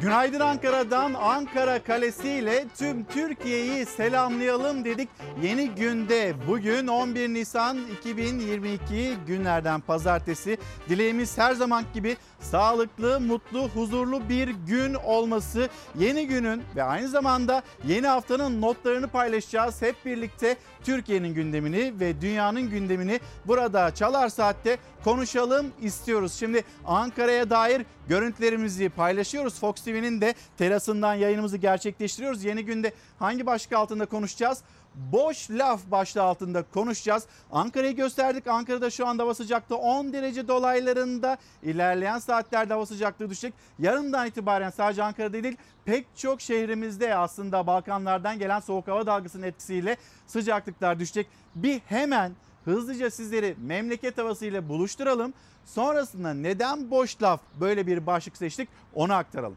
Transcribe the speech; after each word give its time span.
Günaydın 0.00 0.40
Ankara'dan 0.40 1.14
Ankara 1.14 1.82
Kalesi 1.82 2.28
ile 2.28 2.64
tüm 2.78 3.04
Türkiye'yi 3.04 3.86
selamlayalım 3.86 4.84
dedik. 4.84 5.08
Yeni 5.42 5.70
günde 5.70 6.34
bugün 6.48 6.86
11 6.86 7.28
Nisan 7.28 7.78
2022 7.98 9.14
günlerden 9.26 9.80
pazartesi. 9.80 10.58
Dileğimiz 10.88 11.38
her 11.38 11.52
zaman 11.52 11.84
gibi 11.94 12.16
sağlıklı, 12.40 13.20
mutlu, 13.20 13.68
huzurlu 13.68 14.28
bir 14.28 14.48
gün 14.48 14.94
olması. 14.94 15.68
Yeni 15.98 16.26
günün 16.26 16.62
ve 16.76 16.82
aynı 16.82 17.08
zamanda 17.08 17.62
yeni 17.86 18.06
haftanın 18.06 18.60
notlarını 18.60 19.08
paylaşacağız. 19.08 19.82
Hep 19.82 19.96
birlikte 20.04 20.56
Türkiye'nin 20.84 21.34
gündemini 21.34 22.00
ve 22.00 22.20
dünyanın 22.20 22.70
gündemini 22.70 23.20
burada 23.46 23.94
Çalar 23.94 24.28
Saat'te 24.28 24.78
konuşalım 25.04 25.66
istiyoruz. 25.82 26.34
Şimdi 26.38 26.64
Ankara'ya 26.84 27.50
dair 27.50 27.86
görüntülerimizi 28.08 28.88
paylaşıyoruz. 28.88 29.60
Fox 29.60 29.86
TV'nin 29.96 30.20
de 30.20 30.34
terasından 30.58 31.14
yayınımızı 31.14 31.56
gerçekleştiriyoruz. 31.56 32.44
Yeni 32.44 32.64
günde 32.64 32.92
hangi 33.18 33.46
başlık 33.46 33.72
altında 33.72 34.06
konuşacağız? 34.06 34.62
Boş 34.94 35.50
laf 35.50 35.80
başlığı 35.90 36.22
altında 36.22 36.62
konuşacağız. 36.62 37.26
Ankara'yı 37.52 37.96
gösterdik. 37.96 38.46
Ankara'da 38.46 38.90
şu 38.90 39.06
anda 39.06 39.22
hava 39.22 39.34
sıcaklığı 39.34 39.76
10 39.76 40.12
derece 40.12 40.48
dolaylarında. 40.48 41.36
İlerleyen 41.62 42.18
saatlerde 42.18 42.72
hava 42.72 42.86
sıcaklığı 42.86 43.30
düşecek. 43.30 43.54
Yarından 43.78 44.26
itibaren 44.26 44.70
sadece 44.70 45.02
Ankara'da 45.02 45.42
değil 45.42 45.56
pek 45.84 46.06
çok 46.16 46.40
şehrimizde 46.40 47.16
aslında 47.16 47.66
Balkanlardan 47.66 48.38
gelen 48.38 48.60
soğuk 48.60 48.88
hava 48.88 49.06
dalgasının 49.06 49.46
etkisiyle 49.46 49.96
sıcaklıklar 50.26 51.00
düşecek. 51.00 51.26
Bir 51.54 51.80
hemen 51.86 52.32
hızlıca 52.64 53.10
sizleri 53.10 53.56
memleket 53.66 54.18
havasıyla 54.18 54.68
buluşturalım. 54.68 55.34
Sonrasında 55.64 56.34
neden 56.34 56.90
boş 56.90 57.22
laf 57.22 57.40
böyle 57.60 57.86
bir 57.86 58.06
başlık 58.06 58.36
seçtik 58.36 58.68
onu 58.94 59.14
aktaralım. 59.14 59.56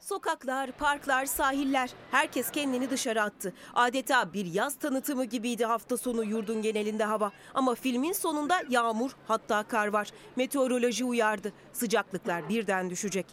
Sokaklar, 0.00 0.72
parklar, 0.72 1.26
sahiller 1.26 1.90
herkes 2.10 2.50
kendini 2.50 2.90
dışarı 2.90 3.22
attı. 3.22 3.52
Adeta 3.74 4.32
bir 4.32 4.46
yaz 4.46 4.74
tanıtımı 4.74 5.24
gibiydi 5.24 5.64
hafta 5.64 5.96
sonu 5.96 6.24
yurdun 6.24 6.62
genelinde 6.62 7.04
hava. 7.04 7.32
Ama 7.54 7.74
filmin 7.74 8.12
sonunda 8.12 8.62
yağmur 8.68 9.10
hatta 9.28 9.62
kar 9.62 9.86
var. 9.86 10.08
Meteoroloji 10.36 11.04
uyardı. 11.04 11.52
Sıcaklıklar 11.72 12.48
birden 12.48 12.90
düşecek. 12.90 13.26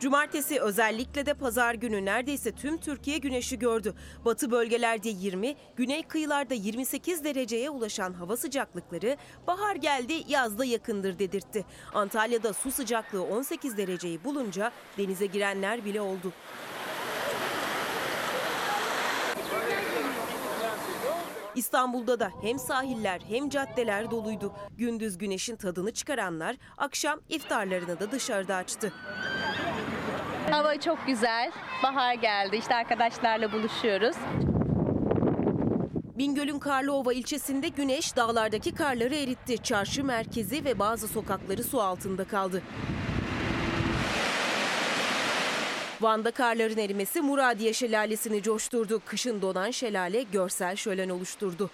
Cumartesi 0.00 0.60
özellikle 0.60 1.26
de 1.26 1.34
pazar 1.34 1.74
günü 1.74 2.04
neredeyse 2.04 2.52
tüm 2.52 2.76
Türkiye 2.76 3.18
güneşi 3.18 3.58
gördü. 3.58 3.94
Batı 4.24 4.50
bölgelerde 4.50 5.08
20, 5.08 5.56
güney 5.76 6.02
kıyılarda 6.02 6.54
28 6.54 7.24
dereceye 7.24 7.70
ulaşan 7.70 8.12
hava 8.12 8.36
sıcaklıkları 8.36 9.16
bahar 9.46 9.76
geldi 9.76 10.22
yazda 10.28 10.64
yakındır 10.64 11.18
dedirtti. 11.18 11.64
Antalya'da 11.94 12.52
su 12.52 12.70
sıcaklığı 12.70 13.22
18 13.22 13.76
dereceyi 13.76 14.24
bulunca 14.24 14.72
denize 14.98 15.26
girenler 15.26 15.84
bile 15.84 16.00
oldu. 16.00 16.32
İstanbul'da 21.54 22.20
da 22.20 22.30
hem 22.42 22.58
sahiller 22.58 23.20
hem 23.28 23.48
caddeler 23.48 24.10
doluydu. 24.10 24.52
Gündüz 24.78 25.18
güneşin 25.18 25.56
tadını 25.56 25.92
çıkaranlar 25.92 26.56
akşam 26.78 27.20
iftarlarını 27.28 28.00
da 28.00 28.10
dışarıda 28.10 28.54
açtı. 28.56 28.92
Hava 30.50 30.80
çok 30.80 31.06
güzel. 31.06 31.52
Bahar 31.82 32.14
geldi. 32.14 32.56
İşte 32.56 32.74
arkadaşlarla 32.74 33.52
buluşuyoruz. 33.52 34.16
Bingöl'ün 36.18 36.58
Karlıova 36.58 37.12
ilçesinde 37.12 37.68
güneş 37.68 38.16
dağlardaki 38.16 38.74
karları 38.74 39.14
eritti. 39.14 39.62
Çarşı 39.62 40.04
merkezi 40.04 40.64
ve 40.64 40.78
bazı 40.78 41.08
sokakları 41.08 41.64
su 41.64 41.80
altında 41.82 42.24
kaldı. 42.24 42.62
Van'da 46.00 46.30
karların 46.30 46.78
erimesi 46.78 47.20
Muradiye 47.20 47.72
Şelalesi'ni 47.72 48.42
coşturdu. 48.42 49.00
Kışın 49.06 49.42
donan 49.42 49.70
şelale 49.70 50.22
görsel 50.22 50.76
şölen 50.76 51.08
oluşturdu. 51.08 51.70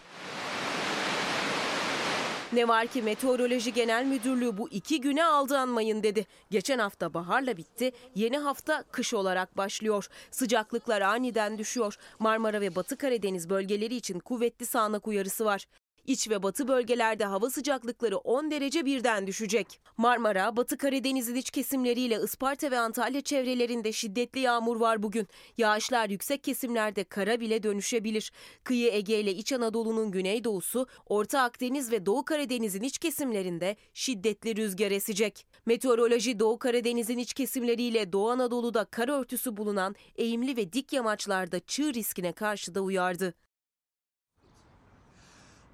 Ne 2.53 2.69
var 2.69 2.87
ki 2.87 3.03
Meteoroloji 3.03 3.73
Genel 3.73 4.05
Müdürlüğü 4.05 4.59
bu 4.59 4.69
iki 4.69 5.01
güne 5.01 5.25
aldanmayın 5.25 6.03
dedi. 6.03 6.27
Geçen 6.51 6.79
hafta 6.79 7.15
baharla 7.15 7.57
bitti, 7.57 7.93
yeni 8.15 8.39
hafta 8.39 8.83
kış 8.83 9.15
olarak 9.15 9.57
başlıyor. 9.57 10.09
Sıcaklıklar 10.31 11.01
aniden 11.01 11.59
düşüyor. 11.59 11.97
Marmara 12.19 12.61
ve 12.61 12.75
Batı 12.75 12.97
Karadeniz 12.97 13.51
bölgeleri 13.51 13.95
için 13.95 14.19
kuvvetli 14.19 14.67
sağanak 14.67 15.09
uyarısı 15.09 15.45
var. 15.45 15.67
İç 16.07 16.31
ve 16.31 16.43
batı 16.43 16.69
bölgelerde 16.69 17.25
hava 17.25 17.51
sıcaklıkları 17.51 18.19
10 18.19 18.51
derece 18.51 18.85
birden 18.85 19.27
düşecek. 19.27 19.81
Marmara, 19.97 20.57
Batı 20.57 20.79
Karadeniz'in 20.79 21.35
iç 21.35 21.51
kesimleriyle 21.51 22.21
Isparta 22.25 22.71
ve 22.71 22.79
Antalya 22.79 23.21
çevrelerinde 23.21 23.93
şiddetli 23.93 24.41
yağmur 24.41 24.77
var 24.77 25.03
bugün. 25.03 25.27
Yağışlar 25.59 26.11
yüksek 26.11 26.45
kesimlerde 26.45 27.05
kara 27.05 27.41
bile 27.41 27.63
dönüşebilir. 27.63 28.33
Kıyı 28.65 28.93
Ege 28.93 29.21
ile 29.21 29.35
İç 29.35 29.53
Anadolu'nun 29.53 30.11
güneydoğusu, 30.11 30.87
Orta 31.07 31.41
Akdeniz 31.41 31.93
ve 31.93 32.07
Doğu 32.07 32.25
Karadeniz'in 32.25 32.83
iç 32.83 32.99
kesimlerinde 32.99 33.77
şiddetli 33.95 34.57
rüzgar 34.57 34.91
esecek. 34.91 35.47
Meteoroloji 35.67 36.39
Doğu 36.39 36.59
Karadeniz'in 36.59 37.19
iç 37.19 37.35
kesimleriyle 37.35 38.13
Doğu 38.13 38.31
Anadolu'da 38.31 38.85
kar 38.85 39.09
örtüsü 39.09 39.57
bulunan 39.57 39.95
eğimli 40.17 40.57
ve 40.57 40.73
dik 40.73 40.93
yamaçlarda 40.93 41.61
çığ 41.61 41.95
riskine 41.95 42.33
karşı 42.33 42.75
da 42.75 42.81
uyardı. 42.81 43.35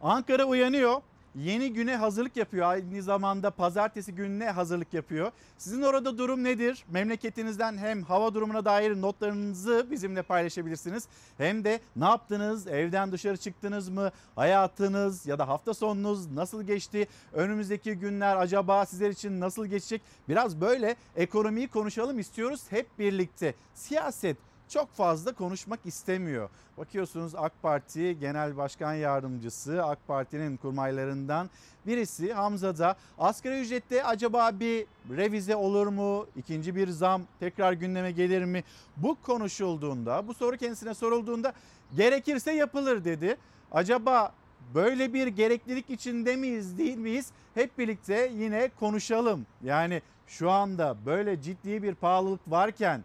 Ankara 0.03 0.45
uyanıyor. 0.45 1.01
Yeni 1.35 1.73
güne 1.73 1.97
hazırlık 1.97 2.37
yapıyor. 2.37 2.67
Aynı 2.67 3.03
zamanda 3.03 3.51
pazartesi 3.51 4.15
gününe 4.15 4.51
hazırlık 4.51 4.95
yapıyor. 4.95 5.33
Sizin 5.59 5.83
orada 5.83 6.19
durum 6.19 6.45
nedir? 6.45 6.85
Memleketinizden 6.91 7.79
hem 7.79 8.03
hava 8.03 8.35
durumuna 8.35 8.65
dair 8.65 9.01
notlarınızı 9.01 9.87
bizimle 9.91 10.23
paylaşabilirsiniz. 10.23 11.09
Hem 11.39 11.65
de 11.65 11.81
ne 11.97 12.05
yaptınız? 12.05 12.67
Evden 12.67 13.13
dışarı 13.13 13.37
çıktınız 13.37 13.89
mı? 13.89 14.11
Hayatınız 14.37 15.27
ya 15.27 15.39
da 15.39 15.49
hafta 15.49 15.75
sonunuz 15.75 16.31
nasıl 16.31 16.63
geçti? 16.63 17.09
Önümüzdeki 17.33 17.95
günler 17.95 18.37
acaba 18.37 18.87
sizler 18.87 19.11
için 19.11 19.41
nasıl 19.41 19.67
geçecek? 19.67 20.03
Biraz 20.29 20.61
böyle 20.61 20.97
ekonomiyi 21.17 21.69
konuşalım 21.69 22.19
istiyoruz 22.19 22.61
hep 22.71 22.99
birlikte. 22.99 23.55
Siyaset 23.75 24.37
çok 24.69 24.93
fazla 24.93 25.33
konuşmak 25.33 25.81
istemiyor. 25.85 26.49
Bakıyorsunuz 26.79 27.35
AK 27.35 27.53
Parti 27.63 28.19
Genel 28.21 28.57
Başkan 28.57 28.95
Yardımcısı 28.95 29.85
AK 29.85 29.99
Parti'nin 30.07 30.57
kurmaylarından 30.57 31.51
birisi 31.87 32.33
Hamza 32.33 32.79
da 32.79 32.97
asgari 33.19 33.61
ücrette 33.61 34.05
acaba 34.05 34.61
bir 34.61 34.87
revize 35.17 35.57
olur 35.57 35.87
mu? 35.87 36.27
İkinci 36.37 36.77
bir 36.77 36.89
zam 36.89 37.23
tekrar 37.41 37.73
gündeme 37.73 38.13
gelir 38.13 38.45
mi? 38.45 38.65
Bu 38.97 39.17
konuşulduğunda 39.23 40.29
bu 40.29 40.35
soru 40.35 40.57
kendisine 40.57 40.95
sorulduğunda 40.95 41.53
gerekirse 41.97 42.53
yapılır 42.53 43.05
dedi. 43.05 43.37
Acaba 43.73 44.33
böyle 44.75 45.15
bir 45.15 45.27
gereklilik 45.27 45.91
içinde 45.91 46.37
miyiz 46.37 46.79
değil 46.79 46.97
miyiz? 46.97 47.31
Hep 47.55 47.79
birlikte 47.79 48.33
yine 48.35 48.71
konuşalım. 48.81 49.47
Yani 49.65 50.03
şu 50.27 50.51
anda 50.51 50.97
böyle 51.07 51.43
ciddi 51.43 51.83
bir 51.83 51.95
pahalılık 51.95 52.41
varken 52.49 53.05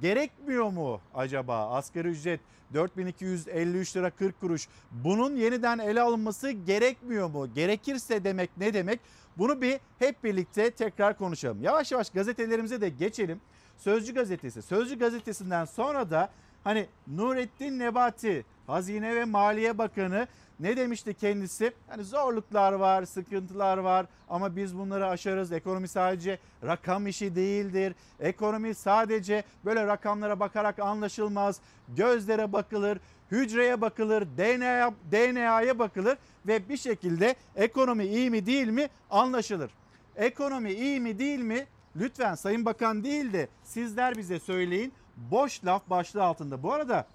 gerekmiyor 0.00 0.70
mu 0.70 1.00
acaba 1.14 1.70
asgari 1.70 2.08
ücret 2.08 2.40
4253 2.74 3.96
lira 3.96 4.10
40 4.10 4.40
kuruş 4.40 4.68
bunun 4.90 5.36
yeniden 5.36 5.78
ele 5.78 6.00
alınması 6.00 6.50
gerekmiyor 6.50 7.30
mu? 7.30 7.54
Gerekirse 7.54 8.24
demek 8.24 8.50
ne 8.56 8.74
demek? 8.74 9.00
Bunu 9.38 9.62
bir 9.62 9.80
hep 9.98 10.24
birlikte 10.24 10.70
tekrar 10.70 11.18
konuşalım. 11.18 11.62
Yavaş 11.62 11.92
yavaş 11.92 12.10
gazetelerimize 12.10 12.80
de 12.80 12.88
geçelim. 12.88 13.40
Sözcü 13.78 14.14
gazetesi. 14.14 14.62
Sözcü 14.62 14.98
gazetesinden 14.98 15.64
sonra 15.64 16.10
da 16.10 16.30
hani 16.64 16.86
Nurettin 17.06 17.78
Nebati 17.78 18.44
Hazine 18.72 19.16
ve 19.16 19.24
Maliye 19.24 19.78
Bakanı 19.78 20.28
ne 20.60 20.76
demişti 20.76 21.14
kendisi? 21.14 21.72
Hani 21.88 22.04
zorluklar 22.04 22.72
var, 22.72 23.04
sıkıntılar 23.04 23.78
var 23.78 24.06
ama 24.28 24.56
biz 24.56 24.78
bunları 24.78 25.08
aşarız. 25.08 25.52
Ekonomi 25.52 25.88
sadece 25.88 26.38
rakam 26.64 27.06
işi 27.06 27.34
değildir. 27.34 27.94
Ekonomi 28.20 28.74
sadece 28.74 29.44
böyle 29.64 29.86
rakamlara 29.86 30.40
bakarak 30.40 30.78
anlaşılmaz. 30.78 31.60
Gözlere 31.88 32.52
bakılır, 32.52 32.98
hücreye 33.30 33.80
bakılır, 33.80 34.26
DNA 34.38 34.94
DNA'ya 35.12 35.78
bakılır 35.78 36.18
ve 36.46 36.68
bir 36.68 36.76
şekilde 36.76 37.34
ekonomi 37.56 38.04
iyi 38.04 38.30
mi 38.30 38.46
değil 38.46 38.68
mi 38.68 38.88
anlaşılır. 39.10 39.70
Ekonomi 40.16 40.72
iyi 40.72 41.00
mi 41.00 41.18
değil 41.18 41.40
mi? 41.40 41.66
Lütfen 41.96 42.34
Sayın 42.34 42.64
Bakan 42.64 43.04
değil 43.04 43.32
de 43.32 43.48
sizler 43.64 44.16
bize 44.16 44.38
söyleyin. 44.40 44.92
Boş 45.16 45.64
laf 45.64 45.90
başlığı 45.90 46.24
altında. 46.24 46.62
Bu 46.62 46.72
arada 46.72 47.06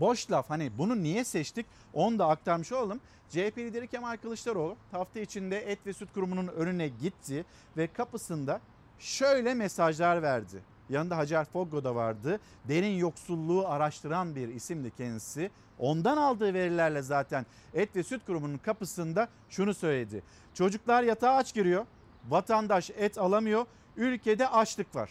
boş 0.00 0.30
laf 0.30 0.50
hani 0.50 0.70
bunu 0.78 1.02
niye 1.02 1.24
seçtik 1.24 1.66
onu 1.92 2.18
da 2.18 2.28
aktarmış 2.28 2.72
olalım. 2.72 3.00
CHP 3.30 3.58
lideri 3.58 3.88
Kemal 3.88 4.16
Kılıçdaroğlu 4.16 4.76
hafta 4.92 5.20
içinde 5.20 5.58
Et 5.58 5.86
ve 5.86 5.92
Süt 5.92 6.12
Kurumu'nun 6.12 6.48
önüne 6.48 6.88
gitti 6.88 7.44
ve 7.76 7.86
kapısında 7.86 8.60
şöyle 8.98 9.54
mesajlar 9.54 10.22
verdi. 10.22 10.62
Yanında 10.88 11.16
Hacer 11.16 11.44
Foggo 11.44 11.84
da 11.84 11.94
vardı. 11.94 12.40
Derin 12.68 12.96
yoksulluğu 12.98 13.68
araştıran 13.68 14.36
bir 14.36 14.48
isimdi 14.48 14.90
kendisi. 14.96 15.50
Ondan 15.78 16.16
aldığı 16.16 16.54
verilerle 16.54 17.02
zaten 17.02 17.46
Et 17.74 17.96
ve 17.96 18.02
Süt 18.02 18.26
Kurumu'nun 18.26 18.58
kapısında 18.58 19.28
şunu 19.50 19.74
söyledi. 19.74 20.22
Çocuklar 20.54 21.02
yatağa 21.02 21.32
aç 21.32 21.54
giriyor. 21.54 21.86
Vatandaş 22.28 22.90
et 22.90 23.18
alamıyor. 23.18 23.66
Ülkede 23.96 24.48
açlık 24.48 24.96
var. 24.96 25.10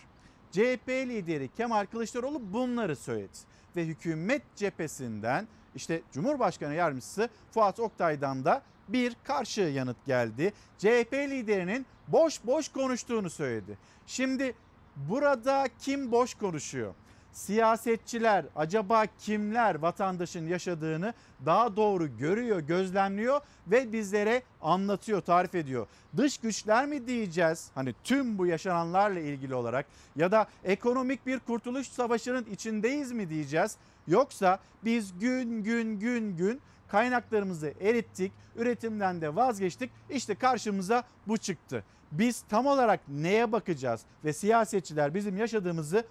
CHP 0.51 0.89
lideri 0.89 1.49
Kemal 1.57 1.85
Kılıçdaroğlu 1.85 2.53
bunları 2.53 2.95
söyledi. 2.95 3.37
Ve 3.77 3.85
hükümet 3.85 4.41
cephesinden 4.55 5.47
işte 5.75 6.01
Cumhurbaşkanı 6.11 6.73
Yardımcısı 6.73 7.29
Fuat 7.51 7.79
Oktay'dan 7.79 8.45
da 8.45 8.61
bir 8.87 9.15
karşı 9.23 9.61
yanıt 9.61 10.05
geldi. 10.05 10.53
CHP 10.77 11.13
liderinin 11.13 11.85
boş 12.07 12.45
boş 12.45 12.67
konuştuğunu 12.67 13.29
söyledi. 13.29 13.77
Şimdi 14.07 14.55
burada 14.95 15.67
kim 15.79 16.11
boş 16.11 16.33
konuşuyor? 16.33 16.93
Siyasetçiler 17.37 18.45
acaba 18.55 19.05
kimler 19.19 19.75
vatandaşın 19.75 20.47
yaşadığını 20.47 21.13
daha 21.45 21.75
doğru 21.75 22.17
görüyor, 22.17 22.59
gözlemliyor 22.59 23.41
ve 23.67 23.93
bizlere 23.93 24.41
anlatıyor, 24.61 25.21
tarif 25.21 25.55
ediyor. 25.55 25.87
Dış 26.17 26.37
güçler 26.37 26.85
mi 26.85 27.07
diyeceğiz? 27.07 27.71
Hani 27.75 27.93
tüm 28.03 28.37
bu 28.37 28.45
yaşananlarla 28.45 29.19
ilgili 29.19 29.55
olarak 29.55 29.85
ya 30.15 30.31
da 30.31 30.47
ekonomik 30.63 31.25
bir 31.25 31.39
kurtuluş 31.39 31.87
savaşının 31.87 32.45
içindeyiz 32.45 33.11
mi 33.11 33.29
diyeceğiz? 33.29 33.77
Yoksa 34.07 34.59
biz 34.85 35.19
gün 35.19 35.63
gün 35.63 35.99
gün 35.99 36.37
gün 36.37 36.61
kaynaklarımızı 36.87 37.73
erittik, 37.81 38.31
üretimden 38.55 39.21
de 39.21 39.35
vazgeçtik. 39.35 39.91
İşte 40.09 40.35
karşımıza 40.35 41.03
bu 41.27 41.37
çıktı. 41.37 41.83
Biz 42.11 42.43
tam 42.49 42.65
olarak 42.65 42.99
neye 43.07 43.51
bakacağız 43.51 44.01
ve 44.25 44.33
siyasetçiler 44.33 45.13
bizim 45.13 45.37
yaşadığımızı 45.37 46.05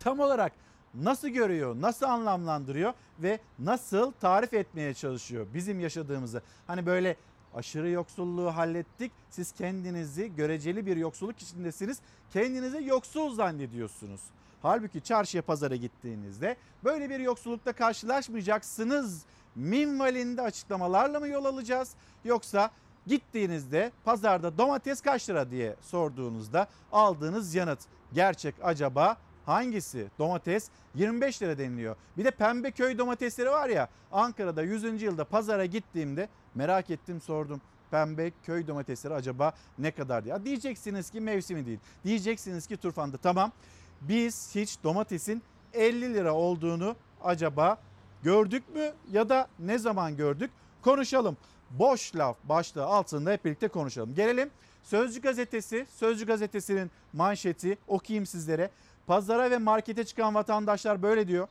tam 0.00 0.20
olarak 0.20 0.52
nasıl 0.94 1.28
görüyor, 1.28 1.76
nasıl 1.80 2.06
anlamlandırıyor 2.06 2.92
ve 3.18 3.40
nasıl 3.58 4.12
tarif 4.12 4.54
etmeye 4.54 4.94
çalışıyor 4.94 5.46
bizim 5.54 5.80
yaşadığımızı. 5.80 6.42
Hani 6.66 6.86
böyle 6.86 7.16
aşırı 7.54 7.88
yoksulluğu 7.88 8.56
hallettik. 8.56 9.12
Siz 9.30 9.52
kendinizi 9.52 10.34
göreceli 10.36 10.86
bir 10.86 10.96
yoksulluk 10.96 11.42
içindesiniz. 11.42 11.98
Kendinizi 12.32 12.84
yoksul 12.84 13.34
zannediyorsunuz. 13.34 14.20
Halbuki 14.62 15.00
çarşıya 15.00 15.42
pazara 15.42 15.76
gittiğinizde 15.76 16.56
böyle 16.84 17.10
bir 17.10 17.20
yoksullukta 17.20 17.72
karşılaşmayacaksınız. 17.72 19.24
Minvalinde 19.54 20.42
açıklamalarla 20.42 21.20
mı 21.20 21.28
yol 21.28 21.44
alacağız? 21.44 21.94
Yoksa 22.24 22.70
gittiğinizde 23.06 23.92
pazarda 24.04 24.58
domates 24.58 25.00
kaç 25.00 25.30
lira 25.30 25.50
diye 25.50 25.76
sorduğunuzda 25.82 26.66
aldığınız 26.92 27.54
yanıt 27.54 27.78
gerçek 28.12 28.54
acaba 28.62 29.16
hangisi? 29.50 30.06
Domates 30.18 30.68
25 30.94 31.42
lira 31.42 31.58
deniliyor. 31.58 31.96
Bir 32.16 32.24
de 32.24 32.30
pembe 32.30 32.70
köy 32.70 32.98
domatesleri 32.98 33.50
var 33.50 33.68
ya 33.68 33.88
Ankara'da 34.12 34.62
100. 34.62 35.02
yılda 35.02 35.24
pazara 35.24 35.64
gittiğimde 35.64 36.28
merak 36.54 36.90
ettim 36.90 37.20
sordum. 37.20 37.60
Pembe 37.90 38.32
köy 38.46 38.66
domatesleri 38.66 39.14
acaba 39.14 39.52
ne 39.78 39.90
kadar 39.90 40.24
diye. 40.24 40.44
Diyeceksiniz 40.44 41.10
ki 41.10 41.20
mevsimi 41.20 41.66
değil. 41.66 41.78
Diyeceksiniz 42.04 42.66
ki 42.66 42.76
turfanda 42.76 43.16
tamam. 43.16 43.52
Biz 44.00 44.54
hiç 44.54 44.76
domatesin 44.84 45.42
50 45.74 46.14
lira 46.14 46.34
olduğunu 46.34 46.96
acaba 47.24 47.78
gördük 48.22 48.74
mü 48.74 48.92
ya 49.12 49.28
da 49.28 49.48
ne 49.58 49.78
zaman 49.78 50.16
gördük? 50.16 50.50
Konuşalım. 50.82 51.36
Boş 51.70 52.16
laf 52.16 52.36
başlığı 52.44 52.84
altında 52.84 53.32
hep 53.32 53.44
birlikte 53.44 53.68
konuşalım. 53.68 54.14
Gelelim 54.14 54.50
Sözcü 54.82 55.20
gazetesi, 55.20 55.86
Sözcü 55.96 56.26
gazetesinin 56.26 56.90
manşeti 57.12 57.78
okuyayım 57.88 58.26
sizlere. 58.26 58.70
Pazara 59.10 59.50
ve 59.50 59.58
markete 59.58 60.04
çıkan 60.04 60.34
vatandaşlar 60.34 61.02
böyle 61.02 61.28
diyor. 61.28 61.48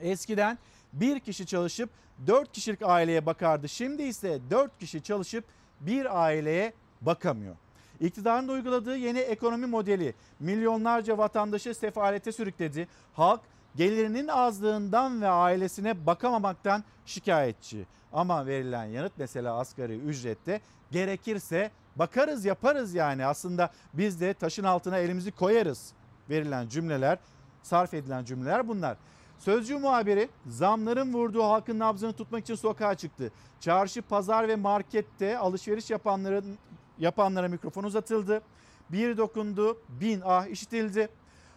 Eskiden 0.00 0.58
bir 0.92 1.20
kişi 1.20 1.46
çalışıp 1.46 1.90
dört 2.26 2.52
kişilik 2.52 2.82
aileye 2.82 3.26
bakardı. 3.26 3.68
Şimdi 3.68 4.02
ise 4.02 4.40
dört 4.50 4.78
kişi 4.78 5.02
çalışıp 5.02 5.44
bir 5.80 6.24
aileye 6.24 6.72
bakamıyor. 7.00 7.56
İktidarın 8.00 8.48
da 8.48 8.52
uyguladığı 8.52 8.96
yeni 8.96 9.18
ekonomi 9.18 9.66
modeli 9.66 10.14
milyonlarca 10.40 11.18
vatandaşı 11.18 11.74
sefalete 11.74 12.32
sürükledi. 12.32 12.88
Halk 13.14 13.40
gelirinin 13.76 14.28
azlığından 14.28 15.22
ve 15.22 15.28
ailesine 15.28 16.06
bakamamaktan 16.06 16.84
şikayetçi. 17.06 17.86
Ama 18.12 18.46
verilen 18.46 18.84
yanıt 18.84 19.12
mesela 19.18 19.58
asgari 19.58 19.96
ücrette 19.96 20.60
gerekirse 20.90 21.70
bakarız 21.96 22.44
yaparız 22.44 22.94
yani 22.94 23.26
aslında 23.26 23.70
biz 23.94 24.20
de 24.20 24.34
taşın 24.34 24.64
altına 24.64 24.98
elimizi 24.98 25.32
koyarız 25.32 25.92
verilen 26.30 26.68
cümleler 26.68 27.18
sarf 27.62 27.94
edilen 27.94 28.24
cümleler 28.24 28.68
bunlar. 28.68 28.96
Sözcü 29.38 29.78
muhabiri 29.78 30.28
zamların 30.46 31.12
vurduğu 31.12 31.42
halkın 31.42 31.78
nabzını 31.78 32.12
tutmak 32.12 32.42
için 32.42 32.54
sokağa 32.54 32.94
çıktı. 32.94 33.32
Çarşı, 33.60 34.02
pazar 34.02 34.48
ve 34.48 34.56
markette 34.56 35.38
alışveriş 35.38 35.90
yapanların 35.90 36.58
yapanlara 36.98 37.48
mikrofon 37.48 37.84
uzatıldı. 37.84 38.42
Bir 38.90 39.16
dokundu, 39.16 39.78
bin 39.88 40.22
ah 40.24 40.46
işitildi. 40.46 41.08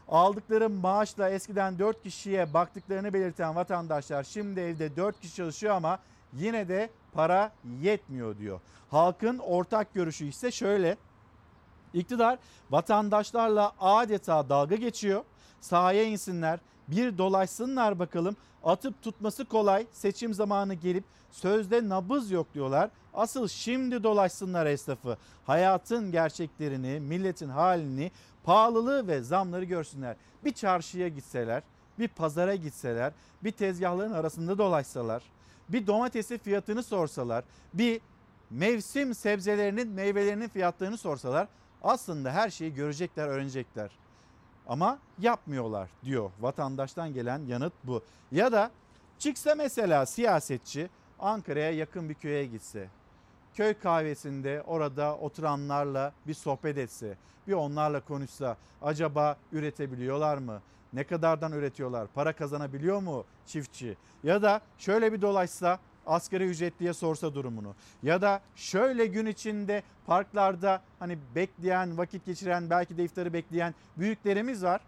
Aldıkları 0.07 0.69
maaşla 0.69 1.29
eskiden 1.29 1.79
4 1.79 2.03
kişiye 2.03 2.53
baktıklarını 2.53 3.13
belirten 3.13 3.55
vatandaşlar 3.55 4.23
şimdi 4.23 4.59
evde 4.59 4.95
4 4.95 5.19
kişi 5.19 5.35
çalışıyor 5.35 5.75
ama 5.75 5.99
yine 6.33 6.67
de 6.67 6.89
para 7.13 7.51
yetmiyor 7.81 8.37
diyor. 8.37 8.59
Halkın 8.91 9.37
ortak 9.37 9.93
görüşü 9.93 10.25
ise 10.25 10.51
şöyle. 10.51 10.97
İktidar 11.93 12.39
vatandaşlarla 12.71 13.71
adeta 13.79 14.49
dalga 14.49 14.75
geçiyor. 14.75 15.23
Sahaya 15.61 16.03
insinler, 16.03 16.59
bir 16.87 17.17
dolaşsınlar 17.17 17.99
bakalım. 17.99 18.35
Atıp 18.63 19.01
tutması 19.01 19.45
kolay. 19.45 19.87
Seçim 19.91 20.33
zamanı 20.33 20.73
gelip 20.73 21.03
sözde 21.31 21.89
nabız 21.89 22.31
yok 22.31 22.53
diyorlar. 22.53 22.89
Asıl 23.13 23.47
şimdi 23.47 24.03
dolaşsınlar 24.03 24.65
esnafı. 24.65 25.17
Hayatın 25.45 26.11
gerçeklerini, 26.11 26.99
milletin 26.99 27.49
halini, 27.49 28.11
pahalılığı 28.43 29.07
ve 29.07 29.21
zamları 29.21 29.65
görsünler. 29.65 30.15
Bir 30.45 30.51
çarşıya 30.53 31.07
gitseler, 31.07 31.63
bir 31.99 32.07
pazara 32.07 32.55
gitseler, 32.55 33.13
bir 33.43 33.51
tezgahların 33.51 34.13
arasında 34.13 34.57
dolaşsalar, 34.57 35.23
bir 35.69 35.87
domatesi 35.87 36.37
fiyatını 36.37 36.83
sorsalar, 36.83 37.43
bir 37.73 38.01
mevsim 38.49 39.15
sebzelerinin, 39.15 39.87
meyvelerinin 39.87 40.47
fiyatlarını 40.47 40.97
sorsalar 40.97 41.47
aslında 41.83 42.31
her 42.31 42.49
şeyi 42.49 42.73
görecekler, 42.73 43.27
öğrenecekler. 43.27 43.91
Ama 44.67 44.99
yapmıyorlar 45.19 45.89
diyor 46.03 46.31
vatandaştan 46.39 47.13
gelen 47.13 47.45
yanıt 47.45 47.73
bu. 47.83 48.03
Ya 48.31 48.51
da 48.51 48.71
çıksa 49.19 49.55
mesela 49.55 50.05
siyasetçi 50.05 50.89
Ankara'ya 51.19 51.71
yakın 51.71 52.09
bir 52.09 52.13
köye 52.13 52.45
gitse. 52.45 52.87
Köy 53.53 53.73
kahvesinde 53.73 54.63
orada 54.67 55.17
oturanlarla 55.17 56.13
bir 56.27 56.33
sohbet 56.33 56.77
etse, 56.77 57.17
bir 57.47 57.53
onlarla 57.53 57.99
konuşsa 57.99 58.57
acaba 58.81 59.37
üretebiliyorlar 59.51 60.37
mı? 60.37 60.61
Ne 60.93 61.03
kadardan 61.03 61.51
üretiyorlar? 61.51 62.07
Para 62.07 62.33
kazanabiliyor 62.33 62.99
mu 62.99 63.25
çiftçi? 63.45 63.97
Ya 64.23 64.41
da 64.41 64.61
şöyle 64.77 65.13
bir 65.13 65.21
dolaşsa 65.21 65.79
asgari 66.09 66.45
ücretliye 66.45 66.93
sorsa 66.93 67.33
durumunu. 67.33 67.75
Ya 68.03 68.21
da 68.21 68.41
şöyle 68.55 69.05
gün 69.05 69.25
içinde 69.25 69.83
parklarda 70.05 70.81
hani 70.99 71.17
bekleyen 71.35 71.97
vakit 71.97 72.25
geçiren 72.25 72.69
belki 72.69 72.97
de 72.97 73.03
iftarı 73.03 73.33
bekleyen 73.33 73.75
büyüklerimiz 73.97 74.63
var 74.63 74.81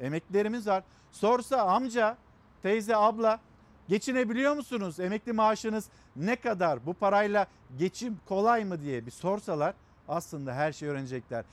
emeklilerimiz 0.00 0.66
var. 0.66 0.82
Sorsa 1.12 1.62
amca 1.62 2.16
teyze 2.62 2.96
abla 2.96 3.40
geçinebiliyor 3.88 4.54
musunuz? 4.54 5.00
Emekli 5.00 5.32
maaşınız 5.32 5.88
ne 6.16 6.36
kadar? 6.36 6.86
Bu 6.86 6.94
parayla 6.94 7.46
geçim 7.78 8.20
kolay 8.28 8.64
mı? 8.64 8.82
diye 8.82 9.06
bir 9.06 9.10
sorsalar 9.10 9.74
aslında 10.08 10.54
her 10.54 10.72
şeyi 10.72 10.90
öğrenecekler. 10.90 11.44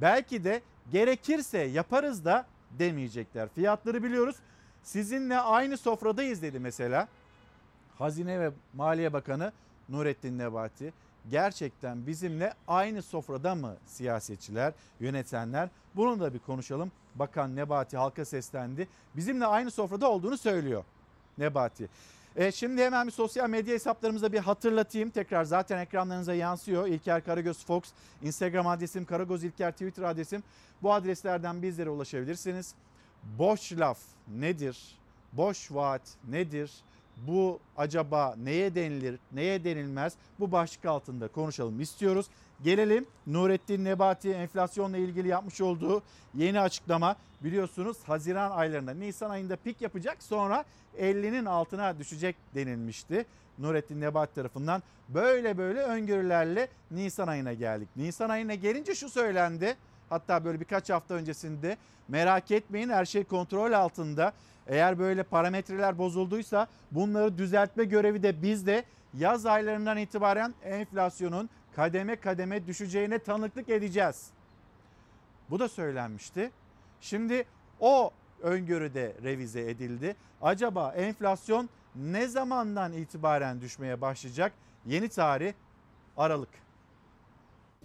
Belki 0.00 0.44
de 0.44 0.62
gerekirse 0.92 1.58
yaparız 1.58 2.24
da 2.24 2.46
demeyecekler. 2.70 3.48
Fiyatları 3.48 4.02
biliyoruz. 4.02 4.36
Sizinle 4.82 5.38
aynı 5.38 5.76
sofradayız 5.76 6.42
dedi 6.42 6.58
mesela 6.58 7.08
Hazine 7.98 8.40
ve 8.40 8.50
Maliye 8.74 9.12
Bakanı 9.12 9.52
Nurettin 9.88 10.38
Nebati 10.38 10.92
gerçekten 11.30 12.06
bizimle 12.06 12.54
aynı 12.68 13.02
sofrada 13.02 13.54
mı 13.54 13.76
siyasetçiler, 13.86 14.72
yönetenler? 15.00 15.68
Bunu 15.96 16.20
da 16.20 16.34
bir 16.34 16.38
konuşalım. 16.38 16.92
Bakan 17.14 17.56
Nebati 17.56 17.96
halka 17.96 18.24
seslendi. 18.24 18.88
Bizimle 19.16 19.46
aynı 19.46 19.70
sofrada 19.70 20.10
olduğunu 20.10 20.38
söylüyor 20.38 20.84
Nebati. 21.38 21.88
E, 22.36 22.52
şimdi 22.52 22.82
hemen 22.82 23.06
bir 23.06 23.12
sosyal 23.12 23.50
medya 23.50 23.74
hesaplarımıza 23.74 24.32
bir 24.32 24.38
hatırlatayım. 24.38 25.10
Tekrar 25.10 25.44
zaten 25.44 25.78
ekranlarınıza 25.78 26.34
yansıyor. 26.34 26.86
İlker 26.86 27.24
Karagöz 27.24 27.66
Fox, 27.66 27.82
Instagram 28.22 28.66
adresim 28.66 29.04
Karagöz 29.04 29.44
İlker, 29.44 29.72
Twitter 29.72 30.02
adresim. 30.02 30.42
Bu 30.82 30.92
adreslerden 30.92 31.62
bizlere 31.62 31.90
ulaşabilirsiniz. 31.90 32.74
Boş 33.38 33.72
laf 33.72 33.98
nedir? 34.28 34.98
Boş 35.32 35.72
vaat 35.72 36.02
nedir? 36.28 36.72
Bu 37.16 37.60
acaba 37.76 38.34
neye 38.42 38.74
denilir, 38.74 39.18
neye 39.32 39.64
denilmez 39.64 40.14
bu 40.40 40.52
başlık 40.52 40.84
altında 40.84 41.28
konuşalım 41.28 41.80
istiyoruz. 41.80 42.26
Gelelim 42.62 43.06
Nurettin 43.26 43.84
Nebati 43.84 44.30
enflasyonla 44.30 44.96
ilgili 44.96 45.28
yapmış 45.28 45.60
olduğu 45.60 46.02
yeni 46.34 46.60
açıklama. 46.60 47.16
Biliyorsunuz 47.40 47.96
Haziran 48.06 48.50
aylarında 48.50 48.94
Nisan 48.94 49.30
ayında 49.30 49.56
pik 49.56 49.82
yapacak 49.82 50.22
sonra 50.22 50.64
50'nin 50.98 51.44
altına 51.44 51.98
düşecek 51.98 52.36
denilmişti. 52.54 53.26
Nurettin 53.58 54.00
Nebati 54.00 54.34
tarafından 54.34 54.82
böyle 55.08 55.58
böyle 55.58 55.80
öngörülerle 55.80 56.68
Nisan 56.90 57.28
ayına 57.28 57.52
geldik. 57.52 57.88
Nisan 57.96 58.28
ayına 58.28 58.54
gelince 58.54 58.94
şu 58.94 59.08
söylendi. 59.08 59.76
Hatta 60.08 60.44
böyle 60.44 60.60
birkaç 60.60 60.90
hafta 60.90 61.14
öncesinde 61.14 61.76
merak 62.08 62.50
etmeyin 62.50 62.88
her 62.88 63.04
şey 63.04 63.24
kontrol 63.24 63.72
altında. 63.72 64.32
Eğer 64.66 64.98
böyle 64.98 65.22
parametreler 65.22 65.98
bozulduysa 65.98 66.66
bunları 66.90 67.38
düzeltme 67.38 67.84
görevi 67.84 68.22
de 68.22 68.42
bizde. 68.42 68.84
Yaz 69.14 69.46
aylarından 69.46 69.98
itibaren 69.98 70.54
enflasyonun 70.64 71.50
kademe 71.76 72.16
kademe 72.16 72.66
düşeceğine 72.66 73.18
tanıklık 73.18 73.68
edeceğiz. 73.68 74.30
Bu 75.50 75.58
da 75.58 75.68
söylenmişti. 75.68 76.50
Şimdi 77.00 77.44
o 77.80 78.10
öngörüde 78.42 79.14
revize 79.22 79.70
edildi. 79.70 80.16
Acaba 80.42 80.92
enflasyon 80.96 81.68
ne 81.96 82.26
zamandan 82.26 82.92
itibaren 82.92 83.60
düşmeye 83.60 84.00
başlayacak? 84.00 84.52
Yeni 84.86 85.08
tarih 85.08 85.52
Aralık. 86.16 86.63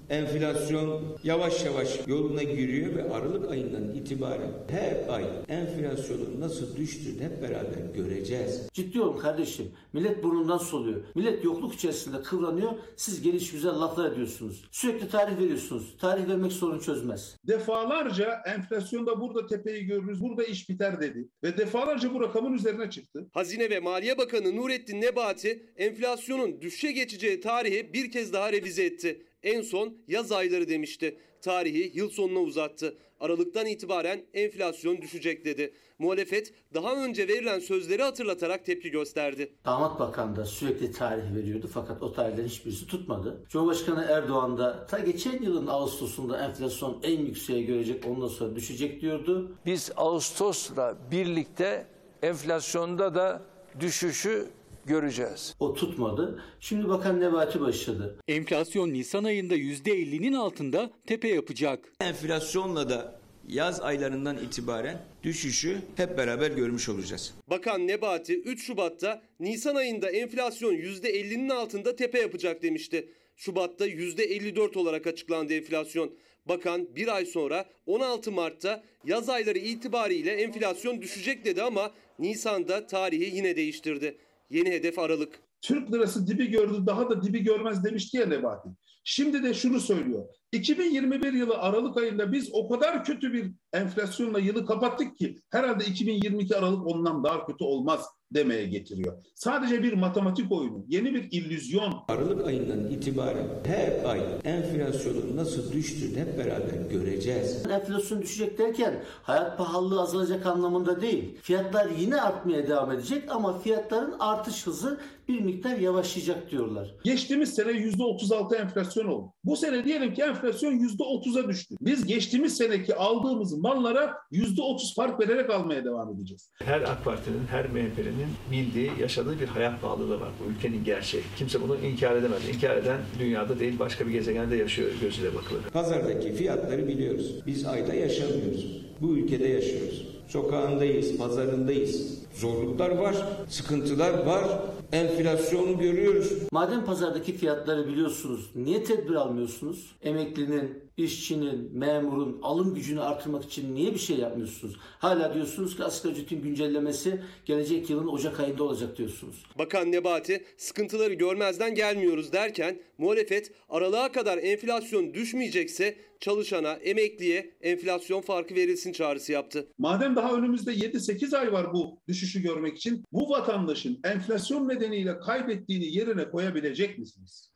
Enflasyon 0.10 1.18
yavaş 1.24 1.66
yavaş 1.66 2.08
yoluna 2.08 2.44
giriyor 2.44 2.96
ve 2.96 3.14
Aralık 3.14 3.52
ayından 3.52 3.96
itibaren 3.96 4.52
her 4.70 5.14
ay 5.14 5.26
enflasyonun 5.50 6.40
nasıl 6.40 6.78
düştüğünü 6.78 7.24
hep 7.24 7.42
beraber 7.42 7.94
göreceğiz. 7.96 8.70
Ciddi 8.74 9.02
olun 9.02 9.18
kardeşim. 9.18 9.72
Millet 9.94 10.24
burnundan 10.24 10.58
soluyor. 10.58 11.02
Millet 11.16 11.44
yokluk 11.44 11.74
içerisinde 11.74 12.22
kıvranıyor. 12.22 12.72
Siz 12.96 13.22
geliş 13.22 13.52
güzel 13.52 13.72
laflar 13.72 14.12
ediyorsunuz. 14.12 14.66
Sürekli 14.72 15.10
tarih 15.10 15.40
veriyorsunuz. 15.40 15.98
Tarih 15.98 16.28
vermek 16.28 16.52
sorun 16.52 16.80
çözmez. 16.80 17.38
Defalarca 17.48 18.42
enflasyonda 18.46 19.22
burada 19.22 19.48
tepeyi 19.48 19.86
görürüz, 19.86 20.22
burada 20.22 20.44
iş 20.44 20.70
biter 20.70 21.02
dedi. 21.02 21.30
Ve 21.44 21.58
defalarca 21.58 22.14
bu 22.14 22.22
rakamın 22.22 22.54
üzerine 22.54 22.90
çıktı. 22.90 23.30
Hazine 23.34 23.70
ve 23.70 23.80
Maliye 23.80 24.18
Bakanı 24.18 24.56
Nurettin 24.56 25.02
Nebati 25.02 25.66
enflasyonun 25.78 26.62
düşüşe 26.62 26.92
geçeceği 26.92 27.42
tarihi 27.42 27.94
bir 27.94 28.12
kez 28.12 28.34
daha 28.34 28.52
revize 28.52 28.84
etti. 28.84 29.26
En 29.44 29.62
son 29.62 29.98
yaz 30.08 30.32
ayları 30.32 30.68
demişti. 30.70 31.18
Tarihi 31.42 31.92
yıl 31.94 32.10
sonuna 32.10 32.40
uzattı. 32.40 32.98
Aralıktan 33.20 33.66
itibaren 33.66 34.26
enflasyon 34.34 35.02
düşecek 35.02 35.46
dedi. 35.46 35.74
Muhalefet 36.00 36.54
daha 36.74 37.06
önce 37.06 37.28
verilen 37.28 37.60
sözleri 37.60 38.04
hatırlatarak 38.04 38.66
tepki 38.66 38.92
gösterdi. 38.92 39.54
Damat 39.66 40.00
Bakan 40.00 40.36
da 40.36 40.46
sürekli 40.46 40.92
tarih 40.92 41.36
veriyordu 41.36 41.70
fakat 41.74 42.04
o 42.04 42.14
tarihlerin 42.14 42.48
hiçbirisi 42.48 42.88
tutmadı. 42.88 43.44
Cumhurbaşkanı 43.50 44.06
Erdoğan 44.10 44.58
da 44.58 44.86
ta 44.86 45.00
geçen 45.00 45.42
yılın 45.42 45.68
Ağustos'unda 45.68 46.46
enflasyon 46.46 47.00
en 47.04 47.20
yükseğe 47.20 47.62
görecek 47.62 48.06
ondan 48.08 48.28
sonra 48.28 48.56
düşecek 48.56 49.02
diyordu. 49.02 49.52
Biz 49.66 49.92
Ağustos'la 49.96 50.98
birlikte 51.12 51.88
enflasyonda 52.22 53.16
da 53.16 53.42
düşüşü 53.80 54.48
göreceğiz. 54.86 55.56
O 55.60 55.74
tutmadı. 55.74 56.44
Şimdi 56.60 56.90
Bakan 56.90 57.20
Nebati 57.20 57.62
başladı. 57.62 58.16
Enflasyon 58.28 58.94
Nisan 58.94 59.24
ayında 59.24 59.56
%50'nin 59.56 60.34
altında 60.34 60.92
tepe 61.08 61.28
yapacak. 61.28 61.94
Enflasyonla 62.02 62.90
da 62.90 63.20
yaz 63.48 63.82
aylarından 63.82 64.38
itibaren 64.38 65.02
düşüşü 65.24 65.78
hep 65.96 66.18
beraber 66.18 66.52
görmüş 66.52 66.90
olacağız. 66.90 67.34
Bakan 67.50 67.88
Nebati 67.88 68.42
3 68.42 68.66
Şubat'ta 68.66 69.22
Nisan 69.40 69.76
ayında 69.76 70.10
enflasyon 70.10 70.74
%50'nin 70.74 71.50
altında 71.50 71.96
tepe 71.96 72.20
yapacak 72.20 72.64
demişti. 72.64 73.10
Şubat'ta 73.36 73.88
%54 73.88 74.78
olarak 74.78 75.08
açıklandı 75.08 75.54
enflasyon. 75.54 76.12
Bakan 76.46 76.96
bir 76.96 77.16
ay 77.16 77.26
sonra 77.26 77.66
16 77.86 78.32
Mart'ta 78.32 78.84
yaz 79.06 79.30
ayları 79.30 79.58
itibariyle 79.58 80.32
enflasyon 80.32 81.02
düşecek 81.02 81.46
dedi 81.46 81.64
ama 81.64 81.92
Nisan'da 82.20 82.88
tarihi 82.88 83.36
yine 83.36 83.56
değiştirdi. 83.56 84.18
Yeni 84.50 84.72
hedef 84.72 85.00
Aralık. 85.00 85.40
Türk 85.62 85.94
lirası 85.94 86.28
dibi 86.28 86.48
gördü, 86.48 86.84
daha 86.86 87.10
da 87.10 87.24
dibi 87.24 87.40
görmez 87.40 87.84
demişti 87.84 88.18
ya 88.18 88.26
Nebati. 88.26 88.70
Şimdi 89.04 89.44
de 89.44 89.54
şunu 89.54 89.80
söylüyor. 89.80 90.26
2021 90.52 91.34
yılı 91.34 91.58
Aralık 91.58 91.98
ayında 91.98 92.32
biz 92.32 92.50
o 92.54 92.70
kadar 92.70 93.04
kötü 93.04 93.34
bir 93.34 93.52
enflasyonla 93.74 94.40
yılı 94.40 94.66
kapattık 94.66 95.18
ki 95.18 95.40
herhalde 95.50 95.86
2022 95.86 96.56
Aralık 96.56 96.88
ondan 96.88 97.24
daha 97.24 97.46
kötü 97.46 97.64
olmaz 97.64 98.06
demeye 98.34 98.66
getiriyor. 98.66 99.14
Sadece 99.36 99.84
bir 99.84 99.94
matematik 99.94 100.52
oyunu, 100.52 100.86
yeni 100.88 101.14
bir 101.14 101.32
illüzyon. 101.32 101.94
Aralık 102.08 102.48
ayından 102.48 102.90
itibaren 102.92 103.48
her 103.66 104.10
ay 104.10 104.22
enflasyonun 104.44 105.36
nasıl 105.36 105.72
düştüğünü 105.72 106.20
hep 106.20 106.38
beraber 106.38 106.90
göreceğiz. 106.92 107.66
Enflasyon 107.70 108.22
düşecek 108.22 108.58
derken 108.58 109.04
hayat 109.24 109.58
pahalılığı 109.58 110.02
azalacak 110.02 110.46
anlamında 110.46 111.02
değil. 111.02 111.38
Fiyatlar 111.42 111.88
yine 112.00 112.22
artmaya 112.22 112.68
devam 112.68 112.92
edecek 112.92 113.24
ama 113.32 113.60
fiyatların 113.60 114.16
artış 114.20 114.68
hızı 114.68 115.00
bir 115.28 115.40
miktar 115.40 115.78
yavaşlayacak 115.78 116.52
diyorlar. 116.52 116.96
Geçtiğimiz 117.04 117.54
sene 117.56 117.72
%36 117.72 118.56
enflasyon 118.56 119.06
oldu. 119.06 119.34
Bu 119.44 119.56
sene 119.56 119.86
diyelim 119.86 120.14
ki 120.14 120.22
enflasyon 120.22 120.39
%30'a 120.44 121.48
düştü. 121.50 121.76
Biz 121.82 122.06
geçtiğimiz 122.06 122.58
seneki 122.58 122.96
aldığımız 122.96 123.58
mallara 123.58 124.14
%30 124.32 124.96
fark 124.96 125.20
vererek 125.20 125.50
almaya 125.50 125.86
devam 125.86 126.14
edeceğiz. 126.14 126.52
Her 126.64 126.82
AK 126.82 127.06
Parti'nin, 127.06 127.48
her 127.50 127.66
MHP'nin 127.66 128.30
bildiği, 128.52 128.92
yaşadığı 129.00 129.40
bir 129.40 129.48
hayat 129.48 129.82
pahalılığı 129.82 130.22
var. 130.22 130.30
Bu 130.46 130.52
ülkenin 130.52 130.84
gerçeği. 130.84 131.24
Kimse 131.38 131.62
bunu 131.62 131.78
inkar 131.78 132.16
edemez. 132.16 132.50
İnkar 132.56 132.78
eden 132.78 132.98
dünyada 133.20 133.60
değil 133.60 133.80
başka 133.80 134.08
bir 134.08 134.12
gezegende 134.12 134.56
yaşıyor 134.56 134.90
gözüyle 135.02 135.36
bakılır. 135.36 135.62
Pazardaki 135.74 136.34
fiyatları 136.34 136.88
biliyoruz. 136.88 137.36
Biz 137.48 137.66
ayda 137.66 137.94
yaşamıyoruz. 137.94 138.82
Bu 139.02 139.18
ülkede 139.18 139.48
yaşıyoruz. 139.48 140.08
Sokağındayız, 140.28 141.18
pazarındayız. 141.18 142.20
Zorluklar 142.34 142.90
var, 142.90 143.16
sıkıntılar 143.50 144.26
var. 144.26 144.44
Enflasyonu 144.92 145.80
görüyoruz. 145.80 146.34
Madem 146.52 146.86
pazardaki 146.86 147.38
fiyatları 147.38 147.88
biliyorsunuz, 147.88 148.50
niye 148.56 148.84
tedbir 148.84 149.16
almıyorsunuz? 149.16 149.96
Emeklinin, 150.02 150.84
işçinin, 150.98 151.78
memurun 151.78 152.40
alım 152.42 152.76
gücünü 152.76 153.02
artırmak 153.02 153.46
için 153.46 153.76
niye 153.76 153.94
bir 153.94 154.00
şey 154.00 154.18
yapmıyorsunuz? 154.18 154.76
Hala 154.80 155.34
diyorsunuz 155.34 155.78
ki 155.78 155.84
asgari 155.84 156.14
ücretin 156.14 156.42
güncellemesi 156.42 157.22
gelecek 157.46 157.90
yılın 157.90 158.08
Ocak 158.08 158.40
ayında 158.40 158.64
olacak 158.64 158.98
diyorsunuz. 158.98 159.46
Bakan 159.58 159.92
Nebati 159.92 160.44
sıkıntıları 160.58 161.14
görmezden 161.14 161.76
gelmiyoruz 161.76 162.34
derken 162.34 162.82
muhalefet 162.98 163.52
aralığa 163.70 164.12
kadar 164.12 164.38
enflasyon 164.38 165.14
düşmeyecekse 165.14 165.96
çalışana, 166.20 166.74
emekliye 166.74 167.54
enflasyon 167.62 168.22
farkı 168.22 168.56
verilsin 168.56 168.92
çağrısı 168.92 169.32
yaptı. 169.32 169.68
Madem 169.78 170.16
daha 170.16 170.34
önümüzde 170.34 170.74
7-8 170.74 171.38
ay 171.38 171.54
var 171.54 171.74
bu 171.74 172.00
düşüşü 172.08 172.42
görmek 172.42 172.78
için 172.78 173.04
bu 173.12 173.30
vatandaşın 173.30 174.00
enflasyon 174.04 174.66
nedeniyle 174.80 175.20
kaybettiğini 175.20 175.86
yerine 175.86 176.30
koyabilecek 176.30 177.00
misiniz? 177.00 177.50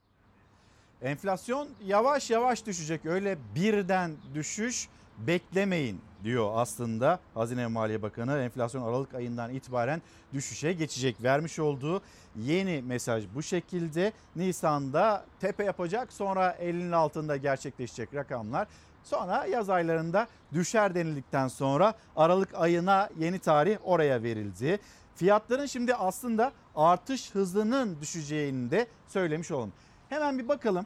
Enflasyon 1.01 1.69
yavaş 1.85 2.29
yavaş 2.29 2.65
düşecek. 2.65 3.05
Öyle 3.05 3.37
birden 3.55 4.11
düşüş 4.33 4.87
beklemeyin 5.17 6.01
diyor 6.23 6.51
aslında 6.55 7.19
Hazine 7.33 7.67
Maliye 7.67 8.01
Bakanı. 8.01 8.37
Enflasyon 8.37 8.83
Aralık 8.83 9.13
ayından 9.13 9.53
itibaren 9.53 10.01
düşüşe 10.33 10.73
geçecek. 10.73 11.23
Vermiş 11.23 11.59
olduğu 11.59 12.01
yeni 12.35 12.81
mesaj 12.81 13.25
bu 13.35 13.43
şekilde. 13.43 14.11
Nisan'da 14.35 15.25
tepe 15.39 15.63
yapacak 15.63 16.13
sonra 16.13 16.51
elinin 16.51 16.91
altında 16.91 17.37
gerçekleşecek 17.37 18.15
rakamlar. 18.15 18.67
Sonra 19.03 19.45
yaz 19.45 19.69
aylarında 19.69 20.27
düşer 20.53 20.95
denildikten 20.95 21.47
sonra 21.47 21.93
Aralık 22.15 22.55
ayına 22.55 23.09
yeni 23.19 23.39
tarih 23.39 23.77
oraya 23.83 24.23
verildi. 24.23 24.79
Fiyatların 25.15 25.65
şimdi 25.65 25.95
aslında 25.95 26.51
artış 26.75 27.31
hızının 27.31 27.97
düşeceğini 28.01 28.71
de 28.71 28.87
söylemiş 29.07 29.51
olalım. 29.51 29.73
Hemen 30.09 30.39
bir 30.39 30.47
bakalım. 30.47 30.85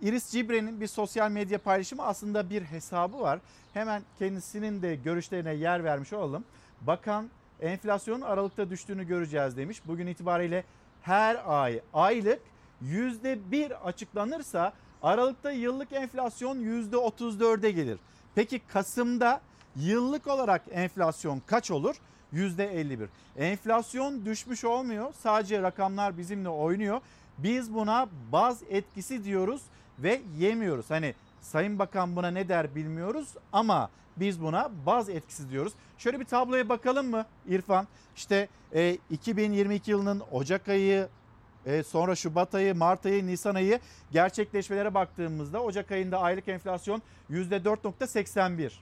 Iris 0.00 0.30
Cibre'nin 0.30 0.80
bir 0.80 0.86
sosyal 0.86 1.30
medya 1.30 1.58
paylaşımı 1.58 2.02
aslında 2.02 2.50
bir 2.50 2.62
hesabı 2.62 3.20
var. 3.20 3.38
Hemen 3.74 4.02
kendisinin 4.18 4.82
de 4.82 4.94
görüşlerine 4.96 5.54
yer 5.54 5.84
vermiş 5.84 6.12
olalım. 6.12 6.44
Bakan 6.80 7.30
enflasyonun 7.60 8.20
Aralık'ta 8.20 8.70
düştüğünü 8.70 9.06
göreceğiz 9.06 9.56
demiş. 9.56 9.82
Bugün 9.86 10.06
itibariyle 10.06 10.64
her 11.02 11.42
ay 11.46 11.80
aylık 11.94 12.40
%1 12.84 13.74
açıklanırsa 13.74 14.72
Aralık'ta 15.02 15.50
yıllık 15.50 15.92
enflasyon 15.92 16.58
%34'e 16.58 17.70
gelir. 17.70 17.98
Peki 18.34 18.60
Kasım'da 18.68 19.40
yıllık 19.76 20.26
olarak 20.26 20.62
enflasyon 20.70 21.42
kaç 21.46 21.70
olur? 21.70 21.96
%51. 22.34 23.06
Enflasyon 23.36 24.24
düşmüş 24.24 24.64
olmuyor. 24.64 25.12
Sadece 25.22 25.62
rakamlar 25.62 26.18
bizimle 26.18 26.48
oynuyor. 26.48 27.00
Biz 27.38 27.74
buna 27.74 28.08
baz 28.32 28.62
etkisi 28.70 29.24
diyoruz 29.24 29.62
ve 29.98 30.20
yemiyoruz. 30.38 30.90
Hani 30.90 31.14
Sayın 31.40 31.78
Bakan 31.78 32.16
buna 32.16 32.30
ne 32.30 32.48
der 32.48 32.74
bilmiyoruz 32.74 33.28
ama 33.52 33.90
Biz 34.16 34.42
buna 34.42 34.70
baz 34.86 35.08
etkisi 35.08 35.50
diyoruz. 35.50 35.72
Şöyle 35.98 36.20
bir 36.20 36.24
tabloya 36.24 36.68
bakalım 36.68 37.10
mı 37.10 37.26
İrfan? 37.48 37.88
İşte 38.16 38.48
e, 38.74 38.98
2022 39.10 39.90
yılının 39.90 40.22
Ocak 40.32 40.68
ayı, 40.68 41.08
e, 41.66 41.82
sonra 41.82 42.14
Şubat 42.14 42.54
ayı, 42.54 42.74
Mart 42.74 43.06
ayı, 43.06 43.26
Nisan 43.26 43.54
ayı 43.54 43.80
gerçekleşmelere 44.12 44.94
baktığımızda 44.94 45.62
Ocak 45.62 45.92
ayında 45.92 46.20
aylık 46.20 46.48
enflasyon 46.48 47.02
%4.81. 47.30 48.72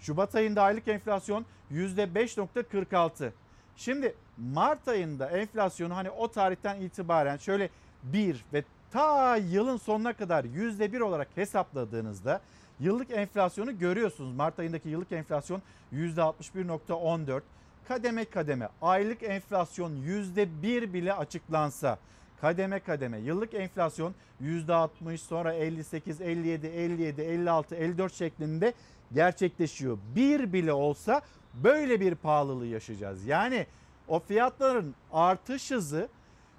Şubat 0.00 0.34
ayında 0.34 0.62
aylık 0.62 0.88
enflasyon 0.88 1.46
%5.46. 1.72 3.30
Şimdi 3.76 4.14
Mart 4.38 4.88
ayında 4.88 5.30
enflasyonu 5.30 5.96
hani 5.96 6.10
o 6.10 6.30
tarihten 6.30 6.80
itibaren 6.80 7.36
şöyle 7.36 7.70
1 8.02 8.44
ve 8.52 8.64
ta 8.90 9.36
yılın 9.36 9.76
sonuna 9.76 10.12
kadar 10.12 10.44
%1 10.44 11.00
olarak 11.02 11.28
hesapladığınızda 11.34 12.40
yıllık 12.80 13.10
enflasyonu 13.10 13.78
görüyorsunuz. 13.78 14.34
Mart 14.34 14.58
ayındaki 14.58 14.88
yıllık 14.88 15.12
enflasyon 15.12 15.62
%61.14. 15.92 17.40
Kademe 17.88 18.24
kademe 18.24 18.68
aylık 18.82 19.22
enflasyon 19.22 19.92
%1 19.92 20.92
bile 20.92 21.12
açıklansa 21.12 21.98
kademe 22.40 22.80
kademe 22.80 23.18
yıllık 23.18 23.54
enflasyon 23.54 24.14
%60 24.42 25.18
sonra 25.18 25.52
58, 25.52 26.20
57, 26.20 26.66
57, 26.66 27.22
56, 27.22 27.74
54 27.74 28.14
şeklinde 28.14 28.74
gerçekleşiyor. 29.12 29.98
Bir 30.16 30.52
bile 30.52 30.72
olsa 30.72 31.20
böyle 31.54 32.00
bir 32.00 32.14
pahalılığı 32.14 32.66
yaşayacağız. 32.66 33.24
Yani 33.26 33.66
o 34.08 34.20
fiyatların 34.20 34.94
artış 35.12 35.70
hızı 35.70 36.08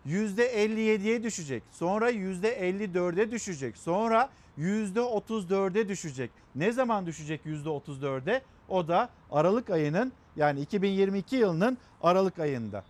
%57'ye 0.08 1.24
düşecek. 1.24 1.64
Sonra 1.72 2.12
%54'e 2.12 3.32
düşecek. 3.32 3.78
Sonra 3.78 4.30
%34'e 4.58 5.88
düşecek. 5.88 6.32
Ne 6.56 6.72
zaman 6.72 7.06
düşecek 7.06 7.42
%34'e? 7.46 8.42
O 8.70 8.88
da 8.88 9.10
Aralık 9.32 9.70
ayının 9.70 10.12
yani 10.36 10.62
2022 10.62 11.36
yılının 11.36 11.78
Aralık 12.04 12.40
ayında. 12.40 12.84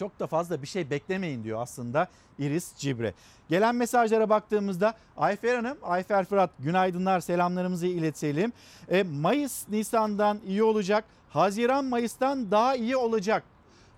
Çok 0.00 0.20
da 0.20 0.26
fazla 0.26 0.62
bir 0.62 0.66
şey 0.66 0.90
beklemeyin 0.90 1.44
diyor 1.44 1.62
aslında 1.62 2.08
Iris 2.38 2.76
Cibre. 2.76 3.14
Gelen 3.48 3.74
mesajlara 3.74 4.28
baktığımızda 4.28 4.94
Ayfer 5.16 5.56
Hanım, 5.56 5.78
Ayfer 5.82 6.24
Fırat 6.24 6.50
günaydınlar 6.58 7.20
selamlarımızı 7.20 7.86
iletelim. 7.86 8.52
E, 8.88 9.02
Mayıs 9.02 9.68
Nisan'dan 9.68 10.40
iyi 10.46 10.62
olacak. 10.62 11.04
Haziran 11.30 11.84
Mayıs'tan 11.84 12.50
daha 12.50 12.76
iyi 12.76 12.96
olacak. 12.96 13.44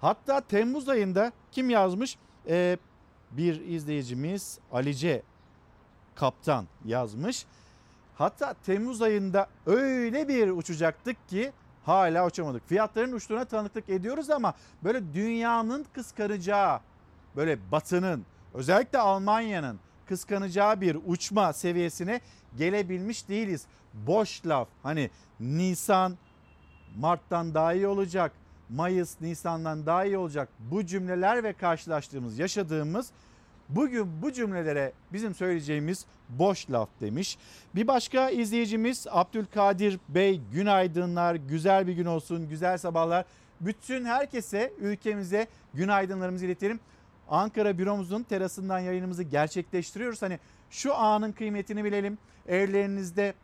Hatta 0.00 0.40
Temmuz 0.40 0.88
ayında 0.88 1.32
kim 1.52 1.70
yazmış? 1.70 2.16
E, 2.48 2.78
bir 3.30 3.60
izleyicimiz 3.60 4.58
Alice 4.72 5.22
Kaptan 6.14 6.66
yazmış. 6.84 7.46
Hatta 8.14 8.54
Temmuz 8.66 9.02
ayında 9.02 9.46
öyle 9.66 10.28
bir 10.28 10.50
uçacaktık 10.50 11.28
ki 11.28 11.52
hala 11.84 12.26
uçamadık. 12.26 12.68
Fiyatların 12.68 13.12
uçtuğuna 13.12 13.44
tanıklık 13.44 13.88
ediyoruz 13.88 14.30
ama 14.30 14.54
böyle 14.84 15.14
dünyanın 15.14 15.86
kıskanacağı, 15.92 16.80
böyle 17.36 17.58
batının, 17.72 18.24
özellikle 18.54 18.98
Almanya'nın 18.98 19.80
kıskanacağı 20.06 20.80
bir 20.80 20.98
uçma 21.06 21.52
seviyesine 21.52 22.20
gelebilmiş 22.58 23.28
değiliz. 23.28 23.66
Boş 23.94 24.46
laf 24.46 24.68
hani 24.82 25.10
Nisan 25.40 26.18
Mart'tan 26.96 27.54
daha 27.54 27.74
iyi 27.74 27.86
olacak, 27.86 28.32
Mayıs 28.68 29.20
Nisan'dan 29.20 29.86
daha 29.86 30.04
iyi 30.04 30.18
olacak 30.18 30.48
bu 30.58 30.86
cümleler 30.86 31.44
ve 31.44 31.52
karşılaştığımız, 31.52 32.38
yaşadığımız 32.38 33.10
Bugün 33.68 34.22
bu 34.22 34.32
cümlelere 34.32 34.92
bizim 35.12 35.34
söyleyeceğimiz 35.34 36.06
boş 36.28 36.70
laf 36.70 36.88
demiş. 37.00 37.38
Bir 37.74 37.86
başka 37.86 38.30
izleyicimiz 38.30 39.06
Abdülkadir 39.10 39.98
Bey 40.08 40.40
günaydınlar, 40.52 41.34
güzel 41.34 41.86
bir 41.86 41.92
gün 41.92 42.04
olsun, 42.04 42.48
güzel 42.48 42.78
sabahlar. 42.78 43.24
Bütün 43.60 44.04
herkese, 44.04 44.72
ülkemize 44.78 45.46
günaydınlarımızı 45.74 46.46
iletelim. 46.46 46.80
Ankara 47.28 47.78
büromuzun 47.78 48.22
terasından 48.22 48.78
yayınımızı 48.78 49.22
gerçekleştiriyoruz. 49.22 50.22
Hani 50.22 50.38
şu 50.70 50.94
anın 50.94 51.32
kıymetini 51.32 51.84
bilelim. 51.84 52.18
Evlerinizde 52.48 53.34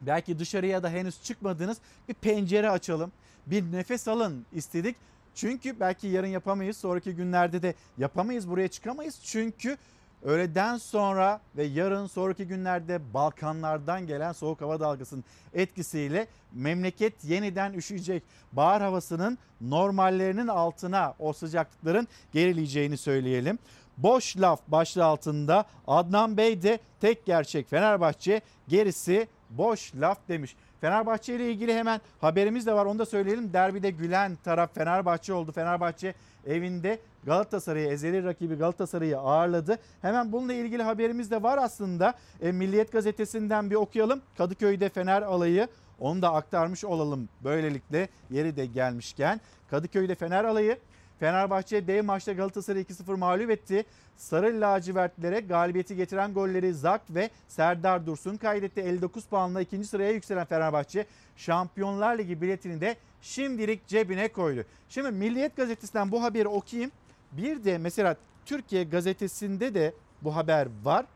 belki 0.00 0.38
dışarıya 0.38 0.82
da 0.82 0.90
henüz 0.90 1.22
çıkmadınız 1.22 1.78
bir 2.08 2.14
pencere 2.14 2.70
açalım. 2.70 3.12
Bir 3.46 3.72
nefes 3.72 4.08
alın 4.08 4.46
istedik. 4.52 4.96
Çünkü 5.36 5.80
belki 5.80 6.06
yarın 6.06 6.26
yapamayız, 6.26 6.76
sonraki 6.76 7.14
günlerde 7.14 7.62
de 7.62 7.74
yapamayız, 7.98 8.50
buraya 8.50 8.68
çıkamayız. 8.68 9.20
Çünkü 9.24 9.76
öğleden 10.22 10.76
sonra 10.76 11.40
ve 11.56 11.64
yarın 11.64 12.06
sonraki 12.06 12.46
günlerde 12.46 13.14
Balkanlardan 13.14 14.06
gelen 14.06 14.32
soğuk 14.32 14.60
hava 14.60 14.80
dalgasının 14.80 15.24
etkisiyle 15.54 16.26
memleket 16.52 17.24
yeniden 17.24 17.72
üşüyecek. 17.72 18.22
Bahar 18.52 18.82
havasının 18.82 19.38
normallerinin 19.60 20.48
altına 20.48 21.14
o 21.18 21.32
sıcaklıkların 21.32 22.08
gerileyeceğini 22.32 22.96
söyleyelim. 22.96 23.58
Boş 23.96 24.36
laf 24.36 24.60
başlığı 24.68 25.04
altında 25.04 25.64
Adnan 25.86 26.36
Bey 26.36 26.62
de 26.62 26.78
tek 27.00 27.26
gerçek 27.26 27.70
Fenerbahçe 27.70 28.40
gerisi 28.68 29.28
boş 29.50 29.94
laf 29.94 30.18
demiş. 30.28 30.56
Fenerbahçe 30.80 31.34
ile 31.34 31.50
ilgili 31.50 31.74
hemen 31.74 32.00
haberimiz 32.20 32.66
de 32.66 32.72
var 32.72 32.86
onu 32.86 32.98
da 32.98 33.06
söyleyelim. 33.06 33.52
Derbide 33.52 33.90
gülen 33.90 34.36
taraf 34.44 34.74
Fenerbahçe 34.74 35.32
oldu. 35.32 35.52
Fenerbahçe 35.52 36.14
evinde 36.46 36.98
Galatasaray'ı 37.24 37.88
ezeli 37.88 38.24
rakibi 38.24 38.54
Galatasaray'ı 38.54 39.18
ağırladı. 39.18 39.78
Hemen 40.02 40.32
bununla 40.32 40.52
ilgili 40.52 40.82
haberimiz 40.82 41.30
de 41.30 41.42
var 41.42 41.58
aslında. 41.58 42.14
E, 42.42 42.52
Milliyet 42.52 42.92
gazetesinden 42.92 43.70
bir 43.70 43.74
okuyalım. 43.74 44.22
Kadıköy'de 44.38 44.88
Fener 44.88 45.22
alayı 45.22 45.68
onu 46.00 46.22
da 46.22 46.34
aktarmış 46.34 46.84
olalım 46.84 47.28
böylelikle 47.44 48.08
yeri 48.30 48.56
de 48.56 48.66
gelmişken. 48.66 49.40
Kadıköy'de 49.70 50.14
Fener 50.14 50.44
alayı 50.44 50.78
Fenerbahçe 51.20 51.86
dev 51.86 52.04
maçta 52.04 52.32
Galatasaray'ı 52.32 52.84
2-0 52.84 53.16
mağlup 53.16 53.50
etti. 53.50 53.84
Sarı 54.16 54.60
lacivertlere 54.60 55.40
galibiyeti 55.40 55.96
getiren 55.96 56.34
golleri 56.34 56.74
Zak 56.74 57.02
ve 57.10 57.30
Serdar 57.48 58.06
Dursun 58.06 58.36
kaydetti. 58.36 58.80
59 58.80 59.24
puanla 59.24 59.60
ikinci 59.60 59.86
sıraya 59.86 60.10
yükselen 60.10 60.44
Fenerbahçe 60.44 61.06
Şampiyonlar 61.36 62.18
Ligi 62.18 62.42
biletini 62.42 62.80
de 62.80 62.96
şimdilik 63.20 63.86
cebine 63.86 64.28
koydu. 64.28 64.64
Şimdi 64.88 65.10
Milliyet 65.10 65.56
Gazetesi'nden 65.56 66.12
bu 66.12 66.22
haberi 66.22 66.48
okuyayım. 66.48 66.90
Bir 67.32 67.64
de 67.64 67.78
mesela 67.78 68.16
Türkiye 68.46 68.84
Gazetesi'nde 68.84 69.74
de 69.74 69.94
bu 70.22 70.36
haber 70.36 70.68
var. 70.82 71.06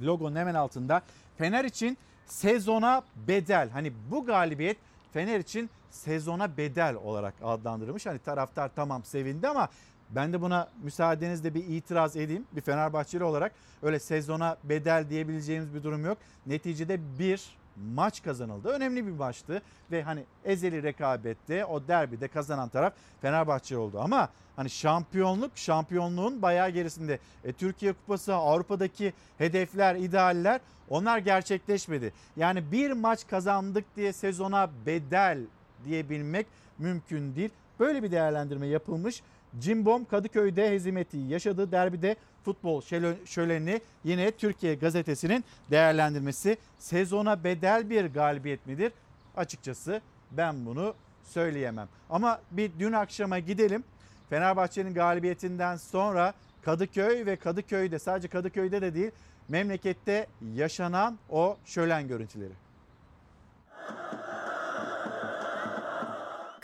Logonun 0.00 0.36
hemen 0.36 0.54
altında 0.54 1.02
Fener 1.38 1.64
için 1.64 1.98
sezona 2.26 3.02
bedel. 3.28 3.70
Hani 3.70 3.92
bu 4.10 4.26
galibiyet 4.26 4.76
Fener 5.12 5.40
için 5.40 5.70
sezona 5.92 6.56
bedel 6.56 6.94
olarak 6.94 7.34
adlandırılmış. 7.42 8.06
Hani 8.06 8.18
taraftar 8.18 8.70
tamam 8.76 9.04
sevindi 9.04 9.48
ama 9.48 9.68
ben 10.10 10.32
de 10.32 10.40
buna 10.40 10.68
müsaadenizle 10.82 11.54
bir 11.54 11.64
itiraz 11.64 12.16
edeyim. 12.16 12.46
Bir 12.52 12.60
Fenerbahçeli 12.60 13.24
olarak 13.24 13.52
öyle 13.82 13.98
sezona 13.98 14.56
bedel 14.64 15.10
diyebileceğimiz 15.10 15.74
bir 15.74 15.82
durum 15.82 16.04
yok. 16.04 16.18
Neticede 16.46 17.18
bir 17.18 17.56
maç 17.76 18.22
kazanıldı. 18.22 18.68
Önemli 18.68 19.06
bir 19.06 19.12
maçtı 19.12 19.62
ve 19.90 20.02
hani 20.02 20.24
ezeli 20.44 20.82
rekabette 20.82 21.64
o 21.64 21.88
derbide 21.88 22.28
kazanan 22.28 22.68
taraf 22.68 22.92
Fenerbahçe 23.20 23.78
oldu. 23.78 24.00
Ama 24.00 24.28
hani 24.56 24.70
şampiyonluk 24.70 25.50
şampiyonluğun 25.54 26.42
bayağı 26.42 26.70
gerisinde. 26.70 27.18
E, 27.44 27.52
Türkiye 27.52 27.92
Kupası 27.92 28.34
Avrupa'daki 28.34 29.12
hedefler, 29.38 29.94
idealler 29.94 30.60
onlar 30.88 31.18
gerçekleşmedi. 31.18 32.12
Yani 32.36 32.72
bir 32.72 32.92
maç 32.92 33.26
kazandık 33.26 33.96
diye 33.96 34.12
sezona 34.12 34.70
bedel 34.86 35.38
diyebilmek 35.84 36.46
mümkün 36.78 37.36
değil. 37.36 37.50
Böyle 37.80 38.02
bir 38.02 38.10
değerlendirme 38.10 38.66
yapılmış. 38.66 39.22
Cimbom 39.60 40.04
Kadıköy'de 40.04 40.70
hezimeti 40.70 41.16
yaşadığı 41.16 41.72
derbide 41.72 42.16
futbol 42.44 42.80
şöleni 43.26 43.80
yine 44.04 44.30
Türkiye 44.30 44.74
gazetesinin 44.74 45.44
değerlendirmesi. 45.70 46.56
Sezona 46.78 47.44
bedel 47.44 47.90
bir 47.90 48.04
galibiyet 48.04 48.66
midir? 48.66 48.92
Açıkçası 49.36 50.00
ben 50.30 50.66
bunu 50.66 50.94
söyleyemem. 51.24 51.88
Ama 52.10 52.40
bir 52.50 52.70
dün 52.78 52.92
akşama 52.92 53.38
gidelim. 53.38 53.84
Fenerbahçe'nin 54.30 54.94
galibiyetinden 54.94 55.76
sonra 55.76 56.34
Kadıköy 56.62 57.26
ve 57.26 57.36
Kadıköy'de 57.36 57.98
sadece 57.98 58.28
Kadıköy'de 58.28 58.82
de 58.82 58.94
değil 58.94 59.10
memlekette 59.48 60.26
yaşanan 60.54 61.18
o 61.30 61.56
şölen 61.64 62.08
görüntüleri. 62.08 62.52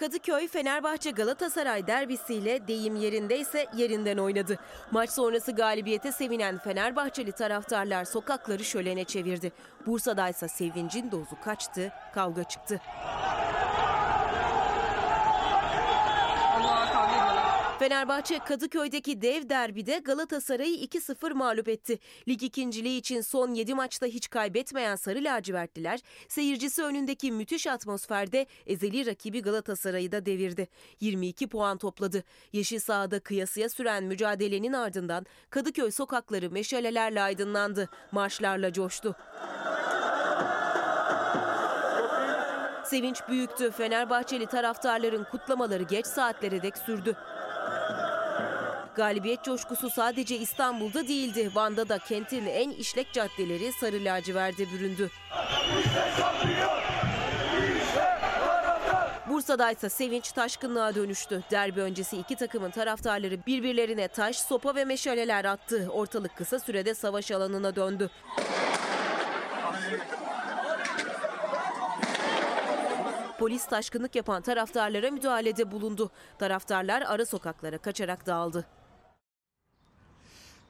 Kadıköy 0.01 0.49
Fenerbahçe 0.49 1.11
Galatasaray 1.11 1.87
derbisiyle 1.87 2.69
deyim 2.69 2.97
yerindeyse 2.97 3.67
yerinden 3.77 4.17
oynadı. 4.17 4.59
Maç 4.91 5.11
sonrası 5.11 5.53
galibiyete 5.53 6.13
sevinen 6.13 6.59
Fenerbahçeli 6.59 7.33
taraftarlar 7.33 8.05
sokakları 8.05 8.65
şölene 8.65 9.05
çevirdi. 9.05 9.53
Bursa'daysa 9.87 10.49
sevincin 10.49 11.11
dozu 11.11 11.41
kaçtı, 11.45 11.93
kavga 12.15 12.45
çıktı. 12.45 12.81
Fenerbahçe 17.79 18.39
Kadıköy'deki 18.39 19.23
dev 19.23 19.49
derbide 19.49 19.99
Galatasaray'ı 19.99 20.77
2-0 20.85 21.35
mağlup 21.35 21.69
etti. 21.69 21.99
Lig 22.29 22.43
ikinciliği 22.43 22.99
için 22.99 23.21
son 23.21 23.55
7 23.55 23.75
maçta 23.75 24.07
hiç 24.07 24.31
kaybetmeyen 24.31 24.97
Sarı 24.97 25.25
Lacivertliler 25.25 26.01
seyircisi 26.29 26.83
önündeki 26.83 27.33
müthiş 27.33 27.67
atmosferde 27.67 28.47
ezeli 28.67 29.07
rakibi 29.07 29.43
Galatasaray'ı 29.43 30.13
da 30.13 30.27
devirdi. 30.27 30.69
22 31.01 31.49
puan 31.49 31.79
topladı. 31.79 32.25
Yeşil 32.53 32.79
sahada 32.79 33.21
kıyasıya 33.21 33.69
süren 33.69 34.05
mücadelenin 34.05 34.73
ardından 34.73 35.27
Kadıköy 35.51 35.91
sokakları 35.91 36.51
meşalelerle 36.51 37.23
aydınlandı. 37.23 37.89
Marşlarla 38.13 38.73
coştu. 38.73 39.17
Sevinç 42.85 43.29
büyüktü. 43.29 43.71
Fenerbahçeli 43.71 44.47
taraftarların 44.47 45.25
kutlamaları 45.25 45.83
geç 45.83 46.07
saatlere 46.07 46.63
dek 46.63 46.79
sürdü. 46.79 47.17
Galibiyet 48.99 49.45
coşkusu 49.45 49.91
sadece 49.91 50.39
İstanbul'da 50.39 51.09
değildi. 51.09 51.51
Van'da 51.55 51.89
da 51.89 51.99
kentin 51.99 52.47
en 52.47 52.71
işlek 52.71 53.13
caddeleri 53.13 53.73
sarı 53.73 54.05
laciverde 54.05 54.73
büründü. 54.73 55.11
Bursa'da 59.29 59.71
ise 59.71 59.89
sevinç 59.89 60.33
taşkınlığa 60.33 60.95
dönüştü. 60.95 61.43
Derbi 61.51 61.81
öncesi 61.81 62.17
iki 62.17 62.37
takımın 62.37 62.71
taraftarları 62.71 63.47
birbirlerine 63.47 64.09
taş, 64.09 64.39
sopa 64.39 64.75
ve 64.75 64.85
meşaleler 64.85 65.45
attı. 65.45 65.89
Ortalık 65.93 66.37
kısa 66.37 66.59
sürede 66.59 66.95
savaş 66.95 67.31
alanına 67.31 67.77
döndü. 67.77 68.11
Polis 73.39 73.67
taşkınlık 73.67 74.17
yapan 74.17 74.43
taraftarlara 74.43 75.11
müdahalede 75.11 75.71
bulundu. 75.71 76.11
Taraftarlar 76.39 77.03
ara 77.03 77.27
sokaklara 77.27 77.79
kaçarak 77.79 78.27
dağıldı. 78.27 78.78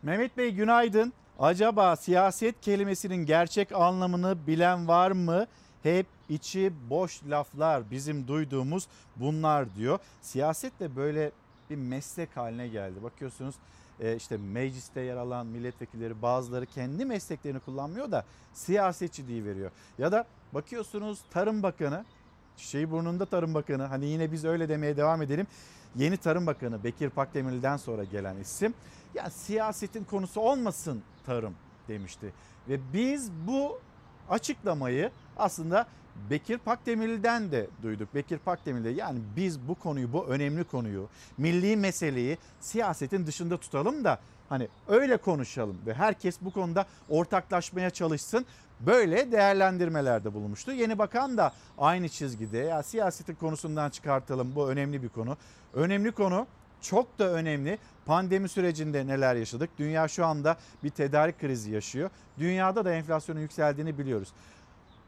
Mehmet 0.03 0.37
Bey 0.37 0.51
günaydın. 0.51 1.13
Acaba 1.39 1.97
siyaset 1.97 2.61
kelimesinin 2.61 3.27
gerçek 3.27 3.73
anlamını 3.73 4.47
bilen 4.47 4.89
var 4.89 5.11
mı? 5.11 5.47
Hep 5.83 6.07
içi 6.29 6.73
boş 6.91 7.21
laflar 7.29 7.91
bizim 7.91 8.29
duyduğumuz 8.29 8.89
bunlar 9.17 9.75
diyor. 9.75 9.99
Siyaset 10.23 10.81
de 10.81 10.97
böyle 10.97 11.31
bir 11.71 11.77
meslek 11.77 12.37
haline 12.37 12.69
geldi. 12.69 13.03
Bakıyorsunuz 13.03 13.55
e, 14.01 14.17
işte 14.17 14.37
mecliste 14.37 15.01
yer 15.01 15.17
alan 15.17 15.47
milletvekilleri 15.47 16.23
bazıları 16.23 16.67
kendi 16.67 17.05
mesleklerini 17.05 17.61
kullanmıyor 17.61 18.11
da 18.11 18.25
siyasetçi 18.55 19.29
diye 19.29 19.45
veriyor. 19.45 19.71
Ya 19.99 20.13
da 20.13 20.25
bakıyorsunuz 20.55 21.19
Tarım 21.31 21.63
Bakanı 21.63 22.05
Çiçeği 22.57 22.91
burnunda 22.91 23.27
Tarım 23.27 23.55
Bakanı 23.55 23.83
hani 23.83 24.07
yine 24.07 24.33
biz 24.33 24.45
öyle 24.45 24.69
demeye 24.69 24.97
devam 24.97 25.23
edelim. 25.23 25.47
Yeni 25.97 26.17
Tarım 26.17 26.47
Bakanı 26.47 26.85
Bekir 26.85 27.11
Pakdemirli'den 27.11 27.77
sonra 27.77 28.05
gelen 28.05 28.37
isim 28.37 28.75
ya 29.15 29.31
siyasetin 29.31 30.05
konusu 30.05 30.41
olmasın 30.41 31.03
tarım 31.27 31.55
demişti. 31.89 32.33
Ve 32.69 32.79
biz 32.93 33.31
bu 33.47 33.81
açıklamayı 34.31 35.11
aslında 35.37 35.87
Bekir 36.31 36.59
Pakdemirli'den 36.59 37.53
de 37.53 37.67
duyduk. 37.83 38.15
Bekir 38.15 38.39
Pakdemirli 38.39 38.99
yani 38.99 39.19
biz 39.37 39.69
bu 39.69 39.75
konuyu 39.75 40.13
bu 40.13 40.27
önemli 40.27 40.65
konuyu 40.65 41.09
milli 41.39 41.77
meseleyi 41.77 42.39
siyasetin 42.61 43.27
dışında 43.27 43.57
tutalım 43.57 44.05
da 44.05 44.19
hani 44.49 44.69
öyle 44.89 45.17
konuşalım 45.17 45.79
ve 45.87 45.95
herkes 45.95 46.39
bu 46.41 46.51
konuda 46.51 46.87
ortaklaşmaya 47.09 47.91
çalışsın. 47.91 48.47
Böyle 48.81 49.33
değerlendirmelerde 49.33 50.35
bulunmuştu. 50.35 50.73
Yeni 50.73 50.99
bakan 50.99 51.37
da 51.37 51.53
aynı 51.79 52.09
çizgide 52.09 52.59
ya 52.59 52.83
siyasetin 52.83 53.35
konusundan 53.35 53.91
çıkartalım 53.91 54.55
bu 54.55 54.71
önemli 54.71 55.03
bir 55.03 55.09
konu. 55.09 55.37
Önemli 55.75 56.13
konu 56.13 56.47
çok 56.81 57.19
da 57.19 57.31
önemli. 57.31 57.79
Pandemi 58.07 58.49
sürecinde 58.49 59.07
neler 59.07 59.35
yaşadık? 59.35 59.71
Dünya 59.79 60.09
şu 60.09 60.27
anda 60.27 60.57
bir 60.85 60.91
tedarik 60.91 61.41
krizi 61.41 61.71
yaşıyor. 61.71 62.11
Dünyada 62.39 62.85
da 62.85 62.93
enflasyonun 62.93 63.41
yükseldiğini 63.41 63.99
biliyoruz. 63.99 64.29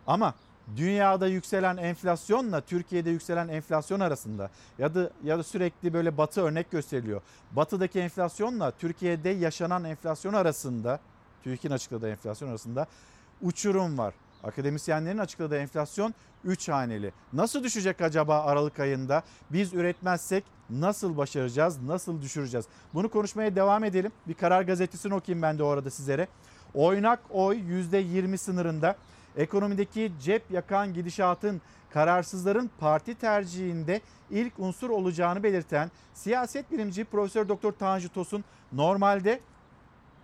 Ama 0.06 0.34
dünyada 0.76 1.26
yükselen 1.26 1.76
enflasyonla 1.76 2.60
Türkiye'de 2.60 3.10
yükselen 3.10 3.48
enflasyon 3.48 4.00
arasında 4.00 4.50
ya 4.78 4.94
da 4.94 5.10
ya 5.24 5.38
da 5.38 5.42
sürekli 5.42 5.92
böyle 5.92 6.18
batı 6.18 6.40
örnek 6.40 6.70
gösteriliyor. 6.70 7.22
Batıdaki 7.52 8.00
enflasyonla 8.00 8.70
Türkiye'de 8.70 9.28
yaşanan 9.28 9.84
enflasyon 9.84 10.32
arasında 10.32 11.00
TÜİK'in 11.44 11.70
açıkladığı 11.70 12.08
enflasyon 12.10 12.48
arasında 12.48 12.86
uçurum 13.42 13.98
var. 13.98 14.14
Akademisyenlerin 14.44 15.18
açıkladığı 15.18 15.56
enflasyon 15.56 16.14
3 16.44 16.68
haneli. 16.68 17.12
Nasıl 17.32 17.64
düşecek 17.64 18.00
acaba 18.00 18.42
Aralık 18.42 18.80
ayında? 18.80 19.22
Biz 19.50 19.74
üretmezsek 19.74 20.44
nasıl 20.70 21.16
başaracağız, 21.16 21.82
nasıl 21.82 22.22
düşüreceğiz? 22.22 22.66
Bunu 22.94 23.10
konuşmaya 23.10 23.56
devam 23.56 23.84
edelim. 23.84 24.12
Bir 24.28 24.34
karar 24.34 24.62
gazetesini 24.62 25.14
okuyayım 25.14 25.42
ben 25.42 25.58
de 25.58 25.62
orada 25.62 25.90
sizlere. 25.90 26.28
Oynak 26.74 27.20
oy 27.30 27.56
%20 27.56 28.36
sınırında. 28.36 28.96
Ekonomideki 29.36 30.12
cep 30.22 30.50
yakan 30.50 30.94
gidişatın 30.94 31.60
kararsızların 31.90 32.70
parti 32.80 33.14
tercihinde 33.14 34.00
ilk 34.30 34.52
unsur 34.58 34.90
olacağını 34.90 35.42
belirten 35.42 35.90
siyaset 36.14 36.70
bilimci 36.70 37.04
Profesör 37.04 37.48
Doktor 37.48 37.72
Tanju 37.72 38.08
Tosun 38.08 38.44
normalde 38.72 39.40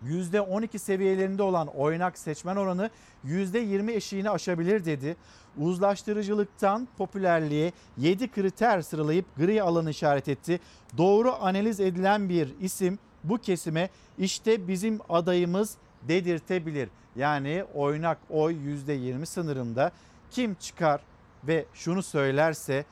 %12 0.04 0.78
seviyelerinde 0.78 1.42
olan 1.42 1.66
oynak 1.66 2.18
seçmen 2.18 2.56
oranı 2.56 2.90
%20 3.26 3.92
eşiğini 3.92 4.30
aşabilir 4.30 4.85
dedi. 4.85 5.16
Uzlaştırıcılıktan 5.59 6.88
popülerliğe 6.98 7.72
7 7.98 8.30
kriter 8.30 8.82
sıralayıp 8.82 9.37
gri 9.37 9.62
alanı 9.62 9.90
işaret 9.90 10.28
etti. 10.28 10.61
Doğru 10.98 11.35
analiz 11.40 11.80
edilen 11.80 12.28
bir 12.28 12.54
isim 12.61 12.98
bu 13.24 13.38
kesime 13.38 13.90
işte 14.18 14.68
bizim 14.68 14.98
adayımız 15.09 15.76
dedirtebilir. 16.02 16.88
Yani 17.16 17.64
oynak 17.74 18.18
oy 18.30 18.54
%20 18.54 19.26
sınırında 19.26 19.92
kim 20.30 20.54
çıkar 20.54 21.00
ve 21.44 21.66
şunu 21.74 22.02
söylerse 22.02 22.85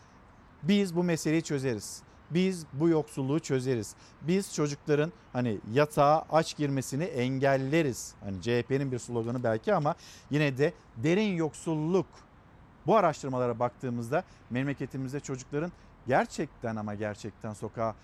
biz 0.62 0.96
bu 0.96 1.04
meseleyi 1.04 1.42
çözeriz 1.42 2.02
biz 2.34 2.66
bu 2.72 2.88
yoksulluğu 2.88 3.40
çözeriz. 3.40 3.94
Biz 4.22 4.54
çocukların 4.54 5.12
hani 5.32 5.58
yatağa 5.72 6.24
aç 6.30 6.56
girmesini 6.56 7.04
engelleriz. 7.04 8.14
Hani 8.24 8.42
CHP'nin 8.42 8.92
bir 8.92 8.98
sloganı 8.98 9.44
belki 9.44 9.74
ama 9.74 9.94
yine 10.30 10.58
de 10.58 10.72
derin 10.96 11.36
yoksulluk 11.36 12.06
bu 12.86 12.96
araştırmalara 12.96 13.58
baktığımızda 13.58 14.24
memleketimizde 14.50 15.20
çocukların 15.20 15.72
gerçekten 16.06 16.76
ama 16.76 16.94
gerçekten 16.94 17.52
sokağa 17.52 17.94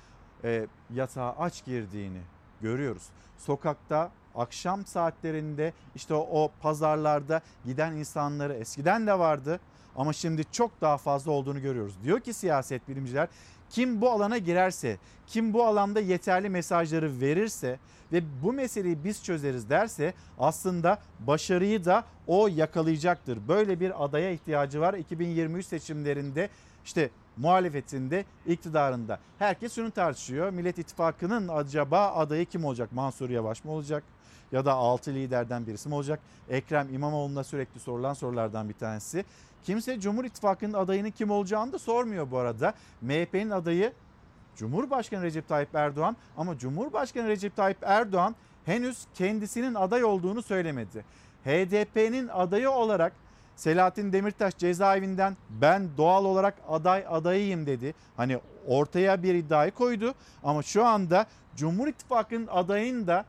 e, 0.44 0.66
yatağa 0.94 1.36
aç 1.38 1.64
girdiğini 1.64 2.20
görüyoruz. 2.60 3.02
Sokakta 3.38 4.10
akşam 4.34 4.86
saatlerinde 4.86 5.72
işte 5.94 6.14
o, 6.14 6.42
o 6.42 6.50
pazarlarda 6.62 7.40
giden 7.64 7.92
insanları 7.92 8.54
eskiden 8.54 9.06
de 9.06 9.18
vardı 9.18 9.60
ama 9.96 10.12
şimdi 10.12 10.44
çok 10.52 10.80
daha 10.80 10.98
fazla 10.98 11.32
olduğunu 11.32 11.62
görüyoruz. 11.62 11.94
Diyor 12.04 12.20
ki 12.20 12.32
siyaset 12.32 12.88
bilimciler 12.88 13.28
kim 13.70 14.00
bu 14.00 14.10
alana 14.10 14.38
girerse, 14.38 14.98
kim 15.26 15.52
bu 15.52 15.64
alanda 15.64 16.00
yeterli 16.00 16.48
mesajları 16.48 17.20
verirse 17.20 17.78
ve 18.12 18.22
bu 18.42 18.52
meseleyi 18.52 19.04
biz 19.04 19.24
çözeriz 19.24 19.70
derse 19.70 20.14
aslında 20.38 20.98
başarıyı 21.20 21.84
da 21.84 22.04
o 22.26 22.48
yakalayacaktır. 22.48 23.48
Böyle 23.48 23.80
bir 23.80 24.04
adaya 24.04 24.30
ihtiyacı 24.30 24.80
var 24.80 24.94
2023 24.94 25.66
seçimlerinde 25.66 26.48
işte 26.84 27.10
muhalefetinde, 27.36 28.24
iktidarında. 28.46 29.18
Herkes 29.38 29.74
şunu 29.74 29.90
tartışıyor. 29.90 30.50
Millet 30.50 30.78
İttifakı'nın 30.78 31.48
acaba 31.48 32.08
adayı 32.08 32.46
kim 32.46 32.64
olacak? 32.64 32.92
Mansur 32.92 33.30
Yavaş 33.30 33.64
mı 33.64 33.70
olacak? 33.70 34.02
Ya 34.52 34.64
da 34.64 34.72
altı 34.72 35.10
liderden 35.10 35.66
birisi 35.66 35.88
mi 35.88 35.94
olacak? 35.94 36.20
Ekrem 36.48 36.94
İmamoğlu'na 36.94 37.44
sürekli 37.44 37.80
sorulan 37.80 38.14
sorulardan 38.14 38.68
bir 38.68 38.74
tanesi. 38.74 39.24
Kimse 39.64 40.00
Cumhur 40.00 40.24
İttifakı'nın 40.24 40.72
adayının 40.72 41.10
kim 41.10 41.30
olacağını 41.30 41.72
da 41.72 41.78
sormuyor 41.78 42.30
bu 42.30 42.38
arada. 42.38 42.74
MHP'nin 43.02 43.50
adayı 43.50 43.92
Cumhurbaşkanı 44.56 45.22
Recep 45.22 45.48
Tayyip 45.48 45.74
Erdoğan 45.74 46.16
ama 46.36 46.58
Cumhurbaşkanı 46.58 47.28
Recep 47.28 47.56
Tayyip 47.56 47.78
Erdoğan 47.82 48.34
henüz 48.64 49.06
kendisinin 49.14 49.74
aday 49.74 50.04
olduğunu 50.04 50.42
söylemedi. 50.42 51.04
HDP'nin 51.44 52.28
adayı 52.28 52.70
olarak 52.70 53.12
Selahattin 53.56 54.12
Demirtaş 54.12 54.56
cezaevinden 54.58 55.36
ben 55.50 55.88
doğal 55.96 56.24
olarak 56.24 56.54
aday 56.68 57.04
adayıyım 57.08 57.66
dedi. 57.66 57.94
Hani 58.16 58.40
ortaya 58.66 59.22
bir 59.22 59.34
iddiayı 59.34 59.70
koydu 59.70 60.14
ama 60.42 60.62
şu 60.62 60.84
anda 60.84 61.26
Cumhur 61.56 61.88
İttifakı'nın 61.88 62.46
adayını 62.46 63.06
da 63.06 63.24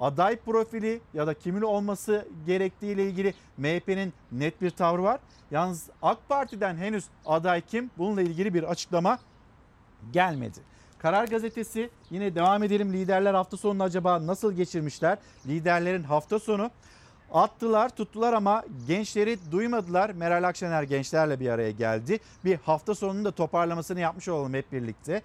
aday 0.00 0.36
profili 0.36 1.00
ya 1.14 1.26
da 1.26 1.34
kimin 1.34 1.62
olması 1.62 2.28
gerektiği 2.46 2.92
ile 2.92 3.04
ilgili 3.04 3.34
MHP'nin 3.58 4.12
net 4.32 4.62
bir 4.62 4.70
tavrı 4.70 5.02
var. 5.02 5.20
Yalnız 5.50 5.90
AK 6.02 6.18
Parti'den 6.28 6.76
henüz 6.76 7.04
aday 7.26 7.60
kim 7.60 7.90
bununla 7.98 8.22
ilgili 8.22 8.54
bir 8.54 8.62
açıklama 8.62 9.18
gelmedi. 10.12 10.58
Karar 10.98 11.28
Gazetesi 11.28 11.90
yine 12.10 12.34
devam 12.34 12.62
edelim. 12.62 12.92
Liderler 12.92 13.34
hafta 13.34 13.56
sonunu 13.56 13.82
acaba 13.82 14.26
nasıl 14.26 14.52
geçirmişler? 14.52 15.18
Liderlerin 15.46 16.02
hafta 16.02 16.38
sonu 16.38 16.70
attılar 17.32 17.88
tuttular 17.88 18.32
ama 18.32 18.64
gençleri 18.86 19.38
duymadılar. 19.52 20.10
Meral 20.10 20.48
Akşener 20.48 20.82
gençlerle 20.82 21.40
bir 21.40 21.48
araya 21.48 21.70
geldi. 21.70 22.18
Bir 22.44 22.56
hafta 22.56 22.94
sonunun 22.94 23.24
da 23.24 23.30
toparlamasını 23.30 24.00
yapmış 24.00 24.28
olalım 24.28 24.54
hep 24.54 24.72
birlikte. 24.72 25.22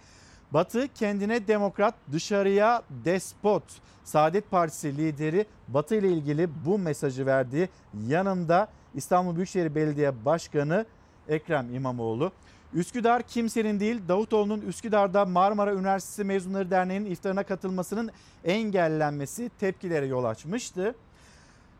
Batı 0.54 0.88
kendine 0.88 1.48
demokrat, 1.48 1.96
dışarıya 2.12 2.84
despot. 3.06 3.64
Saadet 4.04 4.52
Partisi 4.52 4.98
lideri 4.98 5.46
Batı 5.68 5.96
ile 5.96 6.10
ilgili 6.10 6.50
bu 6.66 6.80
mesajı 6.80 7.26
verdi. 7.26 7.70
Yanında 8.08 8.68
İstanbul 8.96 9.36
Büyükşehir 9.36 9.76
Belediye 9.76 10.26
Başkanı 10.26 10.86
Ekrem 11.28 11.76
İmamoğlu. 11.76 12.32
Üsküdar 12.74 13.24
kimsenin 13.24 13.80
değil 13.80 14.02
Davutoğlu'nun 14.08 14.62
Üsküdar'da 14.62 15.26
Marmara 15.26 15.74
Üniversitesi 15.74 16.24
Mezunları 16.24 16.72
Derneği'nin 16.72 17.12
iftarına 17.12 17.44
katılmasının 17.44 18.12
engellenmesi 18.44 19.52
tepkilere 19.60 20.06
yol 20.06 20.24
açmıştı. 20.24 20.96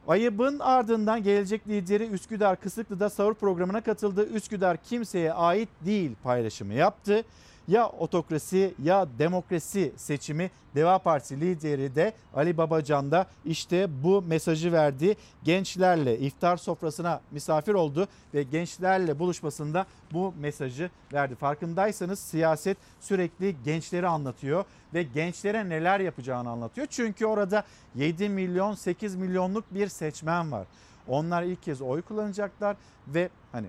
Ayıbın 0.08 0.60
ardından 0.60 1.24
gelecek 1.24 1.68
lideri 1.68 2.08
Üsküdar 2.08 2.62
Kısıklı'da 2.62 3.10
sahur 3.10 3.34
programına 3.34 3.82
katıldı. 3.82 4.30
Üsküdar 4.30 4.78
kimseye 4.78 5.34
ait 5.34 5.70
değil 5.86 6.12
paylaşımı 6.24 6.74
yaptı. 6.74 7.24
Ya 7.72 7.90
otokrasi 7.90 8.74
ya 8.84 9.08
demokrasi 9.20 9.94
seçimi 9.98 10.52
Deva 10.76 11.00
Partisi 11.00 11.42
lideri 11.42 11.96
de 11.96 12.14
Ali 12.34 12.58
Babacan 12.58 13.12
da 13.12 13.26
işte 13.46 14.04
bu 14.04 14.22
mesajı 14.22 14.72
verdi. 14.72 15.16
Gençlerle 15.44 16.20
iftar 16.20 16.58
sofrasına 16.58 17.22
misafir 17.32 17.74
oldu 17.74 18.08
ve 18.34 18.44
gençlerle 18.44 19.20
buluşmasında 19.20 19.86
bu 20.14 20.34
mesajı 20.40 20.90
verdi. 21.14 21.36
Farkındaysanız 21.36 22.20
siyaset 22.20 22.78
sürekli 23.02 23.56
gençleri 23.66 24.08
anlatıyor 24.08 24.66
ve 24.94 25.04
gençlere 25.04 25.70
neler 25.70 26.00
yapacağını 26.00 26.50
anlatıyor. 26.50 26.88
Çünkü 26.90 27.26
orada 27.26 27.64
7 27.96 28.30
milyon 28.30 28.74
8 28.74 29.16
milyonluk 29.16 29.74
bir 29.74 29.88
seçmen 29.88 30.52
var. 30.52 30.68
Onlar 31.08 31.44
ilk 31.44 31.64
kez 31.64 31.82
oy 31.82 32.02
kullanacaklar 32.02 32.78
ve 33.08 33.30
hani 33.52 33.68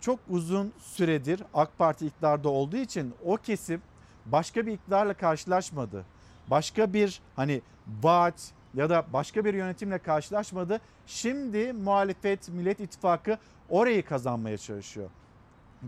çok 0.00 0.18
uzun 0.28 0.72
süredir 0.78 1.42
AK 1.54 1.78
Parti 1.78 2.06
iktidarda 2.06 2.48
olduğu 2.48 2.76
için 2.76 3.14
o 3.24 3.36
kesim 3.36 3.82
başka 4.26 4.66
bir 4.66 4.72
iktidarla 4.72 5.14
karşılaşmadı. 5.14 6.04
Başka 6.50 6.92
bir 6.92 7.20
hani 7.36 7.62
vaat 8.02 8.52
ya 8.74 8.90
da 8.90 9.04
başka 9.12 9.44
bir 9.44 9.54
yönetimle 9.54 9.98
karşılaşmadı. 9.98 10.80
Şimdi 11.06 11.72
muhalefet 11.72 12.48
Millet 12.48 12.80
İttifakı 12.80 13.38
orayı 13.68 14.04
kazanmaya 14.04 14.58
çalışıyor. 14.58 15.10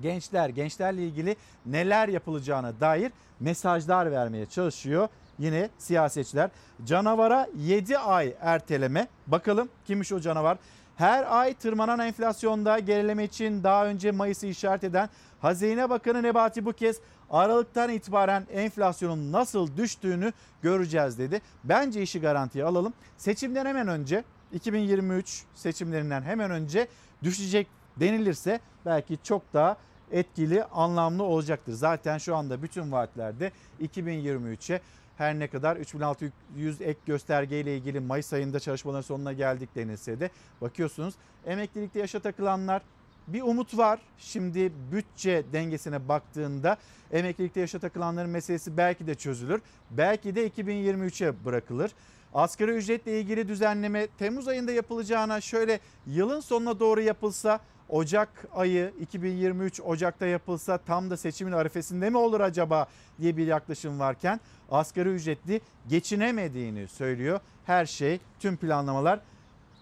Gençler, 0.02 0.48
gençlerle 0.48 1.04
ilgili 1.04 1.36
neler 1.66 2.08
yapılacağına 2.08 2.80
dair 2.80 3.12
mesajlar 3.40 4.12
vermeye 4.12 4.46
çalışıyor. 4.46 5.08
Yine 5.38 5.68
siyasetçiler 5.78 6.50
canavara 6.84 7.48
7 7.56 7.98
ay 7.98 8.34
erteleme. 8.40 9.08
Bakalım 9.26 9.68
kimmiş 9.86 10.12
o 10.12 10.20
canavar? 10.20 10.58
Her 11.00 11.40
ay 11.40 11.54
tırmanan 11.54 11.98
enflasyonda 11.98 12.78
gerileme 12.78 13.24
için 13.24 13.62
daha 13.62 13.86
önce 13.86 14.10
Mayıs'ı 14.10 14.46
işaret 14.46 14.84
eden 14.84 15.08
Hazine 15.40 15.90
Bakanı 15.90 16.22
Nebati 16.22 16.64
bu 16.64 16.72
kez 16.72 17.00
Aralıktan 17.30 17.90
itibaren 17.90 18.46
enflasyonun 18.52 19.32
nasıl 19.32 19.76
düştüğünü 19.76 20.32
göreceğiz 20.62 21.18
dedi. 21.18 21.40
Bence 21.64 22.02
işi 22.02 22.20
garantiye 22.20 22.64
alalım. 22.64 22.92
Seçimden 23.16 23.66
hemen 23.66 23.88
önce 23.88 24.24
2023 24.52 25.44
seçimlerinden 25.54 26.22
hemen 26.22 26.50
önce 26.50 26.88
düşecek 27.22 27.66
denilirse 27.96 28.60
belki 28.86 29.18
çok 29.22 29.42
daha 29.54 29.76
etkili, 30.12 30.64
anlamlı 30.64 31.22
olacaktır. 31.22 31.72
Zaten 31.72 32.18
şu 32.18 32.36
anda 32.36 32.62
bütün 32.62 32.92
vaatlerde 32.92 33.52
2023'e 33.82 34.80
her 35.20 35.38
ne 35.38 35.48
kadar 35.48 35.76
3600 35.76 36.80
ek 36.80 37.00
göstergeyle 37.06 37.76
ilgili 37.76 38.00
Mayıs 38.00 38.32
ayında 38.32 38.60
çalışmaların 38.60 39.02
sonuna 39.02 39.32
geldik 39.32 39.68
denilse 39.74 40.20
de 40.20 40.30
bakıyorsunuz 40.60 41.14
emeklilikte 41.46 41.98
yaşa 41.98 42.20
takılanlar 42.20 42.82
bir 43.28 43.42
umut 43.42 43.76
var. 43.78 44.00
Şimdi 44.18 44.72
bütçe 44.92 45.44
dengesine 45.52 46.08
baktığında 46.08 46.76
emeklilikte 47.12 47.60
yaşa 47.60 47.78
takılanların 47.78 48.30
meselesi 48.30 48.76
belki 48.76 49.06
de 49.06 49.14
çözülür. 49.14 49.62
Belki 49.90 50.34
de 50.34 50.48
2023'e 50.48 51.44
bırakılır. 51.44 51.90
Asgari 52.34 52.70
ücretle 52.70 53.20
ilgili 53.20 53.48
düzenleme 53.48 54.06
Temmuz 54.18 54.48
ayında 54.48 54.72
yapılacağına 54.72 55.40
şöyle 55.40 55.80
yılın 56.06 56.40
sonuna 56.40 56.80
doğru 56.80 57.00
yapılsa 57.00 57.60
Ocak 57.90 58.28
ayı 58.54 58.92
2023 59.00 59.80
Ocak'ta 59.80 60.26
yapılsa 60.26 60.78
tam 60.78 61.10
da 61.10 61.16
seçimin 61.16 61.52
arifesinde 61.52 62.10
mi 62.10 62.16
olur 62.16 62.40
acaba 62.40 62.86
diye 63.20 63.36
bir 63.36 63.46
yaklaşım 63.46 64.00
varken 64.00 64.40
asgari 64.70 65.08
ücretli 65.08 65.60
geçinemediğini 65.88 66.88
söylüyor. 66.88 67.40
Her 67.66 67.86
şey 67.86 68.20
tüm 68.40 68.56
planlamalar 68.56 69.20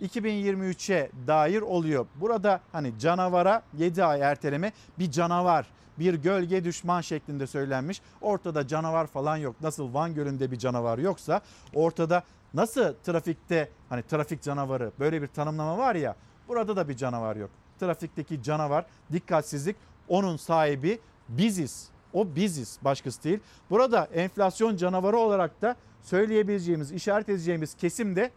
2023'e 0.02 1.10
dair 1.26 1.60
oluyor. 1.60 2.06
Burada 2.14 2.60
hani 2.72 2.98
canavara 2.98 3.62
7 3.78 4.04
ay 4.04 4.20
erteleme 4.20 4.72
bir 4.98 5.10
canavar 5.10 5.66
bir 5.98 6.14
gölge 6.14 6.64
düşman 6.64 7.00
şeklinde 7.00 7.46
söylenmiş. 7.46 8.02
Ortada 8.20 8.66
canavar 8.66 9.06
falan 9.06 9.36
yok. 9.36 9.56
Nasıl 9.60 9.94
Van 9.94 10.14
Gölü'nde 10.14 10.50
bir 10.50 10.58
canavar 10.58 10.98
yoksa 10.98 11.40
ortada 11.74 12.22
nasıl 12.54 12.94
trafikte 13.04 13.68
hani 13.88 14.02
trafik 14.02 14.42
canavarı 14.42 14.92
böyle 14.98 15.22
bir 15.22 15.26
tanımlama 15.26 15.78
var 15.78 15.94
ya 15.94 16.16
burada 16.48 16.76
da 16.76 16.88
bir 16.88 16.96
canavar 16.96 17.36
yok. 17.36 17.50
Trafikteki 17.80 18.42
canavar 18.42 18.86
dikkatsizlik 19.12 19.76
onun 20.08 20.36
sahibi 20.36 21.00
biziz. 21.28 21.88
O 22.12 22.36
biziz 22.36 22.78
başkası 22.82 23.24
değil. 23.24 23.40
Burada 23.70 24.04
enflasyon 24.04 24.76
canavarı 24.76 25.16
olarak 25.16 25.62
da 25.62 25.76
söyleyebileceğimiz, 26.02 26.92
işaret 26.92 27.28
edeceğimiz 27.28 27.74
kesim 27.74 28.16
de 28.16 28.30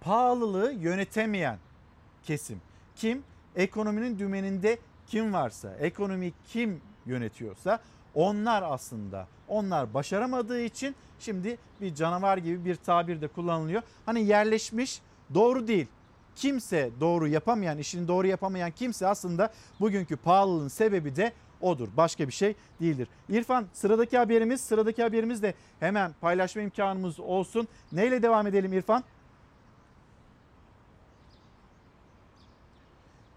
pahalılığı 0.00 0.72
yönetemeyen 0.72 1.58
kesim. 2.22 2.60
Kim? 2.96 3.22
Ekonominin 3.56 4.18
dümeninde 4.18 4.78
kim 5.06 5.32
varsa, 5.32 5.74
ekonomi 5.74 6.32
kim 6.48 6.80
yönetiyorsa 7.06 7.80
onlar 8.14 8.62
aslında 8.66 9.26
onlar 9.48 9.94
başaramadığı 9.94 10.60
için 10.60 10.94
şimdi 11.18 11.58
bir 11.80 11.94
canavar 11.94 12.38
gibi 12.38 12.64
bir 12.64 12.76
tabir 12.76 13.20
de 13.20 13.28
kullanılıyor. 13.28 13.82
Hani 14.06 14.24
yerleşmiş 14.24 15.00
doğru 15.34 15.68
değil. 15.68 15.86
Kimse 16.36 16.90
doğru 17.00 17.28
yapamayan, 17.28 17.78
işini 17.78 18.08
doğru 18.08 18.26
yapamayan 18.26 18.70
kimse 18.70 19.06
aslında 19.06 19.52
bugünkü 19.80 20.16
pahalılığın 20.16 20.68
sebebi 20.68 21.16
de 21.16 21.32
odur. 21.60 21.88
Başka 21.96 22.28
bir 22.28 22.32
şey 22.32 22.54
değildir. 22.80 23.08
İrfan 23.28 23.66
sıradaki 23.72 24.18
haberimiz, 24.18 24.60
sıradaki 24.60 25.02
haberimiz 25.02 25.42
de 25.42 25.54
hemen 25.80 26.14
paylaşma 26.20 26.62
imkanımız 26.62 27.20
olsun. 27.20 27.68
Neyle 27.92 28.22
devam 28.22 28.46
edelim 28.46 28.72
İrfan? 28.72 29.04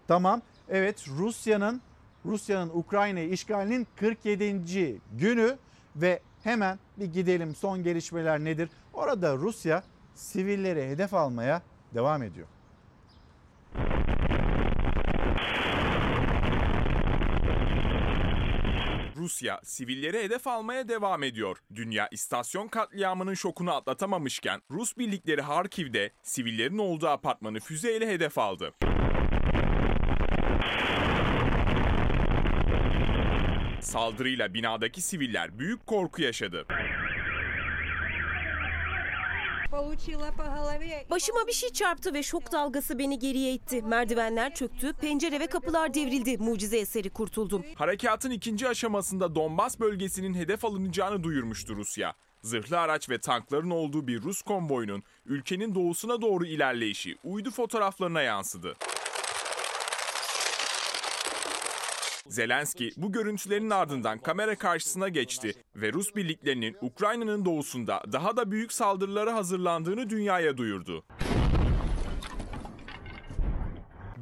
Tamam. 0.08 0.42
Evet 0.68 1.08
Rusya'nın 1.08 1.82
Rusya'nın 2.26 2.70
Ukrayna'yı 2.74 3.30
işgalinin 3.30 3.86
47. 3.96 5.00
günü 5.12 5.58
ve 5.96 6.20
hemen 6.44 6.78
bir 6.98 7.06
gidelim 7.06 7.54
son 7.54 7.82
gelişmeler 7.82 8.40
nedir? 8.40 8.70
Orada 8.92 9.36
Rusya 9.36 9.82
sivilleri 10.14 10.88
hedef 10.88 11.14
almaya 11.14 11.62
devam 11.94 12.22
ediyor. 12.22 12.46
Rusya 19.24 19.60
sivilleri 19.64 20.22
hedef 20.22 20.46
almaya 20.46 20.88
devam 20.88 21.22
ediyor. 21.22 21.58
Dünya 21.74 22.08
istasyon 22.10 22.68
katliamının 22.68 23.34
şokunu 23.34 23.74
atlatamamışken 23.74 24.60
Rus 24.70 24.96
birlikleri 24.96 25.42
Harkiv'de 25.42 26.10
sivillerin 26.22 26.78
olduğu 26.78 27.06
apartmanı 27.06 27.60
füzeyle 27.60 28.08
hedef 28.08 28.38
aldı. 28.38 28.74
Saldırıyla 33.80 34.54
binadaki 34.54 35.02
siviller 35.02 35.58
büyük 35.58 35.86
korku 35.86 36.22
yaşadı. 36.22 36.66
Başıma 41.10 41.46
bir 41.46 41.52
şey 41.52 41.68
çarptı 41.70 42.14
ve 42.14 42.22
şok 42.22 42.52
dalgası 42.52 42.98
beni 42.98 43.18
geriye 43.18 43.52
itti. 43.52 43.82
Merdivenler 43.82 44.54
çöktü, 44.54 44.92
pencere 44.92 45.40
ve 45.40 45.46
kapılar 45.46 45.94
devrildi. 45.94 46.38
Mucize 46.38 46.78
eseri 46.78 47.10
kurtuldum. 47.10 47.64
Harekatın 47.74 48.30
ikinci 48.30 48.68
aşamasında 48.68 49.34
Donbas 49.34 49.80
bölgesinin 49.80 50.34
hedef 50.34 50.64
alınacağını 50.64 51.22
duyurmuştu 51.22 51.76
Rusya. 51.76 52.14
Zırhlı 52.42 52.80
araç 52.80 53.10
ve 53.10 53.18
tankların 53.18 53.70
olduğu 53.70 54.06
bir 54.06 54.22
Rus 54.22 54.42
konvoyunun 54.42 55.02
ülkenin 55.26 55.74
doğusuna 55.74 56.22
doğru 56.22 56.46
ilerleyişi 56.46 57.16
uydu 57.24 57.50
fotoğraflarına 57.50 58.22
yansıdı. 58.22 58.74
Zelenski 62.28 62.90
bu 62.96 63.12
görüntülerin 63.12 63.70
ardından 63.70 64.18
kamera 64.18 64.58
karşısına 64.58 65.08
geçti 65.08 65.54
ve 65.76 65.92
Rus 65.92 66.16
birliklerinin 66.16 66.76
Ukrayna'nın 66.80 67.44
doğusunda 67.44 68.02
daha 68.12 68.36
da 68.36 68.50
büyük 68.50 68.72
saldırılara 68.72 69.34
hazırlandığını 69.34 70.10
dünyaya 70.10 70.56
duyurdu. 70.56 71.04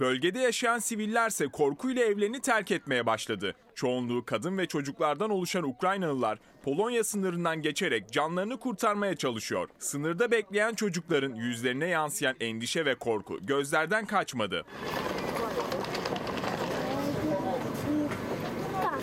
Bölgede 0.00 0.38
yaşayan 0.38 0.78
sivillerse 0.78 1.48
korkuyla 1.48 2.04
evlerini 2.04 2.40
terk 2.40 2.70
etmeye 2.70 3.06
başladı. 3.06 3.54
Çoğunluğu 3.74 4.24
kadın 4.24 4.58
ve 4.58 4.66
çocuklardan 4.66 5.30
oluşan 5.30 5.64
Ukraynalılar 5.64 6.38
Polonya 6.64 7.04
sınırından 7.04 7.62
geçerek 7.62 8.12
canlarını 8.12 8.58
kurtarmaya 8.58 9.16
çalışıyor. 9.16 9.68
Sınırda 9.78 10.30
bekleyen 10.30 10.74
çocukların 10.74 11.34
yüzlerine 11.34 11.86
yansıyan 11.86 12.36
endişe 12.40 12.84
ve 12.84 12.94
korku 12.94 13.46
gözlerden 13.46 14.06
kaçmadı. 14.06 14.64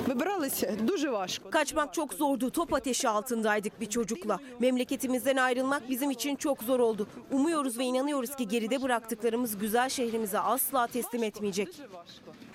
вибралися 0.08 0.76
дуже 0.88 1.10
важко. 1.10 1.50
Kaçmak 1.50 1.94
çok 1.94 2.14
zordu. 2.14 2.50
Top 2.50 2.72
ateşi 2.72 3.08
altındaydık 3.08 3.80
bir 3.80 3.86
çocukla. 3.86 4.38
Memleketimizden 4.60 5.36
ayrılmak 5.36 5.90
bizim 5.90 6.10
için 6.10 6.36
çok 6.36 6.62
zor 6.62 6.80
oldu. 6.80 7.08
Umuyoruz 7.30 7.78
ve 7.78 7.84
inanıyoruz 7.84 8.36
ki 8.36 8.48
geride 8.48 8.82
bıraktıklarımız 8.82 9.58
güzel 9.58 9.88
şehrimize 9.88 10.38
asla 10.38 10.86
teslim 10.86 11.22
etmeyecek. 11.22 11.68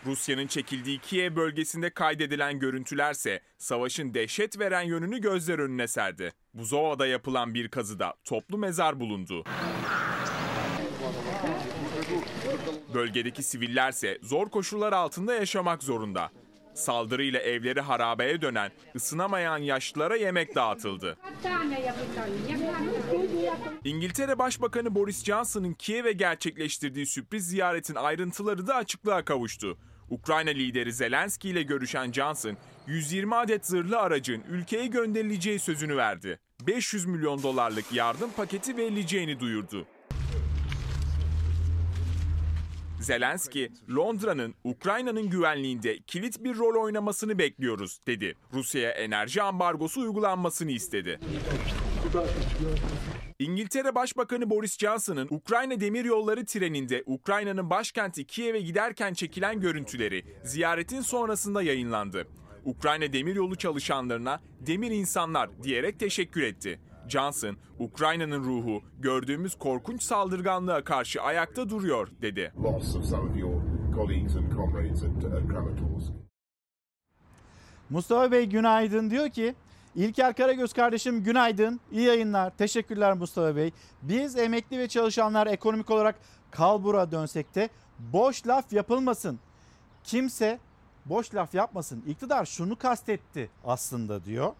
Rusya'nın 0.05 0.47
çekildiği 0.47 0.99
Kiev 0.99 1.35
bölgesinde 1.35 1.89
kaydedilen 1.89 2.59
görüntülerse 2.59 3.39
savaşın 3.57 4.13
dehşet 4.13 4.59
veren 4.59 4.81
yönünü 4.81 5.21
gözler 5.21 5.59
önüne 5.59 5.87
serdi. 5.87 6.33
Buzova'da 6.53 7.07
yapılan 7.07 7.53
bir 7.53 7.67
kazıda 7.67 8.13
toplu 8.23 8.57
mezar 8.57 8.99
bulundu. 8.99 9.43
Bölgedeki 12.93 13.43
sivillerse 13.43 14.17
zor 14.21 14.49
koşullar 14.49 14.93
altında 14.93 15.33
yaşamak 15.33 15.83
zorunda. 15.83 16.31
Saldırıyla 16.74 17.40
evleri 17.40 17.80
harabeye 17.80 18.42
dönen, 18.42 18.70
ısınamayan 18.96 19.58
yaşlılara 19.58 20.16
yemek 20.16 20.54
dağıtıldı. 20.54 21.16
İngiltere 23.84 24.38
Başbakanı 24.38 24.94
Boris 24.94 25.24
Johnson'ın 25.24 25.72
Kiev'e 25.72 26.12
gerçekleştirdiği 26.12 27.06
sürpriz 27.06 27.48
ziyaretin 27.48 27.94
ayrıntıları 27.94 28.66
da 28.66 28.74
açıklığa 28.74 29.24
kavuştu. 29.24 29.78
Ukrayna 30.10 30.50
lideri 30.50 30.92
Zelenski 30.92 31.48
ile 31.48 31.62
görüşen 31.62 32.12
Johnson, 32.12 32.56
120 32.86 33.34
adet 33.34 33.66
zırhlı 33.66 33.98
aracın 33.98 34.42
ülkeye 34.50 34.86
gönderileceği 34.86 35.58
sözünü 35.58 35.96
verdi. 35.96 36.38
500 36.66 37.06
milyon 37.06 37.42
dolarlık 37.42 37.92
yardım 37.92 38.30
paketi 38.30 38.76
verileceğini 38.76 39.40
duyurdu. 39.40 39.86
Zelenski, 43.04 43.72
Londra'nın 43.96 44.54
Ukrayna'nın 44.64 45.30
güvenliğinde 45.30 45.98
kilit 45.98 46.44
bir 46.44 46.56
rol 46.56 46.82
oynamasını 46.82 47.38
bekliyoruz 47.38 48.00
dedi. 48.06 48.36
Rusya'ya 48.52 48.90
enerji 48.90 49.42
ambargosu 49.42 50.00
uygulanmasını 50.00 50.70
istedi. 50.70 51.20
İngiltere 53.38 53.94
Başbakanı 53.94 54.50
Boris 54.50 54.78
Johnson'ın 54.78 55.28
Ukrayna 55.30 55.80
demiryolları 55.80 56.46
treninde 56.46 57.02
Ukrayna'nın 57.06 57.70
başkenti 57.70 58.26
Kiev'e 58.26 58.60
giderken 58.60 59.14
çekilen 59.14 59.60
görüntüleri 59.60 60.24
ziyaretin 60.44 61.00
sonrasında 61.00 61.62
yayınlandı. 61.62 62.26
Ukrayna 62.64 63.12
demiryolu 63.12 63.56
çalışanlarına 63.56 64.40
demir 64.60 64.90
insanlar 64.90 65.62
diyerek 65.62 66.00
teşekkür 66.00 66.42
etti. 66.42 66.80
Johnson, 67.08 67.56
Ukrayna'nın 67.78 68.44
ruhu 68.44 68.82
gördüğümüz 68.98 69.54
korkunç 69.54 70.02
saldırganlığa 70.02 70.84
karşı 70.84 71.22
ayakta 71.22 71.68
duruyor 71.68 72.08
dedi. 72.22 72.52
loss 72.62 72.96
of 72.96 73.04
some 73.04 73.30
of 73.30 73.36
your 73.36 73.62
colleagues 73.94 74.36
and 74.36 74.52
comrades 74.52 75.02
at, 75.02 75.24
at 75.24 75.48
Kramatorsk. 75.48 76.12
Mustafa 77.90 78.32
Bey 78.32 78.46
günaydın 78.46 79.10
diyor 79.10 79.28
ki 79.28 79.54
İlker 79.94 80.34
Karagöz 80.34 80.72
kardeşim 80.72 81.24
günaydın. 81.24 81.80
İyi 81.92 82.06
yayınlar. 82.06 82.50
Teşekkürler 82.50 83.12
Mustafa 83.12 83.56
Bey. 83.56 83.72
Biz 84.02 84.36
emekli 84.36 84.78
ve 84.78 84.88
çalışanlar 84.88 85.46
ekonomik 85.46 85.90
olarak 85.90 86.14
kalbura 86.50 87.10
dönsek 87.10 87.54
de 87.54 87.68
boş 87.98 88.46
laf 88.46 88.72
yapılmasın. 88.72 89.40
Kimse 90.04 90.58
boş 91.06 91.34
laf 91.34 91.54
yapmasın. 91.54 92.04
İktidar 92.06 92.44
şunu 92.44 92.76
kastetti 92.76 93.50
aslında 93.64 94.24
diyor. 94.24 94.52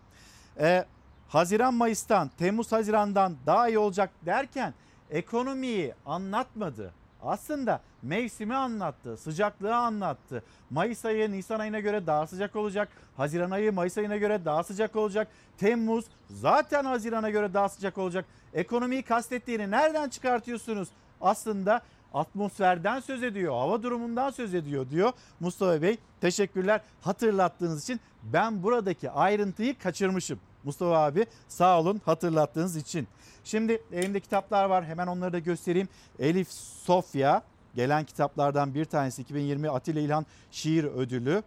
Ee, 0.61 0.85
Haziran 1.29 1.75
Mayıs'tan, 1.75 2.31
Temmuz 2.39 2.73
Haziran'dan 2.73 3.37
daha 3.47 3.69
iyi 3.69 3.79
olacak 3.79 4.11
derken 4.27 4.75
ekonomiyi 5.11 5.95
anlatmadı. 6.07 6.93
Aslında 7.23 7.81
mevsimi 8.03 8.55
anlattı, 8.55 9.17
sıcaklığı 9.17 9.77
anlattı. 9.77 10.43
Mayıs 10.71 11.05
ayı 11.05 11.33
Nisan 11.33 11.61
ayına 11.61 11.81
göre 11.81 12.07
daha 12.07 12.27
sıcak 12.27 12.57
olacak. 12.57 12.89
Haziran 13.17 13.51
ayı 13.51 13.73
Mayıs 13.73 13.99
ayına 13.99 14.17
göre 14.17 14.45
daha 14.45 14.65
sıcak 14.65 14.97
olacak. 14.97 15.29
Temmuz 15.59 16.05
zaten 16.31 16.85
Haziran'a 16.85 17.31
göre 17.31 17.55
daha 17.55 17.69
sıcak 17.69 17.99
olacak. 17.99 18.25
Ekonomiyi 18.55 19.03
kastettiğini 19.03 19.71
nereden 19.71 20.09
çıkartıyorsunuz? 20.09 20.89
Aslında 21.21 21.81
atmosferden 22.15 23.01
söz 23.01 23.23
ediyor, 23.23 23.53
hava 23.53 23.83
durumundan 23.83 24.31
söz 24.31 24.55
ediyor 24.55 24.91
diyor 24.91 25.13
Mustafa 25.41 25.83
Bey. 25.83 25.99
Teşekkürler 26.21 26.81
hatırlattığınız 27.01 27.83
için. 27.83 28.01
Ben 28.23 28.63
buradaki 28.63 29.11
ayrıntıyı 29.11 29.79
kaçırmışım. 29.79 30.41
Mustafa 30.65 30.99
abi 31.05 31.27
sağ 31.49 31.81
olun 31.81 32.01
hatırlattığınız 32.05 32.77
için. 32.77 33.09
Şimdi 33.45 33.83
elimde 33.93 34.21
kitaplar 34.21 34.65
var 34.65 34.85
hemen 34.85 35.07
onları 35.07 35.33
da 35.33 35.39
göstereyim. 35.39 35.89
Elif 36.19 36.49
Sofya 36.85 37.43
gelen 37.75 38.05
kitaplardan 38.05 38.75
bir 38.75 38.85
tanesi 38.85 39.23
2020 39.23 39.71
Atilla 39.71 40.01
İlhan 40.01 40.27
Şiir 40.51 40.85
Ödülü. 40.85 41.43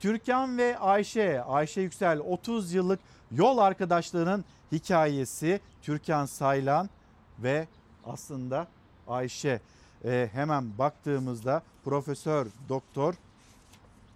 Türkan 0.00 0.58
ve 0.58 0.78
Ayşe, 0.78 1.42
Ayşe 1.42 1.80
Yüksel 1.80 2.18
30 2.18 2.72
yıllık 2.72 3.00
yol 3.32 3.58
arkadaşlığının 3.58 4.44
hikayesi. 4.72 5.60
Türkan 5.82 6.26
Saylan 6.26 6.90
ve 7.38 7.68
aslında 8.06 8.66
Ayşe. 9.08 9.60
Ee, 10.04 10.28
hemen 10.32 10.78
baktığımızda 10.78 11.62
Profesör 11.84 12.46
Doktor 12.68 13.14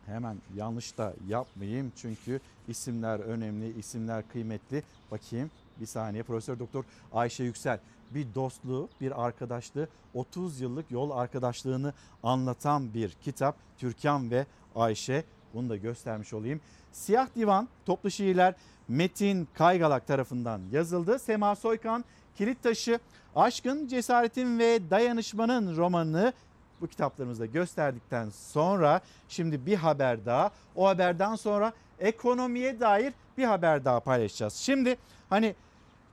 hemen 0.09 0.37
yanlış 0.57 0.99
da 0.99 1.15
yapmayayım 1.29 1.93
çünkü 1.97 2.41
isimler 2.69 3.21
önemli, 3.21 3.79
isimler 3.79 4.29
kıymetli. 4.29 4.83
Bakayım 5.11 5.51
bir 5.81 5.87
saniye 5.87 6.23
Profesör 6.23 6.59
Doktor 6.59 6.85
Ayşe 7.13 7.45
Yüksel 7.45 7.81
bir 8.11 8.35
dostluğu, 8.35 8.89
bir 9.01 9.25
arkadaşlığı, 9.27 9.89
30 10.15 10.61
yıllık 10.61 10.91
yol 10.91 11.11
arkadaşlığını 11.11 11.93
anlatan 12.23 12.95
bir 12.95 13.11
kitap. 13.11 13.57
Türkan 13.79 14.31
ve 14.31 14.47
Ayşe 14.77 15.25
bunu 15.55 15.69
da 15.69 15.77
göstermiş 15.77 16.33
olayım. 16.33 16.61
Siyah 16.93 17.29
Divan 17.37 17.69
toplu 17.87 18.11
şiirler 18.11 18.55
Metin 18.89 19.49
Kaygalak 19.55 20.07
tarafından 20.07 20.61
yazıldı. 20.73 21.19
Sema 21.19 21.57
Soykan 21.57 22.05
Kilit 22.37 22.63
Taşı 22.63 22.99
Aşkın, 23.37 23.87
Cesaretin 23.89 24.59
ve 24.59 24.91
Dayanışmanın 24.91 25.77
romanını 25.77 26.33
bu 26.81 26.87
kitaplarımızda 26.87 27.47
gösterdikten 27.47 28.31
sonra 28.31 29.01
şimdi 29.29 29.67
bir 29.67 29.77
haber 29.77 30.27
daha 30.27 30.51
o 30.77 30.89
haberden 30.89 31.35
sonra 31.35 31.73
ekonomiye 31.99 32.81
dair 32.81 33.13
bir 33.39 33.45
haber 33.45 33.85
daha 33.85 34.01
paylaşacağız. 34.01 34.55
Şimdi 34.55 34.97
hani 35.31 35.55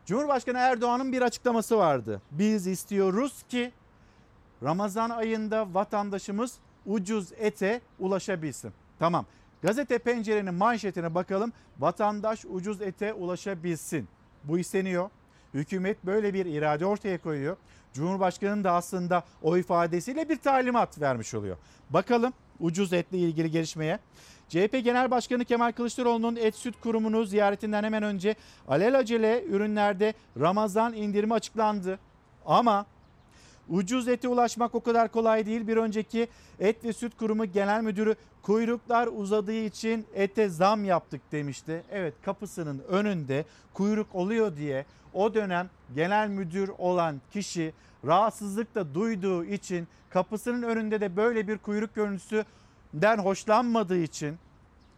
Cumhurbaşkanı 0.05 0.57
Erdoğan'ın 0.57 1.11
bir 1.11 1.21
açıklaması 1.21 1.77
vardı. 1.77 2.21
Biz 2.31 2.67
istiyoruz 2.67 3.43
ki 3.49 3.71
Ramazan 4.63 5.09
ayında 5.09 5.73
vatandaşımız 5.73 6.57
ucuz 6.85 7.31
ete 7.37 7.81
ulaşabilsin. 7.99 8.73
Tamam. 8.99 9.25
Gazete 9.61 9.97
Pencere'nin 9.97 10.53
manşetine 10.53 11.15
bakalım. 11.15 11.53
Vatandaş 11.79 12.45
ucuz 12.45 12.81
ete 12.81 13.13
ulaşabilsin. 13.13 14.07
Bu 14.43 14.59
isteniyor. 14.59 15.09
Hükümet 15.53 16.05
böyle 16.05 16.33
bir 16.33 16.45
irade 16.45 16.85
ortaya 16.85 17.21
koyuyor. 17.21 17.57
Cumhurbaşkanının 17.95 18.63
da 18.63 18.71
aslında 18.71 19.23
o 19.41 19.57
ifadesiyle 19.57 20.29
bir 20.29 20.37
talimat 20.37 21.01
vermiş 21.01 21.33
oluyor. 21.33 21.57
Bakalım 21.89 22.33
ucuz 22.59 22.93
etle 22.93 23.17
ilgili 23.17 23.51
gelişmeye. 23.51 23.99
CHP 24.49 24.71
Genel 24.83 25.11
Başkanı 25.11 25.45
Kemal 25.45 25.71
Kılıçdaroğlu'nun 25.71 26.35
Et 26.35 26.55
Süt 26.55 26.75
Kurumu'nu 26.81 27.25
ziyaretinden 27.25 27.83
hemen 27.83 28.03
önce 28.03 28.35
alelacele 28.67 29.43
ürünlerde 29.43 30.13
Ramazan 30.39 30.93
indirimi 30.93 31.33
açıklandı. 31.33 31.99
Ama 32.45 32.85
ucuz 33.69 34.07
ete 34.07 34.27
ulaşmak 34.27 34.75
o 34.75 34.79
kadar 34.79 35.11
kolay 35.11 35.45
değil. 35.45 35.67
Bir 35.67 35.77
önceki 35.77 36.27
Et 36.59 36.83
ve 36.83 36.93
Süt 36.93 37.17
Kurumu 37.17 37.45
Genel 37.45 37.81
Müdürü 37.81 38.15
kuyruklar 38.41 39.07
uzadığı 39.07 39.65
için 39.65 40.05
ete 40.13 40.49
zam 40.49 40.85
yaptık 40.85 41.21
demişti. 41.31 41.83
Evet 41.91 42.13
kapısının 42.21 42.83
önünde 42.89 43.45
kuyruk 43.73 44.15
oluyor 44.15 44.57
diye 44.57 44.85
o 45.13 45.33
dönem 45.33 45.69
genel 45.95 46.29
müdür 46.29 46.69
olan 46.77 47.21
kişi 47.33 47.73
rahatsızlık 48.05 48.75
da 48.75 48.95
duyduğu 48.95 49.45
için 49.45 49.87
kapısının 50.09 50.61
önünde 50.61 51.01
de 51.01 51.15
böyle 51.15 51.47
bir 51.47 51.57
kuyruk 51.57 51.95
görüntüsünden 51.95 53.17
hoşlanmadığı 53.17 53.97
için 53.97 54.37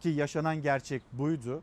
ki 0.00 0.08
yaşanan 0.08 0.62
gerçek 0.62 1.02
buydu. 1.12 1.62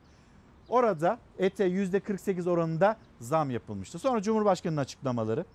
Orada 0.69 1.19
ete 1.39 1.67
%48 1.67 2.49
oranında 2.49 2.97
zam 3.21 3.51
yapılmıştı. 3.51 3.99
Sonra 3.99 4.21
Cumhurbaşkanı'nın 4.21 4.81
açıklamaları. 4.81 5.45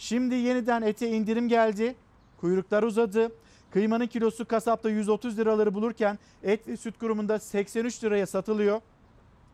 Şimdi 0.00 0.34
yeniden 0.34 0.82
ete 0.82 1.08
indirim 1.08 1.48
geldi. 1.48 1.94
Kuyruklar 2.40 2.82
uzadı. 2.82 3.32
Kıymanın 3.70 4.06
kilosu 4.06 4.44
kasapta 4.44 4.90
130 4.90 5.38
liraları 5.38 5.74
bulurken 5.74 6.18
et 6.42 6.68
ve 6.68 6.76
süt 6.76 6.98
kurumunda 6.98 7.38
83 7.38 8.04
liraya 8.04 8.26
satılıyor. 8.26 8.80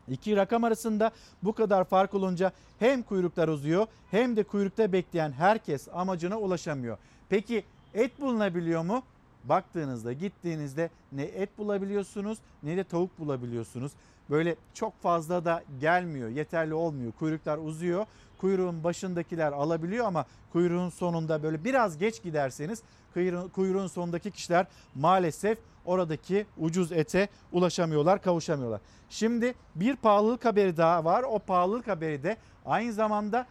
İki 0.07 0.35
rakam 0.35 0.63
arasında 0.63 1.11
bu 1.43 1.53
kadar 1.53 1.83
fark 1.83 2.13
olunca 2.13 2.51
hem 2.79 3.03
kuyruklar 3.03 3.47
uzuyor 3.47 3.87
hem 4.11 4.35
de 4.35 4.43
kuyrukta 4.43 4.91
bekleyen 4.91 5.31
herkes 5.31 5.87
amacına 5.93 6.39
ulaşamıyor. 6.39 6.97
Peki 7.29 7.63
et 7.93 8.21
bulunabiliyor 8.21 8.83
mu? 8.83 9.03
Baktığınızda 9.43 10.13
gittiğinizde 10.13 10.89
ne 11.11 11.23
et 11.23 11.57
bulabiliyorsunuz 11.57 12.37
ne 12.63 12.77
de 12.77 12.83
tavuk 12.83 13.19
bulabiliyorsunuz. 13.19 13.91
Böyle 14.29 14.55
çok 14.73 15.01
fazla 15.01 15.45
da 15.45 15.63
gelmiyor 15.79 16.29
yeterli 16.29 16.73
olmuyor 16.73 17.11
kuyruklar 17.11 17.57
uzuyor. 17.57 18.05
Kuyruğun 18.37 18.83
başındakiler 18.83 19.51
alabiliyor 19.51 20.05
ama 20.05 20.25
kuyruğun 20.51 20.89
sonunda 20.89 21.43
böyle 21.43 21.63
biraz 21.63 21.97
geç 21.97 22.23
giderseniz 22.23 22.83
kuyruğun, 23.53 23.87
sonundaki 23.87 24.31
kişiler 24.31 24.65
maalesef 24.95 25.57
oradaki 25.85 26.45
ucuz 26.57 26.91
ete 26.91 27.29
ulaşamıyorlar 27.51 28.21
kavuşamıyorlar. 28.21 28.81
Şimdi 29.09 29.53
bir 29.75 29.95
pahalılık 29.95 30.45
haberi 30.45 30.77
daha 30.77 31.05
var 31.05 31.23
o 31.23 31.39
pahalılık 31.39 31.87
haberi 31.87 32.23
de 32.23 32.37
aynı 32.65 32.93
zamanda 32.93 33.47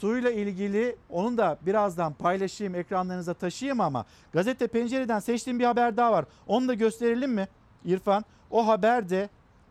suyla 0.00 0.30
ilgili 0.30 0.96
onun 1.10 1.38
da 1.38 1.58
birazdan 1.66 2.12
paylaşayım 2.12 2.74
ekranlarınıza 2.74 3.34
taşıyayım 3.34 3.80
ama 3.80 4.04
gazete 4.32 4.66
pencereden 4.66 5.18
seçtiğim 5.18 5.58
bir 5.58 5.64
haber 5.64 5.96
daha 5.96 6.12
var. 6.12 6.24
Onu 6.46 6.68
da 6.68 6.74
gösterelim 6.74 7.32
mi 7.32 7.48
İrfan? 7.84 8.24
O 8.50 8.66
haber 8.66 9.10
de 9.10 9.28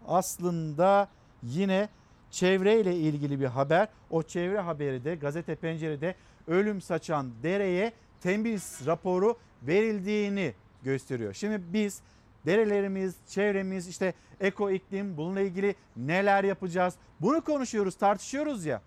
aslında 0.08 1.08
yine 1.44 1.90
çevreyle 2.32 2.96
ilgili 2.96 3.40
bir 3.40 3.46
haber. 3.46 3.88
O 4.10 4.24
çevre 4.24 4.60
haberi 4.60 5.04
de 5.04 5.16
gazete 5.16 5.56
pencerede 5.56 6.16
ölüm 6.48 6.82
saçan 6.82 7.32
dereye 7.44 7.94
temiz 8.22 8.82
raporu 8.86 9.38
verildiğini 9.64 10.54
gösteriyor. 10.84 11.34
Şimdi 11.34 11.62
biz 11.74 12.02
derelerimiz, 12.46 13.16
çevremiz, 13.30 13.88
işte 13.88 14.14
eko 14.40 14.72
iklim 14.72 15.18
bununla 15.18 15.42
ilgili 15.42 15.76
neler 15.98 16.44
yapacağız? 16.44 16.94
Bunu 17.20 17.42
konuşuyoruz, 17.42 17.96
tartışıyoruz 17.96 18.66
ya. 18.66 18.82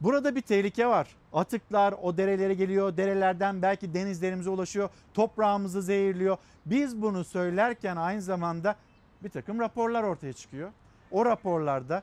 Burada 0.00 0.36
bir 0.36 0.40
tehlike 0.40 0.86
var. 0.86 1.08
Atıklar 1.32 1.94
o 2.02 2.16
derelere 2.16 2.54
geliyor. 2.54 2.96
Derelerden 2.96 3.62
belki 3.62 3.94
denizlerimize 3.94 4.50
ulaşıyor. 4.50 4.90
Toprağımızı 5.14 5.82
zehirliyor. 5.82 6.36
Biz 6.66 7.02
bunu 7.02 7.24
söylerken 7.24 7.96
aynı 7.96 8.22
zamanda 8.22 8.76
bir 9.22 9.28
takım 9.28 9.60
raporlar 9.60 10.02
ortaya 10.02 10.32
çıkıyor. 10.32 10.72
O 11.10 11.24
raporlarda 11.24 12.02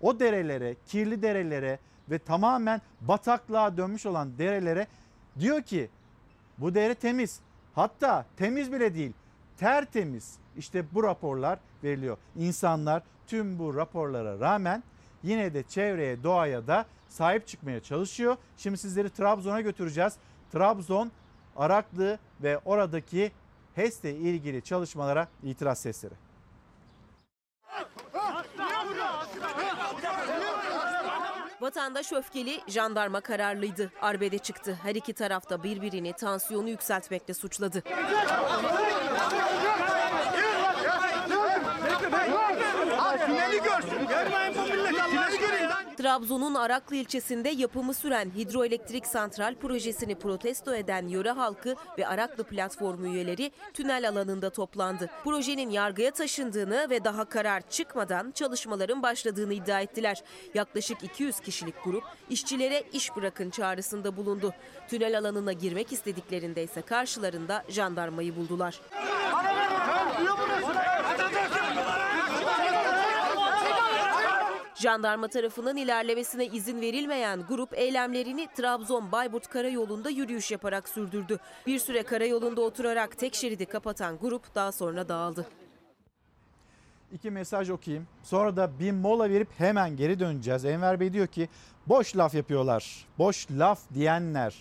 o 0.00 0.20
derelere, 0.20 0.76
kirli 0.86 1.22
derelere 1.22 1.78
ve 2.10 2.18
tamamen 2.18 2.80
bataklığa 3.00 3.76
dönmüş 3.76 4.06
olan 4.06 4.38
derelere 4.38 4.86
diyor 5.38 5.62
ki 5.62 5.90
bu 6.58 6.74
dere 6.74 6.94
temiz. 6.94 7.40
Hatta 7.74 8.26
temiz 8.36 8.72
bile 8.72 8.94
değil, 8.94 9.12
tertemiz. 9.56 10.38
İşte 10.56 10.84
bu 10.94 11.02
raporlar 11.02 11.58
veriliyor. 11.84 12.16
İnsanlar 12.36 13.02
tüm 13.26 13.58
bu 13.58 13.74
raporlara 13.74 14.40
rağmen 14.40 14.82
yine 15.22 15.54
de 15.54 15.62
çevreye, 15.62 16.22
doğaya 16.22 16.66
da 16.66 16.86
sahip 17.08 17.46
çıkmaya 17.46 17.80
çalışıyor. 17.82 18.36
Şimdi 18.56 18.78
sizleri 18.78 19.10
Trabzon'a 19.10 19.60
götüreceğiz. 19.60 20.12
Trabzon, 20.52 21.10
Araklı 21.56 22.18
ve 22.42 22.58
oradaki 22.64 23.32
HES'le 23.74 24.04
ilgili 24.04 24.62
çalışmalara 24.62 25.28
itiraz 25.42 25.78
sesleri. 25.78 26.14
Vatandaş 31.60 32.12
öfkeli, 32.12 32.60
jandarma 32.66 33.20
kararlıydı. 33.20 33.92
Arbede 34.00 34.38
çıktı. 34.38 34.78
Her 34.82 34.94
iki 34.94 35.12
tarafta 35.12 35.62
birbirini 35.62 36.12
tansiyonu 36.12 36.68
yükseltmekle 36.68 37.34
suçladı. 37.34 37.82
Trabzon'un 46.08 46.54
Araklı 46.54 46.96
ilçesinde 46.96 47.48
yapımı 47.48 47.94
süren 47.94 48.30
hidroelektrik 48.36 49.06
santral 49.06 49.54
projesini 49.54 50.14
protesto 50.14 50.74
eden 50.74 51.08
yöre 51.08 51.30
halkı 51.30 51.74
ve 51.98 52.06
Araklı 52.06 52.44
platformu 52.44 53.06
üyeleri 53.06 53.52
tünel 53.74 54.08
alanında 54.08 54.50
toplandı. 54.50 55.10
Projenin 55.24 55.70
yargıya 55.70 56.10
taşındığını 56.10 56.86
ve 56.90 57.04
daha 57.04 57.24
karar 57.24 57.62
çıkmadan 57.70 58.30
çalışmaların 58.30 59.02
başladığını 59.02 59.54
iddia 59.54 59.80
ettiler. 59.80 60.22
Yaklaşık 60.54 61.02
200 61.02 61.40
kişilik 61.40 61.84
grup 61.84 62.04
işçilere 62.30 62.84
iş 62.92 63.16
bırakın 63.16 63.50
çağrısında 63.50 64.16
bulundu. 64.16 64.54
Tünel 64.88 65.18
alanına 65.18 65.52
girmek 65.52 65.92
istediklerinde 65.92 66.62
ise 66.62 66.82
karşılarında 66.82 67.64
jandarmayı 67.68 68.36
buldular. 68.36 68.80
Jandarma 74.78 75.28
tarafından 75.28 75.76
ilerlemesine 75.76 76.46
izin 76.46 76.80
verilmeyen 76.80 77.46
grup 77.48 77.78
eylemlerini 77.78 78.48
Trabzon-Bayburt 78.56 79.48
karayolunda 79.48 80.10
yürüyüş 80.10 80.50
yaparak 80.50 80.88
sürdürdü. 80.88 81.38
Bir 81.66 81.78
süre 81.78 82.02
karayolunda 82.02 82.60
oturarak 82.60 83.18
tek 83.18 83.34
şeridi 83.34 83.66
kapatan 83.66 84.18
grup 84.18 84.54
daha 84.54 84.72
sonra 84.72 85.08
dağıldı. 85.08 85.46
İki 87.12 87.30
mesaj 87.30 87.70
okuyayım. 87.70 88.06
Sonra 88.22 88.56
da 88.56 88.78
bir 88.80 88.92
mola 88.92 89.30
verip 89.30 89.48
hemen 89.58 89.96
geri 89.96 90.20
döneceğiz. 90.20 90.64
Enver 90.64 91.00
Bey 91.00 91.12
diyor 91.12 91.26
ki 91.26 91.48
boş 91.86 92.16
laf 92.16 92.34
yapıyorlar. 92.34 93.06
Boş 93.18 93.50
laf 93.50 93.80
diyenler 93.94 94.54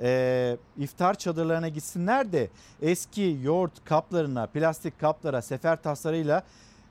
e, 0.00 0.56
iftar 0.78 1.14
çadırlarına 1.14 1.68
gitsinler 1.68 2.32
de 2.32 2.50
eski 2.82 3.38
yoğurt 3.42 3.84
kaplarına, 3.84 4.46
plastik 4.46 5.00
kaplara, 5.00 5.42
sefer 5.42 5.82
taslarıyla 5.82 6.42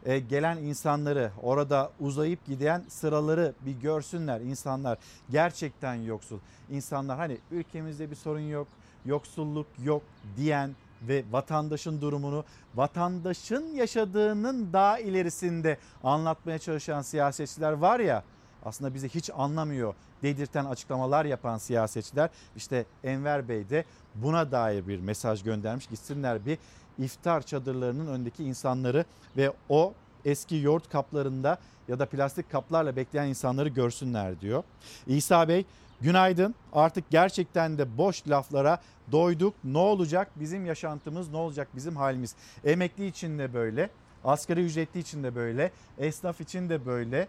e, 0.06 0.20
gelen 0.20 0.58
insanları 0.58 1.32
orada 1.42 1.92
uzayıp 2.00 2.46
giden 2.46 2.84
sıraları 2.90 3.54
bir 3.66 3.72
görsünler 3.72 4.42
insanlar. 4.42 4.98
Gerçekten 5.30 5.96
yoksul. 5.96 6.40
İnsanlar 6.70 7.18
hani 7.18 7.38
ülkemizde 7.52 8.12
bir 8.12 8.16
sorun 8.16 8.40
yok 8.40 8.68
yoksulluk 9.06 9.68
yok 9.84 10.02
diyen 10.38 10.76
ve 11.02 11.24
vatandaşın 11.32 12.02
durumunu 12.02 12.44
vatandaşın 12.76 13.74
yaşadığının 13.74 14.74
daha 14.74 15.00
ilerisinde 15.00 15.78
anlatmaya 16.04 16.60
çalışan 16.60 17.02
siyasetçiler 17.02 17.72
var 17.72 18.00
ya 18.00 18.24
aslında 18.66 18.94
bizi 18.94 19.10
hiç 19.10 19.30
anlamıyor 19.30 19.94
dedirten 20.24 20.66
açıklamalar 20.66 21.26
yapan 21.26 21.58
siyasetçiler. 21.58 22.30
İşte 22.56 22.86
Enver 23.04 23.50
Bey 23.50 23.70
de 23.70 23.86
buna 24.16 24.52
dair 24.52 24.88
bir 24.88 25.00
mesaj 25.00 25.44
göndermiş. 25.44 25.88
Gitsinler 25.88 26.46
bir 26.46 26.58
iftar 27.00 27.42
çadırlarının 27.42 28.08
önündeki 28.08 28.44
insanları 28.44 29.06
ve 29.38 29.54
o 29.70 29.94
eski 30.26 30.56
yoğurt 30.56 30.90
kaplarında 30.90 31.58
ya 31.88 32.00
da 32.00 32.06
plastik 32.06 32.52
kaplarla 32.52 32.96
bekleyen 32.96 33.28
insanları 33.28 33.70
görsünler 33.70 34.42
diyor. 34.42 34.64
İsa 35.08 35.48
Bey 35.48 35.66
günaydın. 36.02 36.56
Artık 36.74 37.10
gerçekten 37.10 37.78
de 37.78 37.98
boş 37.98 38.28
laflara 38.28 38.82
doyduk. 39.12 39.54
Ne 39.64 39.78
olacak? 39.78 40.32
Bizim 40.36 40.66
yaşantımız 40.66 41.30
ne 41.30 41.38
olacak? 41.38 41.68
Bizim 41.76 41.96
halimiz. 41.96 42.36
Emekli 42.64 43.08
için 43.08 43.40
de 43.40 43.54
böyle 43.54 43.90
asgari 44.24 44.66
ücretli 44.66 45.00
için 45.00 45.24
de 45.24 45.36
böyle 45.36 45.72
esnaf 45.98 46.42
için 46.42 46.70
de 46.70 46.86
böyle. 46.86 47.28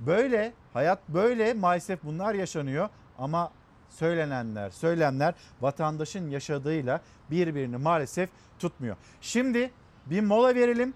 Böyle 0.00 0.52
hayat 0.72 1.08
böyle 1.08 1.54
maalesef 1.54 2.04
bunlar 2.04 2.34
yaşanıyor. 2.34 2.88
Ama 3.18 3.50
söylenenler, 3.98 4.70
söylemler 4.70 5.34
vatandaşın 5.60 6.30
yaşadığıyla 6.30 7.00
birbirini 7.30 7.76
maalesef 7.76 8.30
tutmuyor. 8.58 8.96
Şimdi 9.20 9.70
bir 10.06 10.20
mola 10.20 10.54
verelim. 10.54 10.94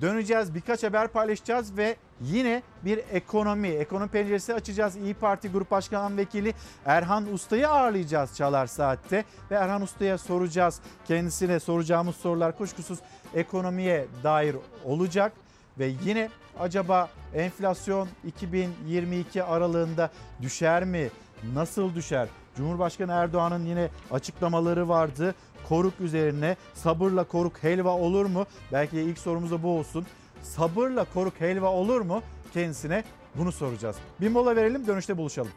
Döneceğiz 0.00 0.54
birkaç 0.54 0.82
haber 0.82 1.08
paylaşacağız 1.08 1.76
ve 1.76 1.96
yine 2.20 2.62
bir 2.84 3.00
ekonomi, 3.12 3.68
ekonomi 3.68 4.10
penceresi 4.10 4.54
açacağız. 4.54 4.96
İyi 4.96 5.14
Parti 5.14 5.48
Grup 5.48 5.70
Başkan 5.70 6.16
Vekili 6.16 6.54
Erhan 6.86 7.32
Usta'yı 7.32 7.68
ağırlayacağız 7.68 8.36
Çalar 8.36 8.66
Saat'te. 8.66 9.24
Ve 9.50 9.54
Erhan 9.54 9.82
Usta'ya 9.82 10.18
soracağız. 10.18 10.80
Kendisine 11.06 11.60
soracağımız 11.60 12.16
sorular 12.16 12.58
kuşkusuz 12.58 12.98
ekonomiye 13.34 14.06
dair 14.22 14.56
olacak. 14.84 15.32
Ve 15.78 15.92
yine 16.04 16.28
acaba 16.60 17.08
enflasyon 17.34 18.08
2022 18.26 19.42
aralığında 19.42 20.10
düşer 20.42 20.84
mi? 20.84 21.10
Nasıl 21.54 21.94
düşer? 21.94 22.28
Cumhurbaşkanı 22.56 23.12
Erdoğan'ın 23.12 23.66
yine 23.66 23.88
açıklamaları 24.10 24.88
vardı. 24.88 25.34
Koruk 25.68 26.00
üzerine 26.00 26.56
sabırla 26.74 27.24
koruk 27.24 27.62
helva 27.62 27.90
olur 27.90 28.26
mu? 28.26 28.46
Belki 28.72 28.96
de 28.96 29.02
ilk 29.02 29.18
sorumuz 29.18 29.50
da 29.50 29.62
bu 29.62 29.78
olsun. 29.78 30.06
Sabırla 30.42 31.06
koruk 31.14 31.40
helva 31.40 31.68
olur 31.72 32.00
mu? 32.00 32.22
Kendisine 32.54 33.04
bunu 33.34 33.52
soracağız. 33.52 33.96
Bir 34.20 34.28
mola 34.28 34.56
verelim 34.56 34.86
dönüşte 34.86 35.16
buluşalım. 35.18 35.52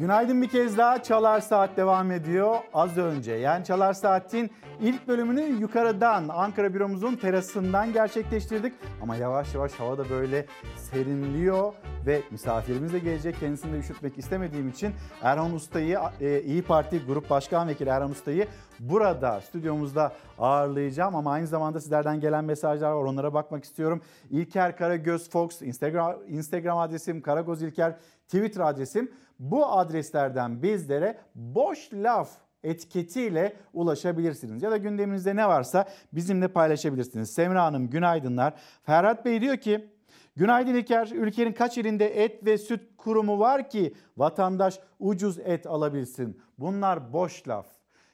Günaydın 0.00 0.42
bir 0.42 0.48
kez 0.48 0.78
daha 0.78 1.02
Çalar 1.02 1.40
Saat 1.40 1.76
devam 1.76 2.10
ediyor. 2.10 2.56
Az 2.74 2.98
önce 2.98 3.32
yani 3.32 3.64
Çalar 3.64 3.92
Saat'in 3.92 4.50
ilk 4.80 5.08
bölümünü 5.08 5.42
yukarıdan 5.42 6.28
Ankara 6.28 6.74
büromuzun 6.74 7.16
terasından 7.16 7.92
gerçekleştirdik. 7.92 8.72
Ama 9.02 9.16
yavaş 9.16 9.54
yavaş 9.54 9.72
hava 9.72 9.98
da 9.98 10.10
böyle 10.10 10.46
serinliyor 10.76 11.72
ve 12.06 12.22
misafirimiz 12.30 12.92
de 12.92 12.98
gelecek. 12.98 13.40
Kendisini 13.40 13.72
de 13.72 13.78
üşütmek 13.78 14.18
istemediğim 14.18 14.68
için 14.68 14.92
Erhan 15.22 15.54
Usta'yı 15.54 15.98
e, 16.20 16.42
İyi 16.42 16.62
Parti 16.62 17.06
Grup 17.06 17.30
Başkan 17.30 17.68
Vekili 17.68 17.88
Erhan 17.88 18.10
Usta'yı 18.10 18.46
burada 18.80 19.40
stüdyomuzda 19.40 20.12
ağırlayacağım. 20.38 21.16
Ama 21.16 21.32
aynı 21.32 21.46
zamanda 21.46 21.80
sizlerden 21.80 22.20
gelen 22.20 22.44
mesajlar 22.44 22.90
var 22.90 23.04
onlara 23.04 23.34
bakmak 23.34 23.64
istiyorum. 23.64 24.02
İlker 24.30 24.76
Karagöz 24.76 25.30
Fox 25.30 25.62
Instagram, 25.62 26.16
Instagram 26.28 26.78
adresim 26.78 27.22
Karagoz 27.22 27.62
İlker 27.62 27.96
Twitter 28.28 28.60
adresim. 28.60 29.10
Bu 29.38 29.66
adreslerden 29.66 30.62
bizlere 30.62 31.18
boş 31.34 31.92
laf 31.92 32.30
etiketiyle 32.62 33.56
ulaşabilirsiniz. 33.72 34.62
Ya 34.62 34.70
da 34.70 34.76
gündeminizde 34.76 35.36
ne 35.36 35.48
varsa 35.48 35.88
bizimle 36.12 36.48
paylaşabilirsiniz. 36.48 37.30
Semra 37.30 37.64
Hanım 37.64 37.90
günaydınlar. 37.90 38.54
Ferhat 38.82 39.24
Bey 39.24 39.40
diyor 39.40 39.56
ki 39.56 39.90
Günaydın 40.38 40.74
İlker. 40.74 41.10
Ülkenin 41.14 41.52
kaç 41.52 41.78
ilinde 41.78 42.24
et 42.24 42.46
ve 42.46 42.58
süt 42.58 42.80
kurumu 42.96 43.38
var 43.38 43.70
ki 43.70 43.94
vatandaş 44.16 44.80
ucuz 44.98 45.38
et 45.38 45.66
alabilsin? 45.66 46.40
Bunlar 46.58 47.12
boş 47.12 47.48
laf. 47.48 47.66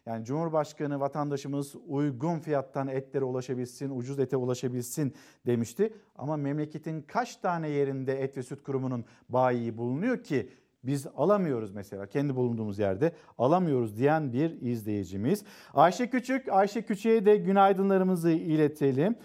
Yani 0.07 0.25
Cumhurbaşkanı 0.25 1.01
vatandaşımız 1.01 1.75
uygun 1.87 2.39
fiyattan 2.39 2.89
etlere 2.89 3.25
ulaşabilsin, 3.25 3.91
ucuz 3.99 4.18
ete 4.18 4.37
ulaşabilsin 4.37 5.14
demişti. 5.47 5.93
Ama 6.16 6.37
memleketin 6.37 7.03
kaç 7.03 7.37
tane 7.37 7.68
yerinde 7.68 8.22
et 8.22 8.37
ve 8.37 8.43
süt 8.43 8.62
kurumunun 8.62 9.05
bayi 9.29 9.79
bulunuyor 9.79 10.22
ki 10.22 10.51
biz 10.87 11.07
alamıyoruz 11.16 11.70
mesela 11.72 12.07
kendi 12.07 12.37
bulunduğumuz 12.37 12.78
yerde 12.78 13.12
alamıyoruz 13.39 13.99
diyen 13.99 14.32
bir 14.32 14.61
izleyicimiz. 14.61 15.45
Ayşe 15.74 16.11
Küçük, 16.11 16.49
Ayşe 16.49 16.82
Küçük'e 16.82 17.26
de 17.26 17.37
günaydınlarımızı 17.37 18.30
iletelim. 18.30 19.16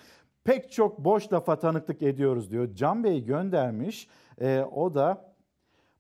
Pek 0.44 0.72
çok 0.72 1.00
boş 1.00 1.34
lafa 1.34 1.60
tanıklık 1.60 2.02
ediyoruz 2.02 2.52
diyor. 2.52 2.76
Can 2.76 3.04
Bey 3.04 3.26
göndermiş. 3.26 4.10
Ee, 4.42 4.62
o 4.72 4.94
da 4.94 5.30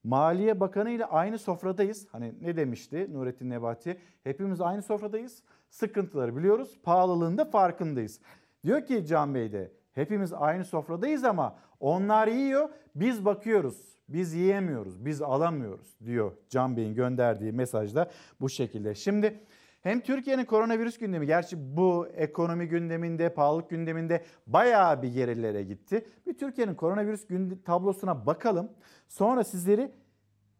Maliye 0.03 0.59
Bakanı 0.59 0.89
ile 0.89 1.05
aynı 1.05 1.39
sofradayız. 1.39 2.07
Hani 2.11 2.33
ne 2.41 2.57
demişti 2.57 3.07
Nurettin 3.13 3.49
Nebati? 3.49 3.97
Hepimiz 4.23 4.61
aynı 4.61 4.81
sofradayız. 4.81 5.43
Sıkıntıları 5.69 6.37
biliyoruz. 6.37 6.79
Pahalılığında 6.83 7.45
farkındayız. 7.45 8.19
Diyor 8.63 8.85
ki 8.85 9.05
Can 9.05 9.35
Bey 9.35 9.51
de 9.51 9.71
hepimiz 9.91 10.33
aynı 10.33 10.65
sofradayız 10.65 11.23
ama 11.23 11.55
onlar 11.79 12.27
yiyor 12.27 12.69
biz 12.95 13.25
bakıyoruz. 13.25 13.98
Biz 14.13 14.33
yiyemiyoruz, 14.33 15.05
biz 15.05 15.21
alamıyoruz 15.21 15.97
diyor 16.05 16.31
Can 16.49 16.77
Bey'in 16.77 16.95
gönderdiği 16.95 17.51
mesajda 17.51 18.09
bu 18.41 18.49
şekilde. 18.49 18.95
Şimdi 18.95 19.39
hem 19.81 19.99
Türkiye'nin 19.99 20.45
koronavirüs 20.45 20.97
gündemi, 20.97 21.25
gerçi 21.25 21.77
bu 21.77 22.07
ekonomi 22.07 22.67
gündeminde, 22.67 23.33
pahalılık 23.33 23.69
gündeminde 23.69 24.23
bayağı 24.47 25.01
bir 25.01 25.07
gerilere 25.07 25.63
gitti. 25.63 26.05
Bir 26.27 26.37
Türkiye'nin 26.37 26.75
koronavirüs 26.75 27.27
tablosuna 27.65 28.25
bakalım. 28.25 28.71
Sonra 29.07 29.43
sizleri 29.43 29.91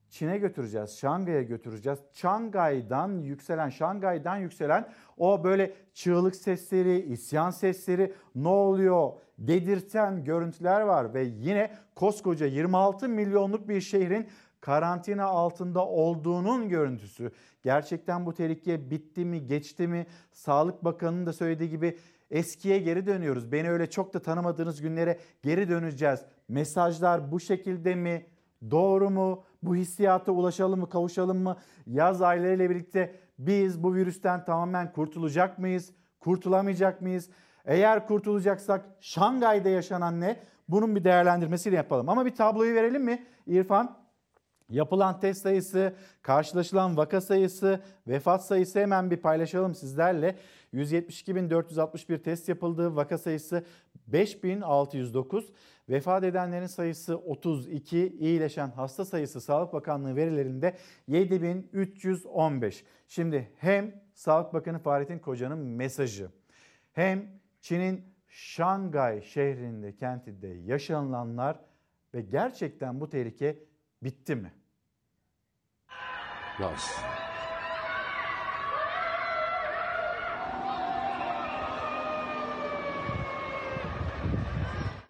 Çin'e 0.10 0.38
götüreceğiz, 0.38 0.97
Şangay'a 0.97 1.41
götüreceğiz. 1.41 1.99
Şangay'dan 2.12 3.22
yükselen, 3.22 3.70
Şangay'dan 3.70 4.38
yükselen 4.38 4.89
o 5.18 5.43
böyle 5.43 5.74
çığlık 5.93 6.36
sesleri, 6.36 6.99
isyan 6.99 7.49
sesleri 7.49 8.14
ne 8.36 8.47
oluyor 8.47 9.12
dedirten 9.38 10.24
görüntüler 10.24 10.82
var 10.82 11.14
ve 11.14 11.24
yine 11.24 11.72
koskoca 11.95 12.45
26 12.45 13.10
milyonluk 13.10 13.70
bir 13.70 13.82
şehrin 13.82 14.28
karantina 14.62 15.26
altında 15.26 15.86
olduğunun 15.86 16.70
görüntüsü. 16.70 17.32
Gerçekten 17.64 18.26
bu 18.26 18.34
tehlike 18.34 18.91
bitti 18.91 19.26
mi, 19.26 19.45
geçti 19.45 19.88
mi? 19.88 20.07
Sağlık 20.32 20.84
Bakanı'nın 20.86 21.26
da 21.26 21.34
söylediği 21.34 21.70
gibi 21.70 21.97
eskiye 22.32 22.80
geri 22.80 23.05
dönüyoruz. 23.05 23.51
Beni 23.51 23.70
öyle 23.72 23.89
çok 23.89 24.14
da 24.14 24.22
tanımadığınız 24.22 24.82
günlere 24.82 25.20
geri 25.41 25.70
döneceğiz. 25.70 26.20
Mesajlar 26.47 27.32
bu 27.32 27.39
şekilde 27.39 27.95
mi? 27.95 28.26
Doğru 28.72 29.10
mu? 29.10 29.43
Bu 29.64 29.76
hissiyata 29.76 30.32
ulaşalım 30.32 30.80
mı, 30.80 30.89
kavuşalım 30.89 31.38
mı? 31.38 31.57
Yaz 31.88 32.22
aylarıyla 32.22 32.70
birlikte 32.70 33.16
biz 33.39 33.84
bu 33.84 33.95
virüsten 33.95 34.45
tamamen 34.45 34.91
kurtulacak 34.91 35.60
mıyız? 35.60 35.93
Kurtulamayacak 36.20 37.01
mıyız? 37.01 37.30
Eğer 37.66 38.07
kurtulacaksak 38.07 38.86
Şangay'da 38.99 39.70
yaşanan 39.70 40.22
ne? 40.22 40.39
Bunun 40.70 40.95
bir 40.95 41.03
değerlendirmesini 41.03 41.76
yapalım. 41.76 42.10
Ama 42.10 42.26
bir 42.26 42.36
tabloyu 42.36 42.76
verelim 42.76 43.03
mi 43.03 43.26
İrfan? 43.47 43.99
Yapılan 44.70 45.20
test 45.20 45.41
sayısı, 45.41 45.93
karşılaşılan 46.22 46.97
vaka 46.97 47.22
sayısı, 47.22 47.80
vefat 48.07 48.45
sayısı 48.45 48.80
hemen 48.80 49.11
bir 49.11 49.17
paylaşalım 49.17 49.76
sizlerle. 49.76 50.36
172.461 50.74 52.22
test 52.22 52.49
yapıldı. 52.49 52.95
Vaka 52.95 53.17
sayısı 53.17 53.65
5609. 54.07 55.51
Vefat 55.89 56.24
edenlerin 56.24 56.67
sayısı 56.67 57.17
32. 57.17 58.17
iyileşen 58.20 58.67
hasta 58.72 59.05
sayısı 59.05 59.41
Sağlık 59.41 59.74
Bakanlığı 59.74 60.15
verilerinde 60.15 60.78
7315. 61.07 62.84
Şimdi 63.07 63.51
hem 63.55 64.03
Sağlık 64.13 64.53
Bakanı 64.53 64.80
Fahrettin 64.80 65.20
Koca'nın 65.20 65.59
mesajı 65.59 66.30
hem 66.91 67.26
Çin'in 67.61 68.05
Şangay 68.28 69.22
şehrinde, 69.22 69.95
kentinde 69.95 70.47
yaşanılanlar 70.47 71.59
ve 72.13 72.22
gerçekten 72.22 73.01
bu 73.01 73.09
tehlike 73.09 73.63
bitti 74.03 74.36
mi? 74.36 74.53
Yes. 76.60 76.91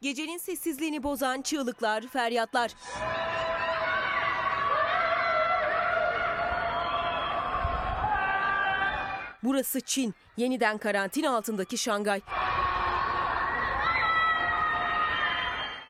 Gecenin 0.01 0.37
sessizliğini 0.37 1.03
bozan 1.03 1.41
çığlıklar, 1.41 2.07
feryatlar. 2.07 2.71
Burası 9.43 9.81
Çin, 9.81 10.15
yeniden 10.37 10.77
karantina 10.77 11.35
altındaki 11.35 11.77
Şangay. 11.77 12.21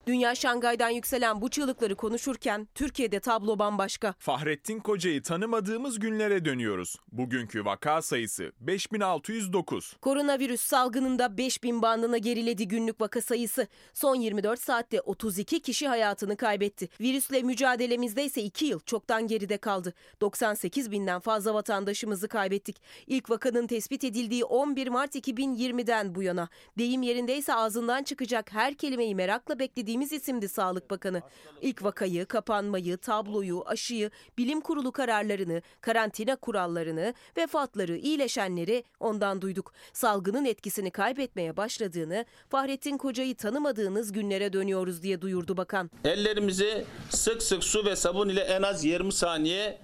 Dünya 0.08 0.36
Şangay'dan 0.36 0.90
yükselen 0.90 1.42
bu 1.42 1.50
çığlıkları 1.50 1.96
konuşurken 1.96 2.68
Türkiye'de 2.76 3.20
tablo 3.20 3.60
bambaşka. 3.60 4.14
Fahrettin 4.20 4.80
Koca'yı 4.80 5.24
tanımadığımız 5.24 6.00
günlere 6.00 6.46
dönüyoruz. 6.46 6.96
Bugünkü 7.12 7.66
vaka 7.66 8.02
sayısı 8.02 8.52
5609. 8.60 9.94
Koronavirüs 10.02 10.62
salgınında 10.62 11.38
5000 11.38 11.82
bandına 11.82 12.18
geriledi 12.18 12.68
günlük 12.68 13.02
vaka 13.02 13.22
sayısı. 13.22 13.68
Son 13.94 14.16
24 14.16 14.60
saatte 14.62 15.02
32 15.02 15.60
kişi 15.60 15.88
hayatını 15.88 16.38
kaybetti. 16.38 16.90
Virüsle 17.02 17.42
mücadelemizde 17.42 18.26
ise 18.26 18.42
2 18.42 18.66
yıl 18.66 18.80
çoktan 18.80 19.28
geride 19.28 19.58
kaldı. 19.58 19.94
98 20.22 20.92
binden 20.92 21.20
fazla 21.20 21.54
vatandaşımızı 21.54 22.28
kaybettik. 22.28 22.82
İlk 23.08 23.30
vakanın 23.30 23.68
tespit 23.68 24.04
edildiği 24.04 24.44
11 24.46 24.88
Mart 24.88 25.16
2020'den 25.16 26.16
bu 26.16 26.24
yana. 26.24 26.50
Deyim 26.78 27.02
yerindeyse 27.02 27.54
ağzından 27.54 28.04
çıkacak 28.04 28.54
her 28.54 28.74
kelimeyi 28.74 29.16
merakla 29.16 29.60
beklediğim 29.60 29.89
verdiğimiz 29.90 30.14
isimdi 30.14 30.50
Sağlık 30.50 30.92
Bakanı. 30.92 31.22
İlk 31.62 31.84
vakayı, 31.84 32.26
kapanmayı, 32.26 32.98
tabloyu, 32.98 33.64
aşıyı, 33.66 34.12
bilim 34.38 34.62
kurulu 34.62 34.92
kararlarını, 34.92 35.62
karantina 35.82 36.36
kurallarını, 36.36 37.14
vefatları, 37.38 37.98
iyileşenleri 37.98 38.84
ondan 39.00 39.42
duyduk. 39.42 39.74
Salgının 39.94 40.46
etkisini 40.46 40.92
kaybetmeye 40.92 41.58
başladığını, 41.58 42.26
Fahrettin 42.50 42.98
Koca'yı 42.98 43.36
tanımadığınız 43.36 44.12
günlere 44.12 44.54
dönüyoruz 44.54 45.04
diye 45.04 45.22
duyurdu 45.22 45.58
bakan. 45.58 45.90
Ellerimizi 46.04 46.86
sık 47.10 47.44
sık 47.44 47.64
su 47.64 47.86
ve 47.86 47.96
sabun 47.96 48.30
ile 48.30 48.42
en 48.42 48.62
az 48.62 48.86
20 48.86 49.14
saniye 49.14 49.80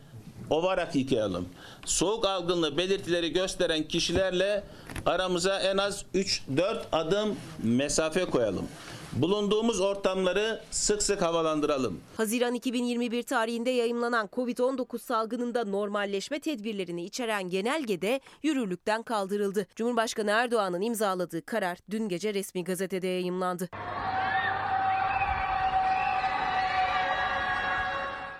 ovarak 0.49 0.95
yıkayalım. 0.95 1.49
Soğuk 1.85 2.25
algınlığı 2.25 2.77
belirtileri 2.77 3.33
gösteren 3.33 3.83
kişilerle 3.83 4.63
aramıza 5.05 5.59
en 5.59 5.77
az 5.77 6.05
3-4 6.15 6.83
adım 6.91 7.35
mesafe 7.63 8.25
koyalım. 8.25 8.67
Bulunduğumuz 9.15 9.81
ortamları 9.81 10.61
sık 10.71 11.03
sık 11.03 11.21
havalandıralım. 11.21 11.99
Haziran 12.17 12.53
2021 12.53 13.23
tarihinde 13.23 13.69
yayımlanan 13.69 14.29
Covid-19 14.33 14.99
salgınında 14.99 15.65
normalleşme 15.65 16.39
tedbirlerini 16.39 17.03
içeren 17.05 17.49
genelgede 17.49 18.19
yürürlükten 18.43 19.03
kaldırıldı. 19.03 19.67
Cumhurbaşkanı 19.75 20.31
Erdoğan'ın 20.31 20.81
imzaladığı 20.81 21.45
karar 21.45 21.77
dün 21.91 22.09
gece 22.09 22.33
resmi 22.33 22.63
gazetede 22.63 23.07
yayımlandı. 23.07 23.69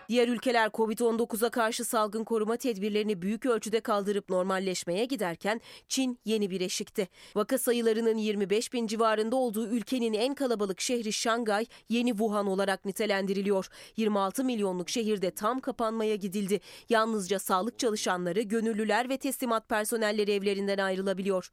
Diğer 0.09 0.27
ülkeler 0.27 0.67
Covid-19'a 0.67 1.49
karşı 1.49 1.85
salgın 1.85 2.23
koruma 2.23 2.57
tedbirlerini 2.57 3.21
büyük 3.21 3.45
ölçüde 3.45 3.79
kaldırıp 3.79 4.29
normalleşmeye 4.29 5.05
giderken 5.05 5.61
Çin 5.87 6.19
yeni 6.25 6.49
bir 6.49 6.61
eşikte. 6.61 7.07
Vaka 7.35 7.57
sayılarının 7.57 8.17
25 8.17 8.73
bin 8.73 8.87
civarında 8.87 9.35
olduğu 9.35 9.67
ülkenin 9.67 10.13
en 10.13 10.35
kalabalık 10.35 10.81
şehri 10.81 11.13
Şangay 11.13 11.65
yeni 11.89 12.09
Wuhan 12.09 12.47
olarak 12.47 12.85
nitelendiriliyor. 12.85 13.67
26 13.97 14.43
milyonluk 14.43 14.89
şehirde 14.89 15.31
tam 15.31 15.59
kapanmaya 15.59 16.15
gidildi. 16.15 16.59
Yalnızca 16.89 17.39
sağlık 17.39 17.79
çalışanları, 17.79 18.41
gönüllüler 18.41 19.09
ve 19.09 19.17
teslimat 19.17 19.69
personelleri 19.69 20.31
evlerinden 20.31 20.77
ayrılabiliyor. 20.77 21.51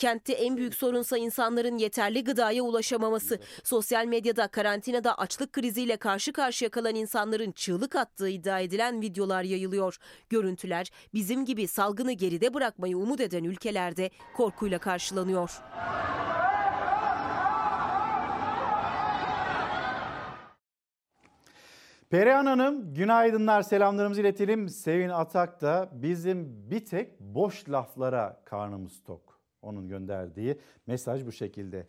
Kentte 0.00 0.32
en 0.32 0.56
büyük 0.56 0.74
sorunsa 0.74 1.18
insanların 1.18 1.78
yeterli 1.78 2.24
gıdaya 2.24 2.62
ulaşamaması. 2.62 3.38
Sosyal 3.64 4.06
medyada 4.06 4.48
karantinada 4.48 5.14
açlık 5.14 5.52
kriziyle 5.52 5.96
karşı 5.96 6.32
karşıya 6.32 6.70
kalan 6.70 6.94
insanların 6.94 7.52
çığlık 7.52 7.96
attığı 7.96 8.28
iddia 8.28 8.60
edilen 8.60 9.00
videolar 9.00 9.42
yayılıyor. 9.42 9.96
Görüntüler 10.28 10.90
bizim 11.14 11.44
gibi 11.44 11.68
salgını 11.68 12.12
geride 12.12 12.54
bırakmayı 12.54 12.98
umut 12.98 13.20
eden 13.20 13.44
ülkelerde 13.44 14.10
korkuyla 14.36 14.78
karşılanıyor. 14.78 15.50
Perihan 22.10 22.46
Hanım 22.46 22.94
günaydınlar 22.94 23.62
selamlarımızı 23.62 24.20
iletelim. 24.20 24.68
Sevin 24.68 25.08
Atak 25.08 25.60
da 25.60 25.90
bizim 25.92 26.70
bir 26.70 26.84
tek 26.84 27.20
boş 27.20 27.68
laflara 27.68 28.42
karnımız 28.44 29.02
tok. 29.04 29.29
Onun 29.62 29.88
gönderdiği 29.88 30.58
mesaj 30.86 31.26
bu 31.26 31.32
şekilde. 31.32 31.86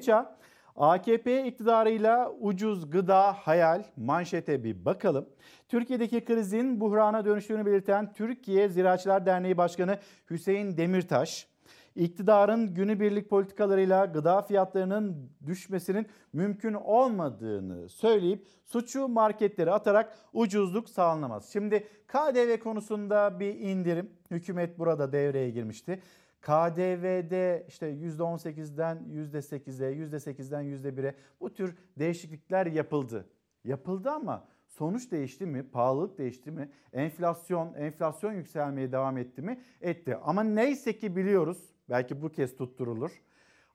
Çağ 0.00 0.36
AKP 0.76 1.46
iktidarıyla 1.46 2.32
ucuz 2.40 2.90
gıda 2.90 3.32
hayal 3.32 3.84
manşete 3.96 4.64
bir 4.64 4.84
bakalım. 4.84 5.28
Türkiye'deki 5.68 6.24
krizin 6.24 6.80
buhrana 6.80 7.24
dönüştüğünü 7.24 7.66
belirten 7.66 8.12
Türkiye 8.12 8.68
Ziraatçılar 8.68 9.26
Derneği 9.26 9.56
Başkanı 9.56 9.98
Hüseyin 10.30 10.76
Demirtaş, 10.76 11.48
iktidarın 11.96 12.74
günübirlik 12.74 13.30
politikalarıyla 13.30 14.04
gıda 14.04 14.42
fiyatlarının 14.42 15.30
düşmesinin 15.46 16.06
mümkün 16.32 16.74
olmadığını 16.74 17.88
söyleyip 17.88 18.46
suçu 18.64 19.08
marketlere 19.08 19.70
atarak 19.70 20.18
ucuzluk 20.32 20.88
sağlanamaz. 20.88 21.52
Şimdi 21.52 21.88
KDV 22.08 22.58
konusunda 22.58 23.40
bir 23.40 23.54
indirim 23.54 24.10
hükümet 24.30 24.78
burada 24.78 25.12
devreye 25.12 25.50
girmişti. 25.50 26.02
KDV'de 26.42 27.64
işte 27.68 27.86
%18'den 27.86 28.98
%8'e, 29.12 29.92
%8'den 29.92 30.64
%1'e 30.64 31.14
bu 31.40 31.52
tür 31.52 31.76
değişiklikler 31.98 32.66
yapıldı. 32.66 33.28
Yapıldı 33.64 34.10
ama 34.10 34.48
sonuç 34.66 35.10
değişti 35.10 35.46
mi? 35.46 35.62
Pahalılık 35.62 36.18
değişti 36.18 36.50
mi? 36.50 36.70
Enflasyon, 36.92 37.74
enflasyon 37.74 38.32
yükselmeye 38.32 38.92
devam 38.92 39.18
etti 39.18 39.42
mi? 39.42 39.60
Etti. 39.80 40.16
Ama 40.16 40.42
neyse 40.42 40.98
ki 40.98 41.16
biliyoruz, 41.16 41.74
belki 41.90 42.22
bu 42.22 42.28
kez 42.28 42.56
tutturulur. 42.56 43.22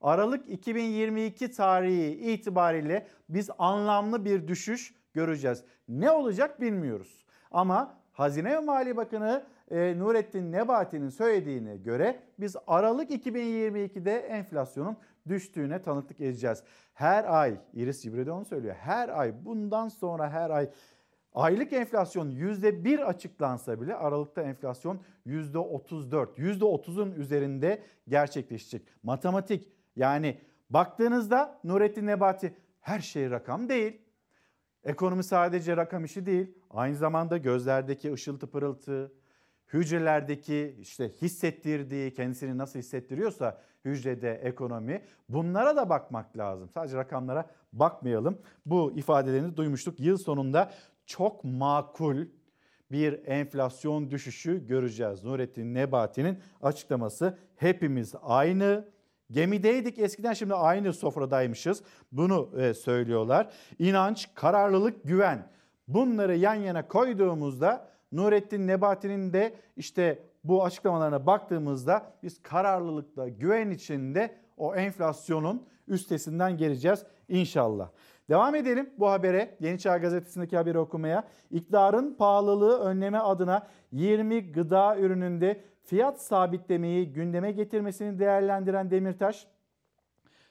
Aralık 0.01 0.49
2022 0.49 1.51
tarihi 1.51 2.34
itibariyle 2.34 3.07
biz 3.30 3.49
anlamlı 3.57 4.26
bir 4.26 4.47
düşüş 4.47 4.95
göreceğiz. 5.13 5.63
Ne 5.89 6.11
olacak 6.11 6.61
bilmiyoruz. 6.61 7.26
Ama 7.51 7.97
Hazine 8.11 8.51
ve 8.51 8.59
Maliye 8.59 8.97
Bakanı 8.97 9.45
e, 9.72 9.99
Nurettin 9.99 10.51
Nebati'nin 10.51 11.09
söylediğine 11.09 11.78
göre 11.78 12.20
biz 12.39 12.55
Aralık 12.68 13.11
2022'de 13.11 14.18
enflasyonun 14.20 14.97
düştüğüne 15.28 15.82
tanıklık 15.82 16.22
edeceğiz. 16.22 16.63
Her 16.93 17.41
ay, 17.41 17.57
Iris 17.74 18.03
Cibre 18.03 18.32
onu 18.32 18.45
söylüyor. 18.45 18.76
Her 18.76 19.09
ay 19.09 19.45
bundan 19.45 19.88
sonra 19.88 20.30
her 20.30 20.49
ay 20.49 20.70
aylık 21.34 21.74
enflasyon 21.74 22.32
%1 22.32 23.03
açıklansa 23.03 23.82
bile 23.82 23.95
Aralık'ta 23.95 24.41
enflasyon 24.41 24.99
%34, 25.28 26.36
%30'un 26.38 27.11
üzerinde 27.11 27.84
gerçekleşecek. 28.07 28.88
Matematik 29.03 29.72
yani 29.95 30.38
baktığınızda 30.70 31.59
Nurettin 31.63 32.05
Nebati 32.05 32.55
her 32.82 32.99
şey 32.99 33.32
rakam 33.32 33.70
değil. 33.70 34.01
Ekonomi 34.84 35.24
sadece 35.24 35.78
rakam 35.78 36.05
işi 36.05 36.26
değil. 36.26 36.53
Aynı 36.70 36.95
zamanda 36.95 37.38
gözlerdeki 37.38 38.13
ışıltı 38.13 38.47
pırıltı, 38.51 39.11
hücrelerdeki 39.74 40.76
işte 40.80 41.11
hissettirdiği, 41.22 42.13
kendisini 42.13 42.57
nasıl 42.57 42.80
hissettiriyorsa 42.80 43.61
hücrede 43.86 44.34
ekonomi 44.34 45.01
bunlara 45.30 45.76
da 45.76 45.89
bakmak 45.89 46.38
lazım. 46.38 46.70
Sadece 46.74 46.97
rakamlara 46.97 47.49
bakmayalım. 47.74 48.41
Bu 48.65 48.93
ifadelerini 48.95 49.57
duymuştuk. 49.57 49.99
Yıl 49.99 50.18
sonunda 50.18 50.72
çok 51.05 51.43
makul 51.43 52.26
bir 52.91 53.28
enflasyon 53.28 54.11
düşüşü 54.11 54.68
göreceğiz. 54.68 55.24
Nurettin 55.24 55.74
Nebati'nin 55.74 56.39
açıklaması 56.61 57.38
hepimiz 57.55 58.15
aynı 58.22 58.89
gemideydik 59.32 59.99
eskiden 59.99 60.34
şimdi 60.34 60.53
aynı 60.53 60.93
sofradaymışız. 60.93 61.84
Bunu 62.11 62.51
e, 62.59 62.74
söylüyorlar. 62.74 63.53
İnanç, 63.80 64.30
kararlılık, 64.36 65.03
güven. 65.03 65.49
Bunları 65.88 66.36
yan 66.36 66.55
yana 66.55 66.88
koyduğumuzda 66.88 67.97
Nurettin 68.12 68.68
Nebati'nin 68.68 69.34
de 69.34 69.55
işte 69.78 70.24
bu 70.43 70.64
açıklamalarına 70.64 71.26
baktığımızda 71.26 72.14
biz 72.24 72.41
kararlılıkla, 72.41 73.28
güven 73.28 73.70
içinde 73.70 74.36
o 74.58 74.76
enflasyonun 74.76 75.66
üstesinden 75.88 76.58
geleceğiz 76.58 77.05
inşallah. 77.30 77.89
Devam 78.30 78.55
edelim 78.55 78.89
bu 78.97 79.10
habere. 79.10 79.58
Yeni 79.60 79.80
Çağ 79.80 79.97
Gazetesi'ndeki 79.97 80.58
haberi 80.58 80.80
okumaya. 80.80 81.28
İktidarın 81.51 82.14
pahalılığı 82.14 82.80
önleme 82.80 83.18
adına 83.18 83.68
20 83.91 84.51
gıda 84.51 84.97
ürününde 84.97 85.64
fiyat 85.84 86.22
sabitlemeyi 86.22 87.14
gündeme 87.14 87.51
getirmesini 87.51 88.20
değerlendiren 88.20 88.91
Demirtaş, 88.91 89.47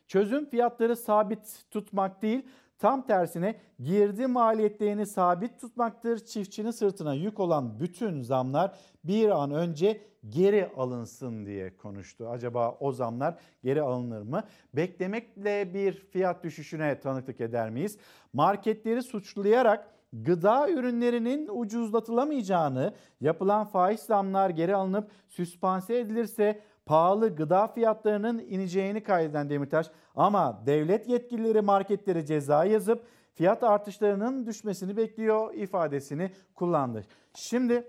çözüm 0.07 0.47
fiyatları 0.49 0.97
sabit 0.97 1.65
tutmak 1.71 2.23
değil, 2.23 2.47
Tam 2.79 3.07
tersine 3.07 3.57
girdi 3.81 4.27
maliyetlerini 4.27 5.07
sabit 5.07 5.61
tutmaktır. 5.61 6.19
Çiftçinin 6.19 6.71
sırtına 6.71 7.15
yük 7.15 7.41
olan 7.41 7.81
bütün 7.81 8.23
zamlar 8.23 8.79
bir 9.05 9.29
an 9.29 9.51
önce 9.51 10.01
geri 10.29 10.71
alınsın 10.77 11.47
diye 11.47 11.77
konuştu. 11.77 12.29
Acaba 12.29 12.77
o 12.81 12.93
zamlar 12.93 13.35
geri 13.63 13.83
alınır 13.83 14.23
mı? 14.23 14.45
Beklemekle 14.75 15.75
bir 15.75 15.93
fiyat 15.93 16.45
düşüşüne 16.45 17.01
tanıklık 17.01 17.41
eder 17.41 17.71
miyiz? 17.71 17.99
Marketleri 18.33 19.03
suçlayarak 19.03 19.91
gıda 20.13 20.71
ürünlerinin 20.71 21.49
ucuzlatılamayacağını, 21.53 22.95
yapılan 23.21 23.67
faiz 23.67 24.01
zamlar 24.01 24.51
geri 24.51 24.77
alınıp 24.77 25.11
süspanse 25.29 25.99
edilirse 25.99 26.61
pahalı 26.87 27.37
gıda 27.37 27.67
fiyatlarının 27.67 28.39
ineceğini 28.39 29.03
kaydeden 29.03 29.51
Demirtaş 29.51 29.91
ama 30.17 30.63
devlet 30.67 31.09
yetkilileri 31.09 31.61
marketlere 31.61 32.27
ceza 32.27 32.65
yazıp 32.65 33.07
fiyat 33.35 33.63
artışlarının 33.63 34.47
düşmesini 34.47 34.97
bekliyor 34.97 35.55
ifadesini 35.55 36.31
kullandı. 36.55 37.05
Şimdi 37.35 37.85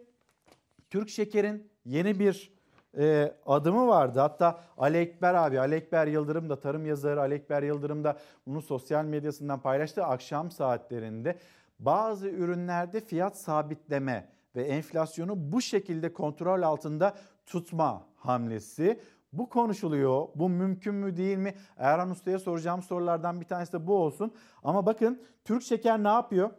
Türk 0.90 1.10
Şeker'in 1.10 1.70
yeni 1.86 2.20
bir 2.20 2.58
e, 2.98 3.34
adımı 3.46 3.88
vardı. 3.88 4.20
Hatta 4.20 4.60
Ali 4.78 4.98
Ekber 4.98 5.34
abi, 5.34 5.60
Ali 5.60 5.76
Ekber 5.76 6.08
Yıldırım 6.08 6.50
da 6.50 6.60
tarım 6.60 6.86
yazarı 6.86 7.22
Ali 7.22 7.34
Ekber 7.34 7.64
Yıldırım 7.64 8.04
da 8.04 8.18
bunu 8.48 8.62
sosyal 8.62 9.06
medyasından 9.06 9.60
paylaştı. 9.60 10.04
Akşam 10.04 10.52
saatlerinde 10.52 11.38
bazı 11.80 12.28
ürünlerde 12.30 13.02
fiyat 13.02 13.38
sabitleme 13.38 14.30
ve 14.56 14.64
enflasyonu 14.64 15.34
bu 15.52 15.62
şekilde 15.62 16.14
kontrol 16.14 16.62
altında 16.62 17.14
tutma 17.48 18.08
hamlesi. 18.16 19.02
Bu 19.34 19.50
konuşuluyor. 19.50 20.28
Bu 20.36 20.50
mümkün 20.50 20.96
mü 20.96 21.18
değil 21.18 21.38
mi? 21.38 21.56
Erhan 21.78 22.10
Usta'ya 22.10 22.40
soracağım 22.40 22.82
sorulardan 22.82 23.42
bir 23.42 23.46
tanesi 23.46 23.74
de 23.74 23.88
bu 23.88 23.96
olsun. 23.96 24.34
Ama 24.64 24.86
bakın 24.86 25.22
Türk 25.46 25.64
Şeker 25.64 26.04
ne 26.04 26.08
yapıyor? 26.08 26.50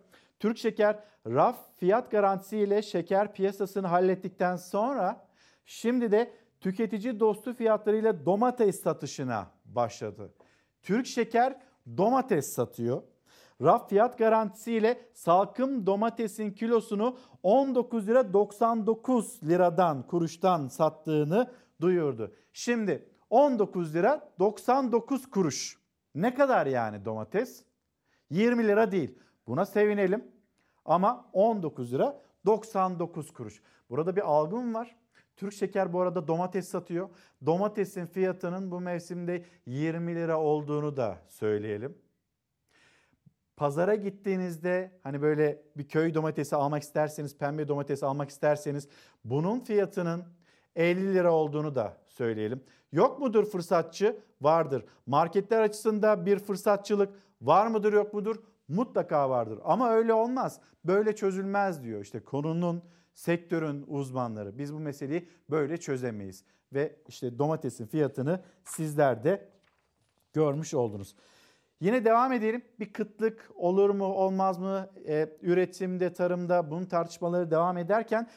Türk 0.40 0.58
Şeker 0.58 0.98
raf 1.26 1.56
fiyat 1.76 2.10
garantisiyle 2.10 2.82
şeker 2.82 3.32
piyasasını 3.32 3.86
hallettikten 3.86 4.56
sonra 4.56 5.26
şimdi 5.64 6.12
de 6.12 6.32
tüketici 6.60 7.20
dostu 7.20 7.54
fiyatlarıyla 7.54 8.26
domates 8.26 8.82
satışına 8.82 9.50
başladı. 9.64 10.32
Türk 10.82 11.06
Şeker 11.06 11.60
domates 11.96 12.52
satıyor. 12.52 13.02
Raf 13.62 13.88
fiyat 13.88 14.18
garantisiyle 14.18 15.00
salkım 15.14 15.86
domatesin 15.86 16.50
kilosunu 16.50 17.18
19 17.42 18.08
lira 18.08 18.32
99 18.32 19.42
liradan 19.42 20.06
kuruştan 20.06 20.68
sattığını 20.68 21.50
duyurdu. 21.80 22.34
Şimdi 22.52 23.08
19 23.30 23.94
lira 23.94 24.30
99 24.38 25.30
kuruş. 25.30 25.78
Ne 26.14 26.34
kadar 26.34 26.66
yani 26.66 27.04
domates? 27.04 27.64
20 28.30 28.68
lira 28.68 28.92
değil. 28.92 29.18
Buna 29.46 29.66
sevinelim. 29.66 30.24
Ama 30.84 31.30
19 31.32 31.92
lira 31.92 32.20
99 32.46 33.32
kuruş. 33.32 33.62
Burada 33.90 34.16
bir 34.16 34.30
algım 34.30 34.74
var. 34.74 34.96
Türk 35.36 35.52
Şeker 35.52 35.92
bu 35.92 36.00
arada 36.00 36.28
domates 36.28 36.68
satıyor. 36.68 37.08
Domatesin 37.46 38.06
fiyatının 38.06 38.70
bu 38.70 38.80
mevsimde 38.80 39.44
20 39.66 40.14
lira 40.14 40.40
olduğunu 40.40 40.96
da 40.96 41.18
söyleyelim. 41.28 41.98
Pazara 43.58 43.94
gittiğinizde 43.94 44.90
hani 45.02 45.22
böyle 45.22 45.62
bir 45.76 45.88
köy 45.88 46.14
domatesi 46.14 46.56
almak 46.56 46.82
isterseniz, 46.82 47.38
pembe 47.38 47.68
domatesi 47.68 48.06
almak 48.06 48.30
isterseniz 48.30 48.88
bunun 49.24 49.60
fiyatının 49.60 50.24
50 50.76 51.14
lira 51.14 51.32
olduğunu 51.32 51.74
da 51.74 51.96
söyleyelim. 52.06 52.64
Yok 52.92 53.18
mudur 53.18 53.44
fırsatçı? 53.44 54.16
Vardır. 54.40 54.84
Marketler 55.06 55.60
açısında 55.60 56.26
bir 56.26 56.38
fırsatçılık 56.38 57.14
var 57.42 57.66
mıdır 57.66 57.92
yok 57.92 58.14
mudur? 58.14 58.36
Mutlaka 58.68 59.30
vardır. 59.30 59.58
Ama 59.64 59.90
öyle 59.90 60.12
olmaz. 60.12 60.60
Böyle 60.84 61.16
çözülmez 61.16 61.82
diyor. 61.84 62.00
İşte 62.00 62.20
konunun, 62.20 62.82
sektörün 63.14 63.84
uzmanları. 63.88 64.58
Biz 64.58 64.74
bu 64.74 64.78
meseleyi 64.78 65.28
böyle 65.50 65.76
çözemeyiz. 65.76 66.44
Ve 66.72 66.96
işte 67.08 67.38
domatesin 67.38 67.86
fiyatını 67.86 68.40
sizler 68.64 69.24
de 69.24 69.48
görmüş 70.32 70.74
oldunuz. 70.74 71.14
Yine 71.80 72.04
devam 72.04 72.32
edelim. 72.32 72.62
Bir 72.80 72.92
kıtlık 72.92 73.50
olur 73.54 73.90
mu 73.90 74.04
olmaz 74.04 74.58
mı? 74.58 74.90
Ee, 75.08 75.28
üretimde, 75.42 76.12
tarımda 76.12 76.70
bunun 76.70 76.84
tartışmaları 76.84 77.50
devam 77.50 77.78
ederken 77.78 78.28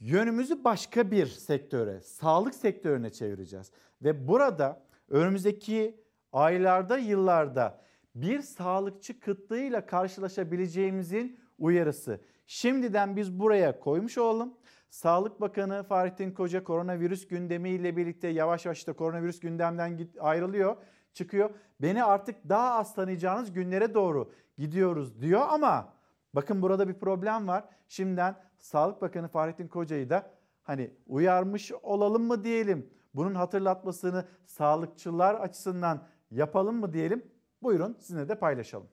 yönümüzü 0.00 0.64
başka 0.64 1.10
bir 1.10 1.26
sektöre, 1.26 2.00
sağlık 2.00 2.54
sektörüne 2.54 3.10
çevireceğiz. 3.10 3.72
Ve 4.02 4.28
burada 4.28 4.82
önümüzdeki 5.08 6.00
aylarda, 6.32 6.98
yıllarda 6.98 7.80
bir 8.14 8.40
sağlıkçı 8.40 9.20
kıtlığıyla 9.20 9.86
karşılaşabileceğimizin 9.86 11.40
uyarısı. 11.58 12.20
Şimdiden 12.46 13.16
biz 13.16 13.38
buraya 13.38 13.80
koymuş 13.80 14.18
olalım. 14.18 14.54
Sağlık 14.90 15.40
Bakanı 15.40 15.82
Fahrettin 15.82 16.30
Koca 16.30 16.64
koronavirüs 16.64 17.28
gündemiyle 17.28 17.96
birlikte 17.96 18.28
yavaş 18.28 18.66
yavaş 18.66 18.86
da 18.86 18.92
koronavirüs 18.92 19.40
gündemden 19.40 20.08
ayrılıyor, 20.20 20.76
çıkıyor. 21.12 21.50
Beni 21.80 22.04
artık 22.04 22.48
daha 22.48 22.74
az 22.74 22.94
tanıyacağınız 22.94 23.52
günlere 23.52 23.94
doğru 23.94 24.32
gidiyoruz 24.58 25.20
diyor 25.20 25.42
ama 25.48 25.92
bakın 26.34 26.62
burada 26.62 26.88
bir 26.88 26.94
problem 26.94 27.48
var. 27.48 27.64
Şimdiden 27.88 28.36
Sağlık 28.58 29.02
Bakanı 29.02 29.28
Fahrettin 29.28 29.68
Koca'yı 29.68 30.10
da 30.10 30.30
hani 30.62 30.90
uyarmış 31.06 31.72
olalım 31.72 32.22
mı 32.22 32.44
diyelim. 32.44 32.90
Bunun 33.14 33.34
hatırlatmasını 33.34 34.24
sağlıkçılar 34.46 35.34
açısından 35.34 36.02
yapalım 36.30 36.76
mı 36.76 36.92
diyelim. 36.92 37.30
Buyurun 37.62 37.96
sizinle 37.98 38.28
de 38.28 38.38
paylaşalım. 38.38 38.88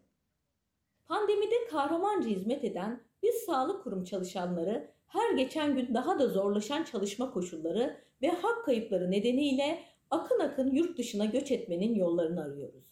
Pandemide 1.07 1.67
kahramanca 1.71 2.29
hizmet 2.29 2.63
eden 2.63 3.01
biz 3.23 3.35
sağlık 3.35 3.83
kurum 3.83 4.03
çalışanları 4.03 4.91
her 5.07 5.31
geçen 5.31 5.75
gün 5.75 5.93
daha 5.93 6.19
da 6.19 6.27
zorlaşan 6.27 6.83
çalışma 6.83 7.31
koşulları 7.31 8.01
ve 8.21 8.29
hak 8.29 8.65
kayıpları 8.65 9.11
nedeniyle 9.11 9.83
akın 10.11 10.39
akın 10.39 10.71
yurt 10.71 10.97
dışına 10.97 11.25
göç 11.25 11.51
etmenin 11.51 11.95
yollarını 11.95 12.43
arıyoruz. 12.43 12.83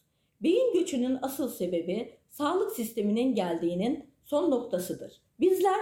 Beyin 0.43 0.73
göçünün 0.73 1.17
asıl 1.21 1.49
sebebi 1.49 2.13
sağlık 2.29 2.71
sisteminin 2.71 3.35
geldiğinin 3.35 4.05
son 4.25 4.51
noktasıdır. 4.51 5.21
Bizler 5.39 5.79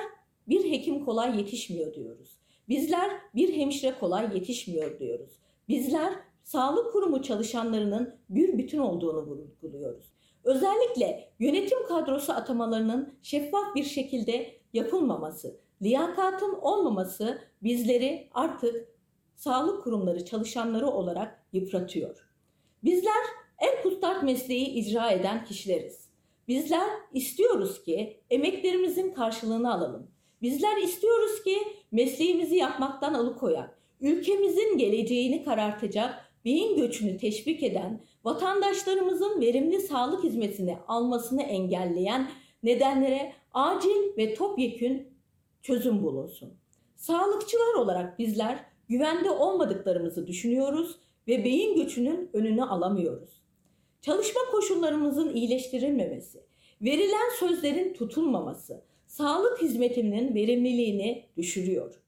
bir 0.47 0.71
hekim 0.71 1.05
kolay 1.05 1.37
yetişmiyor 1.37 1.93
diyoruz. 1.93 2.37
Bizler 2.69 3.11
bir 3.35 3.53
hemşire 3.53 3.99
kolay 3.99 4.35
yetişmiyor 4.35 4.99
diyoruz. 4.99 5.31
Bizler 5.69 6.13
sağlık 6.43 6.93
kurumu 6.93 7.21
çalışanlarının 7.21 8.15
bir 8.29 8.57
bütün 8.57 8.79
olduğunu 8.79 9.21
vurguluyoruz. 9.21 10.05
Özellikle 10.43 11.29
yönetim 11.39 11.87
kadrosu 11.87 12.33
atamalarının 12.33 13.13
şeffaf 13.21 13.75
bir 13.75 13.83
şekilde 13.83 14.51
yapılmaması, 14.73 15.59
liyakatın 15.81 16.53
olmaması 16.61 17.41
bizleri 17.63 18.29
artık 18.33 18.87
sağlık 19.41 19.83
kurumları 19.83 20.25
çalışanları 20.25 20.87
olarak 20.87 21.43
yıpratıyor. 21.53 22.27
Bizler 22.83 23.23
en 23.59 23.83
kutsal 23.83 24.23
mesleği 24.23 24.65
icra 24.67 25.11
eden 25.11 25.45
kişileriz. 25.45 26.09
Bizler 26.47 26.89
istiyoruz 27.13 27.83
ki 27.83 28.21
emeklerimizin 28.29 29.11
karşılığını 29.11 29.73
alalım. 29.73 30.07
Bizler 30.41 30.77
istiyoruz 30.77 31.43
ki 31.43 31.57
mesleğimizi 31.91 32.55
yapmaktan 32.55 33.13
alıkoyan, 33.13 33.71
ülkemizin 34.01 34.77
geleceğini 34.77 35.43
karartacak, 35.43 36.25
beyin 36.45 36.77
göçünü 36.77 37.17
teşvik 37.17 37.63
eden, 37.63 38.03
vatandaşlarımızın 38.23 39.41
verimli 39.41 39.79
sağlık 39.79 40.23
hizmetini 40.23 40.77
almasını 40.87 41.43
engelleyen 41.43 42.31
nedenlere 42.63 43.33
acil 43.53 44.17
ve 44.17 44.33
topyekün 44.33 45.07
çözüm 45.61 46.03
bulunsun. 46.03 46.53
Sağlıkçılar 46.95 47.73
olarak 47.73 48.19
bizler 48.19 48.70
güvende 48.91 49.31
olmadıklarımızı 49.31 50.27
düşünüyoruz 50.27 50.99
ve 51.27 51.43
beyin 51.43 51.75
göçünün 51.75 52.29
önünü 52.33 52.63
alamıyoruz. 52.63 53.41
Çalışma 54.01 54.41
koşullarımızın 54.51 55.33
iyileştirilmemesi, 55.33 56.43
verilen 56.81 57.29
sözlerin 57.39 57.93
tutulmaması, 57.93 58.83
sağlık 59.07 59.61
hizmetinin 59.61 60.35
verimliliğini 60.35 61.25
düşürüyor. 61.37 62.01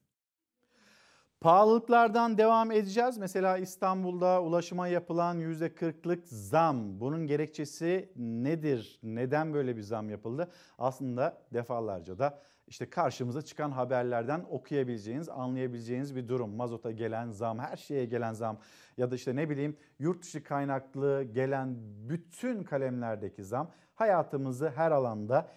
Pahalılıklardan 1.41 2.37
devam 2.37 2.71
edeceğiz. 2.71 3.17
Mesela 3.17 3.57
İstanbul'da 3.57 4.43
ulaşıma 4.43 4.87
yapılan 4.87 5.39
%40'lık 5.39 6.27
zam. 6.27 6.99
Bunun 6.99 7.27
gerekçesi 7.27 8.09
nedir? 8.15 8.99
Neden 9.03 9.53
böyle 9.53 9.77
bir 9.77 9.81
zam 9.81 10.09
yapıldı? 10.09 10.51
Aslında 10.77 11.37
defalarca 11.53 12.19
da 12.19 12.39
işte 12.67 12.89
karşımıza 12.89 13.41
çıkan 13.41 13.71
haberlerden 13.71 14.45
okuyabileceğiniz, 14.49 15.29
anlayabileceğiniz 15.29 16.15
bir 16.15 16.27
durum. 16.27 16.55
Mazota 16.55 16.91
gelen 16.91 17.31
zam, 17.31 17.59
her 17.59 17.77
şeye 17.77 18.05
gelen 18.05 18.33
zam 18.33 18.57
ya 18.97 19.11
da 19.11 19.15
işte 19.15 19.35
ne 19.35 19.49
bileyim 19.49 19.77
yurt 19.99 20.23
dışı 20.23 20.43
kaynaklı 20.43 21.23
gelen 21.23 21.75
bütün 22.09 22.63
kalemlerdeki 22.63 23.43
zam 23.43 23.71
hayatımızı 23.95 24.69
her 24.69 24.91
alanda 24.91 25.51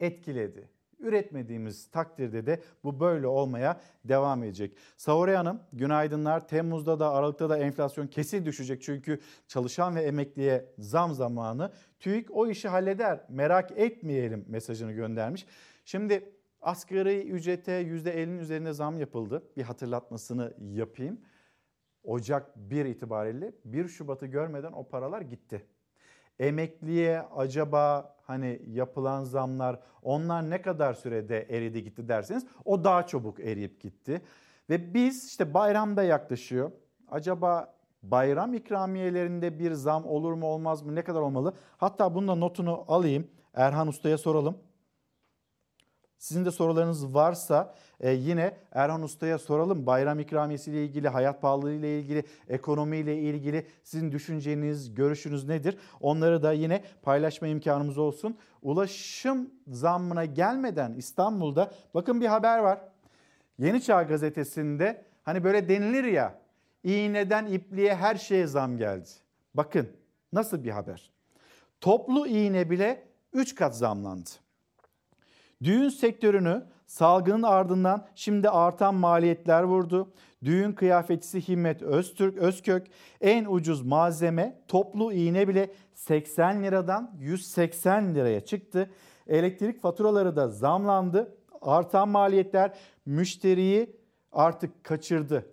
etkiledi. 0.00 0.68
Üretmediğimiz 0.98 1.90
takdirde 1.90 2.46
de 2.46 2.60
bu 2.84 3.00
böyle 3.00 3.26
olmaya 3.26 3.80
devam 4.04 4.42
edecek. 4.42 4.76
Savore 4.96 5.36
Hanım 5.36 5.60
günaydınlar. 5.72 6.48
Temmuz'da 6.48 7.00
da 7.00 7.10
Aralık'ta 7.10 7.50
da 7.50 7.58
enflasyon 7.58 8.06
kesin 8.06 8.44
düşecek. 8.44 8.82
Çünkü 8.82 9.20
çalışan 9.48 9.96
ve 9.96 10.02
emekliye 10.02 10.72
zam 10.78 11.14
zamanı. 11.14 11.72
TÜİK 12.00 12.30
o 12.30 12.46
işi 12.46 12.68
halleder 12.68 13.20
merak 13.28 13.70
etmeyelim 13.70 14.44
mesajını 14.48 14.92
göndermiş. 14.92 15.46
Şimdi 15.84 16.35
asgari 16.60 17.20
ücrete 17.20 17.82
%50'nin 17.82 18.38
üzerinde 18.38 18.72
zam 18.72 18.98
yapıldı. 18.98 19.42
Bir 19.56 19.62
hatırlatmasını 19.62 20.54
yapayım. 20.60 21.20
Ocak 22.04 22.56
1 22.56 22.84
itibariyle 22.84 23.52
1 23.64 23.88
Şubat'ı 23.88 24.26
görmeden 24.26 24.72
o 24.72 24.88
paralar 24.88 25.20
gitti. 25.20 25.66
Emekliye 26.38 27.20
acaba 27.20 28.16
hani 28.22 28.62
yapılan 28.66 29.24
zamlar 29.24 29.80
onlar 30.02 30.50
ne 30.50 30.62
kadar 30.62 30.94
sürede 30.94 31.46
eridi 31.50 31.84
gitti 31.84 32.08
derseniz 32.08 32.46
o 32.64 32.84
daha 32.84 33.06
çabuk 33.06 33.40
eriyip 33.40 33.80
gitti. 33.80 34.22
Ve 34.70 34.94
biz 34.94 35.26
işte 35.26 35.54
bayramda 35.54 36.02
yaklaşıyor. 36.02 36.72
Acaba 37.08 37.74
bayram 38.02 38.54
ikramiyelerinde 38.54 39.58
bir 39.58 39.72
zam 39.72 40.06
olur 40.06 40.32
mu 40.32 40.46
olmaz 40.46 40.82
mı 40.82 40.94
ne 40.94 41.04
kadar 41.04 41.20
olmalı? 41.20 41.54
Hatta 41.76 42.14
bunun 42.14 42.28
da 42.28 42.34
notunu 42.34 42.84
alayım 42.88 43.26
Erhan 43.54 43.88
Usta'ya 43.88 44.18
soralım. 44.18 44.58
Sizin 46.18 46.44
de 46.44 46.50
sorularınız 46.50 47.14
varsa 47.14 47.74
e, 48.00 48.10
yine 48.12 48.56
Erhan 48.72 49.02
Usta'ya 49.02 49.38
soralım. 49.38 49.86
Bayram 49.86 50.20
ikramiyesi 50.20 50.70
ile 50.70 50.84
ilgili, 50.84 51.08
hayat 51.08 51.42
pahalılığı 51.42 51.72
ile 51.72 52.00
ilgili, 52.00 52.24
ekonomi 52.48 52.96
ile 52.96 53.18
ilgili 53.18 53.66
sizin 53.84 54.12
düşünceniz, 54.12 54.94
görüşünüz 54.94 55.48
nedir? 55.48 55.78
Onları 56.00 56.42
da 56.42 56.52
yine 56.52 56.84
paylaşma 57.02 57.48
imkanımız 57.48 57.98
olsun. 57.98 58.36
Ulaşım 58.62 59.50
zammına 59.68 60.24
gelmeden 60.24 60.92
İstanbul'da 60.92 61.70
bakın 61.94 62.20
bir 62.20 62.26
haber 62.26 62.58
var. 62.58 62.78
Yeni 63.58 63.82
Çağ 63.82 64.02
gazetesinde 64.02 65.04
hani 65.22 65.44
böyle 65.44 65.68
denilir 65.68 66.04
ya 66.04 66.38
iğneden 66.84 67.46
ipliğe 67.46 67.94
her 67.94 68.14
şeye 68.16 68.46
zam 68.46 68.78
geldi. 68.78 69.08
Bakın 69.54 69.88
nasıl 70.32 70.64
bir 70.64 70.70
haber. 70.70 71.10
Toplu 71.80 72.26
iğne 72.26 72.70
bile 72.70 73.02
3 73.32 73.54
kat 73.54 73.76
zamlandı. 73.76 74.30
Düğün 75.62 75.88
sektörünü 75.88 76.66
salgının 76.86 77.42
ardından 77.42 78.06
şimdi 78.14 78.50
artan 78.50 78.94
maliyetler 78.94 79.62
vurdu. 79.62 80.12
Düğün 80.44 80.72
kıyafetçisi 80.72 81.48
Himmet 81.48 81.82
Öztürk, 81.82 82.38
Özkök 82.38 82.86
en 83.20 83.44
ucuz 83.44 83.82
malzeme 83.82 84.62
toplu 84.68 85.12
iğne 85.12 85.48
bile 85.48 85.70
80 85.94 86.62
liradan 86.62 87.14
180 87.18 88.14
liraya 88.14 88.40
çıktı. 88.40 88.90
Elektrik 89.26 89.80
faturaları 89.80 90.36
da 90.36 90.48
zamlandı. 90.48 91.36
Artan 91.60 92.08
maliyetler 92.08 92.76
müşteriyi 93.06 93.96
artık 94.32 94.84
kaçırdı. 94.84 95.46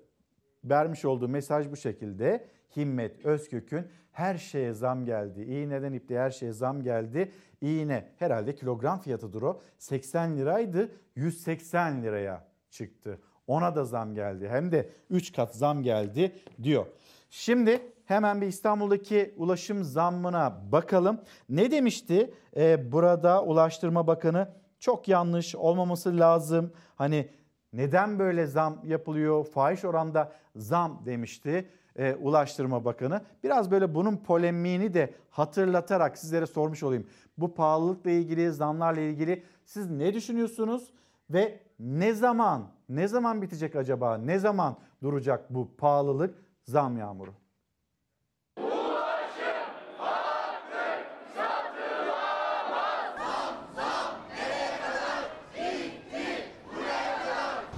Vermiş 0.64 1.06
olduğu 1.06 1.30
mesaj 1.30 1.72
bu 1.72 1.76
şekilde. 1.76 2.48
Himmet 2.76 3.26
Özkök'ün 3.26 3.88
her 4.14 4.38
şeye 4.38 4.74
zam 4.74 5.06
geldi. 5.06 5.42
İğneden 5.42 5.94
ipliğe 5.94 6.20
her 6.20 6.32
şeye 6.32 6.52
zam 6.52 6.84
geldi. 6.84 7.32
İğne 7.62 8.10
herhalde 8.18 8.56
kilogram 8.56 9.00
fiyatıdır 9.00 9.42
o. 9.42 9.62
80 9.78 10.38
liraydı 10.38 10.92
180 11.16 12.04
liraya 12.04 12.48
çıktı. 12.70 13.20
Ona 13.48 13.76
da 13.76 13.86
zam 13.86 14.16
geldi. 14.16 14.50
Hem 14.50 14.72
de 14.72 14.90
3 15.10 15.34
kat 15.34 15.56
zam 15.56 15.84
geldi 15.84 16.36
diyor. 16.64 16.86
Şimdi 17.30 17.82
hemen 18.06 18.42
bir 18.42 18.48
İstanbul'daki 18.48 19.34
ulaşım 19.38 19.84
zammına 19.84 20.62
bakalım. 20.72 21.22
Ne 21.50 21.72
demişti 21.72 22.34
ee, 22.58 22.92
burada 22.92 23.44
Ulaştırma 23.44 24.08
Bakanı? 24.08 24.48
Çok 24.80 25.08
yanlış 25.08 25.56
olmaması 25.56 26.20
lazım. 26.20 26.74
Hani 26.96 27.30
neden 27.74 28.20
böyle 28.20 28.46
zam 28.46 28.82
yapılıyor? 28.84 29.46
Fahiş 29.46 29.86
oranda 29.86 30.32
zam 30.56 31.02
demişti 31.06 31.70
e, 31.96 32.16
Ulaştırma 32.16 32.86
Bakanı. 32.86 33.22
Biraz 33.44 33.72
böyle 33.72 33.96
bunun 33.96 34.18
polemiğini 34.18 34.94
de 34.94 35.14
hatırlatarak 35.30 36.18
sizlere 36.18 36.46
sormuş 36.46 36.84
olayım. 36.84 37.08
Bu 37.38 37.54
pahalılıkla 37.54 38.10
ilgili, 38.10 38.52
zamlarla 38.52 39.02
ilgili 39.02 39.44
siz 39.66 39.90
ne 39.92 40.14
düşünüyorsunuz 40.14 40.92
ve 41.30 41.60
ne 41.80 42.14
zaman 42.14 42.68
ne 42.90 43.08
zaman 43.08 43.42
bitecek 43.42 43.76
acaba? 43.76 44.18
Ne 44.18 44.40
zaman 44.40 44.78
duracak 45.04 45.54
bu 45.54 45.76
pahalılık, 45.78 46.44
zam 46.64 46.98
yağmuru? 46.98 47.34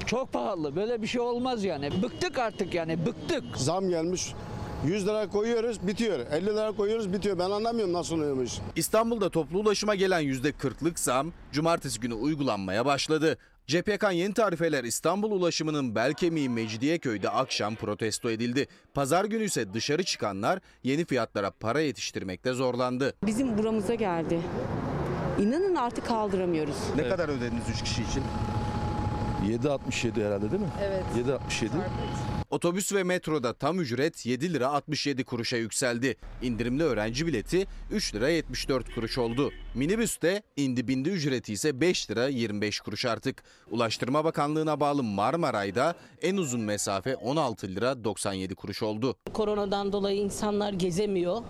Çok 0.06 0.34
pahalı. 0.34 0.76
Böyle 0.76 1.02
bir 1.02 1.08
şey 1.08 1.22
olmaz 1.22 1.64
yani. 1.64 2.04
Bıktık 2.04 2.38
artık 2.40 2.74
yani 2.74 3.06
bıktık. 3.06 3.44
Zam 3.58 3.90
gelmiş 3.90 4.34
100 4.88 5.08
lira 5.08 5.30
koyuyoruz 5.30 5.88
bitiyor. 5.88 6.20
50 6.32 6.46
lira 6.46 6.72
koyuyoruz 6.72 7.14
bitiyor. 7.14 7.40
Ben 7.40 7.50
anlamıyorum 7.50 7.94
nasıl 7.94 8.16
oluyormuş. 8.16 8.52
İstanbul'da 8.76 9.30
toplu 9.30 9.60
ulaşıma 9.60 9.96
gelen 9.96 10.24
%40'lık 10.24 11.00
zam 11.00 11.32
cumartesi 11.52 12.00
günü 12.00 12.14
uygulanmaya 12.14 12.86
başladı. 12.86 13.38
Yakan 13.68 14.12
yeni 14.12 14.34
tarifeler 14.34 14.84
İstanbul 14.84 15.32
ulaşımının 15.32 15.96
bel 15.96 16.14
kemiği 16.14 16.50
Mecidiyeköy'de 16.50 17.30
akşam 17.30 17.76
protesto 17.76 18.30
edildi. 18.30 18.68
Pazar 18.94 19.26
günü 19.26 19.44
ise 19.44 19.74
dışarı 19.74 20.04
çıkanlar 20.04 20.60
yeni 20.84 21.06
fiyatlara 21.06 21.52
para 21.52 21.80
yetiştirmekte 21.80 22.54
zorlandı. 22.54 23.14
Bizim 23.26 23.58
buramıza 23.58 23.94
geldi. 23.96 24.40
İnanın 25.40 25.76
artık 25.76 26.06
kaldıramıyoruz. 26.08 26.76
Ne 26.96 27.10
kadar 27.10 27.30
ödediniz 27.30 27.64
3 27.74 27.84
kişi 27.84 28.02
için? 28.04 28.24
7.67 29.46 30.26
herhalde 30.26 30.52
değil 30.52 30.62
mi? 30.62 30.70
Evet. 30.84 31.04
7.67. 31.18 31.70
Otobüs 32.50 32.94
ve 32.94 33.04
metroda 33.04 33.54
tam 33.54 33.80
ücret 33.80 34.26
7 34.26 34.54
lira 34.54 34.68
67 34.68 35.24
kuruşa 35.24 35.58
yükseldi. 35.58 36.18
İndirimli 36.42 36.84
öğrenci 36.84 37.28
bileti 37.28 37.68
3 37.92 38.16
lira 38.16 38.30
74 38.30 38.96
kuruş 38.96 39.18
oldu. 39.18 39.52
Minibüste 39.76 40.42
indi 40.58 40.88
bindi 40.88 41.10
ücreti 41.10 41.54
ise 41.54 41.82
5 41.82 42.12
lira 42.12 42.28
25 42.28 42.80
kuruş 42.80 43.06
artık. 43.06 43.44
Ulaştırma 43.72 44.24
Bakanlığı'na 44.24 44.80
bağlı 44.80 45.04
Marmaray'da 45.04 45.96
en 46.22 46.38
uzun 46.38 46.62
mesafe 46.62 47.16
16 47.16 47.68
lira 47.68 48.04
97 48.04 48.56
kuruş 48.56 48.84
oldu. 48.84 49.16
Koronadan 49.34 49.94
dolayı 49.94 50.18
insanlar 50.20 50.74
gezemiyor. 50.74 51.42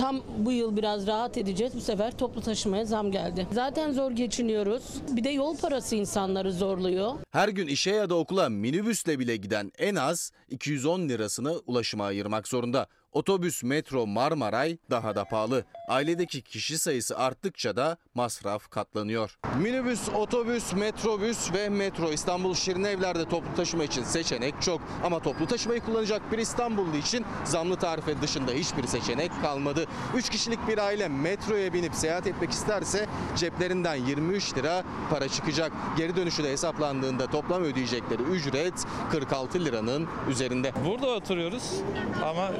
Tam 0.00 0.20
bu 0.38 0.52
yıl 0.52 0.76
biraz 0.76 1.06
rahat 1.06 1.38
edeceğiz. 1.38 1.72
Bu 1.76 1.80
sefer 1.80 2.18
toplu 2.18 2.40
taşımaya 2.40 2.84
zam 2.84 3.10
geldi. 3.10 3.46
Zaten 3.52 3.92
zor 3.92 4.10
geçiniyoruz. 4.10 4.82
Bir 5.08 5.24
de 5.24 5.30
yol 5.30 5.56
parası 5.56 5.96
insanları 5.96 6.52
zorluyor. 6.52 7.12
Her 7.30 7.48
gün 7.48 7.66
işe 7.66 7.90
ya 7.90 8.10
da 8.10 8.14
okula 8.14 8.48
minibüsle 8.48 9.18
bile 9.18 9.36
giden 9.36 9.72
en 9.78 9.94
az 9.94 10.32
210 10.48 11.08
lirasını 11.08 11.60
ulaşıma 11.66 12.04
ayırmak 12.04 12.48
zorunda. 12.48 12.86
Otobüs, 13.12 13.62
metro, 13.62 14.06
Marmaray 14.06 14.78
daha 14.90 15.14
da 15.14 15.24
pahalı. 15.24 15.64
Ailedeki 15.88 16.42
kişi 16.42 16.78
sayısı 16.78 17.18
arttıkça 17.18 17.76
da 17.76 17.96
masraf 18.14 18.70
katlanıyor. 18.70 19.38
Minibüs, 19.58 20.08
otobüs, 20.08 20.72
metrobüs 20.72 21.52
ve 21.52 21.68
metro 21.68 22.12
İstanbul 22.12 22.54
Şirinevler'de 22.54 23.28
toplu 23.28 23.54
taşıma 23.56 23.84
için 23.84 24.02
seçenek 24.04 24.54
çok. 24.62 24.80
Ama 25.04 25.18
toplu 25.18 25.46
taşımayı 25.46 25.80
kullanacak 25.80 26.32
bir 26.32 26.38
İstanbullu 26.38 26.96
için 26.96 27.24
zamlı 27.44 27.76
tarife 27.76 28.22
dışında 28.22 28.52
hiçbir 28.52 28.86
seçenek 28.86 29.32
kalmadı. 29.42 29.86
3 30.16 30.30
kişilik 30.30 30.68
bir 30.68 30.78
aile 30.78 31.08
metroya 31.08 31.72
binip 31.72 31.94
seyahat 31.94 32.26
etmek 32.26 32.50
isterse 32.50 33.06
ceplerinden 33.36 33.94
23 33.94 34.56
lira 34.56 34.84
para 35.10 35.28
çıkacak. 35.28 35.72
Geri 35.96 36.16
dönüşü 36.16 36.44
de 36.44 36.50
hesaplandığında 36.50 37.26
toplam 37.26 37.62
ödeyecekleri 37.62 38.22
ücret 38.22 38.74
46 39.10 39.64
liranın 39.64 40.08
üzerinde. 40.28 40.72
Burada 40.86 41.06
oturuyoruz 41.06 41.72
ama 42.24 42.50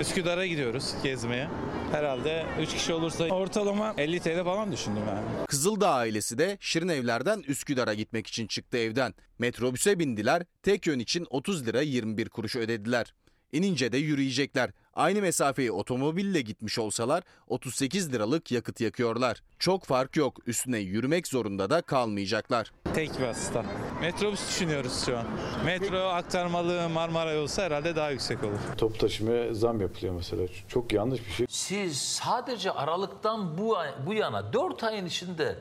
Üsküdar'a 0.00 0.46
gidiyoruz 0.46 0.94
gezmeye. 1.02 1.48
Herhalde 1.92 2.46
3 2.60 2.68
kişi 2.68 2.92
olursa 2.92 3.24
ortalama 3.24 3.94
50 3.98 4.20
TL 4.20 4.44
falan 4.44 4.72
düşündüm 4.72 5.02
yani. 5.08 5.46
Kızıldağ 5.46 5.90
ailesi 5.90 6.38
de 6.38 6.58
Şirinevler'den 6.60 7.42
Üsküdar'a 7.48 7.94
gitmek 7.94 8.26
için 8.26 8.46
çıktı 8.46 8.76
evden. 8.76 9.14
Metrobüse 9.38 9.98
bindiler, 9.98 10.42
tek 10.62 10.86
yön 10.86 10.98
için 10.98 11.26
30 11.30 11.66
lira 11.66 11.80
21 11.80 12.28
kuruş 12.28 12.56
ödediler. 12.56 13.14
İnince 13.52 13.92
de 13.92 13.98
yürüyecekler. 13.98 14.70
Aynı 14.94 15.20
mesafeyi 15.20 15.72
otomobille 15.72 16.40
gitmiş 16.40 16.78
olsalar 16.78 17.22
38 17.48 18.12
liralık 18.12 18.52
yakıt 18.52 18.80
yakıyorlar. 18.80 19.42
Çok 19.58 19.84
fark 19.84 20.16
yok. 20.16 20.38
Üstüne 20.46 20.78
yürümek 20.78 21.26
zorunda 21.26 21.70
da 21.70 21.82
kalmayacaklar. 21.82 22.72
Tek 22.94 23.20
vasıta. 23.20 23.64
Metrobüs 24.00 24.48
düşünüyoruz 24.48 25.02
şu 25.06 25.18
an. 25.18 25.26
Metro 25.64 25.98
aktarmalı 25.98 26.88
Marmaray 26.88 27.38
olsa 27.38 27.62
herhalde 27.62 27.96
daha 27.96 28.10
yüksek 28.10 28.44
olur. 28.44 28.58
Top 28.78 29.00
taşımaya 29.00 29.54
zam 29.54 29.80
yapılıyor 29.80 30.14
mesela. 30.14 30.42
Çok 30.68 30.92
yanlış 30.92 31.20
bir 31.26 31.32
şey. 31.32 31.46
Siz 31.50 31.96
sadece 31.98 32.70
Aralık'tan 32.70 33.58
bu, 33.58 33.76
bu 34.06 34.14
yana 34.14 34.52
4 34.52 34.84
ayın 34.84 35.06
içinde 35.06 35.56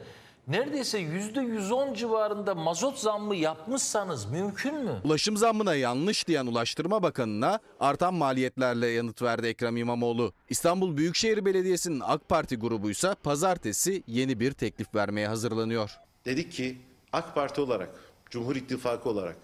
neredeyse 0.48 1.00
%110 1.00 1.96
civarında 1.96 2.56
mazot 2.56 2.98
zammı 2.98 3.36
yapmışsanız 3.36 4.26
mümkün 4.26 4.76
mü? 4.76 5.02
Ulaşım 5.04 5.38
zammına 5.38 5.76
yanlış 5.76 6.28
diyen 6.28 6.46
Ulaştırma 6.46 7.04
Bakanı'na 7.04 7.60
artan 7.80 8.14
maliyetlerle 8.14 8.88
yanıt 8.88 9.22
verdi 9.22 9.48
Ekrem 9.48 9.78
İmamoğlu. 9.78 10.34
İstanbul 10.50 10.98
Büyükşehir 10.98 11.46
Belediyesi'nin 11.46 12.02
AK 12.06 12.30
Parti 12.30 12.56
grubuysa 12.56 13.16
pazartesi 13.16 14.04
yeni 14.08 14.40
bir 14.40 14.52
teklif 14.52 14.96
vermeye 14.96 15.28
hazırlanıyor. 15.28 15.98
Dedik 16.26 16.52
ki 16.52 16.78
AK 17.14 17.36
Parti 17.36 17.62
olarak, 17.62 17.90
Cumhur 18.30 18.56
İttifakı 18.56 19.10
olarak 19.10 19.38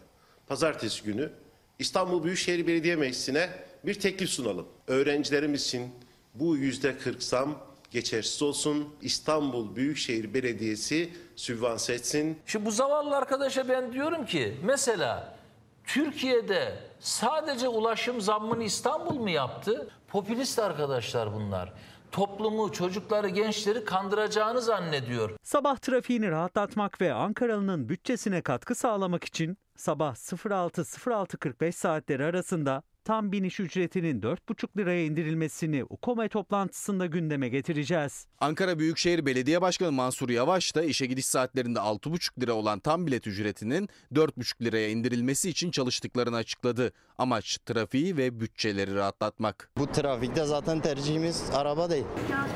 pazartesi 0.48 1.04
günü 1.04 1.32
İstanbul 1.80 2.24
Büyükşehir 2.24 2.68
Belediye 2.68 2.96
Meclisi'ne 2.96 3.50
bir 3.86 3.94
teklif 3.94 4.30
sunalım. 4.30 4.68
Öğrencilerimiz 4.88 5.66
için 5.66 5.92
bu 6.36 6.58
yüzde 6.58 6.98
40 6.98 7.24
zam 7.24 7.58
geçersiz 7.92 8.42
olsun. 8.42 8.90
İstanbul 9.02 9.76
Büyükşehir 9.76 10.34
Belediyesi 10.34 11.10
sübvanse 11.36 11.94
etsin. 11.94 12.40
Şimdi 12.46 12.66
bu 12.66 12.72
zavallı 12.72 13.18
arkadaşa 13.18 13.70
ben 13.70 13.94
diyorum 13.94 14.26
ki 14.26 14.58
mesela 14.64 15.36
Türkiye'de 15.84 16.80
sadece 17.00 17.68
ulaşım 17.68 18.22
zammını 18.22 18.64
İstanbul 18.64 19.16
mu 19.16 19.30
yaptı? 19.30 19.90
Popülist 20.08 20.60
arkadaşlar 20.60 21.34
bunlar. 21.34 21.74
Toplumu, 22.12 22.72
çocukları, 22.72 23.30
gençleri 23.30 23.86
kandıracağını 23.86 24.62
zannediyor. 24.62 25.32
Sabah 25.44 25.78
trafiğini 25.78 26.32
rahatlatmak 26.32 27.02
ve 27.02 27.14
Ankaralı'nın 27.14 27.90
bütçesine 27.90 28.42
katkı 28.42 28.76
sağlamak 28.76 29.24
için 29.24 29.58
sabah 29.76 30.16
06.06.45 30.16 31.72
saatleri 31.72 32.26
arasında 32.26 32.84
tam 33.04 33.32
biniş 33.32 33.60
ücretinin 33.60 34.22
4,5 34.22 34.78
liraya 34.78 35.06
indirilmesini 35.06 35.84
UKOME 35.84 36.30
toplantısında 36.30 37.06
gündeme 37.06 37.50
getireceğiz. 37.50 38.28
Ankara 38.40 38.80
Büyükşehir 38.80 39.26
Belediye 39.26 39.62
Başkanı 39.62 39.92
Mansur 39.92 40.30
Yavaş 40.30 40.76
da 40.76 40.84
işe 40.84 41.06
gidiş 41.06 41.26
saatlerinde 41.26 41.80
6,5 41.80 42.42
lira 42.42 42.54
olan 42.54 42.80
tam 42.80 43.08
bilet 43.08 43.28
ücretinin 43.28 43.90
4,5 44.14 44.64
liraya 44.66 44.90
indirilmesi 44.90 45.50
için 45.50 45.72
çalıştıklarını 45.72 46.36
açıkladı. 46.36 46.92
Amaç 47.18 47.58
trafiği 47.66 48.18
ve 48.18 48.40
bütçeleri 48.40 48.96
rahatlatmak. 48.96 49.70
Bu 49.78 49.92
trafikte 49.92 50.46
zaten 50.46 50.82
tercihimiz 50.82 51.50
araba 51.54 51.90
değil. 51.90 52.06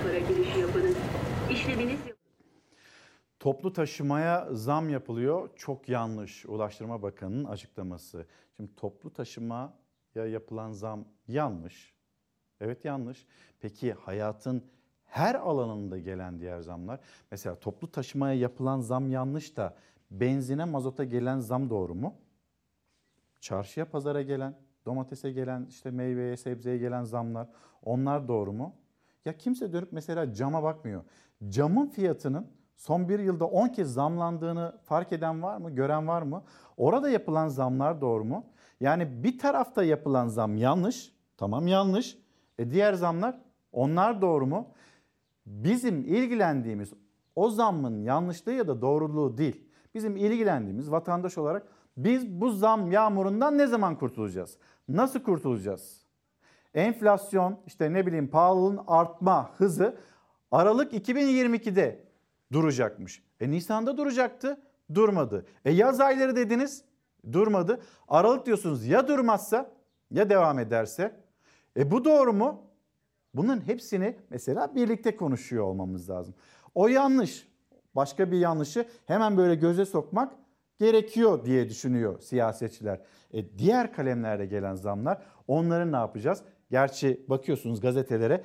para 0.04 0.20
girişi 0.20 0.60
yapınız. 0.60 0.96
İşleminiz 1.52 2.00
Toplu 3.40 3.74
taşımaya 3.74 4.48
zam 4.52 4.90
yapılıyor. 4.90 5.50
Çok 5.56 5.90
yanlış 5.90 6.46
Ulaştırma 6.46 7.02
Bakanı'nın 7.02 7.46
açıklaması. 7.46 8.26
Şimdi 8.58 8.76
toplu 8.76 9.14
taşımaya 10.16 10.32
yapılan 10.34 10.72
zam 10.72 11.06
yanlış. 11.28 11.94
Evet 12.62 12.86
yanlış. 12.86 13.26
Peki 13.60 13.94
hayatın 13.94 14.64
her 15.06 15.36
alanında 15.36 16.00
gelen 16.00 16.40
diğer 16.40 16.62
zamlar. 16.62 17.00
Mesela 17.32 17.60
toplu 17.60 17.92
taşımaya 17.92 18.34
yapılan 18.34 18.80
zam 18.82 19.10
yanlış 19.10 19.58
da 19.58 19.76
benzine 20.12 20.66
mazota 20.66 21.04
gelen 21.04 21.40
zam 21.40 21.70
doğru 21.70 21.96
mu? 21.96 22.16
Çarşıya 23.40 23.86
pazara 23.90 24.22
gelen, 24.22 24.56
domatese 24.86 25.32
gelen, 25.32 25.66
işte 25.70 25.92
meyveye, 25.92 26.38
sebzeye 26.38 26.78
gelen 26.78 27.04
zamlar 27.04 27.48
onlar 27.84 28.28
doğru 28.28 28.54
mu? 28.54 28.76
Ya 29.26 29.38
kimse 29.38 29.74
dönüp 29.74 29.92
mesela 29.92 30.34
cama 30.34 30.64
bakmıyor. 30.64 31.04
Camın 31.50 31.88
fiyatının 31.88 32.48
son 32.76 33.10
bir 33.10 33.20
yılda 33.20 33.46
10 33.46 33.68
kez 33.68 33.94
zamlandığını 33.94 34.78
fark 34.84 35.12
eden 35.14 35.44
var 35.44 35.58
mı, 35.58 35.76
gören 35.76 36.08
var 36.08 36.22
mı? 36.22 36.44
Orada 36.78 37.10
yapılan 37.10 37.48
zamlar 37.48 38.02
doğru 38.02 38.26
mu? 38.26 38.46
Yani 38.80 39.24
bir 39.24 39.38
tarafta 39.38 39.84
yapılan 39.84 40.28
zam 40.28 40.58
yanlış, 40.58 41.12
tamam 41.38 41.68
yanlış. 41.68 42.18
E 42.60 42.72
diğer 42.72 42.94
zamlar 42.94 43.42
onlar 43.72 44.22
doğru 44.22 44.48
mu? 44.48 44.68
Bizim 45.46 46.00
ilgilendiğimiz 46.00 46.94
o 47.36 47.50
zammın 47.50 48.04
yanlışlığı 48.04 48.54
ya 48.54 48.68
da 48.68 48.82
doğruluğu 48.82 49.38
değil. 49.38 49.68
Bizim 49.94 50.18
ilgilendiğimiz 50.18 50.92
vatandaş 50.92 51.38
olarak 51.38 51.68
biz 51.98 52.28
bu 52.28 52.52
zam 52.52 52.92
yağmurundan 52.92 53.58
ne 53.58 53.68
zaman 53.68 53.98
kurtulacağız? 53.98 54.58
Nasıl 54.90 55.24
kurtulacağız? 55.24 56.06
Enflasyon 56.74 57.60
işte 57.68 57.94
ne 57.94 58.06
bileyim 58.06 58.28
pahalılığın 58.28 58.80
artma 58.88 59.52
hızı 59.58 59.98
Aralık 60.52 60.94
2022'de 60.94 62.04
duracakmış. 62.52 63.24
E 63.40 63.52
Nisan'da 63.52 63.98
duracaktı, 63.98 64.62
durmadı. 64.94 65.46
E 65.66 65.72
yaz 65.72 66.00
ayları 66.00 66.36
dediniz, 66.36 66.84
durmadı. 67.32 67.82
Aralık 68.08 68.46
diyorsunuz 68.46 68.86
ya 68.86 69.08
durmazsa 69.08 69.72
ya 70.12 70.30
devam 70.30 70.60
ederse. 70.60 71.12
E 71.78 71.92
bu 71.92 72.06
doğru 72.06 72.34
mu? 72.34 72.62
Bunun 73.34 73.68
hepsini 73.68 74.16
mesela 74.30 74.76
birlikte 74.76 75.16
konuşuyor 75.16 75.64
olmamız 75.64 76.10
lazım. 76.10 76.36
O 76.76 76.88
yanlış. 76.88 77.48
Başka 77.96 78.32
bir 78.32 78.38
yanlışı 78.38 78.86
hemen 79.06 79.38
böyle 79.38 79.56
göze 79.56 79.86
sokmak 79.86 80.34
gerekiyor 80.80 81.46
diye 81.46 81.70
düşünüyor 81.70 82.20
siyasetçiler. 82.22 83.02
E 83.34 83.58
diğer 83.58 83.94
kalemlerde 83.94 84.46
gelen 84.46 84.76
zamlar 84.76 85.22
onları 85.48 85.92
ne 85.92 85.96
yapacağız? 85.96 86.42
Gerçi 86.72 87.26
bakıyorsunuz 87.30 87.82
gazetelere 87.82 88.44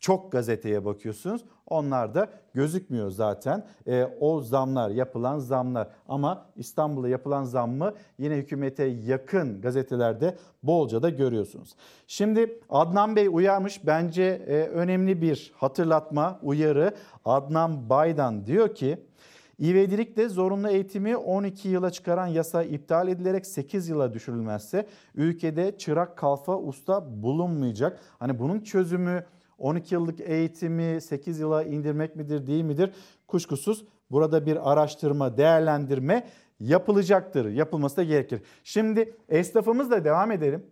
çok 0.00 0.32
gazeteye 0.32 0.84
bakıyorsunuz. 0.84 1.44
Onlar 1.66 2.14
da 2.14 2.28
gözükmüyor 2.54 3.10
zaten. 3.10 3.66
E, 3.86 4.04
o 4.20 4.40
zamlar, 4.40 4.90
yapılan 4.90 5.38
zamlar. 5.38 5.88
Ama 6.08 6.46
İstanbul'da 6.56 7.08
yapılan 7.08 7.44
zammı 7.44 7.94
yine 8.18 8.36
hükümete 8.36 8.84
yakın 8.84 9.60
gazetelerde 9.60 10.36
bolca 10.62 11.02
da 11.02 11.10
görüyorsunuz. 11.10 11.76
Şimdi 12.06 12.60
Adnan 12.68 13.16
Bey 13.16 13.28
uyarmış. 13.30 13.86
Bence 13.86 14.22
e, 14.22 14.66
önemli 14.68 15.22
bir 15.22 15.52
hatırlatma, 15.56 16.38
uyarı. 16.42 16.94
Adnan 17.24 17.90
Baydan 17.90 18.46
diyor 18.46 18.74
ki... 18.74 19.06
İvedilikle 19.58 20.28
zorunlu 20.28 20.68
eğitimi 20.68 21.16
12 21.16 21.68
yıla 21.68 21.90
çıkaran 21.90 22.26
yasa 22.26 22.62
iptal 22.62 23.08
edilerek 23.08 23.46
8 23.46 23.88
yıla 23.88 24.14
düşürülmezse 24.14 24.86
ülkede 25.14 25.78
çırak 25.78 26.16
kalfa 26.16 26.58
usta 26.58 27.22
bulunmayacak. 27.22 28.00
Hani 28.18 28.38
bunun 28.38 28.60
çözümü 28.60 29.24
12 29.58 29.94
yıllık 29.94 30.20
eğitimi 30.20 31.00
8 31.00 31.40
yıla 31.40 31.62
indirmek 31.64 32.16
midir 32.16 32.46
değil 32.46 32.64
midir? 32.64 32.90
Kuşkusuz 33.28 33.84
burada 34.10 34.46
bir 34.46 34.72
araştırma, 34.72 35.36
değerlendirme 35.36 36.26
yapılacaktır. 36.60 37.50
Yapılması 37.50 37.96
da 37.96 38.02
gerekir. 38.02 38.42
Şimdi 38.64 39.16
esnafımızla 39.28 40.04
devam 40.04 40.32
edelim. 40.32 40.66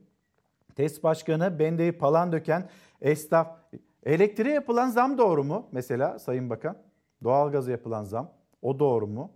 TES 0.77 1.03
Başkanı 1.03 1.59
Bendeyi 1.59 1.93
Palandöken 1.93 2.69
esnaf 3.01 3.57
elektriğe 4.05 4.55
yapılan 4.55 4.91
zam 4.91 5.19
doğru 5.19 5.45
mu 5.45 5.67
mesela 5.73 6.19
Sayın 6.19 6.51
Bakan? 6.51 6.77
Doğalgaza 7.25 7.71
yapılan 7.71 8.05
zam 8.05 8.33
o 8.63 8.79
doğru 8.79 9.07
mu? 9.07 9.31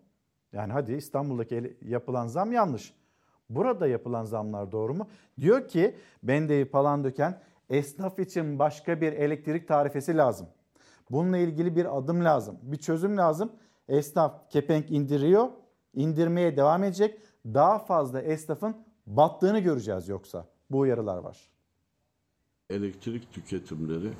Yani 0.53 0.73
hadi 0.73 0.93
İstanbul'daki 0.93 1.77
yapılan 1.83 2.27
zam 2.27 2.53
yanlış. 2.53 2.95
Burada 3.51 3.87
yapılan 3.87 4.25
zamlar 4.25 4.73
doğru 4.73 4.95
mu? 4.95 5.09
Diyor 5.41 5.69
ki 5.69 5.95
Bendeyi 6.23 6.65
Palandöken 6.65 7.41
esnaf 7.71 8.19
için 8.19 8.59
başka 8.59 9.01
bir 9.01 9.13
elektrik 9.13 9.69
tarifesi 9.69 10.17
lazım. 10.17 10.47
Bununla 11.11 11.39
ilgili 11.39 11.77
bir 11.77 11.99
adım 11.99 12.25
lazım. 12.25 12.59
Bir 12.63 12.77
çözüm 12.77 13.17
lazım. 13.17 13.53
Esnaf 13.89 14.51
kepenk 14.51 14.91
indiriyor. 14.91 15.49
indirmeye 15.95 16.57
devam 16.57 16.85
edecek. 16.85 17.21
Daha 17.47 17.79
fazla 17.79 18.23
esnafın 18.23 18.77
battığını 19.07 19.59
göreceğiz 19.59 20.09
yoksa. 20.09 20.47
Bu 20.71 20.79
uyarılar 20.79 21.19
var. 21.19 21.51
Elektrik 22.71 23.33
tüketimleri 23.33 24.11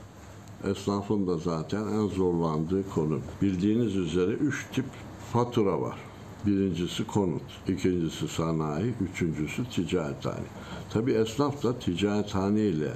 esnafın 0.65 1.27
da 1.27 1.37
zaten 1.39 1.83
en 1.83 2.07
zorlandığı 2.07 2.91
konu. 2.91 3.21
Bildiğiniz 3.43 3.97
üzere 3.97 4.33
üç 4.33 4.67
tip 4.73 4.85
fatura 5.33 5.81
var. 5.81 5.99
Birincisi 6.47 7.07
konut, 7.07 7.43
ikincisi 7.69 8.29
sanayi, 8.29 8.95
üçüncüsü 9.01 9.69
ticarethane. 9.71 10.47
Tabi 10.91 11.13
esnaf 11.13 11.63
da 11.63 11.79
ticarethane 11.79 12.61
ile 12.61 12.93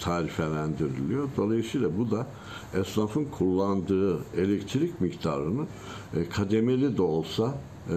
tarifelendiriliyor. 0.00 1.28
Dolayısıyla 1.36 1.98
bu 1.98 2.10
da 2.10 2.26
esnafın 2.74 3.24
kullandığı 3.24 4.18
elektrik 4.36 5.00
miktarını 5.00 5.66
e, 6.16 6.28
kademeli 6.28 6.96
de 6.96 7.02
olsa 7.02 7.54
e, 7.88 7.94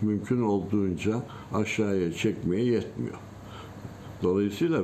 mümkün 0.00 0.42
olduğunca 0.42 1.22
aşağıya 1.52 2.12
çekmeye 2.12 2.64
yetmiyor. 2.64 3.18
Dolayısıyla 4.22 4.82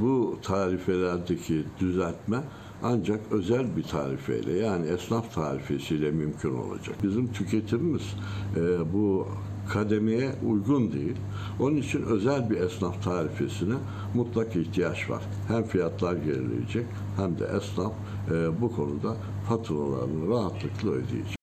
bu 0.00 0.38
tarifelerdeki 0.42 1.64
düzeltme 1.80 2.42
ancak 2.82 3.20
özel 3.30 3.76
bir 3.76 3.82
tarifeyle 3.82 4.52
yani 4.52 4.86
esnaf 4.86 5.34
tarifesiyle 5.34 6.10
mümkün 6.10 6.54
olacak. 6.54 6.96
Bizim 7.02 7.32
tüketimimiz 7.32 8.14
e, 8.56 8.92
bu 8.92 9.28
kademeye 9.72 10.32
uygun 10.48 10.92
değil. 10.92 11.16
Onun 11.60 11.76
için 11.76 12.02
özel 12.02 12.50
bir 12.50 12.60
esnaf 12.60 13.02
tarifesine 13.02 13.74
mutlak 14.14 14.56
ihtiyaç 14.56 15.10
var. 15.10 15.22
Hem 15.48 15.64
fiyatlar 15.64 16.16
gerileyecek 16.16 16.86
hem 17.16 17.38
de 17.38 17.44
esnaf 17.44 17.92
e, 18.30 18.60
bu 18.60 18.76
konuda 18.76 19.16
faturalarını 19.48 20.28
rahatlıkla 20.28 20.90
ödeyecek. 20.90 21.36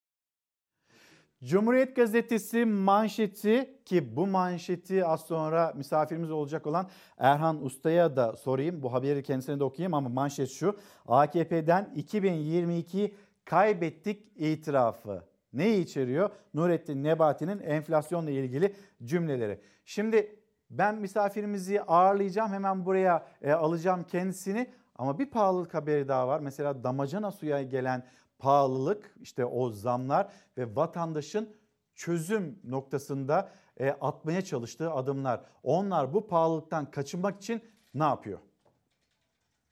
Cumhuriyet 1.44 1.96
Gazetesi 1.96 2.66
manşeti 2.66 3.80
ki 3.86 4.16
bu 4.16 4.28
manşeti 4.28 5.06
az 5.06 5.22
sonra 5.22 5.74
misafirimiz 5.76 6.32
olacak 6.32 6.68
olan 6.68 6.90
Erhan 7.18 7.66
Usta'ya 7.66 8.16
da 8.16 8.36
sorayım. 8.36 8.84
Bu 8.84 8.94
haberi 8.94 9.24
kendisine 9.24 9.60
de 9.60 9.64
okuyayım 9.64 9.94
ama 9.94 10.10
manşet 10.10 10.50
şu. 10.50 10.76
AKP'den 11.08 11.94
2022 11.96 13.16
kaybettik 13.46 14.28
itirafı. 14.36 15.33
Neyi 15.54 15.84
içeriyor? 15.84 16.30
Nurettin 16.54 17.04
Nebati'nin 17.04 17.60
enflasyonla 17.60 18.32
ilgili 18.32 18.76
cümleleri. 19.04 19.62
Şimdi 19.86 20.36
ben 20.70 20.96
misafirimizi 20.96 21.82
ağırlayacağım. 21.82 22.52
Hemen 22.54 22.86
buraya 22.86 23.28
e, 23.42 23.52
alacağım 23.52 24.04
kendisini. 24.04 24.70
Ama 24.96 25.20
bir 25.20 25.30
pahalılık 25.30 25.74
haberi 25.74 26.08
daha 26.08 26.28
var. 26.28 26.40
Mesela 26.40 26.84
damacana 26.84 27.32
suya 27.32 27.62
gelen 27.62 28.08
pahalılık, 28.40 29.16
işte 29.22 29.46
o 29.46 29.70
zamlar 29.70 30.32
ve 30.58 30.76
vatandaşın 30.76 31.56
çözüm 31.96 32.60
noktasında 32.64 33.50
e, 33.78 33.90
atmaya 33.90 34.42
çalıştığı 34.42 34.92
adımlar. 34.92 35.42
Onlar 35.64 36.14
bu 36.14 36.28
pahalılıktan 36.28 36.92
kaçınmak 36.92 37.38
için 37.38 37.64
ne 37.94 38.04
yapıyor? 38.04 38.40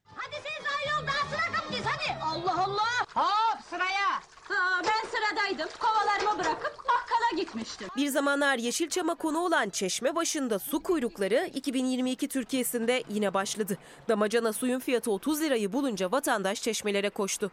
Hadi 0.06 0.36
siz 0.36 0.66
ayol 0.78 1.08
daha 1.08 1.30
sıra 1.30 1.54
kaptınız 1.56 1.86
hadi. 1.86 2.24
Allah 2.24 2.64
Allah. 2.64 3.06
Hop 3.16 3.51
ben 4.84 5.10
sıradaydım. 5.10 5.70
Kovalarımı 5.80 6.39
bırakıp 6.43 6.78
bakkala 6.78 7.38
gitmiştim. 7.41 7.88
Bir 7.97 8.08
zamanlar 8.08 8.58
Yeşilçam'a 8.58 9.16
konu 9.16 9.39
olan 9.39 9.70
çeşme 9.70 10.16
başında 10.16 10.60
su 10.60 10.84
kuyrukları 10.84 11.49
2022 11.54 12.28
Türkiye'sinde 12.28 13.04
yine 13.10 13.34
başladı. 13.34 13.78
Damacana 14.10 14.54
suyun 14.54 14.80
fiyatı 14.80 15.12
30 15.12 15.41
lirayı 15.41 15.74
bulunca 15.74 16.12
vatandaş 16.12 16.62
çeşmelere 16.62 17.10
koştu. 17.10 17.52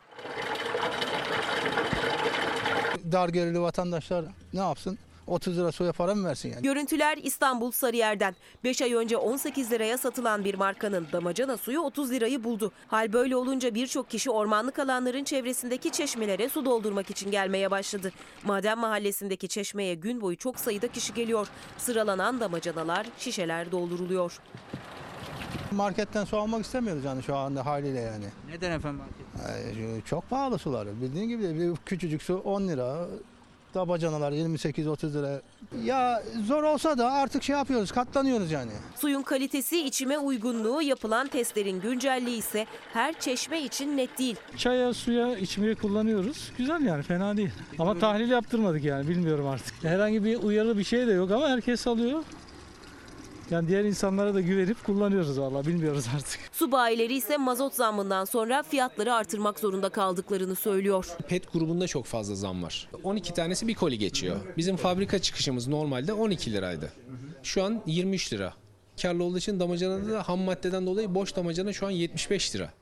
Dar 3.13 3.29
gelirli 3.29 3.61
vatandaşlar 3.61 4.25
ne 4.53 4.61
yapsın? 4.61 4.99
30 5.29 5.59
lira 5.59 5.73
suya 5.73 5.93
para 5.93 6.15
mı 6.15 6.29
versin 6.29 6.49
yani? 6.53 6.63
Görüntüler 6.63 7.19
İstanbul 7.23 7.71
Sarıyer'den. 7.71 8.37
5 8.65 8.83
ay 8.83 8.95
önce 8.95 9.17
18 9.17 9.71
liraya 9.71 9.99
satılan 9.99 10.45
bir 10.45 10.55
markanın 10.55 11.07
damacana 11.13 11.57
suyu 11.57 11.81
30 11.81 12.11
lirayı 12.11 12.45
buldu. 12.45 12.73
Hal 12.87 13.13
böyle 13.13 13.37
olunca 13.37 13.75
birçok 13.75 14.11
kişi 14.11 14.31
ormanlık 14.31 14.79
alanların 14.79 15.25
çevresindeki 15.25 15.91
çeşmelere 15.93 16.49
su 16.49 16.65
doldurmak 16.65 17.11
için 17.11 17.31
gelmeye 17.31 17.71
başladı. 17.71 18.13
Maden 18.45 18.79
mahallesindeki 18.79 19.49
çeşmeye 19.49 19.95
gün 19.95 20.21
boyu 20.21 20.37
çok 20.37 20.59
sayıda 20.59 20.89
kişi 20.89 21.15
geliyor. 21.15 21.49
Sıralanan 21.79 22.41
damacanalar, 22.41 23.07
şişeler 23.19 23.73
dolduruluyor. 23.73 24.39
Marketten 25.73 26.25
su 26.25 26.37
almak 26.37 26.65
istemiyoruz 26.65 27.05
yani 27.05 27.23
şu 27.23 27.37
anda 27.37 27.67
haliyle 27.67 28.01
yani. 28.01 28.25
Neden 28.49 28.71
efendim? 28.71 29.01
Ee, 29.49 30.01
çok 30.05 30.31
pahalı 30.31 30.59
suları. 30.59 31.01
Bildiğin 31.01 31.29
gibi 31.29 31.59
bir 31.59 31.77
küçücük 31.77 32.23
su 32.23 32.35
10 32.45 32.69
lira. 32.69 33.07
Tabacanalar 33.79 34.33
28-30 34.33 35.13
lira. 35.15 35.41
Ya 35.85 36.23
zor 36.47 36.63
olsa 36.63 36.99
da 36.99 37.13
artık 37.13 37.43
şey 37.43 37.57
yapıyoruz, 37.57 37.93
katlanıyoruz 37.93 38.51
yani. 38.51 38.71
Suyun 38.97 39.23
kalitesi 39.23 39.85
içime 39.87 40.19
uygunluğu 40.19 40.83
yapılan 40.83 41.27
testlerin 41.29 41.81
güncelliği 41.81 42.39
ise 42.39 42.67
her 42.93 43.21
çeşme 43.21 43.63
için 43.63 43.97
net 43.97 44.19
değil. 44.19 44.37
Çaya, 44.57 44.95
suya 44.95 45.37
içmeye 45.37 45.75
kullanıyoruz. 45.75 46.53
Güzel 46.59 46.81
yani 46.87 47.03
fena 47.03 47.37
değil. 47.37 47.51
Ama 47.79 47.99
tahlil 47.99 48.31
yaptırmadık 48.31 48.85
yani 48.85 49.09
bilmiyorum 49.09 49.47
artık. 49.47 49.85
Herhangi 49.85 50.25
bir 50.25 50.37
uyarı 50.43 50.79
bir 50.79 50.85
şey 50.85 51.07
de 51.07 51.13
yok 51.13 51.31
ama 51.31 51.49
herkes 51.49 51.87
alıyor. 51.87 52.23
Yani 53.51 53.69
diğer 53.69 53.85
insanlara 53.85 54.35
da 54.35 54.41
güvenip 54.41 54.85
kullanıyoruz 54.85 55.41
valla 55.41 55.67
bilmiyoruz 55.67 56.07
artık. 56.17 56.41
Su 56.53 56.73
bayileri 56.73 57.15
ise 57.15 57.37
mazot 57.37 57.75
zammından 57.75 58.25
sonra 58.25 58.63
fiyatları 58.63 59.15
artırmak 59.15 59.59
zorunda 59.61 59.89
kaldıklarını 59.89 60.55
söylüyor. 60.55 61.07
PET 61.29 61.53
grubunda 61.53 61.87
çok 61.87 62.05
fazla 62.05 62.35
zam 62.35 62.63
var. 62.63 62.89
12 63.03 63.35
tanesi 63.35 63.69
bir 63.69 63.75
koli 63.75 63.99
geçiyor. 63.99 64.37
Bizim 64.57 64.77
fabrika 64.77 65.19
çıkışımız 65.19 65.69
normalde 65.69 66.13
12 66.13 66.53
liraydı. 66.53 66.93
Şu 67.43 67.63
an 67.65 67.83
23 67.87 68.33
lira. 68.33 68.55
Karlı 69.03 69.25
olduğu 69.25 69.39
için 69.39 69.61
damacanada 69.61 70.11
da 70.13 70.29
ham 70.29 70.39
maddeden 70.41 70.87
dolayı 70.87 71.15
boş 71.15 71.37
damacana 71.37 71.73
şu 71.73 71.87
an 71.87 71.91
75 71.91 72.55
lira. 72.55 72.73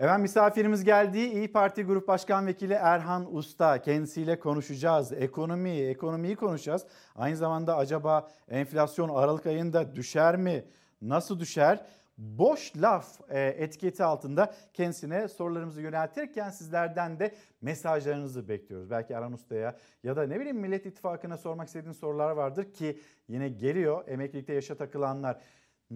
Evet 0.00 0.18
misafirimiz 0.18 0.84
geldi. 0.84 1.18
İyi 1.18 1.52
Parti 1.52 1.82
Grup 1.82 2.08
Başkan 2.08 2.46
Vekili 2.46 2.72
Erhan 2.72 3.36
Usta. 3.36 3.82
Kendisiyle 3.82 4.38
konuşacağız. 4.38 5.12
Ekonomi, 5.12 5.70
ekonomiyi 5.70 6.36
konuşacağız. 6.36 6.86
Aynı 7.16 7.36
zamanda 7.36 7.76
acaba 7.76 8.28
enflasyon 8.48 9.08
Aralık 9.08 9.46
ayında 9.46 9.96
düşer 9.96 10.36
mi? 10.36 10.64
Nasıl 11.02 11.40
düşer? 11.40 11.86
Boş 12.18 12.72
laf 12.76 13.20
e, 13.30 13.40
etiketi 13.40 14.04
altında 14.04 14.54
kendisine 14.74 15.28
sorularımızı 15.28 15.80
yöneltirken 15.80 16.50
sizlerden 16.50 17.18
de 17.18 17.34
mesajlarınızı 17.62 18.48
bekliyoruz. 18.48 18.90
Belki 18.90 19.12
Erhan 19.12 19.32
Usta'ya 19.32 19.76
ya 20.02 20.16
da 20.16 20.26
ne 20.26 20.40
bileyim 20.40 20.58
Millet 20.58 20.86
İttifakı'na 20.86 21.36
sormak 21.36 21.66
istediğiniz 21.66 21.96
sorular 21.96 22.30
vardır 22.30 22.72
ki 22.72 22.98
yine 23.28 23.48
geliyor 23.48 24.04
emeklilikte 24.08 24.52
yaşa 24.52 24.74
takılanlar 24.74 25.40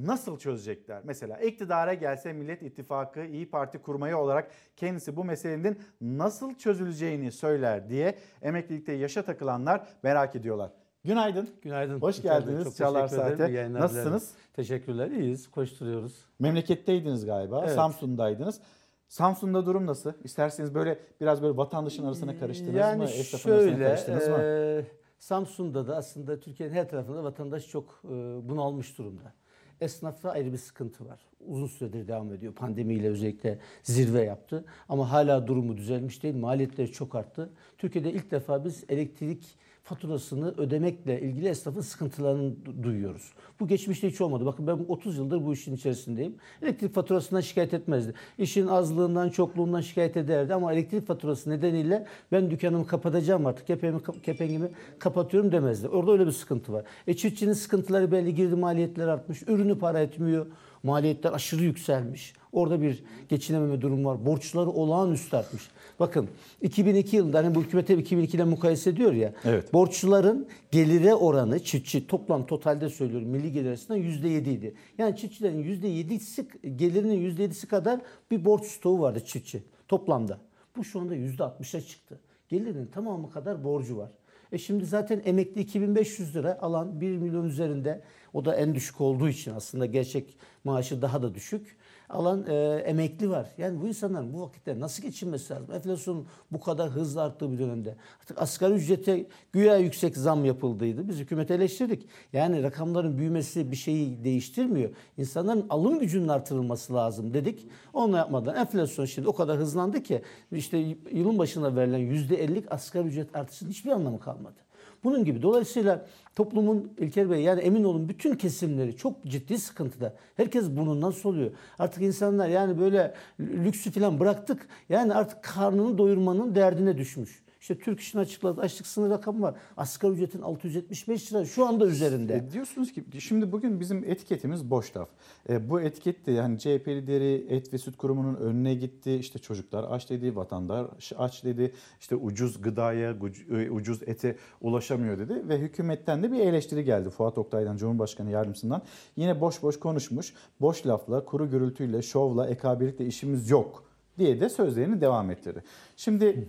nasıl 0.04 0.38
çözecekler? 0.38 1.00
Mesela 1.04 1.38
iktidara 1.38 1.94
gelse 1.94 2.32
Millet 2.32 2.62
İttifakı 2.62 3.24
İyi 3.24 3.50
Parti 3.50 3.78
kurmayı 3.78 4.16
olarak 4.16 4.50
kendisi 4.76 5.16
bu 5.16 5.24
meselenin 5.24 5.78
nasıl 6.00 6.54
çözüleceğini 6.54 7.32
söyler 7.32 7.88
diye 7.88 8.18
emeklilikte 8.42 8.92
yaşa 8.92 9.22
takılanlar 9.22 9.88
merak 10.02 10.36
ediyorlar. 10.36 10.70
Günaydın. 11.04 11.48
Günaydın. 11.62 12.00
Hoş 12.00 12.22
geldiniz 12.22 12.64
çok 12.64 12.76
Çalar. 12.76 13.08
Saat'e. 13.08 13.72
Nasılsınız? 13.72 14.22
dilerim. 14.22 14.52
Teşekkürler. 14.52 15.10
İyiyiz. 15.10 15.50
Koşturuyoruz. 15.50 16.26
Memleketteydiniz 16.38 17.26
galiba. 17.26 17.60
Evet. 17.64 17.74
Samsun'daydınız. 17.74 18.60
Samsun'da 19.08 19.66
durum 19.66 19.86
nasıl? 19.86 20.12
İsterseniz 20.24 20.74
böyle 20.74 20.98
biraz 21.20 21.42
böyle 21.42 21.56
vatandaşın 21.56 22.04
arasına 22.04 22.38
karıştınız 22.38 22.74
yani 22.74 22.96
mı? 22.96 23.02
Arasına 23.04 23.40
şöyle, 23.40 23.84
karıştınız 23.84 24.28
mı? 24.28 24.38
e, 24.42 24.84
Samsun'da 25.18 25.88
da 25.88 25.96
aslında 25.96 26.40
Türkiye'nin 26.40 26.74
her 26.74 26.88
tarafında 26.88 27.24
vatandaş 27.24 27.68
çok 27.68 28.00
e, 28.04 28.08
bunalmış 28.48 28.98
durumda. 28.98 29.32
Esnafta 29.80 30.30
ayrı 30.30 30.52
bir 30.52 30.58
sıkıntı 30.58 31.08
var. 31.08 31.20
Uzun 31.46 31.66
süredir 31.66 32.08
devam 32.08 32.32
ediyor. 32.32 32.52
Pandemiyle 32.52 33.08
özellikle 33.08 33.58
zirve 33.82 34.22
yaptı. 34.22 34.64
Ama 34.88 35.12
hala 35.12 35.46
durumu 35.46 35.76
düzelmiş 35.76 36.22
değil. 36.22 36.36
Maliyetleri 36.36 36.92
çok 36.92 37.14
arttı. 37.14 37.50
Türkiye'de 37.78 38.12
ilk 38.12 38.30
defa 38.30 38.64
biz 38.64 38.84
elektrik 38.88 39.56
faturasını 39.86 40.54
ödemekle 40.56 41.20
ilgili 41.20 41.48
esnafın 41.48 41.80
sıkıntılarını 41.80 42.52
du- 42.64 42.82
duyuyoruz. 42.82 43.32
Bu 43.60 43.68
geçmişte 43.68 44.10
hiç 44.10 44.20
olmadı. 44.20 44.46
Bakın 44.46 44.66
ben 44.66 44.78
30 44.88 45.18
yıldır 45.18 45.46
bu 45.46 45.52
işin 45.52 45.76
içerisindeyim. 45.76 46.34
Elektrik 46.62 46.94
faturasından 46.94 47.40
şikayet 47.40 47.74
etmezdi. 47.74 48.14
İşin 48.38 48.66
azlığından, 48.66 49.28
çokluğundan 49.28 49.80
şikayet 49.80 50.16
ederdi 50.16 50.54
ama 50.54 50.72
elektrik 50.72 51.06
faturası 51.06 51.50
nedeniyle 51.50 52.06
ben 52.32 52.50
dükkanımı 52.50 52.86
kapatacağım 52.86 53.46
artık, 53.46 53.66
kepengi, 53.66 53.98
kepengimi 54.22 54.68
kapatıyorum 54.98 55.52
demezdi. 55.52 55.88
Orada 55.88 56.12
öyle 56.12 56.26
bir 56.26 56.32
sıkıntı 56.32 56.72
var. 56.72 56.84
E 57.06 57.16
çiftçinin 57.16 57.52
sıkıntıları 57.52 58.12
belli, 58.12 58.34
girdi 58.34 58.54
maliyetler 58.54 59.08
artmış, 59.08 59.42
ürünü 59.42 59.78
para 59.78 60.00
etmiyor. 60.00 60.46
Maliyetler 60.82 61.32
aşırı 61.32 61.62
yükselmiş. 61.64 62.34
Orada 62.56 62.82
bir 62.82 63.02
geçinememe 63.28 63.80
durumu 63.80 64.08
var. 64.08 64.26
Borçları 64.26 64.70
olağanüstü 64.70 65.36
artmış. 65.36 65.62
Bakın 66.00 66.28
2002 66.62 67.16
yılında 67.16 67.38
hani 67.38 67.54
bu 67.54 67.62
hükümete 67.62 67.98
2002 67.98 68.36
ile 68.36 68.44
mukayese 68.44 68.90
ediyor 68.90 69.12
ya. 69.12 69.32
Evet. 69.44 69.72
Borçluların 69.72 70.46
gelire 70.70 71.14
oranı 71.14 71.64
çiftçi 71.64 72.06
toplam 72.06 72.46
totalde 72.46 72.88
söylüyorum 72.88 73.28
milli 73.28 73.52
gelir 73.52 73.68
arasında 73.68 73.98
%7 73.98 74.50
idi. 74.50 74.74
Yani 74.98 75.16
çiftçilerin 75.16 75.64
%7'si 75.64 76.76
gelirinin 76.76 77.36
%7'si 77.36 77.66
kadar 77.66 78.00
bir 78.30 78.44
borç 78.44 78.64
stoğu 78.64 79.00
vardı 79.00 79.24
çiftçi 79.24 79.62
toplamda. 79.88 80.38
Bu 80.76 80.84
şu 80.84 81.00
anda 81.00 81.16
%60'a 81.16 81.80
çıktı. 81.80 82.20
Gelirinin 82.48 82.86
tamamı 82.86 83.30
kadar 83.30 83.64
borcu 83.64 83.96
var. 83.96 84.10
E 84.52 84.58
şimdi 84.58 84.86
zaten 84.86 85.22
emekli 85.24 85.60
2500 85.60 86.36
lira 86.36 86.58
alan 86.60 87.00
1 87.00 87.16
milyon 87.18 87.44
üzerinde 87.44 88.02
o 88.32 88.44
da 88.44 88.56
en 88.56 88.74
düşük 88.74 89.00
olduğu 89.00 89.28
için 89.28 89.54
aslında 89.54 89.86
gerçek 89.86 90.36
maaşı 90.64 91.02
daha 91.02 91.22
da 91.22 91.34
düşük 91.34 91.76
alan 92.08 92.46
e, 92.48 92.54
emekli 92.86 93.30
var. 93.30 93.48
Yani 93.58 93.80
bu 93.80 93.88
insanların 93.88 94.32
bu 94.32 94.42
vakitte 94.42 94.80
nasıl 94.80 95.02
geçinmesi 95.02 95.52
lazım? 95.52 95.72
Enflasyonun 95.74 96.26
bu 96.50 96.60
kadar 96.60 96.90
hızlı 96.90 97.22
arttığı 97.22 97.52
bir 97.52 97.58
dönemde. 97.58 97.96
Artık 98.20 98.42
asgari 98.42 98.74
ücrete 98.74 99.26
güya 99.52 99.76
yüksek 99.76 100.16
zam 100.16 100.44
yapıldıydı. 100.44 101.08
Biz 101.08 101.18
hükümeti 101.18 101.54
eleştirdik. 101.54 102.08
Yani 102.32 102.62
rakamların 102.62 103.18
büyümesi 103.18 103.70
bir 103.70 103.76
şeyi 103.76 104.24
değiştirmiyor. 104.24 104.90
İnsanların 105.18 105.66
alım 105.70 105.98
gücünün 105.98 106.28
artırılması 106.28 106.94
lazım 106.94 107.34
dedik. 107.34 107.68
Onu 107.92 108.16
yapmadan 108.16 108.56
enflasyon 108.56 109.04
şimdi 109.04 109.28
o 109.28 109.34
kadar 109.34 109.58
hızlandı 109.58 110.02
ki 110.02 110.22
işte 110.52 110.78
yılın 111.12 111.38
başına 111.38 111.76
verilen 111.76 112.00
%50'lik 112.00 112.72
asgari 112.72 113.06
ücret 113.06 113.36
artışının 113.36 113.70
hiçbir 113.70 113.90
anlamı 113.90 114.20
kalmadı. 114.20 114.65
Bunun 115.04 115.24
gibi. 115.24 115.42
Dolayısıyla 115.42 116.06
toplumun 116.36 116.92
İlker 116.98 117.30
Bey 117.30 117.42
yani 117.42 117.60
emin 117.60 117.84
olun 117.84 118.08
bütün 118.08 118.34
kesimleri 118.34 118.96
çok 118.96 119.24
ciddi 119.24 119.58
sıkıntıda. 119.58 120.14
Herkes 120.36 120.70
burnundan 120.70 121.10
soluyor. 121.10 121.50
Artık 121.78 122.02
insanlar 122.02 122.48
yani 122.48 122.80
böyle 122.80 123.14
lüksü 123.40 123.90
falan 123.90 124.20
bıraktık. 124.20 124.68
Yani 124.88 125.14
artık 125.14 125.42
karnını 125.42 125.98
doyurmanın 125.98 126.54
derdine 126.54 126.98
düşmüş. 126.98 127.45
İşte 127.66 127.78
Türk 127.78 128.00
İş'in 128.00 128.18
açıkladığı 128.18 128.60
açlık 128.60 128.86
sınır 128.86 129.10
rakamı 129.10 129.42
var. 129.42 129.54
Asgari 129.76 130.12
ücretin 130.12 130.42
675 130.42 131.32
lira 131.32 131.44
şu 131.44 131.66
anda 131.66 131.86
üzerinde. 131.86 132.34
E, 132.34 132.50
diyorsunuz 132.52 132.92
ki 132.92 133.04
şimdi 133.20 133.52
bugün 133.52 133.80
bizim 133.80 134.04
etiketimiz 134.04 134.70
boş 134.70 134.96
laf. 134.96 135.08
E, 135.48 135.70
bu 135.70 135.80
etiket 135.80 136.26
de 136.26 136.32
yani 136.32 136.58
CHP 136.58 136.88
lideri 136.88 137.46
Et 137.48 137.72
ve 137.72 137.78
Süt 137.78 137.96
Kurumu'nun 137.96 138.34
önüne 138.34 138.74
gitti. 138.74 139.14
İşte 139.14 139.38
çocuklar 139.38 139.86
aç 139.90 140.10
dedi, 140.10 140.36
vatandaş 140.36 141.12
aç 141.16 141.44
dedi. 141.44 141.72
İşte 142.00 142.16
ucuz 142.16 142.62
gıdaya, 142.62 143.16
e, 143.50 143.70
ucuz 143.70 144.02
ete 144.06 144.36
ulaşamıyor 144.60 145.18
dedi. 145.18 145.48
Ve 145.48 145.58
hükümetten 145.58 146.22
de 146.22 146.32
bir 146.32 146.40
eleştiri 146.40 146.84
geldi. 146.84 147.10
Fuat 147.10 147.38
Oktay'dan, 147.38 147.76
Cumhurbaşkanı 147.76 148.30
yardımcısından. 148.30 148.82
Yine 149.16 149.40
boş 149.40 149.62
boş 149.62 149.80
konuşmuş. 149.80 150.34
Boş 150.60 150.86
lafla, 150.86 151.24
kuru 151.24 151.50
gürültüyle, 151.50 152.02
şovla, 152.02 152.48
ekabilikle 152.48 153.06
işimiz 153.06 153.50
yok 153.50 153.84
diye 154.18 154.40
de 154.40 154.48
sözlerini 154.48 155.00
devam 155.00 155.30
ettirdi. 155.30 155.62
Şimdi 155.96 156.48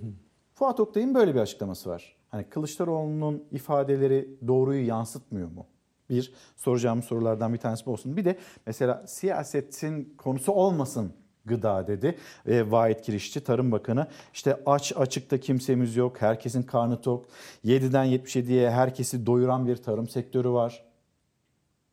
Fuat 0.57 0.79
Oktay'ın 0.79 1.15
böyle 1.15 1.35
bir 1.35 1.39
açıklaması 1.39 1.89
var. 1.89 2.15
Hani 2.29 2.43
Kılıçdaroğlu'nun 2.43 3.43
ifadeleri 3.51 4.29
doğruyu 4.47 4.87
yansıtmıyor 4.87 5.51
mu? 5.51 5.65
Bir 6.09 6.33
soracağım 6.55 7.03
sorulardan 7.03 7.53
bir 7.53 7.57
tanesi 7.57 7.85
bu 7.85 7.91
olsun. 7.91 8.17
Bir 8.17 8.25
de 8.25 8.37
mesela 8.65 9.07
siyasetin 9.07 10.13
konusu 10.17 10.51
olmasın 10.51 11.13
gıda 11.45 11.87
dedi. 11.87 12.17
E, 12.45 12.71
Vahit 12.71 13.01
Kirişçi 13.01 13.43
Tarım 13.43 13.71
Bakanı 13.71 14.07
işte 14.33 14.59
aç 14.65 14.93
açıkta 14.95 15.39
kimsemiz 15.39 15.95
yok. 15.95 16.21
Herkesin 16.21 16.63
karnı 16.63 17.01
tok. 17.01 17.25
7'den 17.65 18.05
77'ye 18.05 18.71
herkesi 18.71 19.25
doyuran 19.25 19.67
bir 19.67 19.75
tarım 19.75 20.09
sektörü 20.09 20.49
var. 20.49 20.85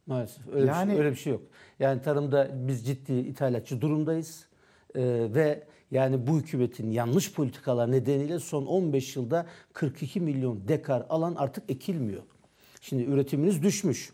Maalesef 0.07 0.47
öyle, 0.49 0.63
bir, 0.63 0.69
Yani- 0.69 0.91
şey, 0.91 0.99
öyle 1.01 1.11
bir 1.11 1.17
şey 1.17 1.33
yok. 1.33 1.43
Yani 1.79 2.03
tarımda 2.03 2.51
biz 2.55 2.87
ciddi 2.87 3.13
ithalatçı 3.13 3.81
durumdayız. 3.81 4.47
Ee, 4.95 5.29
ve 5.35 5.67
yani 5.95 6.27
bu 6.27 6.39
hükümetin 6.39 6.91
yanlış 6.91 7.33
politikalar 7.33 7.91
nedeniyle 7.91 8.39
son 8.39 8.67
15 8.67 9.17
yılda 9.17 9.47
42 9.73 10.21
milyon 10.21 10.69
dekar 10.69 11.07
alan 11.09 11.35
artık 11.35 11.65
ekilmiyor. 11.71 12.23
Şimdi 12.81 13.03
üretiminiz 13.03 13.63
düşmüş. 13.63 14.13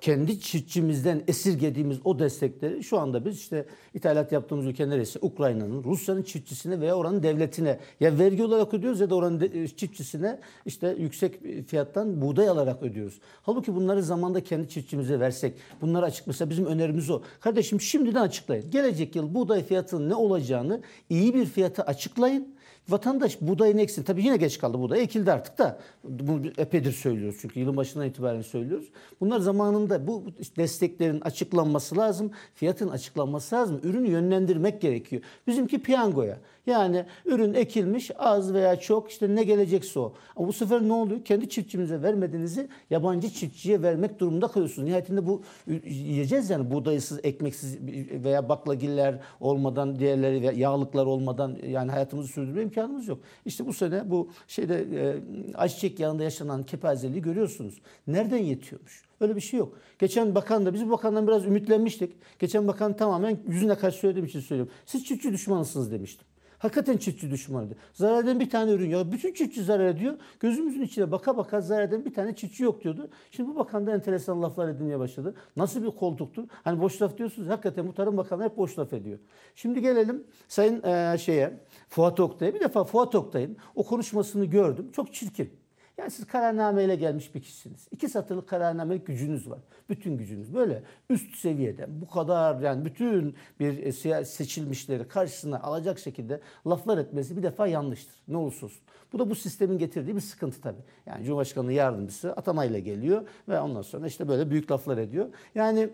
Kendi 0.00 0.40
çiftçimizden 0.40 1.22
esirgediğimiz 1.28 1.98
o 2.04 2.18
destekleri 2.18 2.84
şu 2.84 2.98
anda 2.98 3.24
biz 3.24 3.36
işte 3.36 3.66
ithalat 3.94 4.32
yaptığımız 4.32 4.66
ülke 4.66 4.88
neresi? 4.88 5.18
Ukrayna'nın, 5.22 5.84
Rusya'nın 5.84 6.22
çiftçisine 6.22 6.80
veya 6.80 6.94
oranın 6.94 7.22
devletine 7.22 7.78
ya 8.00 8.18
vergi 8.18 8.44
olarak 8.44 8.74
ödüyoruz 8.74 9.00
ya 9.00 9.10
da 9.10 9.14
oranın 9.14 9.40
de- 9.40 9.68
çiftçisine 9.68 10.38
işte 10.66 10.96
yüksek 10.98 11.40
fiyattan 11.66 12.22
buğday 12.22 12.48
alarak 12.48 12.82
ödüyoruz. 12.82 13.20
Halbuki 13.42 13.74
bunları 13.74 14.02
zamanda 14.02 14.40
kendi 14.42 14.68
çiftçimize 14.68 15.20
versek, 15.20 15.54
bunları 15.80 16.04
açık 16.04 16.26
mesela 16.26 16.50
bizim 16.50 16.66
önerimiz 16.66 17.10
o. 17.10 17.22
Kardeşim 17.40 17.80
şimdiden 17.80 18.22
açıklayın. 18.22 18.70
Gelecek 18.70 19.16
yıl 19.16 19.34
buğday 19.34 19.64
fiyatının 19.64 20.08
ne 20.08 20.14
olacağını 20.14 20.80
iyi 21.10 21.34
bir 21.34 21.46
fiyata 21.46 21.82
açıklayın. 21.82 22.54
Vatandaş 22.90 23.40
buğdayın 23.40 23.78
eksin. 23.78 24.02
Tabii 24.02 24.24
yine 24.24 24.36
geç 24.36 24.58
kaldı 24.58 24.78
buğday. 24.78 25.02
Ekildi 25.02 25.32
artık 25.32 25.58
da. 25.58 25.78
Bunu 26.04 26.46
epeydir 26.58 26.92
söylüyoruz 26.92 27.38
çünkü 27.40 27.60
yılın 27.60 27.76
başından 27.76 28.06
itibaren 28.06 28.42
söylüyoruz. 28.42 28.88
Bunlar 29.20 29.40
zamanında 29.40 30.06
bu 30.06 30.24
desteklerin 30.56 31.20
açıklanması 31.20 31.96
lazım. 31.96 32.30
Fiyatın 32.54 32.88
açıklanması 32.88 33.54
lazım. 33.54 33.80
Ürünü 33.82 34.08
yönlendirmek 34.10 34.80
gerekiyor. 34.80 35.22
Bizimki 35.46 35.82
piyangoya. 35.82 36.38
Yani 36.66 37.04
ürün 37.24 37.54
ekilmiş 37.54 38.10
az 38.18 38.54
veya 38.54 38.80
çok 38.80 39.10
işte 39.10 39.34
ne 39.34 39.44
gelecekse 39.44 40.00
o. 40.00 40.14
Ama 40.36 40.48
bu 40.48 40.52
sefer 40.52 40.82
ne 40.82 40.92
oluyor? 40.92 41.24
Kendi 41.24 41.48
çiftçimize 41.48 42.02
vermediğinizi 42.02 42.68
yabancı 42.90 43.30
çiftçiye 43.30 43.82
vermek 43.82 44.18
durumunda 44.18 44.48
kalıyorsunuz. 44.48 44.88
Nihayetinde 44.88 45.26
bu 45.26 45.42
yiyeceğiz 45.84 46.50
yani 46.50 46.70
buğdaysız, 46.70 47.20
ekmeksiz 47.22 47.78
veya 48.24 48.48
baklagiller 48.48 49.18
olmadan, 49.40 49.98
diğerleri 49.98 50.42
ve 50.42 50.54
yağlıklar 50.54 51.06
olmadan 51.06 51.58
yani 51.66 51.90
hayatımızı 51.90 52.28
sürdürme 52.28 52.62
imkanımız 52.62 53.08
yok. 53.08 53.18
İşte 53.44 53.66
bu 53.66 53.72
sene 53.72 54.10
bu 54.10 54.30
şeyde 54.48 54.86
e, 54.94 55.16
ayçiçek 55.54 56.00
yağında 56.00 56.22
yaşanan 56.22 56.62
kepazeliği 56.62 57.22
görüyorsunuz. 57.22 57.80
Nereden 58.06 58.38
yetiyormuş? 58.38 59.02
Öyle 59.20 59.36
bir 59.36 59.40
şey 59.40 59.58
yok. 59.58 59.78
Geçen 59.98 60.34
bakan 60.34 60.66
da 60.66 60.74
biz 60.74 60.86
bu 60.86 60.90
bakandan 60.90 61.26
biraz 61.26 61.46
ümitlenmiştik. 61.46 62.12
Geçen 62.38 62.68
bakan 62.68 62.96
tamamen 62.96 63.38
yüzüne 63.48 63.74
karşı 63.74 63.98
söylediğim 63.98 64.26
için 64.26 64.40
söylüyorum. 64.40 64.72
Siz 64.86 65.04
çiftçi 65.04 65.32
düşmanısınız 65.32 65.92
demiştim. 65.92 66.29
Hakikaten 66.60 66.96
çiftçi 66.96 67.30
düşmanıydı. 67.30 67.76
Zarar 67.92 68.24
eden 68.24 68.40
bir 68.40 68.50
tane 68.50 68.72
ürün 68.72 68.90
ya. 68.90 69.12
Bütün 69.12 69.34
çiftçi 69.34 69.62
zarar 69.62 69.86
ediyor. 69.86 70.14
Gözümüzün 70.40 70.82
içine 70.82 71.10
baka 71.10 71.36
baka 71.36 71.60
zarar 71.60 71.82
eden 71.82 72.04
bir 72.04 72.14
tane 72.14 72.36
çiftçi 72.36 72.62
yok 72.62 72.84
diyordu. 72.84 73.08
Şimdi 73.30 73.48
bu 73.50 73.56
bakan 73.56 73.86
da 73.86 73.94
enteresan 73.94 74.42
laflar 74.42 74.68
edilmeye 74.68 74.98
başladı. 74.98 75.34
Nasıl 75.56 75.82
bir 75.82 75.90
koltuktur? 75.90 76.44
Hani 76.64 76.80
boş 76.80 77.02
laf 77.02 77.18
diyorsunuz. 77.18 77.48
Hakikaten 77.48 77.88
bu 77.88 77.94
Tarım 77.94 78.16
Bakanı 78.16 78.44
hep 78.44 78.56
boş 78.56 78.78
laf 78.78 78.92
ediyor. 78.92 79.18
Şimdi 79.54 79.80
gelelim 79.80 80.24
Sayın 80.48 80.82
e, 80.82 81.18
şeye 81.18 81.60
Fuat 81.88 82.20
Oktay'a. 82.20 82.54
Bir 82.54 82.60
defa 82.60 82.84
Fuat 82.84 83.14
Oktay'ın 83.14 83.56
o 83.74 83.82
konuşmasını 83.82 84.44
gördüm. 84.44 84.90
Çok 84.92 85.14
çirkin. 85.14 85.59
Yani 86.00 86.10
siz 86.10 86.26
kararnameyle 86.26 86.96
gelmiş 86.96 87.34
bir 87.34 87.40
kişisiniz. 87.40 87.88
İki 87.90 88.08
satırlık 88.08 88.48
kararnamelik 88.48 89.06
gücünüz 89.06 89.50
var. 89.50 89.58
Bütün 89.88 90.16
gücünüz 90.16 90.54
böyle 90.54 90.82
üst 91.10 91.36
seviyede 91.36 91.86
bu 92.00 92.08
kadar 92.08 92.60
yani 92.60 92.84
bütün 92.84 93.34
bir 93.60 93.78
e, 93.82 94.24
seçilmişleri 94.24 95.08
karşısına 95.08 95.60
alacak 95.60 95.98
şekilde 95.98 96.40
laflar 96.66 96.98
etmesi 96.98 97.36
bir 97.36 97.42
defa 97.42 97.66
yanlıştır. 97.66 98.14
Ne 98.28 98.36
olursa 98.36 98.66
olsun. 98.66 98.82
Bu 99.12 99.18
da 99.18 99.30
bu 99.30 99.34
sistemin 99.34 99.78
getirdiği 99.78 100.16
bir 100.16 100.20
sıkıntı 100.20 100.60
tabii. 100.60 100.82
Yani 101.06 101.24
Cumhurbaşkanı 101.24 101.72
yardımcısı 101.72 102.32
atamayla 102.32 102.78
geliyor 102.78 103.28
ve 103.48 103.60
ondan 103.60 103.82
sonra 103.82 104.06
işte 104.06 104.28
böyle 104.28 104.50
büyük 104.50 104.70
laflar 104.70 104.98
ediyor. 104.98 105.28
Yani 105.54 105.90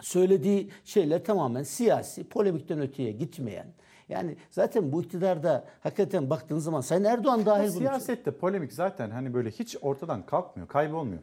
söylediği 0.00 0.70
şeyler 0.84 1.24
tamamen 1.24 1.62
siyasi, 1.62 2.24
polemikten 2.24 2.80
öteye 2.80 3.12
gitmeyen, 3.12 3.66
Yani 4.08 4.36
zaten 4.50 4.92
bu 4.92 5.02
iktidarda 5.02 5.64
hakikaten 5.80 6.30
baktığınız 6.30 6.64
zaman 6.64 6.80
Sayın 6.80 7.04
Erdoğan 7.04 7.46
dahil 7.46 7.68
bunu 7.68 7.78
Siyasette 7.78 8.30
polemik 8.30 8.72
zaten 8.72 9.10
hani 9.10 9.34
böyle 9.34 9.50
hiç 9.50 9.76
ortadan 9.80 10.26
kalkmıyor, 10.26 10.68
kaybolmuyor. 10.68 11.22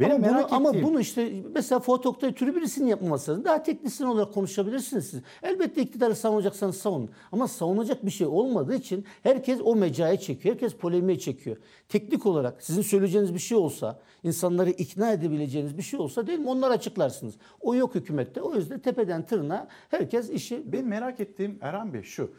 Benim 0.00 0.10
ama, 0.10 0.26
merak 0.26 0.50
bunu, 0.50 0.56
ama 0.56 0.68
ettiğim- 0.68 0.86
bunu 0.86 1.00
işte 1.00 1.32
mesela 1.54 1.80
Fuat 1.80 2.06
Oktay 2.06 2.34
türü 2.34 2.56
birisinin 2.56 2.86
yapmaması 2.86 3.30
lazım. 3.30 3.44
Daha 3.44 3.62
teknisyen 3.62 4.06
olarak 4.06 4.34
konuşabilirsiniz 4.34 5.06
siz. 5.10 5.20
Elbette 5.42 5.82
iktidarı 5.82 6.16
savunacaksanız 6.16 6.76
savunun. 6.76 7.10
Ama 7.32 7.48
savunacak 7.48 8.06
bir 8.06 8.10
şey 8.10 8.26
olmadığı 8.26 8.74
için 8.74 9.04
herkes 9.22 9.60
o 9.64 9.76
mecaya 9.76 10.20
çekiyor. 10.20 10.54
Herkes 10.54 10.74
polemiğe 10.74 11.18
çekiyor. 11.18 11.56
Teknik 11.88 12.26
olarak 12.26 12.62
sizin 12.62 12.82
söyleyeceğiniz 12.82 13.34
bir 13.34 13.38
şey 13.38 13.58
olsa, 13.58 14.00
insanları 14.22 14.70
ikna 14.70 15.12
edebileceğiniz 15.12 15.78
bir 15.78 15.82
şey 15.82 16.00
olsa 16.00 16.26
değil 16.26 16.38
mi? 16.38 16.48
Onları 16.48 16.72
açıklarsınız. 16.72 17.34
O 17.60 17.74
yok 17.74 17.94
hükümette. 17.94 18.42
O 18.42 18.54
yüzden 18.54 18.78
tepeden 18.78 19.26
tırnağa 19.26 19.68
herkes 19.88 20.30
işi... 20.30 20.72
Benim 20.72 20.86
merak 20.88 21.20
ettiğim 21.20 21.58
Erhan 21.60 21.94
Bey 21.94 22.02
şu. 22.02 22.30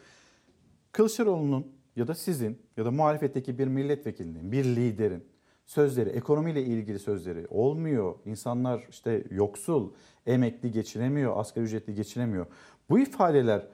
Kılıçdaroğlu'nun 0.91 1.67
ya 1.95 2.07
da 2.07 2.15
sizin 2.15 2.57
ya 2.77 2.85
da 2.85 2.91
muhalefetteki 2.91 3.59
bir 3.59 3.67
milletvekilinin, 3.67 4.51
bir 4.51 4.65
liderin 4.65 5.23
sözleri, 5.67 6.09
ekonomiyle 6.09 6.63
ilgili 6.63 6.99
sözleri 6.99 7.47
olmuyor. 7.49 8.15
İnsanlar 8.25 8.85
işte 8.89 9.23
yoksul, 9.31 9.91
emekli 10.25 10.71
geçinemiyor, 10.71 11.37
asgari 11.37 11.65
ücretli 11.65 11.95
geçinemiyor. 11.95 12.45
Bu 12.89 12.99
ifadeler 12.99 13.67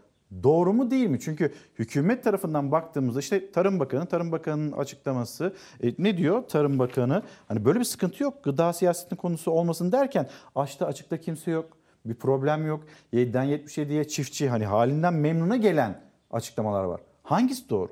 doğru 0.44 0.74
mu 0.74 0.92
değil 0.92 1.08
mi? 1.08 1.20
Çünkü 1.20 1.54
hükümet 1.80 2.24
tarafından 2.24 2.72
baktığımızda 2.72 3.20
işte 3.20 3.52
Tarım 3.52 3.80
Bakanı, 3.80 4.06
Tarım 4.06 4.32
Bakanı'nın 4.32 4.72
açıklaması 4.72 5.54
e, 5.84 5.94
ne 5.98 6.18
diyor 6.18 6.48
Tarım 6.48 6.80
Bakanı? 6.80 7.24
Hani 7.48 7.66
böyle 7.66 7.80
bir 7.80 7.86
sıkıntı 7.86 8.24
yok. 8.24 8.44
Gıda 8.44 8.74
siyasetinin 8.74 9.20
konusu 9.22 9.52
olmasın 9.52 9.92
derken 9.92 10.30
açta 10.56 10.86
açıkta 10.86 11.18
kimse 11.18 11.52
yok. 11.52 11.78
Bir 12.06 12.16
problem 12.16 12.68
yok. 12.68 12.84
7'den 13.14 13.46
77'ye 13.46 14.08
çiftçi 14.08 14.50
hani 14.50 14.66
halinden 14.66 15.14
memnuna 15.14 15.56
gelen 15.56 16.02
açıklamalar 16.32 16.84
var. 16.84 17.02
Hangisi 17.24 17.70
doğru? 17.70 17.92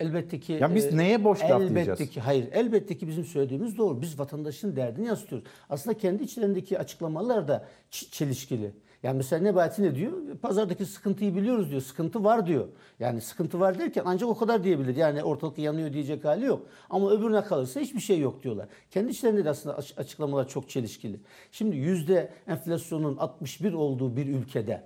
Elbette 0.00 0.40
ki... 0.40 0.52
Ya 0.52 0.74
biz 0.74 0.86
e, 0.86 0.96
neye 0.96 1.24
boş 1.24 1.40
laf 1.42 1.62
elbette 1.62 1.74
diyeceğiz? 1.74 2.10
Ki, 2.10 2.20
hayır, 2.20 2.48
elbette 2.52 2.98
ki 2.98 3.08
bizim 3.08 3.24
söylediğimiz 3.24 3.78
doğru. 3.78 4.02
Biz 4.02 4.18
vatandaşın 4.18 4.76
derdini 4.76 5.06
yansıtıyoruz. 5.06 5.48
Aslında 5.70 5.98
kendi 5.98 6.22
içlerindeki 6.22 6.78
açıklamalar 6.78 7.48
da 7.48 7.66
çelişkili. 7.90 8.72
Yani 9.02 9.16
mesela 9.16 9.42
Nebati 9.42 9.82
ne 9.82 9.94
diyor? 9.94 10.12
Pazardaki 10.42 10.86
sıkıntıyı 10.86 11.36
biliyoruz 11.36 11.70
diyor. 11.70 11.80
Sıkıntı 11.82 12.24
var 12.24 12.46
diyor. 12.46 12.68
Yani 13.00 13.20
sıkıntı 13.20 13.60
var 13.60 13.78
derken 13.78 14.02
ancak 14.06 14.28
o 14.28 14.36
kadar 14.38 14.64
diyebilir. 14.64 14.96
Yani 14.96 15.22
ortalık 15.22 15.58
yanıyor 15.58 15.92
diyecek 15.92 16.24
hali 16.24 16.44
yok. 16.44 16.66
Ama 16.90 17.10
öbürüne 17.10 17.44
kalırsa 17.44 17.80
hiçbir 17.80 18.00
şey 18.00 18.18
yok 18.20 18.42
diyorlar. 18.42 18.68
Kendi 18.90 19.10
içlerinde 19.10 19.44
de 19.44 19.50
aslında 19.50 19.76
aç- 19.76 19.98
açıklamalar 19.98 20.48
çok 20.48 20.68
çelişkili. 20.68 21.20
Şimdi 21.52 21.76
yüzde 21.76 22.30
enflasyonun 22.46 23.16
61 23.16 23.72
olduğu 23.72 24.16
bir 24.16 24.26
ülkede 24.26 24.82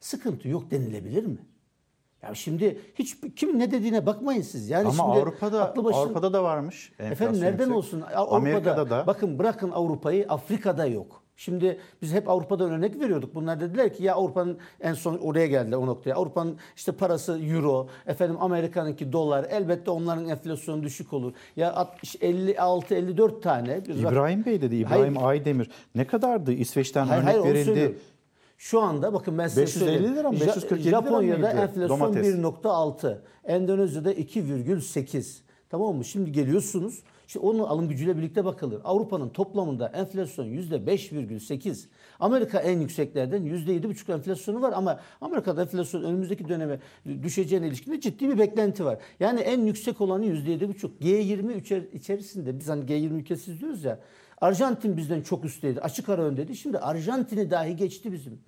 sıkıntı 0.00 0.48
yok 0.48 0.70
denilebilir 0.70 1.26
mi? 1.26 1.38
Ya 2.22 2.34
şimdi 2.34 2.80
hiç 2.94 3.16
kim 3.36 3.58
ne 3.58 3.70
dediğine 3.70 4.06
bakmayın 4.06 4.42
siz. 4.42 4.70
Yani 4.70 4.82
Ama 4.88 4.90
şimdi 4.90 5.20
Avrupa'da 5.20 5.64
aklı 5.64 5.84
başın- 5.84 5.98
Avrupa'da 5.98 6.32
da 6.32 6.42
varmış. 6.44 6.92
Efendim 6.98 7.40
nereden 7.40 7.58
yüksek. 7.58 7.76
olsun? 7.76 8.00
Avrupa'da, 8.00 8.36
Amerika'da 8.36 8.90
da. 8.90 9.06
Bakın 9.06 9.38
bırakın 9.38 9.70
Avrupa'yı 9.70 10.26
Afrika'da 10.28 10.86
yok. 10.86 11.22
Şimdi 11.36 11.80
biz 12.02 12.12
hep 12.14 12.28
Avrupa'dan 12.28 12.70
örnek 12.70 13.00
veriyorduk. 13.00 13.34
Bunlar 13.34 13.60
dediler 13.60 13.94
ki 13.94 14.04
ya 14.04 14.14
Avrupa'nın 14.14 14.58
en 14.80 14.94
son 14.94 15.18
oraya 15.18 15.46
geldiler 15.46 15.76
o 15.76 15.86
noktaya. 15.86 16.14
Avrupa'nın 16.14 16.56
işte 16.76 16.92
parası 16.92 17.38
euro, 17.38 17.88
efendim 18.06 18.36
Amerika'nınki 18.40 19.12
dolar. 19.12 19.46
Elbette 19.50 19.90
onların 19.90 20.28
enflasyonu 20.28 20.82
düşük 20.82 21.12
olur. 21.12 21.32
Ya 21.56 21.72
60, 21.74 22.16
56 22.20 22.94
54 22.94 23.42
tane. 23.42 23.84
bir 23.84 23.94
İbrahim 23.94 24.44
Bey 24.44 24.60
dedi. 24.62 24.84
Hayır. 24.84 25.04
İbrahim 25.06 25.26
Aydemir. 25.26 25.70
Ne 25.94 26.06
kadardı 26.06 26.52
İsveç'ten 26.52 27.06
Hayır, 27.06 27.22
örnek 27.22 27.34
hayır, 27.34 27.54
verildi. 27.54 27.98
Şu 28.62 28.80
anda 28.80 29.12
bakın 29.12 29.38
ben 29.38 29.48
size 29.48 29.62
550 29.62 29.84
söyleyeyim. 29.84 30.16
lira 30.16 30.30
mı? 30.30 30.36
Ja- 30.38 30.46
547 30.46 30.84
lira 30.88 30.90
Japonya'da 31.00 31.36
mıydı 31.36 31.46
enflasyon 31.60 31.88
domates? 31.88 32.26
1.6. 32.26 33.18
Endonezya'da 33.44 34.12
2,8. 34.12 35.40
Tamam 35.70 35.96
mı? 35.96 36.04
Şimdi 36.04 36.32
geliyorsunuz. 36.32 37.02
İşte 37.26 37.38
onun 37.38 37.58
alım 37.58 37.88
gücüyle 37.88 38.16
birlikte 38.16 38.44
bakılır. 38.44 38.80
Avrupa'nın 38.84 39.28
toplamında 39.28 39.88
enflasyon 39.88 40.46
%5,8. 40.46 41.88
Amerika 42.20 42.58
en 42.60 42.80
yükseklerden 42.80 43.42
%7,5 43.42 44.12
enflasyonu 44.12 44.62
var 44.62 44.72
ama 44.76 45.00
Amerika'da 45.20 45.62
enflasyon 45.62 46.02
önümüzdeki 46.02 46.48
döneme 46.48 46.78
düşeceğine 47.22 47.66
ilişkin 47.68 47.92
de 47.92 48.00
ciddi 48.00 48.28
bir 48.28 48.38
beklenti 48.38 48.84
var. 48.84 48.98
Yani 49.20 49.40
en 49.40 49.60
yüksek 49.60 50.00
olanı 50.00 50.24
%7,5. 50.26 50.90
G20 51.00 51.52
içer- 51.56 51.92
içerisinde 51.92 52.58
biz 52.58 52.68
hani 52.68 52.84
G20 52.84 53.14
ülkesiz 53.14 53.60
diyoruz 53.60 53.84
ya. 53.84 53.98
Arjantin 54.40 54.96
bizden 54.96 55.20
çok 55.20 55.44
üstteydi. 55.44 55.80
Açık 55.80 56.08
ara 56.08 56.22
öndeydi. 56.22 56.56
Şimdi 56.56 56.78
Arjantin'i 56.78 57.50
dahi 57.50 57.76
geçti 57.76 58.12
bizim 58.12 58.38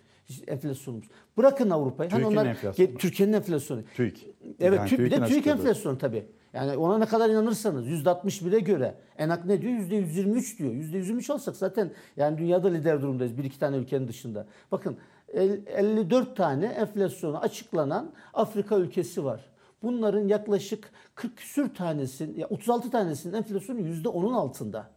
enflasyonumuz. 0.46 1.06
Bırakın 1.36 1.70
Avrupa'yı. 1.70 2.10
Hani 2.10 2.26
onlar 2.26 2.46
enflasyonu. 2.46 2.94
Türkiye'nin 2.98 3.32
enflasyonu. 3.32 3.82
TÜİK. 3.96 4.26
Evet, 4.60 4.78
Yani 4.78 4.88
TÜİK, 4.88 5.00
bir 5.00 5.10
de 5.10 5.24
TÜİK 5.26 5.46
enflasyonu 5.46 5.98
tabii. 5.98 6.26
Yani 6.52 6.76
ona 6.76 6.98
ne 6.98 7.06
kadar 7.06 7.30
inanırsanız 7.30 7.88
%61'e 7.88 8.60
göre. 8.60 8.94
ENAK 9.18 9.44
ne 9.44 9.62
diyor? 9.62 9.72
%123 9.72 10.58
diyor. 10.58 10.72
%123 10.72 11.32
alsak 11.32 11.56
zaten 11.56 11.90
yani 12.16 12.38
dünyada 12.38 12.68
lider 12.68 13.02
durumdayız. 13.02 13.38
Bir 13.38 13.44
iki 13.44 13.58
tane 13.58 13.76
ülkenin 13.76 14.08
dışında. 14.08 14.46
Bakın 14.72 14.96
el- 15.32 15.60
54 15.66 16.36
tane 16.36 16.66
enflasyonu 16.66 17.38
açıklanan 17.38 18.12
Afrika 18.34 18.76
ülkesi 18.76 19.24
var. 19.24 19.40
Bunların 19.82 20.28
yaklaşık 20.28 20.90
40 21.14 21.36
küsür 21.36 21.74
tanesinin, 21.74 22.36
ya 22.38 22.46
36 22.46 22.90
tanesinin 22.90 23.34
enflasyonu 23.34 23.80
%10'un 23.80 24.32
altında. 24.34 24.90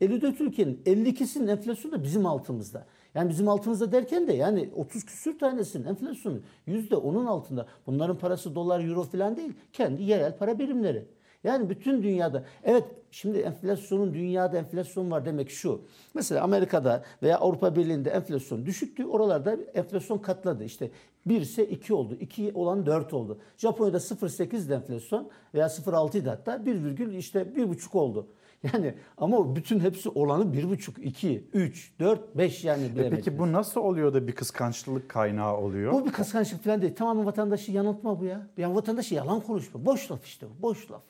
54 0.00 0.40
ülkenin 0.40 0.82
52'sinin 0.86 1.46
enflasyonu 1.46 1.94
da 1.94 2.02
bizim 2.02 2.26
altımızda. 2.26 2.86
Yani 3.14 3.28
bizim 3.28 3.48
altımızda 3.48 3.92
derken 3.92 4.28
de 4.28 4.32
yani 4.32 4.70
30 4.76 5.04
küsür 5.04 5.38
tanesinin 5.38 5.84
enflasyonu 5.84 6.40
%10'un 6.68 7.26
altında. 7.26 7.66
Bunların 7.86 8.18
parası 8.18 8.54
dolar, 8.54 8.84
euro 8.84 9.02
falan 9.02 9.36
değil. 9.36 9.52
Kendi 9.72 10.02
yerel 10.02 10.38
para 10.38 10.58
birimleri. 10.58 11.04
Yani 11.44 11.70
bütün 11.70 12.02
dünyada 12.02 12.44
evet 12.64 12.84
şimdi 13.10 13.38
enflasyonun 13.38 14.14
dünyada 14.14 14.58
enflasyon 14.58 15.10
var 15.10 15.24
demek 15.24 15.50
şu. 15.50 15.82
Mesela 16.14 16.42
Amerika'da 16.42 17.04
veya 17.22 17.38
Avrupa 17.38 17.76
Birliği'nde 17.76 18.10
enflasyon 18.10 18.66
düşüktü. 18.66 19.06
Oralarda 19.06 19.56
enflasyon 19.74 20.18
katladı. 20.18 20.64
İşte 20.64 20.90
1 21.26 21.40
ise 21.40 21.66
2 21.66 21.94
oldu. 21.94 22.16
2 22.20 22.52
olan 22.54 22.86
4 22.86 23.14
oldu. 23.14 23.38
Japonya'da 23.56 23.96
0.8 23.96 24.74
enflasyon 24.74 25.30
veya 25.54 25.66
0.6 25.66 26.18
idi 26.18 26.28
hatta 26.28 26.66
1, 26.66 26.84
virgül 26.84 27.14
işte 27.14 27.40
1.5 27.40 27.98
oldu. 27.98 28.26
Yani 28.72 28.94
ama 29.16 29.56
bütün 29.56 29.80
hepsi 29.80 30.08
olanı 30.08 30.44
1,5, 30.44 31.00
2, 31.00 31.44
3, 31.52 31.92
4, 32.00 32.36
5 32.36 32.64
yani 32.64 32.84
E 32.96 33.10
peki 33.10 33.38
bu 33.38 33.52
nasıl 33.52 33.80
oluyor 33.80 34.14
da 34.14 34.26
bir 34.26 34.32
kıskançlık 34.32 35.08
kaynağı 35.08 35.56
oluyor? 35.56 35.92
Bu 35.92 36.06
bir 36.06 36.12
kıskançlık 36.12 36.64
falan 36.64 36.82
değil. 36.82 36.94
Tamamen 36.94 37.26
vatandaşı 37.26 37.72
yanıltma 37.72 38.20
bu 38.20 38.24
ya. 38.24 38.46
Yani 38.56 38.74
vatandaşı 38.74 39.14
yalan 39.14 39.40
konuşma. 39.40 39.84
Boş 39.84 40.10
laf 40.10 40.24
işte 40.24 40.46
bu. 40.46 40.62
Boş 40.62 40.90
laf. 40.90 41.02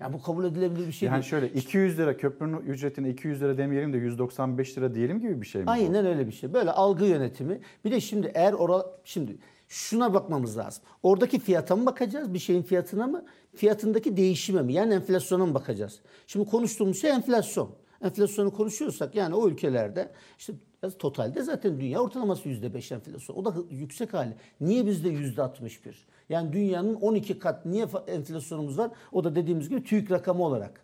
Yani 0.00 0.12
bu 0.12 0.22
kabul 0.22 0.44
edilebilir 0.44 0.86
bir 0.86 0.92
şey 0.92 1.06
yani 1.06 1.14
değil. 1.14 1.24
şöyle 1.24 1.48
200 1.48 1.98
lira 1.98 2.16
köprünün 2.16 2.60
ücretine 2.60 3.10
200 3.10 3.42
lira 3.42 3.58
demeyelim 3.58 3.92
de 3.92 3.96
195 3.96 4.78
lira 4.78 4.94
diyelim 4.94 5.20
gibi 5.20 5.40
bir 5.40 5.46
şey 5.46 5.60
mi 5.60 5.66
bu? 5.66 5.70
Aynen 5.70 6.06
öyle 6.06 6.26
bir 6.26 6.32
şey. 6.32 6.52
Böyle 6.52 6.70
algı 6.70 7.04
yönetimi. 7.04 7.60
Bir 7.84 7.90
de 7.90 8.00
şimdi 8.00 8.32
eğer 8.34 8.52
ora 8.52 8.86
şimdi 9.04 9.36
şuna 9.68 10.14
bakmamız 10.14 10.58
lazım. 10.58 10.84
Oradaki 11.02 11.38
fiyata 11.38 11.76
mı 11.76 11.86
bakacağız? 11.86 12.34
Bir 12.34 12.38
şeyin 12.38 12.62
fiyatına 12.62 13.06
mı? 13.06 13.24
Fiyatındaki 13.54 14.16
değişime 14.16 14.62
mi? 14.62 14.72
Yani 14.72 14.94
enflasyona 14.94 15.46
mı 15.46 15.54
bakacağız? 15.54 16.00
Şimdi 16.26 16.50
konuştuğumuz 16.50 17.00
şey 17.00 17.10
enflasyon. 17.10 17.70
Enflasyonu 18.02 18.50
konuşuyorsak 18.50 19.14
yani 19.14 19.34
o 19.34 19.48
ülkelerde 19.48 20.12
işte 20.38 20.52
totalde 20.98 21.42
zaten 21.42 21.80
dünya 21.80 22.00
ortalaması 22.00 22.48
%5 22.48 22.94
enflasyon. 22.94 23.36
O 23.36 23.44
da 23.44 23.54
yüksek 23.70 24.14
hali. 24.14 24.34
Niye 24.60 24.86
bizde 24.86 25.08
%61? 25.08 25.94
Yani 26.28 26.52
dünyanın 26.52 26.94
12 26.94 27.38
kat 27.38 27.66
niye 27.66 27.86
enflasyonumuz 28.06 28.78
var? 28.78 28.90
O 29.12 29.24
da 29.24 29.34
dediğimiz 29.34 29.68
gibi 29.68 29.84
TÜİK 29.84 30.10
rakamı 30.10 30.44
olarak. 30.44 30.80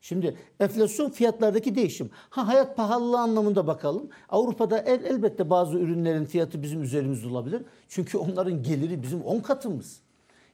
Şimdi 0.00 0.36
enflasyon 0.60 1.10
fiyatlardaki 1.10 1.74
değişim. 1.74 2.10
Ha 2.12 2.48
hayat 2.48 2.76
pahalılığı 2.76 3.18
anlamında 3.18 3.66
bakalım. 3.66 4.08
Avrupa'da 4.28 4.78
el, 4.78 5.04
elbette 5.04 5.50
bazı 5.50 5.78
ürünlerin 5.78 6.24
fiyatı 6.24 6.62
bizim 6.62 6.82
üzerimizde 6.82 7.28
olabilir. 7.28 7.62
Çünkü 7.88 8.18
onların 8.18 8.62
geliri 8.62 9.02
bizim 9.02 9.22
10 9.22 9.40
katımız. 9.40 10.00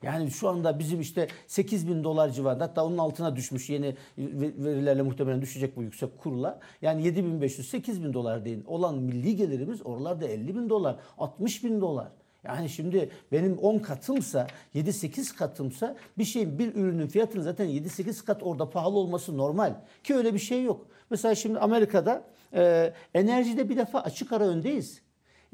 Yani 0.04 0.30
şu 0.30 0.48
anda 0.48 0.78
bizim 0.78 1.00
işte 1.00 1.28
8 1.46 1.88
bin 1.88 2.04
dolar 2.04 2.28
civarında 2.28 2.64
hatta 2.64 2.84
onun 2.84 2.98
altına 2.98 3.36
düşmüş 3.36 3.70
yeni 3.70 3.96
ve- 4.18 4.64
verilerle 4.64 5.02
muhtemelen 5.02 5.42
düşecek 5.42 5.76
bu 5.76 5.82
yüksek 5.82 6.18
kurla. 6.18 6.60
Yani 6.82 7.02
7500-8 7.02 8.04
bin 8.04 8.12
dolar 8.14 8.44
deyin. 8.44 8.64
Olan 8.66 8.98
milli 8.98 9.36
gelirimiz 9.36 9.86
oralarda 9.86 10.28
50 10.28 10.56
bin 10.56 10.68
dolar, 10.70 10.96
60 11.18 11.64
bin 11.64 11.80
dolar. 11.80 12.08
Yani 12.44 12.68
şimdi 12.68 13.10
benim 13.32 13.58
10 13.58 13.78
katımsa, 13.78 14.46
7-8 14.74 15.36
katımsa 15.36 15.96
bir 16.18 16.24
şeyin 16.24 16.58
bir 16.58 16.74
ürünün 16.74 17.06
fiyatının 17.06 17.42
zaten 17.42 17.66
7-8 17.68 18.24
kat 18.24 18.42
orada 18.42 18.70
pahalı 18.70 18.98
olması 18.98 19.36
normal. 19.38 19.74
Ki 20.04 20.14
öyle 20.14 20.34
bir 20.34 20.38
şey 20.38 20.62
yok. 20.62 20.86
Mesela 21.10 21.34
şimdi 21.34 21.58
Amerika'da 21.58 22.24
e, 22.54 22.92
enerjide 23.14 23.68
bir 23.68 23.76
defa 23.76 24.00
açık 24.00 24.32
ara 24.32 24.44
öndeyiz. 24.44 25.03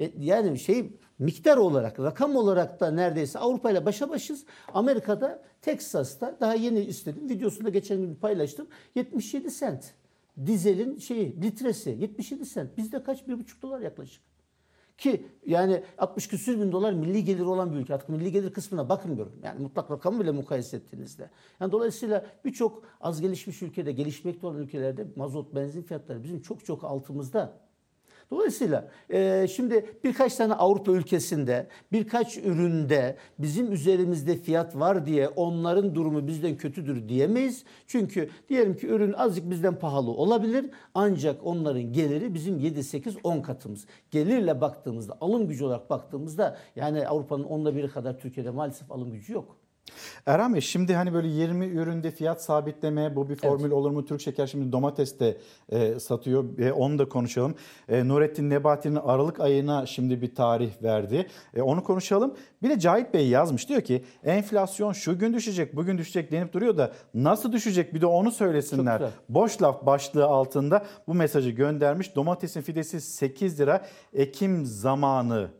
E, 0.01 0.13
Yani 0.19 0.59
şey 0.59 0.93
miktar 1.19 1.57
olarak, 1.57 2.01
rakam 2.01 2.37
olarak 2.37 2.81
da 2.81 2.91
neredeyse 2.91 3.39
Avrupa 3.39 3.71
ile 3.71 3.85
başa 3.87 4.11
başız. 4.11 4.45
Amerika'da, 4.75 5.43
Texas'ta 5.63 6.37
daha 6.41 6.55
yeni 6.55 6.81
istedim. 6.81 7.29
Videosunu 7.29 7.65
da 7.65 7.69
geçen 7.69 7.99
gün 8.01 8.15
paylaştım. 8.15 8.67
77 8.95 9.51
sent. 9.51 9.95
Dizelin 10.47 10.99
şeyi, 10.99 11.43
litresi 11.43 11.91
77 11.91 12.47
sent. 12.47 12.77
Bizde 12.77 13.03
kaç? 13.03 13.21
1,5 13.23 13.63
dolar 13.63 13.81
yaklaşık. 13.81 14.23
Ki 14.99 15.27
yani 15.47 15.83
60 15.99 16.29
küsür 16.29 16.61
bin 16.61 16.73
dolar 16.73 16.93
milli 16.93 17.25
gelir 17.25 17.41
olan 17.45 17.73
bir 17.73 17.77
ülke. 17.77 17.95
Artık 17.95 18.09
milli 18.09 18.33
gelir 18.33 18.53
kısmına 18.53 18.89
bakmıyorum. 18.89 19.33
Yani 19.43 19.63
mutlak 19.63 19.91
rakamı 19.91 20.21
bile 20.21 20.31
mukayese 20.31 20.77
ettiğinizde. 20.77 21.31
Yani 21.61 21.73
dolayısıyla 21.73 22.27
birçok 22.45 22.83
az 23.01 23.21
gelişmiş 23.21 23.63
ülkede, 23.63 23.93
gelişmekte 23.93 24.47
olan 24.47 24.59
ülkelerde 24.59 25.07
mazot, 25.17 25.55
benzin 25.55 25.83
fiyatları 25.83 26.25
bizim 26.25 26.41
çok 26.43 26.65
çok 26.65 26.85
altımızda. 26.85 27.70
Dolayısıyla 28.31 28.89
e, 29.11 29.47
şimdi 29.49 29.87
birkaç 30.05 30.35
tane 30.35 30.55
Avrupa 30.55 30.93
ülkesinde 30.93 31.67
birkaç 31.93 32.39
üründe 32.39 33.17
bizim 33.39 33.73
üzerimizde 33.73 34.37
fiyat 34.37 34.77
var 34.77 35.07
diye 35.07 35.29
onların 35.29 35.95
durumu 35.95 36.27
bizden 36.27 36.57
kötüdür 36.57 37.09
diyemeyiz. 37.09 37.65
Çünkü 37.87 38.31
diyelim 38.49 38.77
ki 38.77 38.87
ürün 38.87 39.13
azıcık 39.13 39.51
bizden 39.51 39.79
pahalı 39.79 40.11
olabilir 40.11 40.71
ancak 40.95 41.47
onların 41.47 41.93
geliri 41.93 42.35
bizim 42.35 42.59
7 42.59 42.85
8 42.85 43.17
10 43.25 43.41
katımız. 43.41 43.87
Gelirle 44.11 44.61
baktığımızda 44.61 45.19
alım 45.21 45.49
gücü 45.49 45.65
olarak 45.65 45.91
baktığımızda 45.91 46.57
yani 46.77 47.09
Avrupa'nın 47.09 47.45
onda 47.45 47.77
biri 47.77 47.89
kadar 47.89 48.19
Türkiye'de 48.19 48.51
maalesef 48.51 48.93
alım 48.93 49.13
gücü 49.13 49.33
yok. 49.33 49.60
Erhan 50.27 50.55
Bey 50.55 50.61
şimdi 50.61 50.95
hani 50.95 51.15
böyle 51.15 51.29
20 51.29 51.67
üründe 51.67 52.11
fiyat 52.11 52.43
sabitleme 52.43 53.17
bu 53.17 53.29
bir 53.29 53.37
formül 53.37 53.71
olur 53.71 53.91
mu? 53.91 54.05
Türk 54.05 54.21
Şeker 54.21 54.47
şimdi 54.47 54.73
domates 54.73 55.21
de 55.21 55.37
e, 55.69 56.01
satıyor. 56.01 56.59
E, 56.59 56.73
onu 56.73 56.99
da 56.99 57.09
konuşalım. 57.09 57.55
E, 57.89 58.09
Nurettin 58.09 58.51
Nebati'nin 58.51 58.97
Aralık 58.97 59.41
ayına 59.41 59.87
şimdi 59.87 60.23
bir 60.23 60.35
tarih 60.35 60.83
verdi. 60.83 61.27
E, 61.55 61.63
onu 61.63 61.85
konuşalım. 61.85 62.35
Bir 62.63 62.71
de 62.71 62.79
Cahit 62.79 63.15
Bey 63.15 63.29
yazmış 63.29 63.69
diyor 63.69 63.81
ki 63.81 64.05
enflasyon 64.25 64.93
şu 64.93 65.19
gün 65.19 65.35
düşecek 65.35 65.77
bugün 65.77 65.99
düşecek 65.99 66.33
denip 66.33 66.53
duruyor 66.53 66.77
da 66.77 66.93
nasıl 67.15 67.53
düşecek 67.53 67.95
bir 67.95 68.01
de 68.01 68.07
onu 68.07 68.31
söylesinler. 68.31 69.03
Boş 69.29 69.63
laf 69.63 69.87
başlığı 69.87 70.27
altında 70.27 70.87
bu 71.07 71.15
mesajı 71.15 71.51
göndermiş. 71.51 72.17
Domatesin 72.17 72.61
fidesi 72.61 73.01
8 73.01 73.61
lira 73.61 73.87
Ekim 74.13 74.67
zamanı 74.67 75.51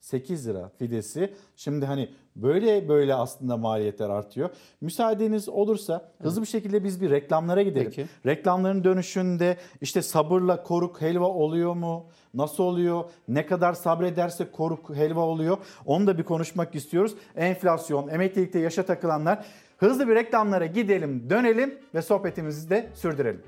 8 0.00 0.48
lira 0.48 0.72
fidesi. 0.78 1.34
Şimdi 1.56 1.86
hani 1.86 2.08
böyle 2.36 2.88
böyle 2.88 3.14
aslında 3.14 3.56
maliyetler 3.56 4.10
artıyor. 4.10 4.50
Müsaadeniz 4.80 5.48
olursa 5.48 6.10
hızlı 6.22 6.42
bir 6.42 6.46
şekilde 6.46 6.84
biz 6.84 7.02
bir 7.02 7.10
reklamlara 7.10 7.62
gidelim. 7.62 7.92
Peki. 7.96 8.06
Reklamların 8.26 8.84
dönüşünde 8.84 9.56
işte 9.80 10.02
sabırla 10.02 10.62
koruk 10.62 11.00
helva 11.00 11.28
oluyor 11.28 11.74
mu? 11.74 12.06
Nasıl 12.34 12.64
oluyor? 12.64 13.04
Ne 13.28 13.46
kadar 13.46 13.72
sabrederse 13.72 14.50
koruk 14.50 14.96
helva 14.96 15.20
oluyor. 15.20 15.58
Onu 15.86 16.06
da 16.06 16.18
bir 16.18 16.22
konuşmak 16.22 16.74
istiyoruz. 16.74 17.14
Enflasyon, 17.36 18.08
emeklilikte 18.08 18.58
yaşa 18.58 18.82
takılanlar. 18.82 19.46
Hızlı 19.78 20.08
bir 20.08 20.14
reklamlara 20.14 20.66
gidelim, 20.66 21.30
dönelim 21.30 21.78
ve 21.94 22.02
sohbetimizi 22.02 22.70
de 22.70 22.88
sürdürelim. 22.94 23.42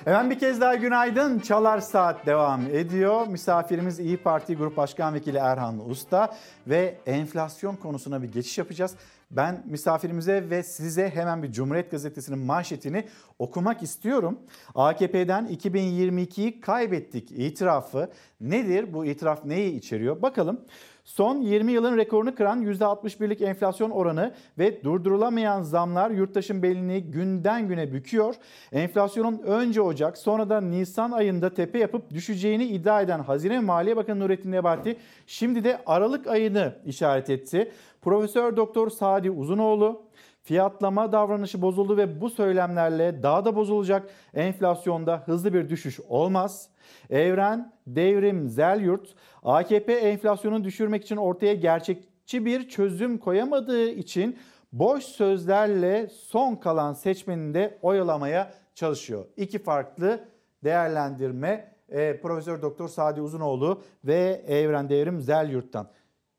Efendim 0.00 0.30
bir 0.30 0.38
kez 0.38 0.60
daha 0.60 0.74
günaydın. 0.74 1.38
Çalar 1.38 1.80
Saat 1.80 2.26
devam 2.26 2.60
ediyor. 2.66 3.26
Misafirimiz 3.26 3.98
İyi 4.00 4.16
Parti 4.16 4.56
Grup 4.56 4.76
Başkan 4.76 5.14
Vekili 5.14 5.36
Erhan 5.36 5.90
Usta 5.90 6.36
ve 6.66 6.98
enflasyon 7.06 7.76
konusuna 7.76 8.22
bir 8.22 8.32
geçiş 8.32 8.58
yapacağız. 8.58 8.94
Ben 9.30 9.62
misafirimize 9.66 10.50
ve 10.50 10.62
size 10.62 11.10
hemen 11.10 11.42
bir 11.42 11.52
Cumhuriyet 11.52 11.90
Gazetesi'nin 11.90 12.38
manşetini 12.38 13.04
okumak 13.38 13.82
istiyorum. 13.82 14.38
AKP'den 14.74 15.46
2022'yi 15.46 16.60
kaybettik 16.60 17.30
itirafı. 17.30 18.10
Nedir 18.40 18.92
bu 18.92 19.04
itiraf 19.04 19.44
neyi 19.44 19.74
içeriyor? 19.74 20.22
Bakalım. 20.22 20.60
Son 21.14 21.40
20 21.40 21.72
yılın 21.72 21.96
rekorunu 21.96 22.34
kıran 22.34 22.62
%61'lik 22.62 23.42
enflasyon 23.42 23.90
oranı 23.90 24.34
ve 24.58 24.84
durdurulamayan 24.84 25.62
zamlar 25.62 26.10
yurttaşın 26.10 26.62
belini 26.62 27.02
günden 27.02 27.68
güne 27.68 27.92
büküyor. 27.92 28.34
Enflasyonun 28.72 29.38
önce 29.38 29.80
Ocak 29.80 30.18
sonra 30.18 30.48
da 30.48 30.60
Nisan 30.60 31.10
ayında 31.10 31.54
tepe 31.54 31.78
yapıp 31.78 32.10
düşeceğini 32.10 32.64
iddia 32.64 33.00
eden 33.00 33.20
Hazine 33.20 33.60
Maliye 33.60 33.96
Bakanı 33.96 34.20
Nurettin 34.20 34.52
Nebati 34.52 34.96
şimdi 35.26 35.64
de 35.64 35.82
Aralık 35.86 36.26
ayını 36.26 36.74
işaret 36.86 37.30
etti. 37.30 37.72
Profesör 38.02 38.56
Doktor 38.56 38.90
Sadi 38.90 39.30
Uzunoğlu 39.30 40.10
Fiyatlama 40.42 41.12
davranışı 41.12 41.62
bozuldu 41.62 41.96
ve 41.96 42.20
bu 42.20 42.30
söylemlerle 42.30 43.22
daha 43.22 43.44
da 43.44 43.56
bozulacak 43.56 44.10
enflasyonda 44.34 45.22
hızlı 45.26 45.54
bir 45.54 45.68
düşüş 45.68 46.00
olmaz. 46.00 46.68
Evren, 47.10 47.72
Devrim, 47.86 48.48
Zelyurt, 48.48 49.14
AKP 49.42 49.92
enflasyonu 49.92 50.64
düşürmek 50.64 51.04
için 51.04 51.16
ortaya 51.16 51.54
gerçekçi 51.54 52.44
bir 52.44 52.68
çözüm 52.68 53.18
koyamadığı 53.18 53.88
için 53.88 54.38
boş 54.72 55.04
sözlerle 55.04 56.08
son 56.08 56.56
kalan 56.56 56.92
seçmenini 56.92 57.54
de 57.54 57.78
oyalamaya 57.82 58.52
çalışıyor. 58.74 59.24
İki 59.36 59.58
farklı 59.58 60.24
değerlendirme 60.64 61.74
e, 61.88 62.20
Profesör 62.20 62.62
Doktor 62.62 62.88
Sadi 62.88 63.20
Uzunoğlu 63.20 63.82
ve 64.04 64.44
Evren 64.46 64.88
Devrim 64.88 65.20
Zelyurt'tan. 65.20 65.88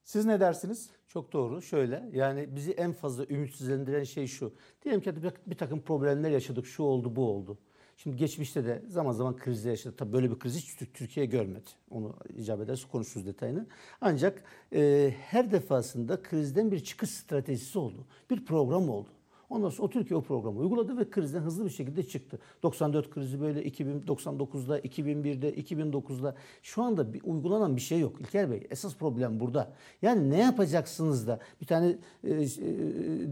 Siz 0.03 0.25
ne 0.25 0.39
dersiniz? 0.39 0.89
Çok 1.07 1.33
doğru. 1.33 1.61
Şöyle 1.61 2.09
yani 2.13 2.55
bizi 2.55 2.71
en 2.71 2.93
fazla 2.93 3.25
ümitsizlendiren 3.25 4.03
şey 4.03 4.27
şu. 4.27 4.53
Diyelim 4.83 5.01
ki 5.01 5.23
bir, 5.23 5.31
bir 5.47 5.57
takım 5.57 5.81
problemler 5.81 6.29
yaşadık. 6.29 6.65
Şu 6.65 6.83
oldu 6.83 7.15
bu 7.15 7.29
oldu. 7.29 7.57
Şimdi 8.03 8.17
geçmişte 8.17 8.65
de 8.65 8.81
zaman 8.87 9.11
zaman 9.11 9.37
krizler 9.37 9.71
yaşadık. 9.71 9.97
Tabii 9.97 10.13
böyle 10.13 10.31
bir 10.31 10.39
kriz 10.39 10.75
Türkiye 10.93 11.25
görmedi. 11.25 11.69
Onu 11.89 12.13
icap 12.37 12.61
ederse 12.61 12.87
konuşuruz 12.91 13.27
detayını. 13.27 13.65
Ancak 14.01 14.43
e, 14.73 15.13
her 15.19 15.51
defasında 15.51 16.21
krizden 16.21 16.71
bir 16.71 16.79
çıkış 16.79 17.09
stratejisi 17.09 17.79
oldu. 17.79 18.05
Bir 18.29 18.45
program 18.45 18.89
oldu. 18.89 19.09
Ondan 19.49 19.69
sonra 19.69 19.87
o 19.87 19.89
Türkiye 19.89 20.17
o 20.17 20.21
programı 20.21 20.59
uyguladı 20.59 20.97
ve 20.97 21.09
krizden 21.09 21.39
hızlı 21.39 21.65
bir 21.65 21.69
şekilde 21.69 22.03
çıktı. 22.03 22.39
94 22.63 23.09
krizi 23.09 23.41
böyle 23.41 23.63
2099'da, 23.63 24.79
2001'de, 24.79 25.53
2009'da 25.53 26.35
şu 26.61 26.83
anda 26.83 27.13
bir 27.13 27.21
uygulanan 27.23 27.75
bir 27.75 27.81
şey 27.81 27.99
yok. 27.99 28.21
İlker 28.21 28.51
Bey 28.51 28.67
esas 28.69 28.95
problem 28.95 29.39
burada. 29.39 29.73
Yani 30.01 30.29
ne 30.29 30.41
yapacaksınız 30.41 31.27
da 31.27 31.39
bir 31.61 31.65
tane 31.65 31.97
e, 32.23 32.29
e, 32.29 32.47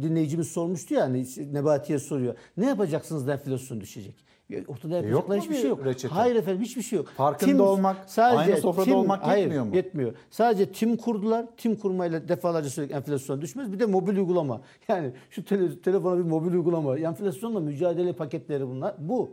dinleyicimiz 0.02 0.48
sormuştu 0.48 0.94
ya 0.94 1.02
hani 1.02 1.26
Nebati'ye 1.54 2.00
soruyor. 2.00 2.36
Ne 2.58 2.66
yapacaksınız 2.66 3.28
da 3.28 3.34
enflasyon 3.34 3.82
düşecek? 3.82 4.29
Ortada 4.68 4.96
yok 4.96 5.06
yapacaklar 5.06 5.36
mu 5.36 5.42
hiçbir 5.42 5.56
bir 5.56 5.60
şey 5.60 5.70
yok. 5.70 5.86
reçete? 5.86 6.14
Hayır 6.14 6.36
efendim 6.36 6.62
hiçbir 6.62 6.82
şey 6.82 6.98
yok. 6.98 7.08
Farkında 7.08 7.64
olmak, 7.64 7.98
aynı 8.18 8.58
sofrada 8.58 8.96
olmak 8.96 9.28
hayır, 9.28 9.42
yetmiyor 9.42 9.66
mu? 9.66 9.76
Yetmiyor. 9.76 10.14
Sadece 10.30 10.72
tim 10.72 10.98
kurdular. 10.98 11.46
Tim 11.58 11.76
kurmayla 11.76 12.28
defalarca 12.28 12.70
söyledik 12.70 12.96
enflasyon 12.96 13.42
düşmez. 13.42 13.72
Bir 13.72 13.80
de 13.80 13.86
mobil 13.86 14.18
uygulama. 14.18 14.62
Yani 14.88 15.12
şu 15.30 15.46
tele, 15.46 15.82
telefona 15.82 16.18
bir 16.18 16.24
mobil 16.24 16.54
uygulama. 16.54 17.00
Enflasyonla 17.00 17.60
mücadele 17.60 18.14
paketleri 18.14 18.68
bunlar. 18.68 18.96
Bu. 19.00 19.32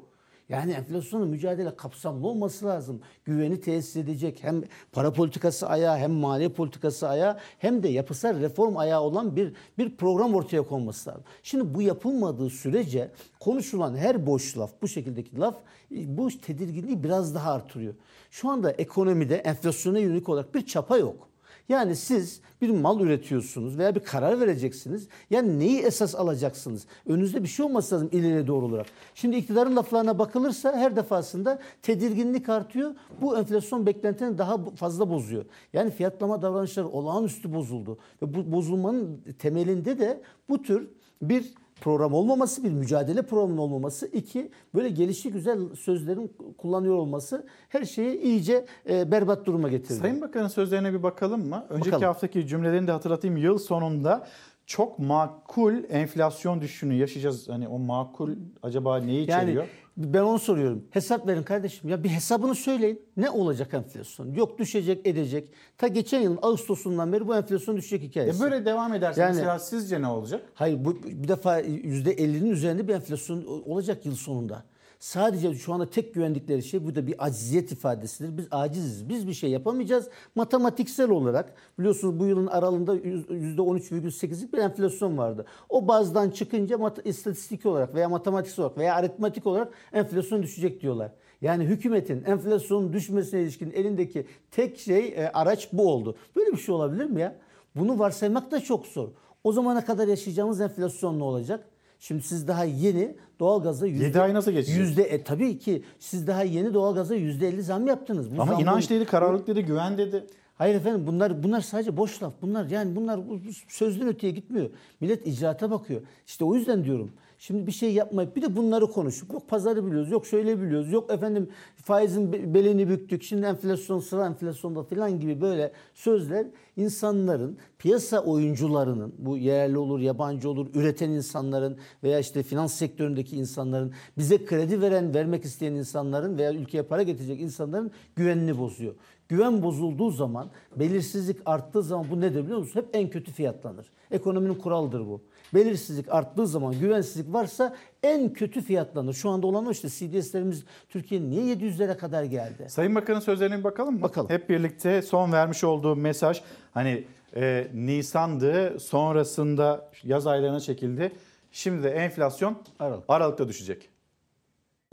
Yani 0.49 0.73
enflasyonla 0.73 1.27
mücadele 1.27 1.77
kapsamlı 1.77 2.29
olması 2.29 2.67
lazım. 2.67 3.01
Güveni 3.25 3.61
tesis 3.61 3.97
edecek 3.97 4.39
hem 4.43 4.63
para 4.93 5.13
politikası 5.13 5.69
ayağı 5.69 5.97
hem 5.97 6.13
maliye 6.13 6.49
politikası 6.49 7.09
ayağı 7.09 7.39
hem 7.59 7.83
de 7.83 7.89
yapısal 7.89 8.41
reform 8.41 8.77
ayağı 8.77 9.01
olan 9.01 9.37
bir 9.37 9.53
bir 9.79 9.97
program 9.97 10.35
ortaya 10.35 10.63
konması 10.63 11.11
lazım. 11.11 11.25
Şimdi 11.43 11.75
bu 11.75 11.83
yapılmadığı 11.83 12.51
sürece 12.51 13.11
konuşulan 13.41 13.97
her 13.97 14.27
boş 14.27 14.59
laf 14.59 14.71
bu 14.83 14.89
şekildeki 14.89 15.39
laf 15.39 15.57
bu 15.91 16.29
tedirginliği 16.29 17.05
biraz 17.05 17.35
daha 17.35 17.53
artırıyor. 17.53 17.95
Şu 18.31 18.49
anda 18.49 18.71
ekonomide 18.71 19.37
enflasyona 19.37 19.99
yönelik 19.99 20.29
olarak 20.29 20.55
bir 20.55 20.67
çapa 20.67 20.99
yok. 20.99 21.29
Yani 21.69 21.97
siz 21.97 22.41
bir 22.63 22.71
mal 22.71 23.01
üretiyorsunuz 23.01 23.79
veya 23.79 23.95
bir 23.95 24.01
karar 24.01 24.41
vereceksiniz. 24.41 25.09
Yani 25.31 25.59
neyi 25.59 25.81
esas 25.81 26.15
alacaksınız? 26.15 26.87
Önünüzde 27.07 27.43
bir 27.43 27.49
şey 27.49 27.67
olması 27.67 27.95
lazım 27.95 28.09
ileriye 28.13 28.47
doğru 28.47 28.67
olarak. 28.67 28.87
Şimdi 29.15 29.37
iktidarın 29.37 29.77
laflarına 29.77 30.19
bakılırsa 30.19 30.77
her 30.77 30.97
defasında 30.97 31.59
tedirginlik 31.83 32.49
artıyor. 32.49 32.95
Bu 33.21 33.39
enflasyon 33.39 33.87
beklentilerini 33.87 34.39
daha 34.39 34.65
fazla 34.65 35.11
bozuyor. 35.11 35.45
Yani 35.73 35.91
fiyatlama 35.91 36.43
davranışları 36.43 36.89
olağanüstü 36.89 37.55
bozuldu. 37.55 37.99
Ve 38.23 38.35
bu 38.35 38.53
bozulmanın 38.53 39.21
temelinde 39.39 39.99
de 39.99 40.23
bu 40.49 40.63
tür 40.63 40.89
bir 41.23 41.55
program 41.81 42.15
olmaması, 42.15 42.65
bir 42.65 42.71
mücadele 42.71 43.23
programının 43.23 43.59
olmaması, 43.59 44.07
iki 44.07 44.51
böyle 44.75 44.89
gelişi 44.89 45.33
güzel 45.33 45.59
sözlerin 45.75 46.33
kullanıyor 46.59 46.95
olması 46.95 47.47
her 47.69 47.85
şeyi 47.85 48.21
iyice 48.21 48.67
e, 48.89 49.11
berbat 49.11 49.47
duruma 49.47 49.69
getirdi. 49.69 49.95
Sayın 49.95 50.21
Bakan'ın 50.21 50.49
sözlerine 50.49 50.93
bir 50.93 51.03
bakalım 51.03 51.49
mı? 51.49 51.67
Önceki 51.69 51.93
Bakalım. 51.93 52.07
haftaki 52.07 52.47
cümlelerini 52.47 52.87
de 52.87 52.93
hatırlatayım. 52.93 53.37
Yıl 53.37 53.59
sonunda 53.59 54.27
çok 54.67 54.99
makul 54.99 55.75
enflasyon 55.89 56.61
düşüşünü 56.61 56.95
yaşayacağız. 56.95 57.49
Hani 57.49 57.69
o 57.69 57.79
makul 57.79 58.31
acaba 58.63 58.99
neyi 58.99 59.25
içeriyor? 59.25 59.63
Yani 59.63 59.86
ben 59.97 60.23
onu 60.23 60.39
soruyorum. 60.39 60.85
Hesap 60.91 61.27
verin 61.27 61.43
kardeşim. 61.43 61.91
Ya 61.91 62.05
bir 62.05 62.09
hesabını 62.09 62.55
söyleyin. 62.55 63.03
Ne 63.17 63.31
olacak 63.31 63.75
enflasyon? 63.75 64.35
Yok 64.35 64.59
düşecek, 64.59 65.07
edecek. 65.07 65.49
Ta 65.79 65.87
geçen 65.89 66.21
yılın 66.21 66.39
Ağustos'undan 66.43 67.13
beri 67.13 67.29
bu 67.29 67.37
enflasyon 67.37 67.77
düşecek 67.77 68.03
hikayesi. 68.03 68.39
E 68.39 68.51
böyle 68.51 68.65
devam 68.65 68.95
ederse 68.95 69.21
Yani- 69.21 69.35
mesela 69.37 69.59
sizce 69.59 70.03
ne 70.03 70.07
olacak? 70.07 70.43
Hayır 70.55 70.85
bu 70.85 71.03
bir 71.03 71.29
defa 71.29 71.61
%50'nin 71.61 72.51
üzerinde 72.51 72.89
bir 72.89 72.95
enflasyon 72.95 73.45
olacak 73.67 74.07
yıl 74.07 74.15
sonunda. 74.15 74.65
Sadece 74.99 75.55
şu 75.55 75.73
anda 75.73 75.91
tek 75.91 76.15
güvendikleri 76.15 76.63
şey 76.63 76.87
bu 76.87 76.95
da 76.95 77.07
bir 77.07 77.15
aciziyet 77.27 77.73
ifadesidir. 77.73 78.39
Biz 78.39 78.47
aciziz. 78.51 79.09
Biz 79.09 79.29
bir 79.29 79.33
şey 79.33 79.51
yapamayacağız. 79.51 80.09
Matematiksel 80.35 81.11
olarak 81.11 81.55
biliyorsunuz 81.79 82.21
bu 82.21 82.27
yılın 82.27 82.47
aralığında 82.47 82.97
%13,8'lik 82.97 84.53
bir 84.53 84.59
enflasyon 84.59 85.19
vardı. 85.19 85.47
O 85.69 85.89
bazdan 85.89 86.31
çıkınca 86.31 86.95
istatistik 87.05 87.67
olarak 87.67 87.95
veya 87.95 88.09
matematik 88.09 88.59
olarak 88.59 88.79
veya 88.79 88.95
aritmatik 88.95 89.47
olarak 89.47 89.73
enflasyon 89.93 90.43
düşecek 90.43 90.81
diyorlar. 90.81 91.13
Yani 91.41 91.65
hükümetin 91.65 92.25
enflasyonun 92.25 92.93
düşmesine 92.93 93.43
ilişkin 93.43 93.71
elindeki 93.71 94.27
tek 94.51 94.79
şey 94.79 95.09
e, 95.09 95.31
araç 95.35 95.69
bu 95.73 95.93
oldu. 95.93 96.17
Böyle 96.37 96.53
bir 96.53 96.57
şey 96.57 96.75
olabilir 96.75 97.05
mi 97.05 97.21
ya? 97.21 97.37
Bunu 97.75 97.99
varsaymak 97.99 98.51
da 98.51 98.61
çok 98.61 98.87
zor. 98.87 99.09
O 99.45 99.53
zamana 99.53 99.85
kadar 99.85 100.09
yaşayacağımız 100.09 100.61
enflasyon 100.61 101.19
ne 101.19 101.23
olacak? 101.23 101.69
Şimdi 101.99 102.23
siz 102.23 102.49
daha 102.49 102.65
yeni 102.65 103.17
doğalgaza 103.41 103.87
yüzde, 103.87 104.05
Yedi 104.05 104.21
ay 104.21 104.35
nasıl 104.35 104.53
geçecek? 104.53 104.79
Yüzde, 104.79 105.03
e, 105.03 105.23
tabii 105.23 105.59
ki 105.59 105.83
siz 105.99 106.27
daha 106.27 106.43
yeni 106.43 106.75
doğalgaza 106.75 107.15
yüzde 107.15 107.49
elli 107.49 107.63
zam 107.63 107.87
yaptınız. 107.87 108.37
Bu 108.37 108.43
Ama 108.43 108.53
zammın- 108.53 108.63
inanç 108.63 108.91
dedi, 108.91 109.05
kararlılık 109.05 109.47
dedi, 109.47 109.63
güven 109.65 109.99
dedi. 109.99 110.27
Hayır 110.55 110.75
efendim 110.75 111.07
bunlar 111.07 111.43
bunlar 111.43 111.61
sadece 111.61 111.97
boş 111.97 112.23
laf. 112.23 112.33
Bunlar 112.43 112.71
yani 112.71 112.97
bunlar 112.97 113.29
bu- 113.29 113.35
bu 113.35 113.49
sözden 113.69 114.09
öteye 114.09 114.33
gitmiyor. 114.33 114.71
Millet 115.01 115.27
icraata 115.27 115.71
bakıyor. 115.71 116.01
İşte 116.27 116.45
o 116.45 116.55
yüzden 116.55 116.85
diyorum. 116.85 117.11
Şimdi 117.39 117.67
bir 117.67 117.73
şey 117.73 117.93
yapmayıp 117.93 118.37
bir 118.37 118.43
de 118.43 118.57
bunları 118.57 118.87
konuşup 118.87 119.33
yok 119.33 119.49
pazarı 119.49 119.87
biliyoruz, 119.87 120.11
yok 120.11 120.27
şöyle 120.27 120.63
biliyoruz, 120.63 120.93
yok 120.93 121.11
efendim 121.11 121.49
faizin 121.77 122.33
be- 122.33 122.55
belini 122.55 122.89
büktük, 122.89 123.23
şimdi 123.23 123.47
enflasyon 123.47 124.01
sıra 124.01 124.27
enflasyonda 124.27 124.83
falan 124.83 125.21
gibi 125.21 125.41
böyle 125.41 125.73
sözler 125.95 126.47
insanların, 126.77 127.59
piyasa 127.79 128.25
oyuncularının, 128.25 129.15
bu 129.19 129.37
yerli 129.37 129.79
olur, 129.79 130.01
yabancı 130.01 130.51
olur, 130.51 130.67
üreten 130.75 131.11
insanların 131.11 131.77
veya 132.03 132.19
işte 132.19 132.43
finans 132.43 132.75
sektöründeki 132.75 133.37
insanların, 133.37 133.93
bize 134.19 134.45
kredi 134.45 134.81
veren, 134.81 135.15
vermek 135.15 135.45
isteyen 135.45 135.73
insanların 135.73 136.39
veya 136.39 136.55
ülkeye 136.55 136.83
para 136.83 137.03
getirecek 137.03 137.41
insanların 137.41 137.91
güvenini 138.17 138.59
bozuyor. 138.59 138.95
Güven 139.29 139.63
bozulduğu 139.63 140.11
zaman, 140.11 140.51
belirsizlik 140.77 141.37
arttığı 141.47 141.83
zaman 141.83 142.07
bu 142.11 142.21
nedir 142.21 142.45
biliyor 142.45 142.59
musun? 142.59 142.81
Hep 142.81 142.89
en 142.93 143.11
kötü 143.11 143.33
fiyatlanır. 143.33 143.87
Ekonominin 144.11 144.55
kuralıdır 144.55 145.01
bu. 145.01 145.21
Belirsizlik 145.55 146.15
arttığı 146.15 146.47
zaman, 146.47 146.81
güvensizlik 146.81 147.33
varsa 147.35 147.77
en 148.03 148.33
kötü 148.33 148.63
fiyatlanır. 148.63 149.13
Şu 149.13 149.31
anda 149.31 149.47
olan 149.47 149.67
o 149.67 149.71
işte 149.71 149.89
CDS'lerimiz 149.89 150.65
Türkiye'nin 150.89 151.31
niye 151.31 151.55
700'lere 151.55 151.97
kadar 151.97 152.25
geldi? 152.25 152.67
Sayın 152.69 152.95
Bakan'ın 152.95 153.21
sözlerine 153.21 153.59
bir 153.59 153.65
bakalım 153.65 153.95
mı? 153.95 154.03
Bakalım. 154.03 154.31
Hep 154.31 154.49
birlikte 154.49 155.03
son 155.03 155.33
vermiş 155.33 155.65
olduğu 155.65 155.97
mesaj 155.97 156.43
hani 156.75 157.05
e, 157.37 157.69
Nisan'dı 157.75 158.81
sonrasında 158.81 159.91
yaz 160.05 160.27
aylarına 160.27 160.61
çekildi. 160.61 161.13
Şimdi 161.53 161.83
de 161.83 161.91
enflasyon 161.91 162.63
Aralık. 162.79 163.05
Aralık'ta 163.09 163.49
düşecek. 163.49 163.89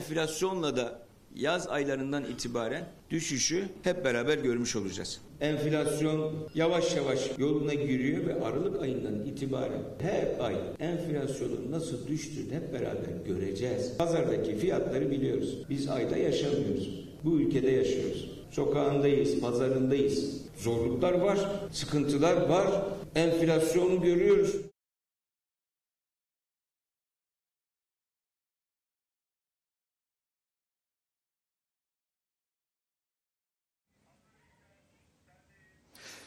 Enflasyonla 0.00 0.76
da 0.76 1.03
yaz 1.34 1.68
aylarından 1.68 2.24
itibaren 2.24 2.84
düşüşü 3.10 3.64
hep 3.82 4.04
beraber 4.04 4.38
görmüş 4.38 4.76
olacağız. 4.76 5.20
Enflasyon 5.40 6.32
yavaş 6.54 6.96
yavaş 6.96 7.30
yoluna 7.38 7.74
giriyor 7.74 8.26
ve 8.26 8.44
Aralık 8.44 8.82
ayından 8.82 9.26
itibaren 9.26 9.82
her 10.00 10.44
ay 10.44 10.56
enflasyonun 10.80 11.70
nasıl 11.70 12.08
düştüğünü 12.08 12.54
hep 12.54 12.72
beraber 12.72 13.26
göreceğiz. 13.26 13.96
Pazardaki 13.98 14.56
fiyatları 14.56 15.10
biliyoruz. 15.10 15.58
Biz 15.70 15.88
ayda 15.88 16.16
yaşamıyoruz. 16.16 17.04
Bu 17.24 17.40
ülkede 17.40 17.70
yaşıyoruz. 17.70 18.30
Sokağındayız, 18.50 19.40
pazarındayız. 19.40 20.44
Zorluklar 20.56 21.12
var, 21.12 21.38
sıkıntılar 21.72 22.48
var. 22.48 22.66
Enflasyonu 23.14 24.02
görüyoruz. 24.02 24.56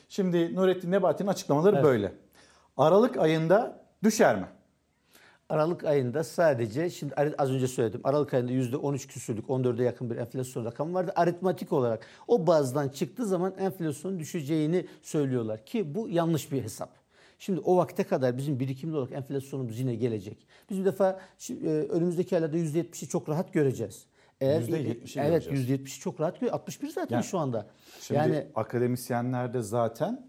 Şimdi 0.07 0.55
Nurettin 0.55 0.91
Nebati'nin 0.91 1.27
açıklamaları 1.29 1.75
Evet. 1.75 1.85
böyle. 1.85 2.13
Aralık 2.77 3.17
ayında 3.17 3.85
düşer 4.03 4.35
mi? 4.35 4.45
Aralık 5.49 5.83
ayında 5.83 6.23
sadece 6.23 6.89
şimdi 6.89 7.13
az 7.37 7.51
önce 7.51 7.67
söyledim. 7.67 8.01
Aralık 8.03 8.33
ayında 8.33 8.51
%13 8.51 9.07
küsürlük 9.07 9.49
14'e 9.49 9.83
yakın 9.83 10.09
bir 10.09 10.15
enflasyon 10.15 10.65
rakamı 10.65 10.93
vardı. 10.93 11.11
Aritmatik 11.15 11.73
olarak 11.73 12.05
o 12.27 12.47
bazdan 12.47 12.89
çıktığı 12.89 13.25
zaman 13.25 13.53
enflasyonun 13.59 14.19
düşeceğini 14.19 14.85
söylüyorlar 15.01 15.65
ki 15.65 15.95
bu 15.95 16.09
yanlış 16.09 16.51
bir 16.51 16.63
hesap. 16.63 16.89
Şimdi 17.39 17.59
o 17.59 17.77
vakte 17.77 18.03
kadar 18.03 18.37
bizim 18.37 18.59
birikimli 18.59 18.95
olarak 18.97 19.11
enflasyonumuz 19.13 19.79
yine 19.79 19.95
gelecek. 19.95 20.47
Biz 20.69 20.79
bir 20.79 20.85
defa 20.85 21.19
şi- 21.39 21.67
e, 21.67 21.87
önümüzdeki 21.87 22.35
aylarda 22.35 22.57
%70'i 22.57 23.07
çok 23.09 23.29
rahat 23.29 23.53
göreceğiz. 23.53 24.05
Eğer 24.41 24.61
%70'i 24.61 25.19
evet 25.21 25.45
göreceğiz. 25.49 25.69
%70'i 25.69 25.99
çok 25.99 26.19
rahat 26.21 26.39
görüyor. 26.39 26.53
61 26.53 26.89
zaten 26.89 27.15
Yani 27.15 27.25
şu 27.25 27.37
anda. 27.37 27.67
Şimdi 28.01 28.17
yani 28.19 28.47
akademisyenlerde 28.55 29.61
zaten 29.61 30.27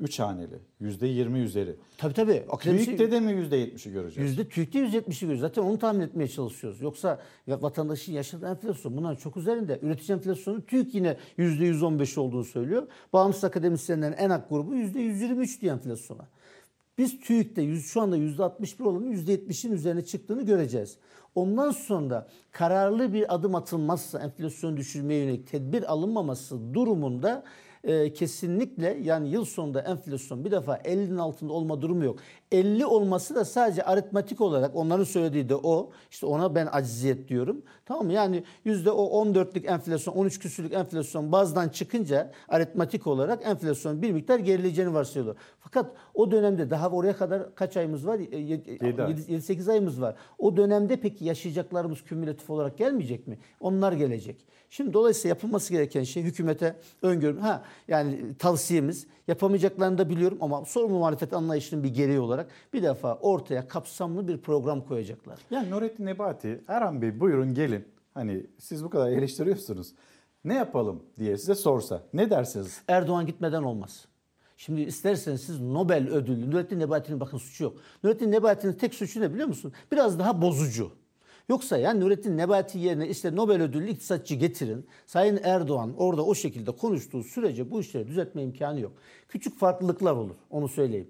3 0.00 0.18
haneli, 0.20 0.58
%20 0.80 1.38
üzeri. 1.38 1.76
tabii 1.98 2.14
tabii 2.14 2.32
akademisyen- 2.48 2.84
TÜİK'te 2.84 3.10
de 3.10 3.20
mi 3.20 3.32
%70'i 3.32 3.92
göreceğiz? 3.92 4.30
Yüzde 4.30 4.48
TÜİK'te 4.48 4.78
170'i 4.78 5.20
görüyoruz. 5.20 5.40
Zaten 5.40 5.62
onu 5.62 5.78
tahmin 5.78 6.00
etmeye 6.00 6.28
çalışıyoruz. 6.28 6.80
Yoksa 6.80 7.18
ya 7.46 7.62
vatandaşın 7.62 8.12
yaşadığı 8.12 8.46
enflasyon 8.46 8.96
bunların 8.96 9.16
çok 9.16 9.36
üzerinde. 9.36 9.78
Üretici 9.82 10.16
enflasyonu 10.16 10.66
TÜİK 10.66 10.94
yine 10.94 11.16
yüzde 11.36 11.64
115 11.64 12.18
olduğunu 12.18 12.44
söylüyor. 12.44 12.86
Bağımsız 13.12 13.44
akademisyenlerin 13.44 14.12
en 14.12 14.30
ak 14.30 14.48
grubu 14.50 14.74
yüzde 14.74 15.00
123 15.00 15.60
diye 15.62 15.72
enflasyona. 15.72 16.28
Biz 16.98 17.20
TÜİK'te 17.20 17.62
yüz- 17.62 17.86
şu 17.86 18.00
anda 18.00 18.16
yüzde 18.16 18.42
61 18.44 18.84
olanın 18.84 19.10
yüzde 19.10 19.32
70'in 19.32 19.72
üzerine 19.72 20.04
çıktığını 20.04 20.42
göreceğiz. 20.46 20.96
Ondan 21.34 21.70
sonra 21.70 22.26
kararlı 22.52 23.12
bir 23.12 23.34
adım 23.34 23.54
atılmazsa 23.54 24.18
enflasyonu 24.18 24.76
düşürmeye 24.76 25.24
yönelik 25.24 25.46
tedbir 25.46 25.92
alınmaması 25.92 26.74
durumunda 26.74 27.44
e, 27.84 28.12
kesinlikle 28.12 28.98
yani 29.02 29.28
yıl 29.28 29.44
sonunda 29.44 29.80
enflasyon 29.80 30.44
bir 30.44 30.50
defa 30.50 30.76
50'nin 30.76 31.18
altında 31.18 31.52
olma 31.52 31.82
durumu 31.82 32.04
yok. 32.04 32.18
50 32.52 32.86
olması 32.86 33.34
da 33.34 33.44
sadece 33.44 33.82
aritmatik 33.82 34.40
olarak 34.40 34.76
onların 34.76 35.04
söylediği 35.04 35.48
de 35.48 35.54
o. 35.56 35.90
İşte 36.10 36.26
ona 36.26 36.54
ben 36.54 36.68
acziyet 36.72 37.28
diyorum. 37.28 37.62
Tamam 37.86 38.06
mı? 38.06 38.12
Yani 38.12 38.44
yüzde 38.64 38.90
o 38.90 39.24
14'lük 39.24 39.66
enflasyon, 39.66 40.14
13 40.14 40.38
küsürlük 40.38 40.72
enflasyon 40.72 41.32
bazdan 41.32 41.68
çıkınca 41.68 42.32
aritmatik 42.48 43.06
olarak 43.06 43.46
enflasyon 43.46 44.02
bir 44.02 44.12
miktar 44.12 44.38
gerileyeceğini 44.38 44.94
varsayıyorlar. 44.94 45.42
Fakat 45.60 45.92
o 46.14 46.30
dönemde 46.30 46.70
daha 46.70 46.90
oraya 46.90 47.16
kadar 47.16 47.54
kaç 47.54 47.76
ayımız 47.76 48.06
var? 48.06 48.18
E, 48.18 48.38
Yedi 48.38 49.02
ay. 49.02 49.12
7-8 49.12 49.70
ayımız 49.70 50.00
var. 50.00 50.14
O 50.38 50.56
dönemde 50.56 51.00
peki 51.00 51.24
yaşayacaklarımız 51.24 52.02
kümülatif 52.02 52.50
olarak 52.50 52.78
gelmeyecek 52.78 53.26
mi? 53.26 53.38
Onlar 53.60 53.92
gelecek. 53.92 54.46
Şimdi 54.70 54.92
dolayısıyla 54.92 55.28
yapılması 55.28 55.72
gereken 55.72 56.02
şey 56.02 56.22
hükümete 56.22 56.76
öngörüm. 57.02 57.38
Ha 57.38 57.64
yani 57.88 58.36
tavsiyemiz 58.38 59.06
yapamayacaklarını 59.28 59.98
da 59.98 60.08
biliyorum 60.08 60.38
ama 60.40 60.64
sorumlu 60.64 60.98
muhalefet 60.98 61.32
anlayışının 61.32 61.84
bir 61.84 61.94
gereği 61.94 62.20
olarak 62.20 62.50
bir 62.72 62.82
defa 62.82 63.14
ortaya 63.14 63.68
kapsamlı 63.68 64.28
bir 64.28 64.38
program 64.38 64.80
koyacaklar. 64.80 65.38
Yani 65.50 65.70
Nurettin 65.70 66.06
Nebati, 66.06 66.64
Erhan 66.68 67.02
Bey 67.02 67.20
buyurun 67.20 67.54
gelin. 67.54 67.84
Hani 68.14 68.46
siz 68.58 68.84
bu 68.84 68.90
kadar 68.90 69.10
eleştiriyorsunuz. 69.10 69.94
Ne 70.44 70.54
yapalım 70.54 71.02
diye 71.18 71.38
size 71.38 71.54
sorsa 71.54 72.02
ne 72.14 72.30
dersiniz? 72.30 72.82
Erdoğan 72.88 73.26
gitmeden 73.26 73.62
olmaz. 73.62 74.06
Şimdi 74.56 74.80
isterseniz 74.80 75.40
siz 75.40 75.60
Nobel 75.60 76.08
ödüllü, 76.08 76.50
Nurettin 76.50 76.80
Nebati'nin 76.80 77.20
bakın 77.20 77.38
suçu 77.38 77.64
yok. 77.64 77.76
Nurettin 78.04 78.32
Nebati'nin 78.32 78.72
tek 78.72 78.94
suçu 78.94 79.20
ne 79.20 79.32
biliyor 79.32 79.48
musun? 79.48 79.72
Biraz 79.92 80.18
daha 80.18 80.42
bozucu. 80.42 80.90
Yoksa 81.50 81.78
yani 81.78 82.00
Nurettin 82.00 82.36
Nebati 82.36 82.78
yerine 82.78 83.08
işte 83.08 83.36
Nobel 83.36 83.62
ödüllü 83.62 83.90
iktisatçı 83.90 84.34
getirin. 84.34 84.86
Sayın 85.06 85.40
Erdoğan 85.42 85.94
orada 85.96 86.24
o 86.24 86.34
şekilde 86.34 86.70
konuştuğu 86.70 87.22
sürece 87.22 87.70
bu 87.70 87.80
işleri 87.80 88.08
düzeltme 88.08 88.42
imkanı 88.42 88.80
yok. 88.80 88.92
Küçük 89.28 89.58
farklılıklar 89.58 90.12
olur 90.12 90.34
onu 90.50 90.68
söyleyeyim. 90.68 91.08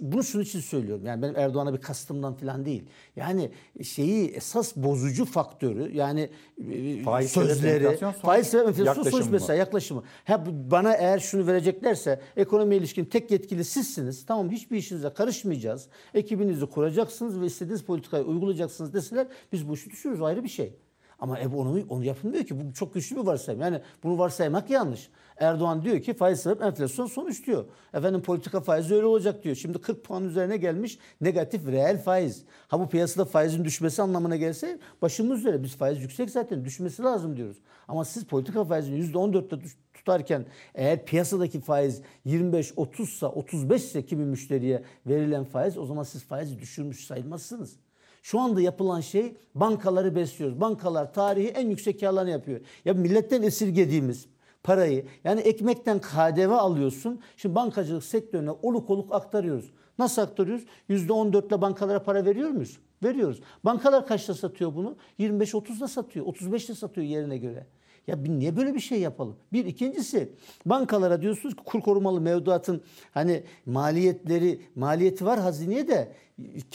Bunu 0.00 0.24
şunun 0.24 0.42
için 0.42 0.60
söylüyorum. 0.60 1.06
Yani 1.06 1.22
benim 1.22 1.36
Erdoğan'a 1.36 1.74
bir 1.74 1.80
kastımdan 1.80 2.34
falan 2.34 2.64
değil. 2.64 2.84
Yani 3.16 3.50
şeyi 3.82 4.28
esas 4.28 4.76
bozucu 4.76 5.24
faktörü 5.24 5.96
yani 5.96 6.30
e, 6.70 7.02
Faiz 7.02 7.30
sözleri, 7.30 7.98
faiz 8.22 8.46
sebep 8.46 8.68
enflasyon 8.68 9.04
sonuç 9.04 9.26
mesela 9.30 9.58
yaklaşımı. 9.58 10.02
Ha, 10.24 10.44
bana 10.70 10.94
eğer 10.94 11.18
şunu 11.18 11.46
vereceklerse 11.46 12.20
ekonomiye 12.36 12.80
ilişkin 12.80 13.04
tek 13.04 13.30
yetkili 13.30 13.64
sizsiniz. 13.64 14.26
Tamam 14.26 14.50
hiçbir 14.50 14.76
işinize 14.76 15.10
karışmayacağız. 15.10 15.88
Ekibinizi 16.14 16.66
kuracaksınız 16.66 17.40
ve 17.40 17.46
istediğiniz 17.46 17.82
politikayı 17.82 18.24
uygulayacaksınız 18.24 18.94
deseler 18.94 19.26
biz 19.52 19.68
bu 19.68 19.74
işi 19.74 19.90
düşürürüz 19.90 20.22
ayrı 20.22 20.44
bir 20.44 20.48
şey. 20.48 20.76
Ama 21.18 21.38
e, 21.38 21.48
onu, 21.48 21.84
onu 21.88 22.04
yapılmıyor 22.04 22.44
ki. 22.44 22.60
Bu 22.60 22.74
çok 22.74 22.94
güçlü 22.94 23.16
bir 23.16 23.26
varsayım. 23.26 23.60
Yani 23.60 23.80
bunu 24.02 24.18
varsaymak 24.18 24.70
yanlış. 24.70 25.10
Erdoğan 25.42 25.82
diyor 25.82 26.00
ki 26.02 26.14
faiz 26.14 26.40
sebep 26.40 26.62
enflasyon 26.62 27.06
sonuç 27.06 27.46
diyor. 27.46 27.64
Efendim 27.94 28.22
politika 28.22 28.60
faizi 28.60 28.94
öyle 28.94 29.06
olacak 29.06 29.44
diyor. 29.44 29.56
Şimdi 29.56 29.78
40 29.80 30.04
puan 30.04 30.24
üzerine 30.24 30.56
gelmiş 30.56 30.98
negatif 31.20 31.66
reel 31.66 32.02
faiz. 32.02 32.44
Ha 32.68 32.80
bu 32.80 32.88
piyasada 32.88 33.24
faizin 33.24 33.64
düşmesi 33.64 34.02
anlamına 34.02 34.36
gelse 34.36 34.78
başımız 35.02 35.40
üzere 35.40 35.62
biz 35.62 35.76
faiz 35.76 36.02
yüksek 36.02 36.30
zaten 36.30 36.64
düşmesi 36.64 37.02
lazım 37.02 37.36
diyoruz. 37.36 37.56
Ama 37.88 38.04
siz 38.04 38.24
politika 38.24 38.64
faizini 38.64 38.98
%14'te 39.12 39.60
düş- 39.60 39.76
tutarken 39.94 40.46
eğer 40.74 41.04
piyasadaki 41.04 41.60
faiz 41.60 42.02
25 42.24 42.72
30 42.76 43.08
sa 43.08 43.28
35 43.28 43.82
ise 43.84 44.06
kimi 44.06 44.24
müşteriye 44.24 44.82
verilen 45.06 45.44
faiz 45.44 45.78
o 45.78 45.86
zaman 45.86 46.02
siz 46.02 46.24
faizi 46.24 46.58
düşürmüş 46.58 47.06
sayılmazsınız. 47.06 47.76
Şu 48.22 48.40
anda 48.40 48.60
yapılan 48.60 49.00
şey 49.00 49.36
bankaları 49.54 50.16
besliyoruz. 50.16 50.60
Bankalar 50.60 51.12
tarihi 51.14 51.48
en 51.48 51.70
yüksek 51.70 52.00
karlarını 52.00 52.30
yapıyor. 52.30 52.60
Ya 52.84 52.94
milletten 52.94 53.42
esirgediğimiz 53.42 54.26
parayı 54.62 55.06
yani 55.24 55.40
ekmekten 55.40 56.00
KDV 56.00 56.50
alıyorsun. 56.50 57.20
Şimdi 57.36 57.54
bankacılık 57.54 58.04
sektörüne 58.04 58.50
oluk 58.50 58.90
oluk 58.90 59.14
aktarıyoruz. 59.14 59.72
Nasıl 59.98 60.22
aktarıyoruz? 60.22 60.64
%14 60.90 61.48
ile 61.48 61.60
bankalara 61.60 62.02
para 62.02 62.24
veriyor 62.24 62.50
muyuz? 62.50 62.78
Veriyoruz. 63.02 63.40
Bankalar 63.64 64.06
kaçta 64.06 64.34
satıyor 64.34 64.74
bunu? 64.74 64.96
25-30'da 65.18 65.88
satıyor. 65.88 66.26
35'te 66.26 66.74
satıyor 66.74 67.06
yerine 67.06 67.38
göre. 67.38 67.66
Ya 68.06 68.16
niye 68.16 68.56
böyle 68.56 68.74
bir 68.74 68.80
şey 68.80 69.00
yapalım? 69.00 69.36
Bir 69.52 69.66
ikincisi 69.66 70.32
bankalara 70.66 71.22
diyorsunuz 71.22 71.56
ki 71.56 71.62
kur 71.64 71.80
korumalı 71.80 72.20
mevduatın 72.20 72.82
hani 73.14 73.44
maliyetleri 73.66 74.62
maliyeti 74.74 75.26
var 75.26 75.40
hazineye 75.40 75.88
de 75.88 76.12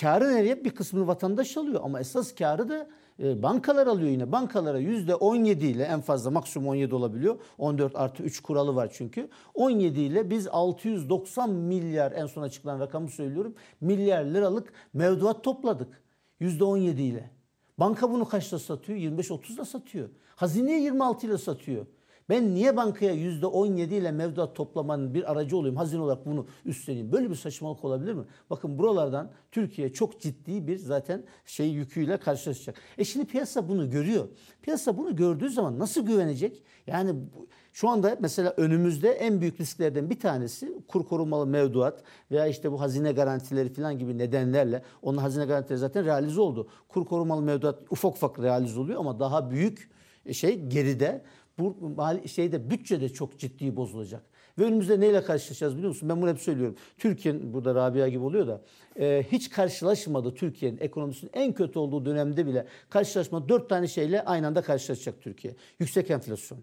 karı 0.01 0.33
nereye 0.33 0.65
bir 0.65 0.69
kısmını 0.69 1.07
vatandaş 1.07 1.57
alıyor 1.57 1.81
ama 1.83 1.99
esas 1.99 2.35
karı 2.35 2.69
da 2.69 2.87
e, 3.23 3.43
bankalar 3.43 3.87
alıyor 3.87 4.09
yine. 4.09 4.31
Bankalara 4.31 4.79
%17 4.79 5.65
ile 5.65 5.83
en 5.83 6.01
fazla 6.01 6.31
maksimum 6.31 6.69
17 6.69 6.95
olabiliyor. 6.95 7.39
14 7.57 7.95
artı 7.95 8.23
3 8.23 8.39
kuralı 8.39 8.75
var 8.75 8.89
çünkü. 8.93 9.29
17 9.53 9.99
ile 10.01 10.29
biz 10.29 10.47
690 10.47 11.49
milyar 11.49 12.11
en 12.11 12.25
son 12.25 12.41
açıklanan 12.41 12.79
rakamı 12.79 13.09
söylüyorum. 13.09 13.55
Milyar 13.81 14.23
liralık 14.23 14.73
mevduat 14.93 15.43
topladık. 15.43 16.01
%17 16.41 17.01
ile. 17.01 17.31
Banka 17.77 18.11
bunu 18.11 18.25
kaçta 18.25 18.59
satıyor? 18.59 18.99
25-30'da 18.99 19.65
satıyor. 19.65 20.09
Hazineye 20.35 20.81
26 20.81 21.27
ile 21.27 21.37
satıyor. 21.37 21.85
Ben 22.29 22.55
niye 22.55 22.77
bankaya 22.77 23.13
%17 23.15 23.93
ile 23.95 24.11
mevduat 24.11 24.55
toplamanın 24.55 25.13
bir 25.13 25.31
aracı 25.31 25.57
olayım? 25.57 25.75
Hazine 25.75 26.01
olarak 26.01 26.25
bunu 26.25 26.47
üstleneyim. 26.65 27.11
Böyle 27.11 27.29
bir 27.29 27.35
saçmalık 27.35 27.85
olabilir 27.85 28.13
mi? 28.13 28.23
Bakın 28.49 28.79
buralardan 28.79 29.31
Türkiye 29.51 29.93
çok 29.93 30.21
ciddi 30.21 30.67
bir 30.67 30.77
zaten 30.77 31.23
şey 31.45 31.69
yüküyle 31.69 32.17
karşılaşacak. 32.17 32.75
E 32.97 33.03
şimdi 33.03 33.25
piyasa 33.25 33.69
bunu 33.69 33.89
görüyor. 33.89 34.27
Piyasa 34.61 34.97
bunu 34.97 35.15
gördüğü 35.15 35.49
zaman 35.49 35.79
nasıl 35.79 36.05
güvenecek? 36.05 36.63
Yani 36.87 37.13
bu- 37.15 37.47
şu 37.73 37.89
anda 37.89 38.17
mesela 38.19 38.53
önümüzde 38.57 39.09
en 39.09 39.41
büyük 39.41 39.59
risklerden 39.61 40.09
bir 40.09 40.19
tanesi 40.19 40.73
kur 40.87 41.05
korumalı 41.05 41.47
mevduat 41.47 42.03
veya 42.31 42.47
işte 42.47 42.71
bu 42.71 42.81
hazine 42.81 43.11
garantileri 43.11 43.73
falan 43.73 43.99
gibi 43.99 44.17
nedenlerle 44.17 44.83
onun 45.01 45.17
hazine 45.17 45.45
garantileri 45.45 45.79
zaten 45.79 46.05
realize 46.05 46.41
oldu. 46.41 46.67
Kur 46.87 47.05
korumalı 47.05 47.41
mevduat 47.41 47.79
ufak 47.91 48.15
ufak 48.15 48.39
realize 48.39 48.79
oluyor 48.79 48.99
ama 48.99 49.19
daha 49.19 49.51
büyük 49.51 49.89
şey 50.31 50.61
geride 50.65 51.21
bu 51.59 51.89
mali 51.95 52.29
şeyde 52.29 52.69
bütçede 52.69 53.09
çok 53.09 53.39
ciddi 53.39 53.75
bozulacak. 53.75 54.23
Ve 54.59 54.63
önümüzde 54.63 54.99
neyle 54.99 55.23
karşılaşacağız 55.23 55.73
biliyor 55.73 55.89
musun? 55.89 56.09
Ben 56.09 56.21
bunu 56.21 56.29
hep 56.29 56.39
söylüyorum. 56.39 56.75
Türkiye'nin 56.97 57.53
burada 57.53 57.75
Rabia 57.75 58.07
gibi 58.07 58.23
oluyor 58.23 58.47
da 58.47 58.61
e, 58.99 59.23
hiç 59.31 59.49
karşılaşmadı 59.49 60.35
Türkiye'nin 60.35 60.77
ekonomisinin 60.77 61.31
en 61.33 61.53
kötü 61.53 61.79
olduğu 61.79 62.05
dönemde 62.05 62.45
bile 62.45 62.65
karşılaşma 62.89 63.49
dört 63.49 63.69
tane 63.69 63.87
şeyle 63.87 64.25
aynı 64.25 64.47
anda 64.47 64.61
karşılaşacak 64.61 65.21
Türkiye. 65.21 65.55
Yüksek 65.79 66.11
enflasyon, 66.11 66.59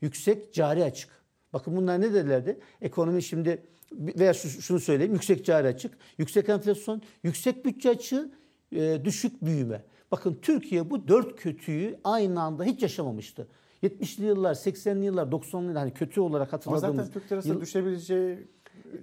yüksek 0.00 0.54
cari 0.54 0.84
açık. 0.84 1.10
Bakın 1.52 1.76
bunlar 1.76 2.00
ne 2.00 2.14
dedilerdi? 2.14 2.60
Ekonomi 2.82 3.22
şimdi 3.22 3.62
veya 3.92 4.34
şu- 4.34 4.62
şunu 4.62 4.80
söyleyeyim. 4.80 5.12
Yüksek 5.12 5.44
cari 5.44 5.68
açık, 5.68 5.98
yüksek 6.18 6.48
enflasyon, 6.48 7.02
yüksek 7.22 7.64
bütçe 7.64 7.90
açığı, 7.90 8.30
e, 8.72 8.98
düşük 9.04 9.44
büyüme. 9.44 9.84
Bakın 10.10 10.38
Türkiye 10.42 10.90
bu 10.90 11.08
dört 11.08 11.36
kötüyü 11.36 11.98
aynı 12.04 12.42
anda 12.42 12.64
hiç 12.64 12.82
yaşamamıştı. 12.82 13.48
70'li 13.86 14.24
yıllar, 14.26 14.54
80'li 14.54 15.04
yıllar, 15.04 15.26
90'lı 15.26 15.62
yıllar 15.62 15.76
hani 15.76 15.90
kötü 15.94 16.20
olarak 16.20 16.48
Ama 16.48 16.52
hatırladığımız 16.52 17.06
zaten 17.06 17.12
Türk 17.20 17.32
lirası 17.32 17.48
yıl- 17.48 17.60
düşebileceği 17.60 18.38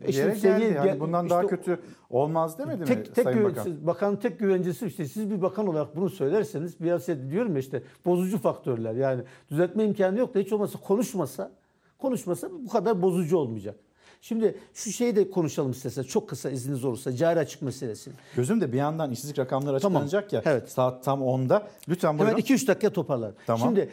E 0.01 0.11
şimdi 0.11 0.17
yere 0.17 0.59
geldi. 0.59 0.73
Yani 0.75 0.87
ya- 0.87 0.99
bundan 0.99 1.29
daha 1.29 1.43
işte 1.43 1.55
kötü 1.55 1.79
olmaz 2.09 2.59
demedi 2.59 2.79
mi 2.79 2.85
tek, 2.85 3.15
tek 3.15 3.23
Sayın 3.23 3.43
Bakan? 3.43 3.63
siz- 3.63 3.87
bakanın 3.87 4.15
tek 4.15 4.39
güvencesi 4.39 4.85
işte 4.85 5.05
siz 5.05 5.29
bir 5.31 5.41
bakan 5.41 5.67
olarak 5.67 5.95
bunu 5.95 6.09
söylerseniz 6.09 6.79
biraz 6.79 7.05
şey 7.05 7.29
diyorum 7.31 7.53
ya 7.53 7.59
işte 7.59 7.83
bozucu 8.05 8.37
faktörler 8.37 8.93
yani 8.95 9.23
düzeltme 9.51 9.83
imkanı 9.85 10.19
yok 10.19 10.35
da 10.35 10.39
hiç 10.39 10.53
olmazsa 10.53 10.79
konuşmasa 10.79 11.51
konuşmasa 11.97 12.49
bu 12.65 12.69
kadar 12.69 13.01
bozucu 13.01 13.37
olmayacak. 13.37 13.75
Şimdi 14.21 14.57
şu 14.73 14.91
şeyi 14.91 15.15
de 15.15 15.29
konuşalım 15.31 15.71
isterseniz 15.71 16.07
çok 16.07 16.29
kısa 16.29 16.49
izniniz 16.49 16.85
olursa 16.85 17.11
cari 17.15 17.39
açık 17.39 17.61
meselesini. 17.61 18.13
Gözüm 18.35 18.61
de 18.61 18.71
bir 18.73 18.77
yandan 18.77 19.11
işsizlik 19.11 19.39
rakamları 19.39 19.79
Tamam. 19.79 20.01
açıklanacak 20.03 20.33
ya. 20.33 20.41
Evet. 20.45 20.69
Saat 20.71 21.03
tam 21.03 21.21
10'da. 21.21 21.67
Lütfen 21.89 22.13
buyurun. 22.19 22.31
Hemen 22.31 22.41
2-3 22.41 22.67
dakika 22.67 22.89
toparlar. 22.89 23.31
Tamam. 23.47 23.67
Şimdi 23.67 23.89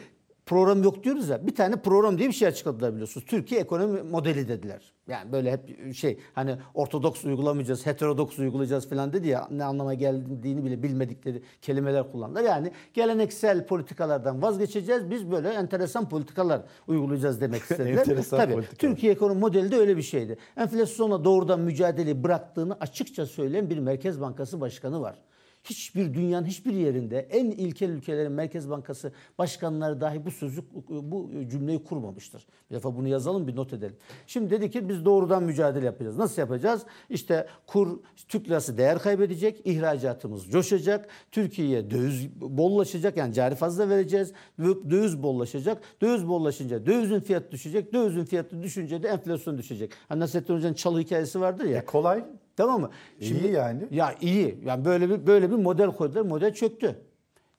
program 0.51 0.83
yok 0.83 1.03
diyoruz 1.03 1.29
ya. 1.29 1.47
Bir 1.47 1.55
tane 1.55 1.75
program 1.75 2.17
diye 2.17 2.29
bir 2.29 2.33
şey 2.33 2.47
açıkladılar 2.47 2.93
biliyorsunuz. 2.93 3.25
Türkiye 3.25 3.61
ekonomi 3.61 4.01
modeli 4.01 4.47
dediler. 4.47 4.93
Yani 5.07 5.31
böyle 5.31 5.51
hep 5.51 5.93
şey 5.95 6.19
hani 6.33 6.55
ortodoks 6.73 7.25
uygulamayacağız, 7.25 7.85
heterodoks 7.85 8.39
uygulayacağız 8.39 8.89
falan 8.89 9.13
dedi 9.13 9.27
ya 9.27 9.47
ne 9.51 9.63
anlama 9.63 9.93
geldiğini 9.93 10.65
bile 10.65 10.83
bilmedikleri 10.83 11.43
kelimeler 11.61 12.11
kullandılar. 12.11 12.43
Yani 12.43 12.71
geleneksel 12.93 13.65
politikalardan 13.65 14.41
vazgeçeceğiz. 14.41 15.09
Biz 15.09 15.31
böyle 15.31 15.49
enteresan 15.49 16.09
politikalar 16.09 16.61
uygulayacağız 16.87 17.41
demek 17.41 17.61
istediler. 17.71 17.97
Enteresan 17.97 18.37
Tabii 18.37 18.53
politikalar. 18.53 18.77
Türkiye 18.79 19.11
ekonomi 19.11 19.39
modeli 19.39 19.71
de 19.71 19.77
öyle 19.77 19.97
bir 19.97 20.01
şeydi. 20.01 20.37
Enflasyonla 20.57 21.23
doğrudan 21.23 21.59
mücadeleyi 21.59 22.23
bıraktığını 22.23 22.77
açıkça 22.79 23.25
söyleyen 23.25 23.69
bir 23.69 23.77
Merkez 23.77 24.21
Bankası 24.21 24.61
Başkanı 24.61 25.01
var. 25.01 25.15
Hiçbir 25.63 26.13
dünyanın 26.13 26.45
hiçbir 26.45 26.73
yerinde 26.73 27.19
en 27.19 27.45
ilkel 27.45 27.89
ülkelerin 27.89 28.31
Merkez 28.31 28.69
Bankası 28.69 29.11
başkanları 29.37 30.01
dahi 30.01 30.25
bu 30.25 30.31
sözü 30.31 30.63
bu 30.89 31.31
cümleyi 31.51 31.83
kurmamıştır. 31.83 32.45
Bir 32.69 32.75
defa 32.75 32.95
bunu 32.95 33.07
yazalım 33.07 33.47
bir 33.47 33.55
not 33.55 33.73
edelim. 33.73 33.95
Şimdi 34.27 34.49
dedi 34.49 34.71
ki 34.71 34.89
biz 34.89 35.05
doğrudan 35.05 35.43
mücadele 35.43 35.85
yapacağız. 35.85 36.17
Nasıl 36.17 36.41
yapacağız? 36.41 36.81
İşte 37.09 37.47
kur 37.67 37.99
Türk 38.27 38.47
lirası 38.47 38.77
değer 38.77 38.99
kaybedecek, 38.99 39.61
ihracatımız 39.65 40.45
coşacak, 40.45 41.07
Türkiye'ye 41.31 41.91
döviz 41.91 42.29
bollaşacak 42.41 43.17
yani 43.17 43.33
cari 43.33 43.55
fazla 43.55 43.89
vereceğiz. 43.89 44.33
Döviz 44.59 45.23
bollaşacak. 45.23 45.81
Döviz 46.01 46.27
bollaşınca 46.27 46.85
dövizin 46.85 47.19
fiyatı 47.19 47.51
düşecek. 47.51 47.93
Dövizin 47.93 48.25
fiyatı 48.25 48.63
düşünce 48.63 49.03
de 49.03 49.07
enflasyon 49.07 49.57
düşecek. 49.57 49.91
Hani 50.09 50.19
Nasrettin 50.19 50.53
Hoca'nın 50.53 50.73
çalı 50.73 50.99
hikayesi 50.99 51.41
vardır 51.41 51.65
ya. 51.65 51.85
kolay. 51.85 52.25
Tamam 52.57 52.81
mı? 52.81 52.89
İyi 53.19 53.51
yani. 53.51 53.87
Ya 53.91 54.15
iyi. 54.21 54.59
Yani 54.65 54.85
böyle 54.85 55.09
bir 55.09 55.27
böyle 55.27 55.51
bir 55.51 55.55
model 55.55 55.87
koydular. 55.91 56.21
Model 56.21 56.53
çöktü. 56.53 56.95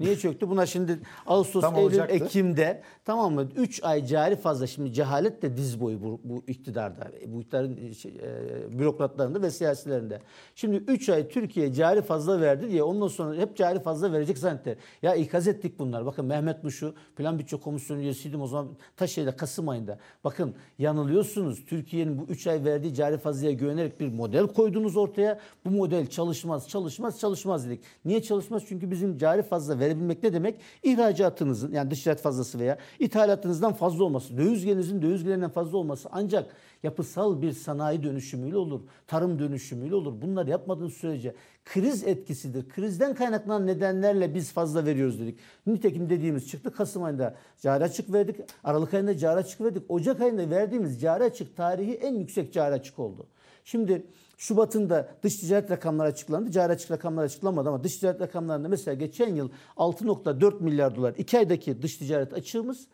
Niye 0.00 0.16
çöktü? 0.16 0.48
Buna 0.48 0.66
şimdi 0.66 0.98
Ağustos, 1.26 1.62
Tam 1.62 1.74
Eylül, 1.74 1.86
olacaktı. 1.86 2.14
Ekim'de 2.14 2.82
tamam 3.04 3.34
mı? 3.34 3.48
3 3.56 3.84
ay 3.84 4.06
cari 4.06 4.36
fazla. 4.36 4.66
Şimdi 4.66 4.92
cehalet 4.92 5.42
de 5.42 5.56
diz 5.56 5.80
boyu 5.80 6.02
bu, 6.02 6.20
bu 6.24 6.42
iktidarda. 6.46 7.10
Bu 7.26 7.40
iktidarın 7.40 7.92
şey, 7.92 8.12
e, 8.12 8.78
bürokratlarında 8.78 9.42
ve 9.42 9.50
siyasilerinde. 9.50 10.20
Şimdi 10.54 10.76
3 10.76 11.08
ay 11.08 11.28
Türkiye 11.28 11.72
cari 11.72 12.02
fazla 12.02 12.40
verdi 12.40 12.70
diye 12.70 12.82
ondan 12.82 13.08
sonra 13.08 13.36
hep 13.36 13.56
cari 13.56 13.80
fazla 13.80 14.12
verecek 14.12 14.38
zannettiler. 14.38 14.76
Ya 15.02 15.14
ikaz 15.14 15.48
ettik 15.48 15.78
bunlar. 15.78 16.06
Bakın 16.06 16.24
Mehmet 16.24 16.64
Muşu 16.64 16.94
Plan 17.16 17.38
Bütçe 17.38 17.56
Komisyonu 17.56 18.00
üyesiydim 18.00 18.42
o 18.42 18.46
zaman 18.46 18.68
ta 18.96 19.06
şeyde 19.06 19.36
Kasım 19.36 19.68
ayında. 19.68 19.98
Bakın 20.24 20.54
yanılıyorsunuz. 20.78 21.64
Türkiye'nin 21.66 22.18
bu 22.18 22.24
3 22.28 22.46
ay 22.46 22.64
verdiği 22.64 22.94
cari 22.94 23.18
fazlaya 23.18 23.52
güvenerek 23.52 24.00
bir 24.00 24.08
model 24.08 24.46
koydunuz 24.46 24.96
ortaya. 24.96 25.38
Bu 25.64 25.70
model 25.70 26.06
çalışmaz, 26.06 26.68
çalışmaz, 26.68 27.20
çalışmaz 27.20 27.66
dedik. 27.66 27.84
Niye 28.04 28.22
çalışmaz? 28.22 28.62
Çünkü 28.68 28.90
bizim 28.90 29.18
cari 29.18 29.42
fazla 29.42 29.78
verebilmek 29.82 30.22
ne 30.22 30.32
demek? 30.32 30.60
İhracatınızın 30.82 31.72
yani 31.72 31.90
dış 31.90 32.02
ticaret 32.02 32.20
fazlası 32.20 32.58
veya 32.58 32.78
ithalatınızdan 32.98 33.72
fazla 33.72 34.04
olması, 34.04 34.38
döviz 34.38 34.64
gelirinizin 34.64 35.02
döviz 35.02 35.24
gelirinden 35.24 35.50
fazla 35.50 35.78
olması 35.78 36.08
ancak 36.12 36.56
yapısal 36.82 37.42
bir 37.42 37.52
sanayi 37.52 38.02
dönüşümüyle 38.02 38.56
olur, 38.56 38.80
tarım 39.06 39.38
dönüşümüyle 39.38 39.94
olur. 39.94 40.22
Bunları 40.22 40.50
yapmadığınız 40.50 40.92
sürece 40.92 41.34
kriz 41.64 42.04
etkisidir. 42.04 42.68
Krizden 42.68 43.14
kaynaklanan 43.14 43.66
nedenlerle 43.66 44.34
biz 44.34 44.52
fazla 44.52 44.86
veriyoruz 44.86 45.20
dedik. 45.20 45.38
Nitekim 45.66 46.10
dediğimiz 46.10 46.48
çıktı. 46.48 46.72
Kasım 46.72 47.02
ayında 47.02 47.34
cari 47.60 47.84
açık 47.84 48.12
verdik. 48.12 48.36
Aralık 48.64 48.94
ayında 48.94 49.18
cari 49.18 49.38
açık 49.38 49.60
verdik. 49.60 49.82
Ocak 49.88 50.20
ayında 50.20 50.50
verdiğimiz 50.50 51.00
cari 51.00 51.24
açık 51.24 51.56
tarihi 51.56 51.94
en 51.94 52.14
yüksek 52.14 52.52
cari 52.52 52.74
açık 52.74 52.98
oldu. 52.98 53.26
Şimdi 53.64 54.06
Şubat'ın 54.42 54.90
da 54.90 55.08
dış 55.22 55.36
ticaret 55.36 55.70
rakamları 55.70 56.08
açıklandı. 56.08 56.50
Cari 56.50 56.72
açık 56.72 56.90
rakamlar 56.90 57.24
açıklanmadı 57.24 57.68
ama 57.68 57.84
dış 57.84 57.96
ticaret 57.96 58.20
rakamlarında 58.20 58.68
mesela 58.68 58.94
geçen 58.94 59.34
yıl 59.34 59.50
6.4 59.76 60.62
milyar 60.62 60.96
dolar 60.96 61.14
2 61.18 61.38
aydaki 61.38 61.82
dış 61.82 61.96
ticaret 61.96 62.32
açığımız 62.32 62.86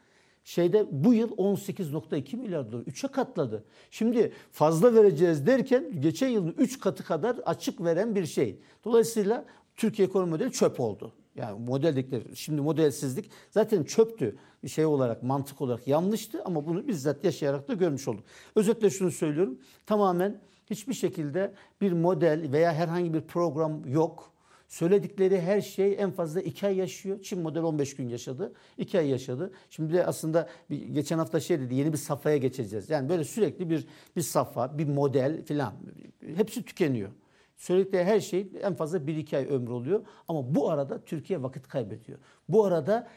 şeyde 0.44 0.86
bu 0.90 1.14
yıl 1.14 1.30
18.2 1.30 2.36
milyar 2.36 2.72
dolar. 2.72 2.82
3'e 2.82 3.12
katladı. 3.12 3.64
Şimdi 3.90 4.32
fazla 4.52 4.94
vereceğiz 4.94 5.46
derken 5.46 6.00
geçen 6.00 6.28
yılın 6.28 6.54
3 6.58 6.80
katı 6.80 7.04
kadar 7.04 7.36
açık 7.36 7.84
veren 7.84 8.14
bir 8.14 8.26
şey. 8.26 8.60
Dolayısıyla 8.84 9.44
Türkiye 9.76 10.08
ekonomi 10.08 10.30
modeli 10.30 10.52
çöp 10.52 10.80
oldu. 10.80 11.12
Yani 11.36 11.60
model 11.60 11.96
dedikleri 11.96 12.36
şimdi 12.36 12.60
modelsizlik 12.60 13.30
zaten 13.50 13.84
çöptü. 13.84 14.36
Şey 14.66 14.86
olarak 14.86 15.22
mantık 15.22 15.60
olarak 15.60 15.88
yanlıştı 15.88 16.42
ama 16.44 16.66
bunu 16.66 16.88
bizzat 16.88 17.24
yaşayarak 17.24 17.68
da 17.68 17.74
görmüş 17.74 18.08
olduk. 18.08 18.24
Özetle 18.56 18.90
şunu 18.90 19.10
söylüyorum. 19.10 19.58
Tamamen 19.86 20.40
hiçbir 20.70 20.94
şekilde 20.94 21.54
bir 21.80 21.92
model 21.92 22.52
veya 22.52 22.72
herhangi 22.74 23.14
bir 23.14 23.20
program 23.20 23.86
yok. 23.86 24.32
Söyledikleri 24.68 25.40
her 25.40 25.60
şey 25.60 25.96
en 25.98 26.10
fazla 26.10 26.40
2 26.40 26.66
ay 26.66 26.76
yaşıyor. 26.76 27.22
Çin 27.22 27.42
model 27.42 27.62
15 27.62 27.96
gün 27.96 28.08
yaşadı. 28.08 28.52
2 28.78 28.98
ay 28.98 29.08
yaşadı. 29.08 29.52
Şimdi 29.70 29.92
de 29.92 30.06
aslında 30.06 30.48
bir, 30.70 30.82
geçen 30.82 31.18
hafta 31.18 31.40
şey 31.40 31.60
dedi 31.60 31.74
yeni 31.74 31.92
bir 31.92 31.98
safhaya 31.98 32.36
geçeceğiz. 32.36 32.90
Yani 32.90 33.08
böyle 33.08 33.24
sürekli 33.24 33.70
bir 33.70 33.86
bir 34.16 34.22
safha, 34.22 34.78
bir 34.78 34.88
model 34.88 35.44
filan 35.44 35.74
hepsi 36.36 36.64
tükeniyor. 36.64 37.10
Söyledikleri 37.56 38.04
her 38.04 38.20
şey 38.20 38.52
en 38.62 38.74
fazla 38.74 38.98
1-2 38.98 39.36
ay 39.36 39.46
ömrü 39.46 39.72
oluyor. 39.72 40.02
Ama 40.28 40.54
bu 40.54 40.70
arada 40.70 41.04
Türkiye 41.04 41.42
vakit 41.42 41.68
kaybediyor. 41.68 42.18
Bu 42.48 42.64
arada 42.64 43.08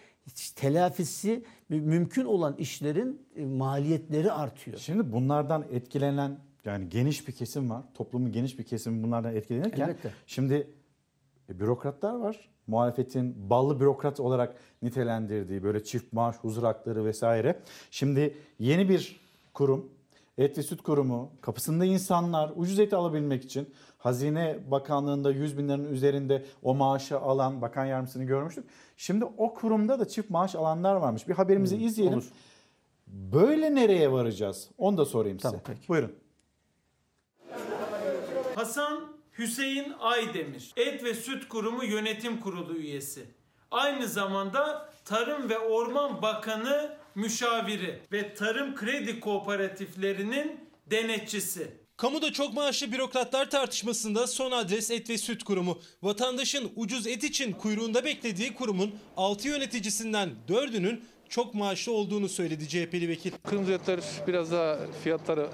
telafisi 0.55 1.43
mü- 1.69 1.81
mümkün 1.81 2.25
olan 2.25 2.55
işlerin 2.57 3.21
e, 3.35 3.45
maliyetleri 3.45 4.31
artıyor. 4.31 4.77
Şimdi 4.77 5.11
bunlardan 5.11 5.65
etkilenen 5.71 6.39
yani 6.65 6.89
geniş 6.89 7.27
bir 7.27 7.33
kesim 7.33 7.69
var. 7.69 7.81
Toplumun 7.93 8.31
geniş 8.31 8.59
bir 8.59 8.63
kesimi 8.63 9.03
bunlardan 9.03 9.35
etkilenirken 9.35 9.81
Elbette. 9.89 10.11
şimdi 10.27 10.67
e, 11.49 11.59
bürokratlar 11.59 12.13
var. 12.15 12.49
Muhalefetin 12.67 13.49
ballı 13.49 13.79
bürokrat 13.79 14.19
olarak 14.19 14.55
nitelendirdiği 14.81 15.63
böyle 15.63 15.83
çift 15.83 16.13
maaş, 16.13 16.35
huzur 16.35 16.63
hakları 16.63 17.05
vesaire. 17.05 17.59
Şimdi 17.91 18.33
yeni 18.59 18.89
bir 18.89 19.19
kurum, 19.53 19.89
Et 20.37 20.57
ve 20.57 20.63
Süt 20.63 20.81
Kurumu, 20.83 21.31
kapısında 21.41 21.85
insanlar 21.85 22.51
ucuz 22.55 22.79
eti 22.79 22.95
alabilmek 22.95 23.43
için 23.43 23.69
Hazine 23.97 24.59
Bakanlığı'nda 24.71 25.31
100 25.31 25.57
bin 25.57 25.67
liranın 25.67 25.93
üzerinde 25.93 26.45
o 26.63 26.75
maaşı 26.75 27.19
alan 27.19 27.61
bakan 27.61 27.85
yardımcısını 27.85 28.23
görmüştük. 28.23 28.65
Şimdi 28.97 29.25
o 29.25 29.53
kurumda 29.53 29.99
da 29.99 30.07
çift 30.07 30.29
maaş 30.29 30.55
alanlar 30.55 30.95
varmış. 30.95 31.27
Bir 31.27 31.33
haberimizi 31.33 31.77
Hmm, 31.77 31.85
izleyelim. 31.85 32.13
olur. 32.17 32.27
Böyle 33.07 33.75
nereye 33.75 34.11
varacağız? 34.11 34.69
Onu 34.77 34.97
da 34.97 35.05
sorayım 35.05 35.39
size. 35.39 35.57
Buyurun. 35.89 36.11
Hasan 38.55 39.13
Hüseyin 39.37 39.93
Aydemir, 39.99 40.73
Et 40.77 41.03
ve 41.03 41.13
Süt 41.13 41.47
Kurumu 41.47 41.83
Yönetim 41.83 42.39
Kurulu 42.39 42.77
üyesi. 42.77 43.25
Aynı 43.71 44.07
zamanda 44.07 44.89
Tarım 45.05 45.49
ve 45.49 45.59
Orman 45.59 46.21
Bakanı 46.21 46.97
müşaviri 47.15 48.01
ve 48.11 48.33
Tarım 48.33 48.75
Kredi 48.75 49.19
Kooperatiflerinin 49.19 50.59
denetçisi. 50.91 51.81
Kamuda 51.97 52.33
çok 52.33 52.53
maaşlı 52.53 52.91
bürokratlar 52.91 53.49
tartışmasında 53.49 54.27
son 54.27 54.51
adres 54.51 54.91
Et 54.91 55.09
ve 55.09 55.17
Süt 55.17 55.43
Kurumu. 55.43 55.79
Vatandaşın 56.03 56.71
ucuz 56.75 57.07
et 57.07 57.23
için 57.23 57.53
kuyruğunda 57.53 58.05
beklediği 58.05 58.53
kurumun 58.53 58.95
6 59.17 59.47
yöneticisinden 59.47 60.29
4'ünün 60.49 61.03
çok 61.29 61.53
maaşlı 61.53 61.91
olduğunu 61.91 62.29
söyledi 62.29 62.67
CHP'li 62.67 63.09
vekil. 63.09 63.31
Kırmızı 63.31 63.71
etler 63.71 63.99
biraz 64.27 64.51
daha 64.51 64.77
fiyatları 65.03 65.49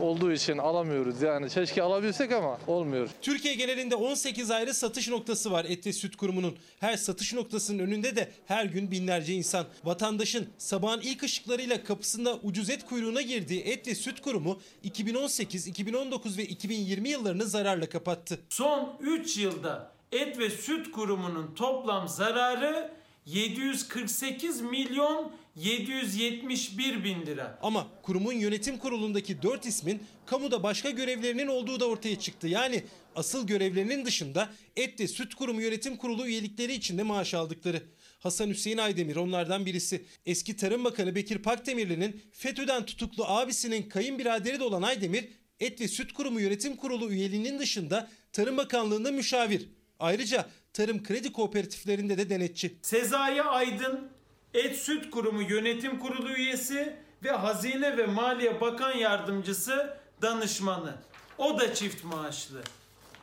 olduğu 0.00 0.32
için 0.32 0.58
alamıyoruz. 0.58 1.22
Yani 1.22 1.48
keşke 1.48 1.82
alabilsek 1.82 2.32
ama 2.32 2.58
olmuyor. 2.66 3.08
Türkiye 3.22 3.54
genelinde 3.54 3.94
18 3.94 4.50
ayrı 4.50 4.74
satış 4.74 5.08
noktası 5.08 5.52
var 5.52 5.66
Et 5.68 5.86
ve 5.86 5.92
Süt 5.92 6.16
Kurumu'nun. 6.16 6.56
Her 6.80 6.96
satış 6.96 7.34
noktasının 7.34 7.78
önünde 7.78 8.16
de 8.16 8.30
her 8.46 8.64
gün 8.64 8.90
binlerce 8.90 9.34
insan. 9.34 9.66
Vatandaşın 9.84 10.48
sabahın 10.58 11.00
ilk 11.00 11.22
ışıklarıyla 11.22 11.84
kapısında 11.84 12.38
ucuz 12.42 12.70
et 12.70 12.86
kuyruğuna 12.86 13.22
girdiği 13.22 13.60
Et 13.60 13.88
ve 13.88 13.94
Süt 13.94 14.20
Kurumu 14.20 14.60
2018, 14.82 15.66
2019 15.66 16.38
ve 16.38 16.44
2020 16.44 17.08
yıllarını 17.08 17.46
zararla 17.46 17.88
kapattı. 17.88 18.38
Son 18.48 18.96
3 19.00 19.36
yılda 19.38 19.92
Et 20.12 20.38
ve 20.38 20.50
Süt 20.50 20.90
Kurumu'nun 20.90 21.54
toplam 21.54 22.08
zararı 22.08 22.90
748 23.26 24.60
milyon 24.60 25.32
771 25.56 27.04
bin 27.04 27.26
lira. 27.26 27.58
Ama 27.62 27.86
kurumun 28.02 28.32
yönetim 28.32 28.78
kurulundaki 28.78 29.42
4 29.42 29.66
ismin 29.66 30.02
kamuda 30.26 30.62
başka 30.62 30.90
görevlerinin 30.90 31.46
olduğu 31.46 31.80
da 31.80 31.88
ortaya 31.88 32.18
çıktı. 32.18 32.48
Yani 32.48 32.82
asıl 33.14 33.46
görevlerinin 33.46 34.04
dışında 34.04 34.50
Et 34.76 35.00
ve 35.00 35.08
Süt 35.08 35.34
Kurumu 35.34 35.62
Yönetim 35.62 35.96
Kurulu 35.96 36.26
üyelikleri 36.26 36.72
için 36.72 36.98
de 36.98 37.02
maaş 37.02 37.34
aldıkları. 37.34 37.82
Hasan 38.18 38.48
Hüseyin 38.48 38.78
Aydemir 38.78 39.16
onlardan 39.16 39.66
birisi. 39.66 40.04
Eski 40.26 40.56
Tarım 40.56 40.84
Bakanı 40.84 41.14
Bekir 41.14 41.38
Pakdemirli'nin 41.38 42.22
FETÖ'den 42.32 42.86
tutuklu 42.86 43.24
abisinin 43.24 43.82
kayınbiraderi 43.82 44.60
de 44.60 44.64
olan 44.64 44.82
Aydemir, 44.82 45.28
Et 45.60 45.80
ve 45.80 45.88
Süt 45.88 46.12
Kurumu 46.12 46.40
Yönetim 46.40 46.76
Kurulu 46.76 47.10
üyeliğinin 47.10 47.58
dışında 47.58 48.10
Tarım 48.32 48.56
Bakanlığı'nda 48.56 49.12
müşavir. 49.12 49.68
Ayrıca 49.98 50.46
Tarım 50.72 51.02
Kredi 51.02 51.32
Kooperatiflerinde 51.32 52.18
de 52.18 52.30
denetçi. 52.30 52.74
Sezai 52.82 53.42
Aydın, 53.42 54.15
Et 54.56 54.76
Süt 54.76 55.10
Kurumu 55.10 55.42
Yönetim 55.42 55.98
Kurulu 55.98 56.32
üyesi 56.32 56.96
ve 57.24 57.30
Hazine 57.30 57.96
ve 57.96 58.06
Maliye 58.06 58.60
Bakan 58.60 58.92
Yardımcısı 58.92 59.96
danışmanı. 60.22 60.94
O 61.38 61.60
da 61.60 61.74
çift 61.74 62.04
maaşlı. 62.04 62.62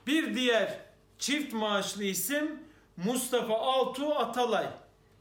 Bir 0.07 0.35
diğer 0.35 0.79
çift 1.19 1.53
maaşlı 1.53 2.03
isim 2.03 2.59
Mustafa 2.97 3.57
Altuğ 3.59 4.15
Atalay. 4.15 4.67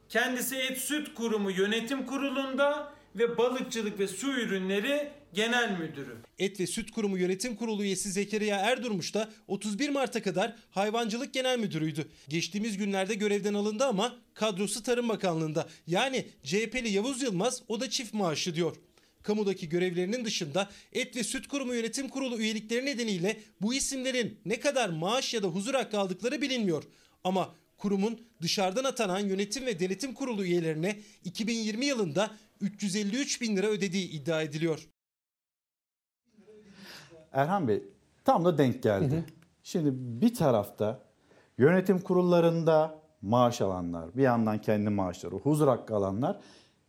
Kendisi 0.08 0.56
Et 0.56 0.78
Süt 0.78 1.14
Kurumu 1.14 1.50
Yönetim 1.50 2.06
Kurulu'nda 2.06 2.92
ve 3.16 3.38
Balıkçılık 3.38 3.98
ve 3.98 4.08
Su 4.08 4.32
Ürünleri 4.32 5.10
Genel 5.34 5.78
Müdürü. 5.78 6.16
Et 6.38 6.60
ve 6.60 6.66
Süt 6.66 6.90
Kurumu 6.90 7.18
Yönetim 7.18 7.56
Kurulu 7.56 7.84
üyesi 7.84 8.10
Zekeriya 8.10 8.56
Erdurmuş 8.56 9.14
da 9.14 9.30
31 9.48 9.88
Mart'a 9.88 10.22
kadar 10.22 10.56
Hayvancılık 10.70 11.34
Genel 11.34 11.58
Müdürüydü. 11.58 12.08
Geçtiğimiz 12.28 12.76
günlerde 12.76 13.14
görevden 13.14 13.54
alındı 13.54 13.84
ama 13.84 14.16
kadrosu 14.34 14.82
Tarım 14.82 15.08
Bakanlığı'nda. 15.08 15.68
Yani 15.86 16.26
CHP'li 16.44 16.88
Yavuz 16.88 17.22
Yılmaz 17.22 17.62
o 17.68 17.80
da 17.80 17.90
çift 17.90 18.14
maaşlı 18.14 18.54
diyor. 18.54 18.76
Kamudaki 19.22 19.68
görevlerinin 19.68 20.24
dışında 20.24 20.70
Et 20.92 21.16
ve 21.16 21.24
Süt 21.24 21.48
Kurumu 21.48 21.74
Yönetim 21.74 22.08
Kurulu 22.08 22.38
üyelikleri 22.38 22.86
nedeniyle 22.86 23.40
bu 23.60 23.74
isimlerin 23.74 24.40
ne 24.44 24.60
kadar 24.60 24.88
maaş 24.88 25.34
ya 25.34 25.42
da 25.42 25.46
huzur 25.46 25.74
hakkı 25.74 25.98
aldıkları 25.98 26.42
bilinmiyor. 26.42 26.84
Ama 27.24 27.54
kurumun 27.78 28.20
dışarıdan 28.42 28.84
atanan 28.84 29.20
yönetim 29.20 29.66
ve 29.66 29.80
denetim 29.80 30.14
kurulu 30.14 30.44
üyelerine 30.44 31.00
2020 31.24 31.86
yılında 31.86 32.30
353 32.60 33.40
bin 33.40 33.56
lira 33.56 33.66
ödediği 33.66 34.10
iddia 34.10 34.42
ediliyor. 34.42 34.88
Erhan 37.32 37.68
Bey 37.68 37.82
tam 38.24 38.44
da 38.44 38.58
denk 38.58 38.82
geldi. 38.82 39.24
Şimdi 39.62 39.90
bir 39.94 40.34
tarafta 40.34 40.98
yönetim 41.58 41.98
kurullarında 42.00 42.94
maaş 43.22 43.60
alanlar, 43.60 44.16
bir 44.16 44.22
yandan 44.22 44.58
kendi 44.58 44.90
maaşları, 44.90 45.34
huzur 45.34 45.68
hakkı 45.68 45.96
alanlar, 45.96 46.40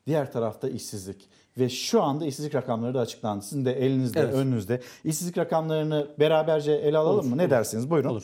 diğer 0.08 0.32
tarafta 0.32 0.70
işsizlik. 0.70 1.30
Ve 1.58 1.70
şu 1.70 2.02
anda 2.04 2.26
işsizlik 2.26 2.56
rakamları 2.56 2.94
da 2.94 3.00
açıklandı. 3.00 3.44
Sizin 3.46 3.66
de 3.66 3.74
elinizde, 3.86 4.20
Evet. 4.20 4.34
önünüzde. 4.34 4.82
İşsizlik 5.04 5.38
rakamlarını 5.38 6.08
beraberce 6.20 6.72
ele 6.72 6.98
alalım 6.98 7.20
Olur, 7.20 7.30
mı? 7.30 7.38
Ne 7.38 7.42
olur. 7.42 7.50
dersiniz? 7.50 7.90
Buyurun. 7.90 8.10
Olur. 8.10 8.24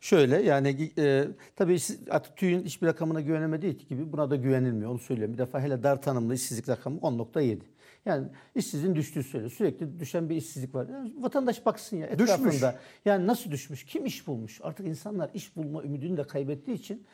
Şöyle 0.00 0.42
yani 0.42 0.90
e, 0.98 1.28
tabii 1.56 1.78
artık 2.10 2.36
TÜİ'nin 2.36 2.64
hiçbir 2.64 2.86
rakamına 2.86 3.20
güvenemediği 3.20 3.78
gibi 3.88 4.12
buna 4.12 4.30
da 4.30 4.36
güvenilmiyor. 4.36 4.90
Onu 4.90 4.98
söylüyorum. 4.98 5.34
Bir 5.34 5.38
defa 5.38 5.60
hele 5.60 5.82
dar 5.82 6.02
tanımlı 6.02 6.34
işsizlik 6.34 6.68
rakamı 6.68 6.98
10.7. 6.98 7.58
Yani 8.06 8.28
işsizliğin 8.54 8.94
düştüğü 8.94 9.22
söylüyor. 9.22 9.52
Sürekli 9.52 10.00
düşen 10.00 10.28
bir 10.28 10.36
işsizlik 10.36 10.74
var. 10.74 10.88
Yani 10.88 11.12
vatandaş 11.18 11.66
baksın 11.66 11.96
ya 11.96 12.06
etrafında. 12.06 12.48
Düşmüş. 12.48 12.64
Yani 13.04 13.26
nasıl 13.26 13.50
düşmüş? 13.50 13.84
Kim 13.84 14.06
iş 14.06 14.26
bulmuş? 14.26 14.60
Artık 14.62 14.86
insanlar 14.86 15.30
iş 15.34 15.56
bulma 15.56 15.82
ümidini 15.82 16.16
de 16.16 16.26
kaybettiği 16.26 16.76
için 16.76 17.06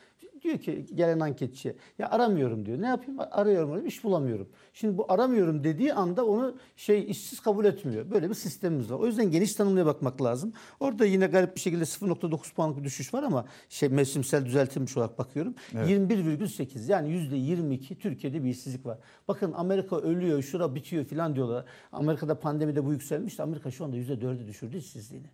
diyor 0.47 0.59
ki 0.59 0.87
gelen 0.95 1.21
anketçiye 1.21 1.77
ya 1.99 2.11
aramıyorum 2.11 2.67
diyor. 2.67 2.83
Ne 2.83 2.87
yapayım? 2.87 3.21
Arıyorum, 3.31 3.87
iş 3.87 4.05
bulamıyorum. 4.05 4.49
Şimdi 4.73 4.99
bu 4.99 5.13
aramıyorum 5.13 5.65
dediği 5.65 5.95
anda 5.95 6.27
onu 6.27 6.57
şey 6.77 7.11
işsiz 7.11 7.41
kabul 7.41 7.65
etmiyor. 7.65 8.11
Böyle 8.11 8.29
bir 8.29 8.35
sistemimiz 8.35 8.91
var. 8.91 8.99
O 8.99 9.07
yüzden 9.07 9.31
geniş 9.31 9.55
tanımlıya 9.55 9.87
bakmak 9.87 10.23
lazım. 10.23 10.53
Orada 10.81 11.07
yine 11.07 11.27
garip 11.27 11.55
bir 11.55 11.61
şekilde 11.61 11.85
0.9 11.85 12.55
puanlık 12.55 12.79
bir 12.79 12.85
düşüş 12.85 13.15
var 13.15 13.23
ama 13.23 13.47
şey 13.69 13.89
mevsimsel 13.89 14.45
düzeltilmiş 14.45 14.97
olarak 14.97 15.19
bakıyorum. 15.19 15.55
Evet. 15.75 15.91
21,8 15.91 16.91
yani 16.91 17.09
%22 17.09 17.95
Türkiye'de 17.95 18.45
bir 18.45 18.51
işsizlik 18.51 18.87
var. 18.87 18.99
Bakın 19.29 19.53
Amerika 19.53 19.97
ölüyor, 19.97 20.43
şura 20.43 20.75
bitiyor 20.75 21.05
falan 21.05 21.35
diyorlar. 21.35 21.65
Amerika'da 21.93 22.39
pandemide 22.39 22.85
bu 22.85 22.93
yükselmişti. 22.93 23.43
Amerika 23.43 23.71
şu 23.71 23.85
anda 23.85 23.97
%4'e 23.97 24.47
düşürdü 24.47 24.77
işsizliğini. 24.77 25.27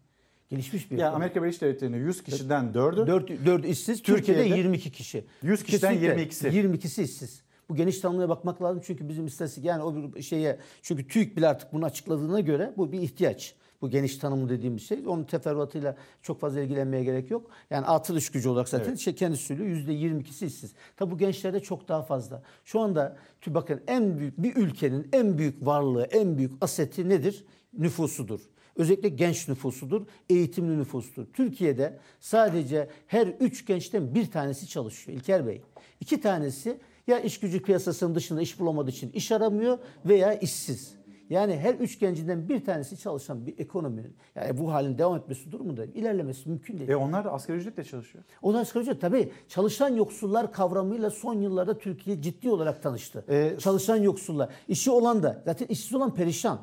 Gelişmiş 0.53 0.91
bir 0.91 0.99
Ya 0.99 1.07
ekonomi. 1.07 1.17
Amerika 1.17 1.43
Birleşik 1.43 1.61
Devletleri'nde 1.61 1.97
100 1.97 2.23
kişiden 2.23 2.65
4'ü 2.75 3.07
4, 3.07 3.47
4 3.47 3.67
işsiz. 3.67 4.03
Türkiye'de, 4.03 4.43
Türkiye'de 4.43 4.59
22 4.59 4.93
kişi. 4.93 5.25
100 5.43 5.63
kişiden 5.63 5.95
Kesinlikle 5.95 6.49
22'si. 6.49 6.77
22'si 6.77 7.03
işsiz. 7.03 7.43
Bu 7.69 7.77
geniş 7.77 8.01
tanımlıya 8.01 8.29
bakmak 8.29 8.63
lazım 8.63 8.83
çünkü 8.85 9.09
bizim 9.09 9.27
istatistik 9.27 9.65
yani 9.65 9.83
o 9.83 10.15
bir 10.15 10.23
şeye 10.23 10.59
çünkü 10.83 11.09
TÜİK 11.09 11.37
bile 11.37 11.49
artık 11.49 11.73
bunu 11.73 11.85
açıkladığına 11.85 12.41
göre 12.41 12.73
bu 12.77 12.93
bir 12.93 13.01
ihtiyaç. 13.01 13.55
Bu 13.83 13.91
geniş 13.91 14.17
tanımı 14.17 14.49
dediğimiz 14.49 14.83
şey. 14.83 15.03
Onun 15.07 15.25
teferruatıyla 15.25 15.97
çok 16.23 16.41
fazla 16.41 16.61
ilgilenmeye 16.61 17.05
gerek 17.05 17.31
yok. 17.31 17.51
Yani 17.71 17.87
atıl 17.87 18.17
iş 18.17 18.31
gücü 18.31 18.49
olarak 18.49 18.69
zaten 18.69 18.89
Evet. 18.89 18.99
şey 18.99 19.15
kendisi 19.15 19.45
söylüyor 19.45 19.69
%22'si 19.69 20.47
işsiz. 20.47 20.73
Tabi 20.97 21.11
bu 21.11 21.19
gençlerde 21.19 21.61
çok 21.61 21.89
daha 21.89 22.03
fazla. 22.03 22.43
Şu 22.65 22.81
anda 22.81 23.17
bakın 23.47 23.81
en 23.87 24.19
büyük 24.19 24.43
bir 24.43 24.57
ülkenin 24.57 25.09
en 25.13 25.39
büyük 25.39 25.67
varlığı, 25.67 26.05
en 26.05 26.39
büyük 26.39 26.53
aseti 26.61 27.09
nedir? 27.09 27.45
Nüfusudur. 27.79 28.41
Özellikle 28.77 29.09
genç 29.09 29.49
nüfusudur, 29.49 30.07
eğitimli 30.31 30.79
nüfusudur. 30.79 31.27
Türkiye'de 31.33 31.99
sadece 32.21 32.89
her 33.07 33.27
üç 33.27 33.67
gençten 33.67 34.15
bir 34.15 34.31
tanesi 34.31 34.69
çalışıyor 34.69 35.19
İlker 35.19 35.47
Bey. 35.47 35.63
İki 36.01 36.21
tanesi 36.21 36.79
ya 37.07 37.21
iş 37.21 37.41
gücü 37.41 37.63
piyasasının 37.63 38.15
dışında 38.15 38.43
iş 38.43 38.61
bulamadığı 38.61 38.91
için 38.91 39.13
iş 39.13 39.33
aramıyor 39.33 39.79
veya 40.05 40.35
işsiz. 40.35 41.03
Yani 41.31 41.57
her 41.57 41.75
üç 41.75 41.99
gencinden 41.99 42.49
bir 42.49 42.65
tanesi 42.65 42.99
çalışan 42.99 43.47
bir 43.47 43.59
ekonominin 43.59 44.17
yani 44.35 44.59
bu 44.59 44.73
halin 44.73 44.99
devam 44.99 45.17
etmesi 45.17 45.53
durumunda 45.53 45.85
ilerlemesi 45.85 46.49
mümkün 46.49 46.79
değil. 46.79 46.91
E 46.91 46.97
onlar 46.97 47.25
da 47.25 47.33
asgari 47.33 47.59
ücretle 47.59 47.85
çalışıyor. 47.85 48.25
Onlar 48.43 48.61
asgari 48.61 48.83
ücret 48.83 49.01
tabii 49.01 49.33
çalışan 49.49 49.89
yoksullar 49.89 50.53
kavramıyla 50.53 51.11
son 51.11 51.35
yıllarda 51.35 51.79
Türkiye 51.79 52.23
ciddi 52.23 52.51
olarak 52.51 52.83
tanıştı. 52.83 53.25
E, 53.29 53.59
çalışan 53.59 53.97
yoksullar. 53.97 54.51
İşi 54.69 54.91
olan 54.91 55.23
da 55.23 55.43
zaten 55.45 55.67
işsiz 55.67 55.95
olan 55.95 56.15
perişan. 56.15 56.61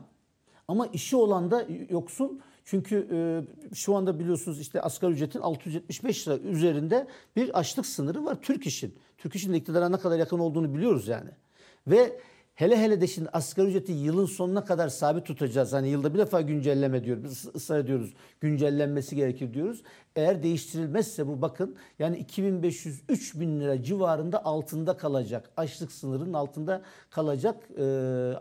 Ama 0.69 0.87
işi 0.87 1.15
olan 1.15 1.51
da 1.51 1.65
yoksul 1.89 2.29
Çünkü 2.65 3.07
e, 3.11 3.19
şu 3.75 3.95
anda 3.95 4.19
biliyorsunuz 4.19 4.59
işte 4.59 4.81
asgari 4.81 5.11
ücretin 5.11 5.39
675 5.39 6.27
lira 6.27 6.37
üzerinde 6.37 7.07
bir 7.35 7.59
açlık 7.59 7.85
sınırı 7.85 8.25
var 8.25 8.41
Türk 8.41 8.67
İş'in. 8.67 8.95
Türk 9.17 9.35
İş'in 9.35 9.53
iktidara 9.53 9.89
ne 9.89 9.97
kadar 9.97 10.19
yakın 10.19 10.39
olduğunu 10.39 10.73
biliyoruz 10.75 11.07
yani. 11.07 11.29
Ve 11.87 12.19
hele 12.60 12.77
hele 12.77 13.02
de 13.02 13.07
şimdi 13.07 13.30
asgari 13.30 13.68
ücreti 13.68 13.91
yılın 13.91 14.26
sonuna 14.26 14.65
kadar 14.65 14.90
sabit 14.90 15.26
tutacağız. 15.26 15.73
Hani 15.73 15.90
yılda 15.90 16.14
bir 16.14 16.19
defa 16.19 16.41
güncelleme 16.41 17.03
diyoruz. 17.03 17.23
Biz 17.23 17.56
ısrar 17.56 17.80
ediyoruz. 17.80 18.14
Güncellenmesi 18.41 19.15
gerekir 19.15 19.53
diyoruz. 19.53 19.84
Eğer 20.15 20.44
değiştirilmezse 20.44 21.27
bu 21.27 21.41
bakın 21.41 21.76
yani 21.99 22.26
2500-3000 22.26 23.60
lira 23.60 23.84
civarında 23.84 24.45
altında 24.45 24.98
kalacak. 24.98 25.49
Açlık 25.57 25.91
sınırının 25.91 26.34
altında 26.34 26.81
kalacak 27.10 27.56
e, 27.77 27.84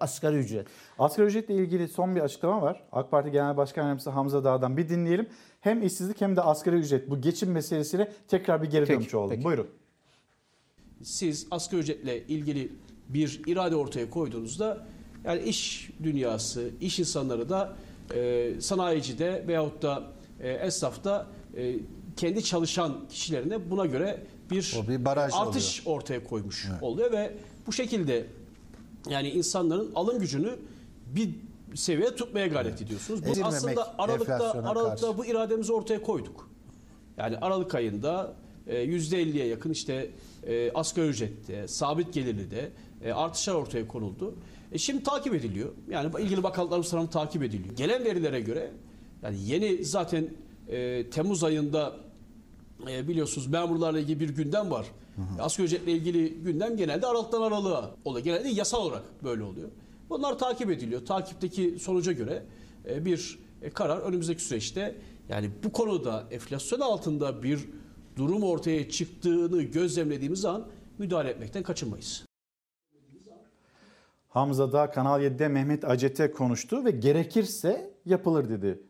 asgari 0.01 0.37
ücret. 0.37 0.67
Asgari 0.99 1.27
ücretle 1.27 1.55
ilgili 1.55 1.89
son 1.89 2.17
bir 2.17 2.21
açıklama 2.21 2.63
var. 2.63 2.85
AK 2.93 3.11
Parti 3.11 3.31
Genel 3.31 3.57
Başkan 3.57 3.83
Yardımcısı 3.83 4.11
Hamza 4.11 4.45
Dağ'dan 4.45 4.77
bir 4.77 4.89
dinleyelim. 4.89 5.29
Hem 5.61 5.83
işsizlik 5.83 6.21
hem 6.21 6.37
de 6.37 6.43
asgari 6.43 6.77
ücret 6.77 7.11
bu 7.11 7.21
geçim 7.21 7.51
meselesine 7.51 8.13
tekrar 8.29 8.63
bir 8.63 8.71
geri 8.71 8.89
dönmüş 8.89 9.15
olalım. 9.15 9.31
peki. 9.31 9.45
Buyurun. 9.45 9.69
Siz 11.03 11.47
asgari 11.51 11.81
ücretle 11.81 12.27
ilgili 12.27 12.73
bir 13.09 13.41
irade 13.47 13.77
ortaya 13.77 14.11
koyduğunuzda 14.11 14.87
yani 15.25 15.43
iş 15.43 15.91
dünyası, 16.03 16.71
iş 16.81 16.99
insanları 16.99 17.49
da 17.49 17.77
e, 18.15 18.53
sanayicide 18.61 19.45
veyahut 19.49 19.83
da 19.83 20.03
e, 20.41 20.51
esnafta 20.51 21.27
e, 21.57 21.75
kendi 22.17 22.45
çalışan 22.45 23.09
kişilerine 23.11 23.71
buna 23.71 23.87
göre 23.87 24.23
bir, 24.51 24.77
O 24.85 24.89
bir 24.89 25.05
baraj 25.05 25.33
artış 25.37 25.83
ortaya 25.87 26.25
koymuş 26.25 26.69
oluyor 26.83 27.13
ve 27.13 27.37
bu 27.67 27.73
şekilde 27.73 28.27
yani 29.11 29.31
insanların 29.31 29.93
alım 29.95 30.19
gücünü 30.19 30.59
bir 31.07 31.31
seviyeye 31.75 32.15
tutmaya 32.15 32.47
gayret 32.47 32.83
ediyorsunuz. 32.83 33.25
Bu 33.27 33.29
Ezilmemek 33.29 33.55
aslında 33.55 33.95
Aralık'ta 33.99 34.53
Aralık'ta 34.53 35.07
karşı. 35.07 35.19
bu 35.19 35.27
irademizi 35.27 35.73
ortaya 35.73 36.03
koyduk. 36.03 36.51
Yani 37.17 37.39
Aralık 37.39 37.75
ayında 37.75 38.35
e, 38.67 38.85
%50'ye 38.85 39.47
yakın 39.47 39.71
işte 39.71 40.11
e, 40.47 40.73
asgari 40.73 41.07
ücrette, 41.07 41.69
sabit 41.69 42.15
gelirli 42.15 42.51
de 42.51 42.71
e, 43.05 43.13
artışlar 43.13 43.55
ortaya 43.55 43.89
konuldu. 43.89 44.35
E, 44.73 44.79
şimdi 44.79 45.03
takip 45.03 45.35
ediliyor. 45.35 45.73
Yani 45.91 46.23
ilgili 46.23 46.43
bakanlıklarımız 46.43 46.91
tarafından 46.91 47.13
takip 47.13 47.43
ediliyor. 47.43 47.77
Gelen 47.77 48.05
verilere 48.05 48.41
göre 48.41 48.71
yani 49.23 49.37
yeni 49.47 49.85
zaten 49.85 50.29
e, 50.69 51.11
Temmuz 51.11 51.45
ayında 51.45 51.97
e, 52.91 53.09
biliyorsunuz 53.09 53.47
memurlarla 53.47 54.01
ilgili 54.01 54.21
bir 54.21 54.29
gündem 54.29 54.71
var. 54.71 54.87
Asgari 55.41 55.67
ücretle 55.67 55.93
ilgili 55.93 56.35
gündem 56.35 56.77
genelde 56.77 57.07
Aralık'tan 57.07 57.43
Aralık'a 57.43 57.91
oluyor. 58.05 58.25
Genelde 58.25 58.49
yasal 58.49 58.83
olarak 58.83 59.03
böyle 59.25 59.43
oluyor. 59.43 59.69
Bunlar 60.11 60.39
takip 60.39 60.71
ediliyor. 60.71 61.07
Takipteki 61.07 61.79
sonuca 61.81 62.13
göre 62.13 62.43
e, 62.89 63.05
bir 63.05 63.39
e, 63.63 63.71
karar 63.71 63.99
önümüzdeki 63.99 64.43
süreçte 64.43 64.97
yani 65.29 65.51
bu 65.65 65.73
konuda 65.73 66.25
enflasyon 66.31 66.81
altında 66.81 67.43
bir 67.43 67.61
durum 68.17 68.43
ortaya 68.43 68.91
çıktığını 68.91 69.63
gözlemlediğimiz 69.63 70.45
an 70.45 70.67
müdahale 70.99 71.31
etmekten 71.31 71.63
kaçınmayız. 71.63 72.28
Hamza 74.29 74.73
Dağ 74.73 74.91
Kanal 74.91 75.23
7'de 75.23 75.49
Mehmet 75.49 75.85
Acet'e 75.85 76.31
konuştu 76.31 76.85
ve 76.85 76.91
gerekirse 76.91 77.95
yapılır 78.05 78.49
dedi. 78.49 78.83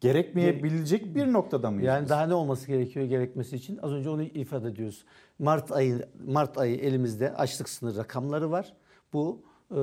Gerekmeyebilecek 0.00 1.14
bir 1.14 1.32
noktada 1.32 1.70
mıyız? 1.70 1.86
Yani 1.86 2.08
daha 2.08 2.26
ne 2.26 2.34
olması 2.34 2.66
gerekiyor 2.66 3.06
gerekmesi 3.06 3.56
için? 3.56 3.78
Az 3.82 3.92
önce 3.92 4.10
onu 4.10 4.22
ifade 4.22 4.68
ediyoruz. 4.68 5.04
Mart 5.38 5.72
ayı 5.72 6.08
Mart 6.26 6.58
ayı 6.58 6.76
elimizde 6.76 7.34
açlık 7.34 7.68
sınır 7.68 7.96
rakamları 7.96 8.50
var. 8.50 8.72
Bu 9.12 9.42
e, 9.70 9.78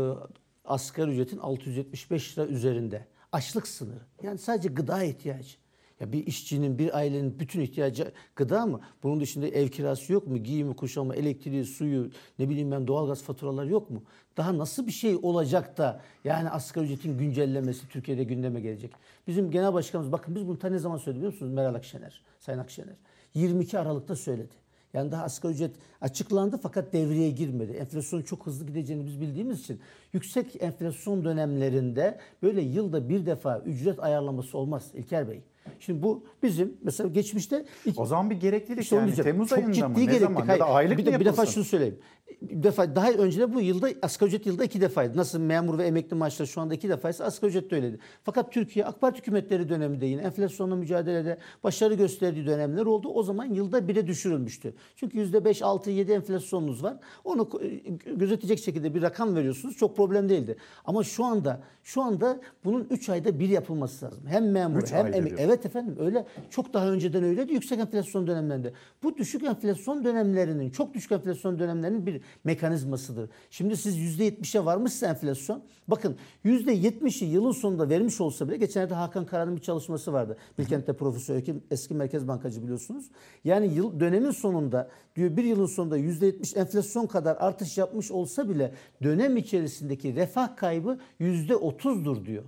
asgari 0.65 1.11
ücretin 1.11 1.38
675 1.38 2.38
lira 2.38 2.48
üzerinde. 2.48 3.06
Açlık 3.31 3.68
sınırı. 3.68 4.02
Yani 4.23 4.38
sadece 4.38 4.69
gıda 4.69 5.03
ihtiyacı. 5.03 5.62
Ya 5.99 6.11
bir 6.11 6.28
işçinin, 6.28 6.78
bir 6.78 6.98
ailenin 6.98 7.40
bütün 7.40 7.61
ihtiyacı 7.61 8.11
gıda 8.36 8.65
mı? 8.65 8.80
Bunun 9.03 9.20
dışında 9.20 9.48
ev 9.48 9.68
kirası 9.68 10.14
yok 10.14 10.28
mu? 10.28 10.38
Giyimi, 10.38 10.76
kuşamı, 10.76 11.15
elektriği, 11.15 11.65
suyu, 11.65 12.11
ne 12.40 12.49
bileyim 12.49 12.72
ben 12.72 12.88
doğalgaz 12.88 13.24
faturaları 13.24 13.70
yok 13.70 13.90
mu? 13.90 14.03
Daha 14.38 14.57
nasıl 14.57 14.88
bir 14.88 14.91
şey 14.91 15.15
olacak 15.22 15.78
da 15.78 16.02
yani 16.24 16.49
asgari 16.49 16.86
ücretin 16.86 17.18
güncellemesi 17.18 17.88
Türkiye'de 17.88 18.24
gündeme 18.24 18.61
gelecek? 18.61 18.91
Bizim 19.28 19.52
genel 19.52 19.74
başkanımız 19.74 20.11
bakın 20.11 20.36
biz 20.36 20.48
bunu 20.48 20.60
ta 20.60 20.70
ne 20.70 20.80
zaman 20.80 20.98
söyledi 20.98 21.18
biliyor 21.18 21.34
musunuz? 21.34 21.53
Meral 21.53 21.76
Akşener, 21.76 22.22
Sayın 22.40 22.60
Akşener. 22.60 22.95
22 23.34 23.80
Aralık'ta 23.80 24.15
söyledi. 24.15 24.53
Yani 24.94 25.11
daha 25.11 25.24
asgari 25.24 25.53
ücret 25.53 25.76
açıklandı 26.02 26.60
fakat 26.64 26.94
devreye 26.94 27.30
girmedi. 27.30 27.72
Enflasyonun 27.72 28.24
çok 28.24 28.45
hızlı 28.45 28.65
gideceğini 28.65 29.06
biz 29.06 29.22
bildiğimiz 29.22 29.60
için 29.60 29.80
yüksek 30.14 30.64
enflasyon 30.64 31.26
dönemlerinde 31.26 32.20
böyle 32.44 32.61
yılda 32.61 33.10
bir 33.10 33.26
defa 33.26 33.60
ücret 33.60 34.03
ayarlaması 34.03 34.57
olmaz 34.57 34.91
İlker 34.94 35.30
Bey. 35.30 35.41
Şimdi 35.80 36.03
bu 36.03 36.26
bizim 36.44 36.77
mesela 36.81 37.10
geçmişte 37.10 37.65
O 37.98 38.06
zaman 38.06 38.30
bir 38.30 38.35
gereklilik 38.35 38.84
işte 38.84 38.95
yani 38.95 39.06
diyeceğim. 39.06 39.31
Temmuz 39.31 39.49
Çok 39.49 39.57
ayında 39.57 39.88
mı? 39.88 40.07
Ne 40.07 40.19
zaman? 40.19 40.45
Ya 40.45 40.60
da 40.60 40.73
Hayır, 40.73 40.90
aylık 40.90 40.98
bir, 40.98 41.06
de, 41.06 41.19
bir 41.19 41.26
defa 41.26 41.45
şunu 41.45 41.64
söyleyeyim. 41.64 41.99
Defa 42.41 42.95
daha 42.95 43.11
önce 43.11 43.53
bu 43.53 43.61
yılda 43.61 43.89
asgari 44.01 44.27
ücret 44.27 44.45
yılda 44.45 44.64
iki 44.64 44.81
defaydı. 44.81 45.18
Nasıl 45.18 45.39
memur 45.39 45.77
ve 45.77 45.85
emekli 45.85 46.15
maaşları 46.15 46.47
şu 46.47 46.61
anda 46.61 46.73
iki 46.73 46.89
defaysa 46.89 47.26
asgari 47.26 47.49
ücret 47.49 47.72
de 47.72 47.76
öyleydi. 47.76 47.99
Fakat 48.23 48.51
Türkiye 48.51 48.85
AK 48.85 49.01
Parti 49.01 49.18
hükümetleri 49.18 49.69
döneminde 49.69 50.05
yine 50.05 50.22
enflasyonla 50.22 50.76
mücadelede 50.76 51.38
başarı 51.64 51.93
gösterdiği 51.93 52.45
dönemler 52.45 52.85
oldu. 52.85 53.10
O 53.10 53.23
zaman 53.23 53.45
yılda 53.45 53.88
bire 53.88 54.07
düşürülmüştü. 54.07 54.73
Çünkü 54.95 55.18
yüzde 55.18 55.45
beş, 55.45 55.61
altı, 55.61 55.91
yedi 55.91 56.11
enflasyonunuz 56.11 56.84
var. 56.84 56.97
Onu 57.23 57.49
e, 57.61 58.11
gözetecek 58.14 58.60
şekilde 58.60 58.95
bir 58.95 59.01
rakam 59.01 59.35
veriyorsunuz. 59.35 59.77
Çok 59.77 59.97
problem 59.97 60.30
değildi. 60.30 60.55
Ama 60.85 61.03
şu 61.03 61.26
anda 61.26 61.60
şu 61.84 62.01
anda 62.01 62.39
bunun 62.65 62.88
3 62.89 63.10
ayda 63.10 63.39
bir 63.39 63.49
yapılması 63.49 64.05
lazım. 64.05 64.23
Hem 64.27 64.51
memur 64.51 64.81
Üç 64.81 64.91
hem 64.91 65.05
ayda 65.05 65.18
emek. 65.18 65.31
bir. 65.31 65.38
Evet 65.38 65.65
efendim 65.65 65.95
öyle. 65.99 66.26
Çok 66.49 66.73
daha 66.73 66.91
önceden 66.91 67.23
öyleydi. 67.23 67.53
Yüksek 67.53 67.80
enflasyon 67.80 68.27
dönemlerinde. 68.27 68.73
Bu 69.03 69.18
düşük 69.18 69.43
enflasyon 69.43 70.03
dönemlerinin, 70.03 70.69
çok 70.69 70.93
düşük 70.93 71.11
enflasyon 71.11 71.60
dönemlerinin 71.60 72.05
bir 72.05 72.22
mekanizmasıdır. 72.44 73.30
Şimdi 73.50 73.78
siz 73.78 74.20
%70'e 74.20 74.66
varmışsa 74.66 75.08
enflasyon, 75.08 75.64
bakın 75.88 76.16
%70'i 76.45 77.28
yılın 77.28 77.52
sonunda 77.52 77.90
vermiş 77.90 78.22
olsa 78.22 78.48
bile, 78.48 78.58
geçenlerde 78.58 78.94
Hakan 78.94 79.26
Karar'ın 79.26 79.56
bir 79.56 79.62
çalışması 79.62 80.14
vardı. 80.14 80.38
Bilkent'te 80.60 80.94
profesör, 80.94 81.41
eski 81.72 81.94
Merkez 81.94 82.28
Bankacı 82.28 82.64
biliyorsunuz. 82.64 83.06
Yani 83.44 83.74
yıl 83.74 84.00
dönemin 84.00 84.32
sonunda, 84.32 84.90
diyor 85.16 85.38
bir 85.38 85.44
yılın 85.44 85.66
sonunda 85.66 86.00
%70 86.00 86.60
enflasyon 86.60 87.08
kadar 87.08 87.38
artış 87.40 87.78
yapmış 87.78 88.12
olsa 88.12 88.50
bile 88.50 88.74
dönem 89.04 89.38
içerisindeki 89.38 90.16
refah 90.16 90.56
kaybı 90.56 90.98
%30'dur 91.20 92.26
diyor. 92.26 92.44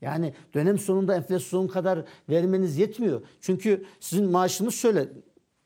Yani 0.00 0.34
dönem 0.54 0.78
sonunda 0.78 1.16
enflasyon 1.16 1.68
kadar 1.68 2.04
vermeniz 2.28 2.78
yetmiyor. 2.78 3.22
Çünkü 3.40 3.84
sizin 4.00 4.30
maaşınız 4.30 4.74
şöyle 4.74 5.08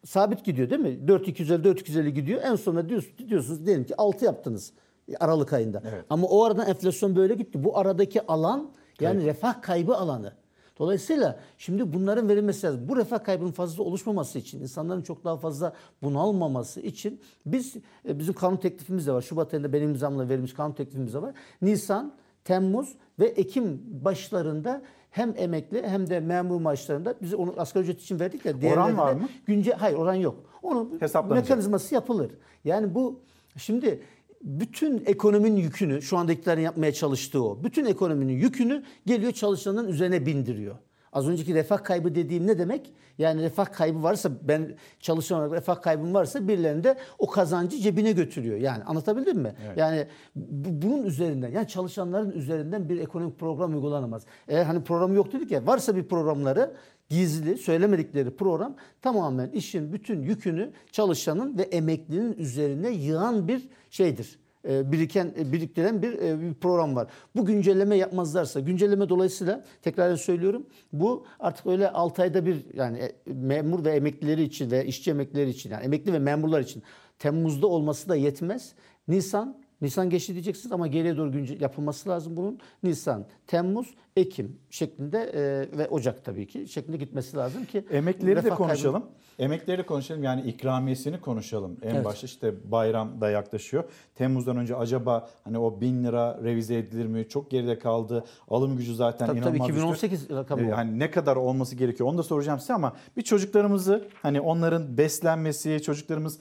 sabit 0.05 0.45
gidiyor 0.45 0.71
değil 0.71 0.81
mi? 0.81 1.09
4250 1.09 1.65
4250 1.65 2.15
gidiyor. 2.15 2.41
En 2.45 2.57
sonunda 2.57 2.89
diyorsunuz, 2.89 3.29
diyorsunuz 3.29 3.67
diyelim 3.67 3.85
ki 3.85 3.97
6 3.97 4.25
yaptınız 4.25 4.73
Aralık 5.21 5.53
ayında. 5.53 5.83
Ama 6.11 6.27
o 6.27 6.45
arada 6.45 6.65
enflasyon 6.65 7.17
böyle 7.17 7.35
gitti. 7.35 7.65
Bu 7.65 7.79
aradaki 7.79 8.27
alan 8.27 8.71
yani 9.01 9.25
refah 9.25 9.63
kaybı 9.63 9.97
alanı. 9.97 10.33
Dolayısıyla 10.79 11.41
şimdi 11.59 11.93
bunların 11.93 12.29
verilmesi 12.29 12.67
lazım. 12.67 12.89
Bu 12.89 12.97
refah 12.97 13.25
kaybının 13.25 13.53
fazla 13.53 13.83
oluşmaması 13.83 14.39
için, 14.39 14.61
insanların 14.61 15.03
çok 15.03 15.25
daha 15.25 15.37
fazla 15.37 15.73
bunalmaması 16.03 16.81
için 16.81 17.21
biz 17.47 17.77
e, 18.09 18.19
bizim 18.19 18.35
kanun 18.35 18.57
teklifimiz 18.57 19.07
de 19.07 19.13
var. 19.13 19.23
Şubat 19.23 19.55
ayında 19.55 19.73
benim 19.73 19.89
imzamla 19.89 20.29
verilmiş 20.29 20.55
kanun 20.55 20.73
teklifimiz 20.73 21.15
de 21.15 21.23
var. 21.23 21.35
Nisan, 21.63 22.13
Temmuz 22.45 22.95
ve 23.19 23.27
Ekim 23.27 23.81
başlarında 24.05 24.83
hem 25.13 25.35
emekli 25.37 25.89
hem 25.89 26.11
de 26.11 26.21
memur 26.21 26.61
maaşlarında 26.61 27.15
biz 27.23 27.35
onu 27.35 27.55
asgari 27.57 27.85
ücret 27.85 28.01
için 28.01 28.21
verdik 28.21 28.45
ya. 28.45 28.61
diğerlerinde 28.61 28.97
var 28.97 29.15
de 29.15 29.21
mı? 29.21 29.29
Günce, 29.47 29.73
hayır 29.73 29.97
oran 29.97 30.15
yok. 30.15 30.37
Onun 30.63 31.01
mekanizması 31.31 31.95
yapılır. 31.95 32.31
Yani 32.65 32.95
bu 32.95 33.21
şimdi 33.57 34.03
bütün 34.43 35.03
ekonominin 35.07 35.57
yükünü 35.57 36.03
şu 36.03 36.17
anda 36.17 36.33
iktidarın 36.33 36.61
yapmaya 36.61 36.93
çalıştığı 36.93 37.45
o. 37.45 37.65
Bütün 37.65 37.85
ekonominin 37.85 38.33
yükünü 38.33 38.83
geliyor 39.07 39.33
çalışanın 39.33 39.89
üzerine 39.89 40.27
bindiriyor. 40.27 40.77
Az 41.13 41.29
önceki 41.29 41.55
refah 41.55 41.85
kaybı 41.85 42.15
dediğim 42.15 42.47
ne 42.47 42.59
demek? 42.59 42.93
Yani 43.19 43.43
refah 43.43 43.67
kaybı 43.73 44.03
varsa 44.03 44.31
ben 44.43 44.75
çalışan 45.01 45.39
olarak 45.39 45.53
refah 45.53 45.83
kaybım 45.83 46.15
varsa 46.15 46.49
birilerinde 46.49 46.97
o 47.19 47.27
kazancı 47.27 47.79
cebine 47.79 48.13
götürüyor. 48.13 48.59
Yani 48.59 48.85
anlatabildim 48.85 49.39
mi? 49.39 49.55
Yani 49.77 50.07
bu- 50.37 50.83
bunun 50.89 51.03
üzerinden 51.05 51.51
yani 51.51 51.69
çalışanların 51.69 52.31
üzerinden 52.31 52.89
bir 52.89 52.99
ekonomik 53.01 53.39
program 53.39 53.75
uygulanamaz. 53.75 54.23
Eğer 54.49 54.65
hani 54.65 54.85
programı 54.85 55.15
yok 55.15 55.33
dedik 55.33 55.51
ya 55.51 55.67
varsa 55.67 55.97
bir 55.97 56.05
programları 56.05 56.75
gizli 57.09 57.59
söylemedikleri 57.59 58.31
program 58.37 58.77
tamamen 59.03 59.51
işin 59.51 59.93
bütün 59.93 60.23
yükünü 60.23 60.71
çalışanın 60.93 61.59
ve 61.59 61.63
emeklinin 61.63 62.33
üzerine 62.33 62.91
yığan 62.91 63.49
bir 63.49 63.69
şeydir 63.91 64.39
biriken 64.65 65.33
e, 65.39 65.53
biriktiren 65.53 66.03
bir, 66.03 66.13
e, 66.19 66.41
bir 66.41 66.55
program 66.55 66.97
var. 66.97 67.09
Bu 67.37 67.47
güncelleme 67.47 67.97
yapmazlarsa, 67.97 68.61
güncelleme 68.61 69.09
dolayısıyla 69.09 69.65
tekrar 69.83 70.17
söylüyorum 70.17 70.67
bu 70.93 71.27
artık 71.41 71.67
öyle 71.67 71.91
6 71.91 72.23
ayda 72.23 72.47
bir 72.47 72.57
yani 72.75 72.99
e, 72.99 73.13
memur 73.27 73.85
ve 73.85 73.91
emeklileri 73.91 74.43
için 74.43 74.71
ve 74.71 74.87
işçi 74.87 75.11
emeklileri 75.11 75.51
için 75.51 75.71
yani 75.71 75.85
emekli 75.85 76.13
ve 76.13 76.19
memurlar 76.19 76.61
için 76.61 76.83
Temmuz'da 77.19 77.67
olması 77.67 78.09
da 78.09 78.17
yetmez. 78.17 78.73
Nisan 79.09 79.62
Nisan 79.83 80.11
geçti 80.11 80.33
diyeceksiniz 80.33 80.73
ama 80.73 80.87
geriye 80.87 81.17
doğru 81.17 81.33
güncel 81.33 81.61
yapılması 81.61 82.09
lazım 82.09 82.37
bunun. 82.37 82.59
Nisan, 82.83 83.25
Temmuz, 83.47 83.95
Ekim 84.17 84.57
şeklinde 84.71 85.19
e, 85.19 85.79
ve 85.79 85.89
Ocak 85.89 86.25
tabii 86.25 86.47
ki 86.47 86.69
şeklinde 86.69 86.97
gitmesi 86.97 87.37
lazım 87.37 87.65
ki 87.65 87.85
Emekleri 87.91 88.31
de 88.31 88.35
refah 88.35 88.49
kaybı- 88.49 88.57
konuşalım. 88.57 89.05
Emekleri 89.39 89.79
de 89.79 89.87
konuşalım 89.87 90.23
yani 90.23 90.43
ikramiyesini 90.43 91.21
konuşalım. 91.21 91.77
En 91.83 91.95
Evet. 91.95 92.05
başta 92.05 92.27
işte 92.27 92.55
bayram 92.73 93.21
da 93.21 93.31
yaklaşıyor. 93.31 93.85
Temmuz'dan 94.15 94.57
önce 94.57 94.77
acaba 94.77 95.29
hani 95.45 95.59
o 95.59 95.81
bin 95.81 96.05
lira 96.05 96.41
revize 96.45 96.79
edilir 96.79 97.07
mi? 97.07 97.29
Çok 97.29 97.51
geride 97.51 97.79
kaldı. 97.79 98.25
Alım 98.49 98.77
gücü 98.77 98.95
zaten 98.95 99.27
Tabii, 99.27 99.41
tabii, 99.41 99.57
inanılmaz 99.57 99.69
düştü. 99.69 99.79
2018 100.07 100.31
rakamı 100.31 100.63
Ee, 100.63 100.73
o. 100.73 100.77
hani 100.77 100.99
ne 100.99 101.11
kadar 101.11 101.37
olması 101.37 101.77
gerekiyor 101.77 102.09
onu 102.09 102.19
da 102.19 102.23
soracağım 102.23 102.61
size 102.61 102.75
ama 102.75 102.93
bir 103.17 103.23
çocuklarımızı 103.23 104.09
hani 104.23 104.41
onların 104.41 104.99
beslenmesi, 104.99 105.83
çocuklarımız 105.83 106.39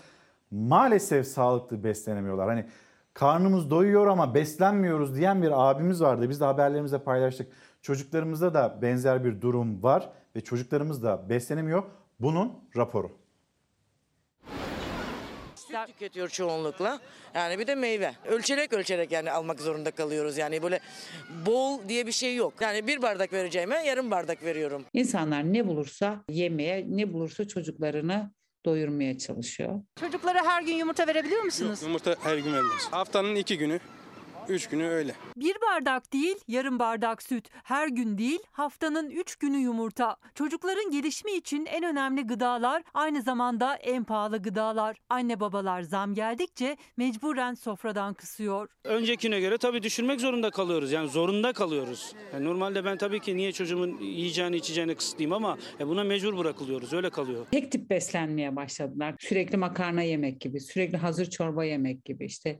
maalesef 0.52 1.28
sağlıklı 1.28 1.84
beslenemiyorlar. 1.84 2.50
Hani 2.50 2.66
karnımız 3.14 3.70
doyuyor 3.70 4.08
ama 4.08 4.34
beslenmiyoruz 4.34 5.16
diyen 5.16 5.42
bir 5.42 5.70
abimiz 5.70 6.02
vardı. 6.02 6.30
Biz 6.30 6.42
de 6.42 6.46
haberlerimizde 6.46 7.04
paylaştık. 7.04 7.52
Çocuklarımızda 7.82 8.54
da 8.54 8.80
benzer 8.82 9.24
bir 9.24 9.42
durum 9.42 9.84
var 9.84 10.10
ve 10.36 10.42
çocuklarımız 10.42 11.04
da 11.04 11.30
beslenemiyor. 11.30 11.84
Bunun 12.20 12.54
raporu. 12.78 13.12
Süt 15.56 15.88
tüketiyor 15.88 16.30
çoğunlukla. 16.30 17.00
Yani 17.36 17.60
bir 17.60 17.68
de 17.68 17.76
meyve. 17.76 18.12
Ölçerek 18.26 18.74
ölçerek 18.74 19.12
yani 19.12 19.32
almak 19.32 19.60
zorunda 19.60 19.92
kalıyoruz. 19.92 20.38
Yani 20.38 20.64
böyle 20.64 20.80
bol 21.46 21.80
diye 21.90 22.08
bir 22.08 22.12
şey 22.12 22.36
yok. 22.36 22.54
Yani 22.62 22.88
bir 22.88 23.02
bardak 23.02 23.34
vereceğime 23.34 23.76
yarım 23.86 24.12
bardak 24.12 24.44
veriyorum. 24.44 24.86
İnsanlar 24.94 25.44
ne 25.44 25.68
bulursa 25.68 26.24
yemeye, 26.30 26.86
ne 26.90 27.14
bulursa 27.14 27.48
çocuklarını 27.48 28.32
doyurmaya 28.66 29.18
çalışıyor. 29.18 29.82
Çocuklara 30.00 30.46
her 30.46 30.62
gün 30.64 30.74
yumurta 30.76 31.08
verebiliyor 31.08 31.44
musunuz? 31.44 31.80
Yumurta 31.84 32.16
her 32.24 32.38
gün 32.38 32.54
vermez. 32.54 32.88
Haftanın 32.92 33.36
iki 33.36 33.58
günü, 33.58 33.80
üç 34.50 34.68
günü 34.68 34.86
öyle. 34.88 35.16
Bir 35.38 35.56
bardak 35.62 36.14
değil, 36.14 36.36
yarım 36.48 36.80
bardak 36.80 37.24
süt. 37.24 37.50
Her 37.64 37.88
gün 37.88 38.18
değil, 38.18 38.40
haftanın 38.52 39.10
3 39.10 39.36
günü 39.36 39.58
yumurta. 39.58 40.16
Çocukların 40.36 40.92
gelişimi 40.92 41.32
için 41.32 41.66
en 41.66 41.84
önemli 41.84 42.22
gıdalar, 42.28 42.84
aynı 42.94 43.22
zamanda 43.22 43.76
en 43.76 44.04
pahalı 44.04 44.42
gıdalar. 44.42 44.98
Anne 45.10 45.40
babalar 45.40 45.82
zam 45.82 46.14
geldikçe 46.14 46.78
mecburen 46.98 47.54
sofradan 47.54 48.14
kısıyor. 48.14 48.70
Öncekine 48.84 49.40
göre 49.40 49.58
tabii 49.58 49.84
düşürmek 49.84 50.22
zorunda 50.22 50.50
kalıyoruz. 50.50 50.92
Yani 50.92 51.10
zorunda 51.10 51.54
kalıyoruz. 51.54 52.14
Yani 52.34 52.46
normalde 52.46 52.86
ben 52.86 52.98
tabii 52.98 53.20
ki 53.20 53.38
niye 53.38 53.52
çocuğumun 53.52 53.98
yiyeceğini 54.02 54.56
içeceğini 54.56 54.96
kısıtlayayım 54.96 55.34
ama 55.34 55.58
e, 55.80 55.88
buna 55.88 56.04
mecbur 56.04 56.38
bırakılıyoruz. 56.38 56.94
Öyle 56.94 57.10
kalıyor. 57.10 57.46
Tek 57.52 57.72
tip 57.72 57.90
beslenmeye 57.90 58.56
başladılar. 58.56 59.16
Sürekli 59.20 59.58
makarna 59.58 60.02
yemek 60.02 60.42
gibi, 60.42 60.60
sürekli 60.60 60.98
hazır 60.98 61.30
çorba 61.30 61.66
yemek 61.66 62.06
gibi 62.06 62.26
işte 62.26 62.60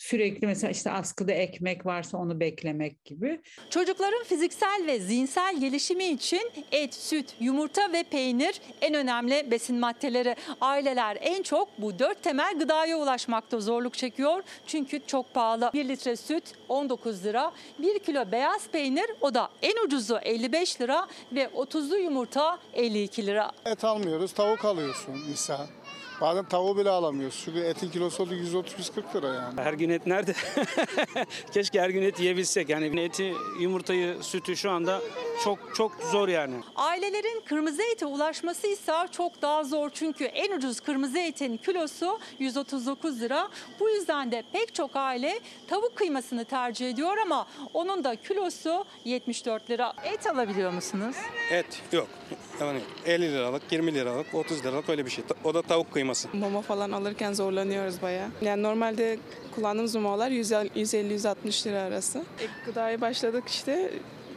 sürekli 0.00 0.46
mesela 0.46 0.70
işte 0.70 0.90
askıda 0.90 1.32
ekmek 1.32 1.86
varsa 1.86 2.18
onu 2.18 2.40
beklemek 2.40 3.04
gibi. 3.04 3.40
Çocukların 3.70 4.24
fiziksel 4.24 4.82
ve 4.86 5.00
zihinsel 5.00 5.60
gelişimi 5.60 6.04
için 6.04 6.52
et, 6.72 6.94
süt, 6.94 7.34
yumurta 7.40 7.92
ve 7.92 8.02
peynir 8.02 8.60
en 8.80 8.94
önemli 8.94 9.50
besin 9.50 9.78
maddeleri. 9.78 10.36
Aileler 10.60 11.18
en 11.20 11.42
çok 11.42 11.68
bu 11.78 11.98
dört 11.98 12.22
temel 12.22 12.58
gıdaya 12.58 12.96
ulaşmakta 12.98 13.60
zorluk 13.60 13.94
çekiyor. 13.94 14.42
Çünkü 14.66 15.00
çok 15.06 15.34
pahalı. 15.34 15.70
1 15.74 15.88
litre 15.88 16.16
süt 16.16 16.44
19 16.68 17.24
lira, 17.24 17.52
1 17.78 17.98
kilo 17.98 18.32
beyaz 18.32 18.68
peynir 18.68 19.06
o 19.20 19.34
da 19.34 19.48
en 19.62 19.86
ucuzu 19.86 20.18
55 20.22 20.80
lira 20.80 21.06
ve 21.32 21.44
30'lu 21.44 21.96
yumurta 21.96 22.58
52 22.74 23.26
lira. 23.26 23.50
Et 23.66 23.84
almıyoruz, 23.84 24.32
tavuk 24.32 24.64
alıyorsun 24.64 25.14
misal. 25.28 25.66
Bazen 26.20 26.44
tavuğu 26.44 26.78
bile 26.78 26.90
alamıyoruz. 26.90 27.42
Çünkü 27.44 27.60
etin 27.60 27.90
kilosu 27.90 28.22
oldu 28.22 28.34
130-140 28.34 29.16
lira 29.16 29.26
yani. 29.26 29.60
Her 29.60 29.72
gün 29.72 29.90
et 29.90 30.06
nerede? 30.06 30.34
Keşke 31.52 31.80
her 31.80 31.90
gün 31.90 32.02
et 32.02 32.20
yiyebilsek. 32.20 32.68
Yani 32.68 33.00
eti, 33.00 33.34
yumurtayı, 33.60 34.22
sütü 34.22 34.56
şu 34.56 34.70
anda 34.70 35.00
çok 35.44 35.58
çok 35.74 35.92
zor 36.12 36.28
yani. 36.28 36.54
Ailelerin 36.76 37.40
kırmızı 37.44 37.82
ete 37.82 38.06
ulaşması 38.06 38.66
ise 38.66 38.92
çok 39.10 39.42
daha 39.42 39.64
zor 39.64 39.90
çünkü 39.94 40.24
en 40.24 40.56
ucuz 40.56 40.80
kırmızı 40.80 41.18
etin 41.18 41.56
kilosu 41.56 42.18
139 42.38 43.20
lira. 43.20 43.48
Bu 43.80 43.90
yüzden 43.90 44.32
de 44.32 44.42
pek 44.52 44.74
çok 44.74 44.90
aile 44.94 45.40
tavuk 45.68 45.96
kıymasını 45.96 46.44
tercih 46.44 46.90
ediyor 46.90 47.16
ama 47.18 47.46
onun 47.74 48.04
da 48.04 48.16
kilosu 48.16 48.84
74 49.04 49.70
lira. 49.70 49.92
Et 50.04 50.26
alabiliyor 50.26 50.72
musunuz? 50.72 51.16
Et 51.50 51.82
yok. 51.92 52.08
Yani 52.60 52.80
50 53.06 53.32
liralık, 53.32 53.62
20 53.72 53.94
liralık, 53.94 54.34
30 54.34 54.64
liralık 54.64 54.88
öyle 54.88 55.06
bir 55.06 55.10
şey. 55.10 55.24
O 55.44 55.54
da 55.54 55.62
tavuk 55.62 55.92
kıyması. 55.92 56.28
Mama 56.32 56.62
falan 56.62 56.92
alırken 56.92 57.32
zorlanıyoruz 57.32 58.02
bayağı. 58.02 58.28
Yani 58.42 58.62
normalde 58.62 59.18
kullandığımız 59.54 59.94
mamalar 59.94 60.30
150-160 60.30 61.68
lira 61.68 61.78
arası. 61.82 62.24
Ek 62.38 62.52
gıdaya 62.66 63.00
başladık 63.00 63.44
işte 63.48 63.90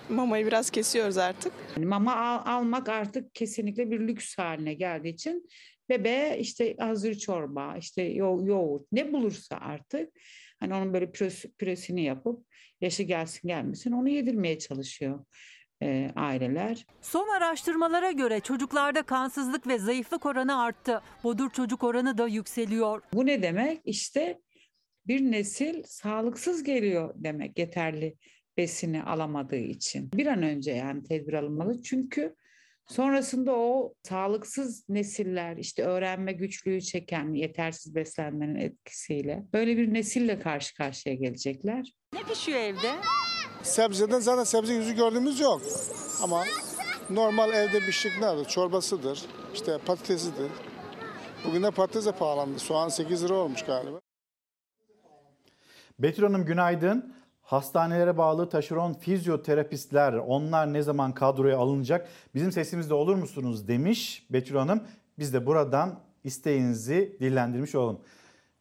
mamayı 0.10 0.46
biraz 0.48 0.70
kesiyoruz 0.70 1.18
artık. 1.18 1.54
Yani 1.76 1.86
mama 1.86 2.16
al- 2.16 2.54
almak 2.58 2.90
artık 2.90 3.36
kesinlikle 3.36 3.92
bir 3.92 4.00
lüks 4.00 4.38
haline 4.38 4.74
geldiği 4.74 5.10
için 5.10 5.50
bebeğe 5.90 6.40
işte 6.40 6.76
hazır 6.80 7.16
çorba, 7.16 7.76
işte 7.78 8.02
yo- 8.02 8.46
yoğurt 8.46 8.92
ne 8.92 9.14
bulursa 9.14 9.58
artık 9.58 10.10
hani 10.60 10.74
onun 10.74 10.94
böyle 10.94 11.06
püresi- 11.06 11.52
püresini 11.58 12.04
yapıp 12.04 12.46
yaşı 12.82 13.04
gelsin 13.04 13.48
gelmesin 13.48 13.92
onu 13.92 14.10
yedirmeye 14.10 14.60
çalışıyor 14.60 15.26
e, 15.84 16.12
aileler. 16.16 16.86
Son 17.02 17.28
araştırmalara 17.28 18.12
göre 18.12 18.40
çocuklarda 18.40 19.04
kansızlık 19.04 19.68
ve 19.68 19.80
zayıflık 19.80 20.26
oranı 20.26 20.62
arttı. 20.62 21.02
Bodur 21.24 21.50
çocuk 21.50 21.84
oranı 21.84 22.18
da 22.18 22.28
yükseliyor. 22.28 23.02
Bu 23.14 23.26
ne 23.26 23.42
demek? 23.42 23.82
İşte 23.86 24.40
bir 25.08 25.32
nesil 25.32 25.84
sağlıksız 25.86 26.64
geliyor 26.64 27.14
demek 27.18 27.60
yeterli 27.60 28.16
besini 28.58 29.04
alamadığı 29.04 29.56
için. 29.56 30.12
Bir 30.14 30.28
an 30.28 30.44
önce 30.44 30.72
yani 30.72 31.04
tedbir 31.04 31.34
alınmalı 31.34 31.82
çünkü 31.82 32.36
sonrasında 32.88 33.52
o 33.52 33.94
sağlıksız 34.04 34.90
nesiller 34.90 35.58
işte 35.58 35.84
öğrenme 35.84 36.34
güçlüğü 36.34 36.82
çeken 36.82 37.34
yetersiz 37.34 37.96
beslenmenin 37.96 38.56
etkisiyle 38.56 39.44
böyle 39.54 39.78
bir 39.78 39.94
nesille 39.94 40.40
karşı 40.40 40.76
karşıya 40.76 41.16
gelecekler. 41.16 41.94
Ne 42.14 42.24
pişiyor 42.24 42.60
evde? 42.60 42.92
Sebzeden 43.64 44.20
zaten 44.20 44.44
sebze 44.44 44.74
yüzü 44.74 44.96
gördüğümüz 44.96 45.40
yok. 45.40 45.62
Ama 46.24 46.44
normal 47.10 47.54
evde 47.54 47.80
pişik 47.80 48.12
nerede? 48.20 48.46
Çorbasıdır, 48.46 49.26
işte 49.54 49.78
patatesidir. 49.86 50.52
Bugün 51.48 51.64
de 51.64 51.72
patates 51.72 52.06
de 52.06 52.12
pahalandı. 52.12 52.60
Soğan 52.60 52.90
8 52.90 53.24
lira 53.24 53.34
olmuş 53.34 53.64
galiba. 53.64 54.02
Betül 56.00 56.24
Hanım 56.24 56.46
günaydın. 56.46 57.16
Hastanelere 57.44 58.18
bağlı 58.18 58.50
taşeron 58.50 58.94
fizyoterapistler 58.94 60.14
onlar 60.14 60.74
ne 60.74 60.82
zaman 60.82 61.14
kadroya 61.14 61.58
alınacak? 61.58 62.08
Bizim 62.36 62.52
sesimizde 62.52 62.94
olur 62.94 63.16
musunuz 63.16 63.68
demiş 63.68 64.28
Betül 64.30 64.56
Hanım. 64.56 64.84
Biz 65.20 65.34
de 65.34 65.46
buradan 65.46 66.00
isteğinizi 66.24 67.18
dillendirmiş 67.20 67.76
olalım. 67.76 68.00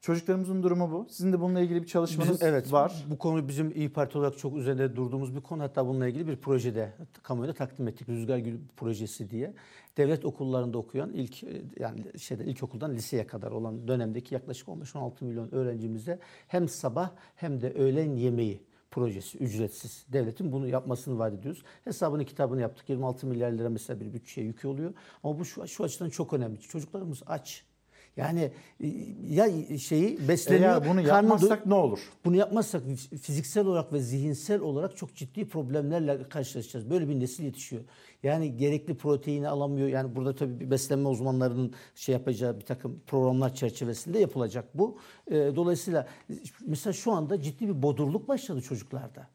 Çocuklarımızın 0.00 0.62
durumu 0.62 0.90
bu. 0.90 1.06
Sizin 1.10 1.32
de 1.32 1.40
bununla 1.40 1.60
ilgili 1.60 1.82
bir 1.82 1.86
çalışmanız 1.86 2.32
Bizim, 2.32 2.46
evet, 2.46 2.72
var. 2.72 3.04
Bu 3.10 3.18
konu 3.18 3.48
bizim 3.48 3.70
İyi 3.70 3.92
Parti 3.92 4.18
olarak 4.18 4.38
çok 4.38 4.56
üzerinde 4.56 4.96
durduğumuz 4.96 5.36
bir 5.36 5.40
konu. 5.40 5.62
Hatta 5.62 5.86
bununla 5.86 6.08
ilgili 6.08 6.26
bir 6.26 6.36
projede 6.36 6.92
kamuoyuna 7.22 7.54
takdim 7.54 7.88
ettik. 7.88 8.08
Rüzgar 8.08 8.38
Gülü 8.38 8.60
projesi 8.76 9.30
diye. 9.30 9.54
Devlet 9.96 10.24
okullarında 10.24 10.78
okuyan 10.78 11.12
ilk 11.12 11.44
e, 11.44 11.62
yani 11.78 12.18
şeyde 12.18 12.44
ilkokuldan 12.44 12.94
liseye 12.94 13.26
kadar 13.26 13.50
olan 13.50 13.88
dönemdeki 13.88 14.34
yaklaşık 14.34 14.68
15-16 14.68 15.24
milyon 15.24 15.54
öğrencimize 15.54 16.18
hem 16.48 16.68
sabah 16.68 17.10
hem 17.36 17.60
de 17.60 17.72
öğlen 17.72 18.16
yemeği 18.16 18.71
projesi 18.92 19.38
ücretsiz. 19.38 20.06
Devletin 20.12 20.52
bunu 20.52 20.68
yapmasını 20.68 21.18
vaat 21.18 21.32
ediyoruz. 21.34 21.62
Hesabını 21.84 22.24
kitabını 22.24 22.60
yaptık. 22.60 22.88
26 22.88 23.26
milyar 23.26 23.52
lira 23.52 23.70
mesela 23.70 24.00
bir 24.00 24.12
bütçeye 24.12 24.46
yükü 24.46 24.68
oluyor. 24.68 24.94
Ama 25.22 25.38
bu 25.38 25.44
şu, 25.44 25.68
şu 25.68 25.84
açıdan 25.84 26.10
çok 26.10 26.32
önemli. 26.32 26.60
Çocuklarımız 26.60 27.22
aç. 27.26 27.64
Yani 28.16 28.50
e, 28.80 28.86
ya 29.28 29.78
şeyi 29.78 30.28
besleniyor. 30.28 30.70
Eğer 30.70 30.90
bunu 30.90 31.00
yapmazsak 31.00 31.66
ne 31.66 31.74
olur? 31.74 31.98
Bunu 32.24 32.36
yapmazsak 32.36 32.82
fiziksel 33.22 33.66
olarak 33.66 33.92
ve 33.92 34.00
zihinsel 34.00 34.60
olarak 34.60 34.96
çok 34.96 35.14
ciddi 35.14 35.48
problemlerle 35.48 36.28
karşılaşacağız. 36.28 36.90
Böyle 36.90 37.08
bir 37.08 37.20
nesil 37.20 37.44
yetişiyor. 37.44 37.82
Yani 38.22 38.56
gerekli 38.56 38.96
proteini 38.96 39.48
alamıyor. 39.48 39.88
Yani 39.88 40.16
burada 40.16 40.34
tabii 40.34 40.60
bir 40.60 40.70
beslenme 40.70 41.08
uzmanlarının 41.08 41.74
şey 41.94 42.12
yapacağı 42.12 42.60
bir 42.60 42.64
takım 42.64 43.00
programlar 43.06 43.54
çerçevesinde 43.54 44.18
yapılacak 44.18 44.64
bu. 44.74 44.98
E, 45.30 45.34
dolayısıyla 45.34 46.06
mesela 46.66 46.92
şu 46.92 47.12
anda 47.12 47.40
ciddi 47.40 47.68
bir 47.68 47.82
bodurluk 47.82 48.28
başladı 48.28 48.62
çocuklarda. 48.62 49.28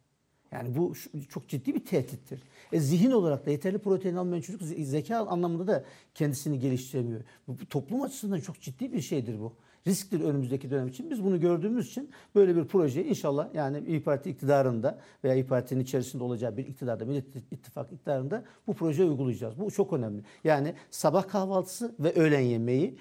Yani 0.51 0.75
bu 0.75 0.93
çok 1.29 1.47
ciddi 1.47 1.75
bir 1.75 1.85
tehdittir. 1.85 2.43
E, 2.71 2.79
zihin 2.79 3.11
olarak 3.11 3.45
da 3.45 3.51
yeterli 3.51 3.77
protein 3.77 4.15
almayan 4.15 4.41
çocuk 4.41 4.61
ze- 4.61 4.83
zeka 4.83 5.17
anlamında 5.17 5.67
da 5.67 5.83
kendisini 6.15 6.59
geliştiremiyor. 6.59 7.21
Bu, 7.47 7.59
bu 7.59 7.65
toplum 7.65 8.01
açısından 8.01 8.39
çok 8.39 8.61
ciddi 8.61 8.93
bir 8.93 9.01
şeydir 9.01 9.39
bu. 9.39 9.53
Risktir 9.87 10.21
önümüzdeki 10.21 10.71
dönem 10.71 10.87
için. 10.87 11.09
Biz 11.09 11.23
bunu 11.23 11.39
gördüğümüz 11.39 11.87
için 11.87 12.09
böyle 12.35 12.55
bir 12.55 12.65
proje 12.65 13.05
inşallah 13.05 13.53
yani 13.53 13.83
İYİ 13.87 14.03
Parti 14.03 14.29
iktidarında 14.29 14.99
veya 15.23 15.35
İYİ 15.35 15.47
Parti'nin 15.47 15.79
içerisinde 15.79 16.23
olacağı 16.23 16.57
bir 16.57 16.67
iktidarda, 16.67 17.05
Millet 17.05 17.25
İttifakı 17.51 17.95
iktidarında 17.95 18.43
bu 18.67 18.73
projeyi 18.73 19.09
uygulayacağız. 19.09 19.59
Bu 19.59 19.71
çok 19.71 19.93
önemli. 19.93 20.21
Yani 20.43 20.73
sabah 20.91 21.27
kahvaltısı 21.27 21.95
ve 21.99 22.13
öğlen 22.13 22.39
yemeği 22.39 22.97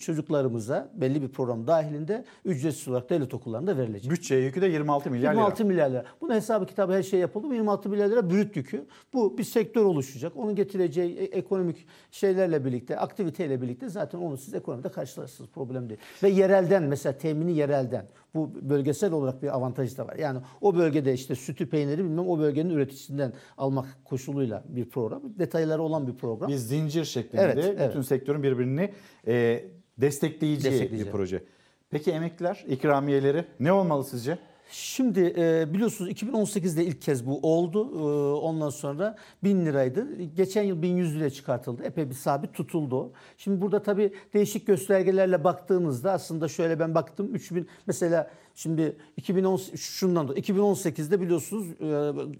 çocuklarımıza 0.00 0.90
belli 0.94 1.22
bir 1.22 1.28
program 1.28 1.66
dahilinde 1.66 2.24
ücretsiz 2.44 2.88
olarak 2.88 3.10
devlet 3.10 3.34
okullarında 3.34 3.76
verilecek. 3.78 4.10
Bütçe 4.10 4.34
yükü 4.34 4.60
de 4.60 4.66
26 4.66 5.10
milyar 5.10 5.32
lira. 5.32 5.40
26 5.40 5.64
milyar 5.64 5.90
lira. 5.90 6.04
Bunun 6.20 6.34
hesabı 6.34 6.66
kitabı 6.66 6.92
her 6.92 7.02
şey 7.02 7.20
yapıldı. 7.20 7.48
Bu 7.48 7.54
26 7.54 7.88
milyar 7.88 8.08
lira 8.08 8.30
brüt 8.30 8.56
yükü. 8.56 8.86
Bu 9.12 9.38
bir 9.38 9.44
sektör 9.44 9.84
oluşacak. 9.84 10.32
Onun 10.36 10.54
getireceği 10.54 11.16
e- 11.16 11.24
ekonomik 11.24 11.86
şeylerle 12.10 12.64
birlikte, 12.64 12.98
aktiviteyle 12.98 13.62
birlikte 13.62 13.88
zaten 13.88 14.18
onu 14.18 14.36
siz 14.36 14.54
ekonomide 14.54 14.88
karşılarsınız. 14.88 15.50
Problem 15.50 15.88
değil. 15.88 16.00
Ve 16.22 16.29
yerelden 16.30 16.82
mesela 16.82 17.18
temini 17.18 17.52
yerelden. 17.56 18.06
Bu 18.34 18.50
bölgesel 18.70 19.12
olarak 19.12 19.42
bir 19.42 19.56
avantajı 19.56 19.96
da 19.96 20.06
var. 20.06 20.16
Yani 20.16 20.38
o 20.60 20.76
bölgede 20.76 21.12
işte 21.12 21.34
sütü, 21.34 21.70
peyniri 21.70 21.98
bilmem 22.04 22.28
o 22.28 22.38
bölgenin 22.38 22.70
üreticisinden 22.70 23.32
almak 23.58 23.86
koşuluyla 24.04 24.64
bir 24.68 24.84
program. 24.84 25.22
Detayları 25.38 25.82
olan 25.82 26.06
bir 26.06 26.14
program. 26.14 26.50
Bir 26.50 26.56
zincir 26.56 27.04
şeklinde 27.04 27.42
Evet, 27.42 27.56
bütün 27.56 27.76
evet. 27.78 28.06
sektörün 28.06 28.42
birbirini 28.42 28.92
e, 29.26 29.64
destekleyeceği 29.98 30.72
Destekleyeceği. 30.72 31.06
bir 31.06 31.12
proje. 31.12 31.44
Peki 31.90 32.10
emekliler, 32.10 32.64
ikramiyeleri 32.68 33.44
ne 33.60 33.72
olmalı 33.72 34.04
sizce? 34.04 34.38
Şimdi 34.72 35.34
e, 35.36 35.74
biliyorsunuz 35.74 36.10
2018'de 36.10 36.84
ilk 36.84 37.02
kez 37.02 37.26
bu 37.26 37.38
oldu. 37.42 37.90
E, 37.94 38.34
ondan 38.40 38.70
sonra 38.70 39.16
1000 39.44 39.66
liraydı. 39.66 40.22
Geçen 40.22 40.62
yıl 40.62 40.82
1100 40.82 41.16
liraya 41.16 41.30
çıkartıldı. 41.30 41.82
Epey 41.82 42.10
bir 42.10 42.14
sabit 42.14 42.54
tutuldu. 42.54 43.12
Şimdi 43.36 43.60
burada 43.60 43.82
tabii 43.82 44.14
değişik 44.34 44.66
göstergelerle 44.66 45.44
baktığınızda 45.44 46.12
aslında 46.12 46.48
şöyle 46.48 46.80
ben 46.80 46.94
baktım 46.94 47.34
3000 47.34 47.68
mesela 47.86 48.30
şimdi 48.54 48.96
2010 49.16 49.56
şundan 49.76 50.28
da 50.28 50.34
2018'de 50.34 51.20
biliyorsunuz 51.20 51.66
e, 51.80 51.84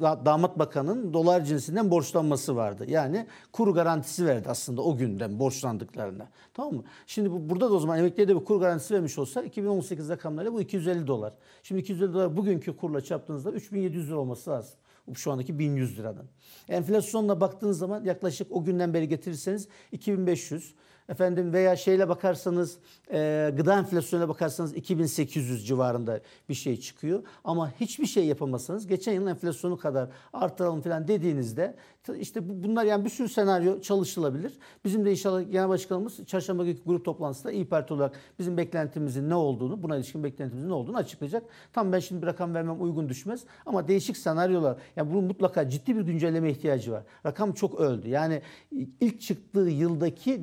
da- 0.01 0.27
damat 0.27 0.59
bakanın 0.59 1.13
dolar 1.13 1.45
cinsinden 1.45 1.91
borçlanması 1.91 2.57
vardı. 2.57 2.85
Yani 2.89 3.27
kur 3.53 3.75
garantisi 3.75 4.27
verdi 4.27 4.49
aslında 4.49 4.83
o 4.83 4.97
günden 4.97 5.39
borçlandıklarına. 5.39 6.29
Tamam 6.55 6.75
mı? 6.75 6.83
Şimdi 7.07 7.31
bu, 7.31 7.51
burada 7.51 7.71
da 7.71 7.75
o 7.75 7.79
zaman 7.79 7.99
emekliye 7.99 8.29
de 8.29 8.41
bir 8.41 8.45
kur 8.45 8.61
garantisi 8.61 8.95
vermiş 8.95 9.19
olsa 9.19 9.43
2018 9.43 10.09
rakamlarıyla 10.09 10.53
bu 10.53 10.61
250 10.61 11.07
dolar. 11.07 11.33
Şimdi 11.63 11.81
250 11.81 12.13
dolar 12.15 12.37
bugünkü 12.37 12.77
kurla 12.77 13.01
çarptığınızda 13.01 13.51
3700 13.53 14.09
lira 14.09 14.19
olması 14.19 14.51
lazım. 14.51 14.75
Şu 15.15 15.33
andaki 15.33 15.59
1100 15.59 15.99
liradan. 15.99 16.25
Enflasyonla 16.69 17.41
baktığınız 17.41 17.79
zaman 17.79 18.05
yaklaşık 18.05 18.53
o 18.53 18.65
günden 18.65 18.95
beri 18.95 19.09
getirirseniz 19.09 19.69
2500. 19.93 20.75
Efendim 21.09 21.53
veya 21.53 21.77
şeyle 21.77 22.09
bakarsanız 22.09 22.79
e, 23.13 23.51
gıda 23.57 23.79
enflasyonuna 23.79 24.29
bakarsanız 24.29 24.75
2800 24.75 25.67
civarında 25.67 26.21
bir 26.49 26.55
şey 26.55 26.77
çıkıyor. 26.81 27.23
Ama 27.45 27.73
hiçbir 27.81 28.07
şey 28.07 28.27
yapamazsanız 28.27 28.87
geçen 28.87 29.13
yılın 29.13 29.27
enflasyonu 29.27 29.77
kadar 29.77 30.09
artıralım 30.33 30.81
falan 30.81 31.09
dediğinizde 31.09 31.75
işte 32.19 32.49
bu- 32.49 32.63
bunlar 32.65 32.85
yani 32.85 33.05
bir 33.05 33.11
sürü 33.11 33.29
senaryo 33.29 33.81
çalışılabilir. 33.81 34.53
Bizim 34.85 35.05
de 35.05 35.11
inşallah 35.11 35.53
Genel 35.53 35.69
Başkanımız 35.69 36.25
çarşamba 36.27 36.65
günkü 36.65 36.85
grup 36.87 37.05
toplantısında 37.05 37.53
İYİ 37.53 37.69
Parti 37.69 37.95
olarak 37.95 38.15
bizim 38.39 38.57
beklentimizin 38.57 39.31
ne 39.31 39.35
olduğunu, 39.35 39.83
buna 39.83 39.97
ilişkin 39.97 40.25
beklentimizin 40.25 40.69
ne 40.69 40.73
olduğunu 40.75 40.97
açıklayacak. 40.97 41.43
Tam 41.73 41.93
ben 41.93 41.99
şimdi 41.99 42.23
bir 42.23 42.27
rakam 42.27 42.55
vermem 42.55 42.83
uygun 42.83 43.09
düşmez 43.09 43.45
ama 43.67 43.89
değişik 43.89 44.17
senaryolar. 44.17 44.79
Yani 44.97 45.11
bunun 45.13 45.25
mutlaka 45.25 45.69
ciddi 45.71 45.97
bir 45.97 46.03
güncelleme 46.03 46.51
ihtiyacı 46.51 46.93
var. 46.93 47.03
Rakam 47.27 47.53
çok 47.53 47.81
öldü. 47.81 48.09
Yani 48.09 48.43
ilk 49.01 49.21
çıktığı 49.21 49.61
yıldaki 49.69 50.41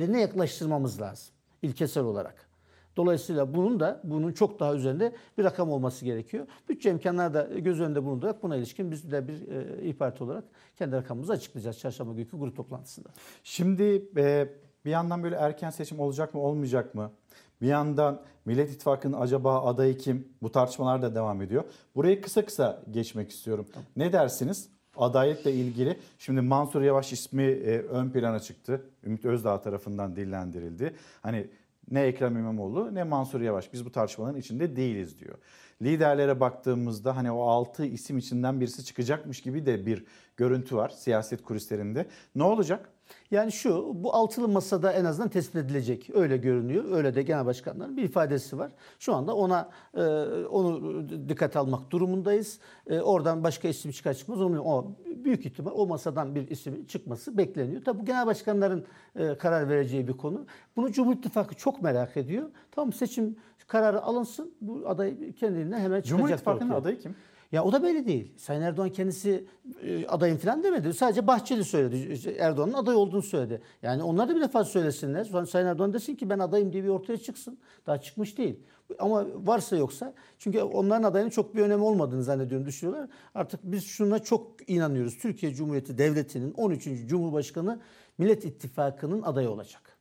değerine 0.00 0.20
yaklaştırmamız 0.20 1.00
lazım 1.00 1.34
ilkesel 1.62 2.04
olarak. 2.04 2.50
Dolayısıyla 2.96 3.54
bunun 3.54 3.80
da 3.80 4.00
bunun 4.04 4.32
çok 4.32 4.60
daha 4.60 4.74
üzerinde 4.74 5.12
bir 5.38 5.44
rakam 5.44 5.70
olması 5.70 6.04
gerekiyor. 6.04 6.46
Bütçe 6.68 6.90
imkanları 6.90 7.34
da 7.34 7.42
göz 7.42 7.80
önünde 7.80 8.04
bulundurarak 8.04 8.42
buna 8.42 8.56
ilişkin 8.56 8.90
biz 8.90 9.12
de 9.12 9.28
bir 9.28 9.48
e, 9.48 9.82
İYİ 9.82 9.96
Parti 9.96 10.24
olarak 10.24 10.44
kendi 10.76 10.96
rakamımızı 10.96 11.32
açıklayacağız 11.32 11.78
çarşamba 11.78 12.12
günkü 12.12 12.38
grup 12.38 12.56
toplantısında. 12.56 13.08
Şimdi 13.44 14.08
e, 14.16 14.48
bir 14.84 14.90
yandan 14.90 15.22
böyle 15.22 15.36
erken 15.36 15.70
seçim 15.70 16.00
olacak 16.00 16.34
mı 16.34 16.40
olmayacak 16.40 16.94
mı? 16.94 17.12
Bir 17.60 17.66
yandan 17.66 18.22
Millet 18.44 18.70
İttifakı'nın 18.70 19.20
acaba 19.20 19.62
adayı 19.62 19.98
kim? 19.98 20.28
Bu 20.42 20.52
tartışmalar 20.52 21.02
da 21.02 21.14
devam 21.14 21.42
ediyor. 21.42 21.64
Burayı 21.94 22.20
kısa 22.20 22.44
kısa 22.44 22.82
geçmek 22.90 23.30
istiyorum. 23.30 23.66
Ne 23.96 24.12
dersiniz? 24.12 24.79
Adaletle 25.00 25.52
ilgili 25.52 25.98
şimdi 26.18 26.40
Mansur 26.40 26.82
Yavaş 26.82 27.12
ismi 27.12 27.42
e, 27.42 27.78
ön 27.78 28.10
plana 28.10 28.40
çıktı. 28.40 28.82
Ümit 29.04 29.24
Özdağ 29.24 29.60
tarafından 29.60 30.16
dillendirildi. 30.16 30.94
Hani 31.22 31.46
ne 31.90 32.02
Ekrem 32.02 32.36
İmamoğlu 32.36 32.94
ne 32.94 33.04
Mansur 33.04 33.40
Yavaş 33.40 33.72
biz 33.72 33.84
bu 33.84 33.92
tartışmaların 33.92 34.40
içinde 34.40 34.76
değiliz 34.76 35.20
diyor. 35.20 35.34
Liderlere 35.82 36.40
baktığımızda 36.40 37.16
hani 37.16 37.32
o 37.32 37.42
6 37.42 37.84
isim 37.84 38.18
içinden 38.18 38.60
birisi 38.60 38.84
çıkacakmış 38.84 39.40
gibi 39.40 39.66
de 39.66 39.86
bir 39.86 40.04
görüntü 40.36 40.76
var 40.76 40.88
siyaset 40.88 41.42
kulislerinde. 41.42 42.06
Ne 42.34 42.42
olacak? 42.42 42.88
Yani 43.30 43.52
şu, 43.52 43.90
bu 43.94 44.14
altılı 44.14 44.48
masada 44.48 44.92
en 44.92 45.04
azından 45.04 45.28
tespit 45.28 45.56
edilecek. 45.56 46.10
Öyle 46.14 46.36
görünüyor. 46.36 46.84
Öyle 46.92 47.14
de 47.14 47.22
genel 47.22 47.46
başkanların 47.46 47.96
bir 47.96 48.02
ifadesi 48.02 48.58
var. 48.58 48.72
Şu 48.98 49.14
anda 49.14 49.36
ona 49.36 49.70
e, 49.94 50.02
onu 50.44 51.08
dikkat 51.28 51.56
almak 51.56 51.90
durumundayız. 51.90 52.58
E, 52.86 53.00
oradan 53.00 53.44
başka 53.44 53.68
isim 53.68 53.90
çıkar 53.90 54.14
çıkmaz. 54.14 54.40
Onu, 54.40 54.62
o 54.62 54.92
büyük 55.24 55.46
ihtimal 55.46 55.72
o 55.74 55.86
masadan 55.86 56.34
bir 56.34 56.50
isim 56.50 56.86
çıkması 56.86 57.38
bekleniyor. 57.38 57.84
Tabi 57.84 58.00
bu 58.00 58.04
genel 58.04 58.26
başkanların 58.26 58.84
e, 59.16 59.38
karar 59.38 59.68
vereceği 59.68 60.08
bir 60.08 60.12
konu. 60.12 60.46
Bunu 60.76 60.92
Cumhur 60.92 61.14
İttifakı 61.14 61.54
çok 61.54 61.82
merak 61.82 62.16
ediyor. 62.16 62.48
Tamam 62.70 62.92
seçim 62.92 63.36
kararı 63.66 64.02
alınsın. 64.02 64.54
Bu 64.60 64.82
aday 64.86 65.32
kendiliğinden 65.32 65.78
hemen 65.78 66.00
çıkacak. 66.00 66.18
Cumhur 66.18 66.34
İttifakı'nın 66.34 66.70
adayı 66.70 66.98
kim? 66.98 67.14
Ya 67.52 67.64
o 67.64 67.72
da 67.72 67.82
belli 67.82 68.06
değil. 68.06 68.32
Sayın 68.38 68.62
Erdoğan 68.62 68.90
kendisi 68.90 69.44
e, 69.82 70.06
adayım 70.06 70.38
falan 70.38 70.62
demedi. 70.62 70.94
Sadece 70.94 71.26
Bahçeli 71.26 71.64
söyledi. 71.64 72.30
Erdoğan'ın 72.38 72.72
aday 72.72 72.94
olduğunu 72.94 73.22
söyledi. 73.22 73.62
Yani 73.82 74.02
onlar 74.02 74.28
da 74.28 74.36
bir 74.36 74.40
defa 74.40 74.64
söylesinler. 74.64 75.24
Sonra 75.24 75.46
Sayın 75.46 75.66
Erdoğan 75.66 75.92
desin 75.92 76.14
ki 76.14 76.30
ben 76.30 76.38
adayım 76.38 76.72
diye 76.72 76.84
bir 76.84 76.88
ortaya 76.88 77.18
çıksın. 77.18 77.58
Daha 77.86 78.00
çıkmış 78.00 78.38
değil. 78.38 78.60
Ama 78.98 79.26
varsa 79.34 79.76
yoksa 79.76 80.14
çünkü 80.38 80.60
onların 80.62 81.02
adayının 81.02 81.30
çok 81.30 81.54
bir 81.54 81.62
önemi 81.62 81.82
olmadığını 81.82 82.22
zannediyorum 82.22 82.66
düşünüyorlar. 82.66 83.08
Artık 83.34 83.60
biz 83.62 83.84
şuna 83.84 84.18
çok 84.18 84.70
inanıyoruz. 84.70 85.18
Türkiye 85.18 85.54
Cumhuriyeti 85.54 85.98
Devleti'nin 85.98 86.52
13. 86.52 86.88
Cumhurbaşkanı 87.06 87.80
Millet 88.18 88.44
İttifakı'nın 88.44 89.22
adayı 89.22 89.50
olacak. 89.50 89.98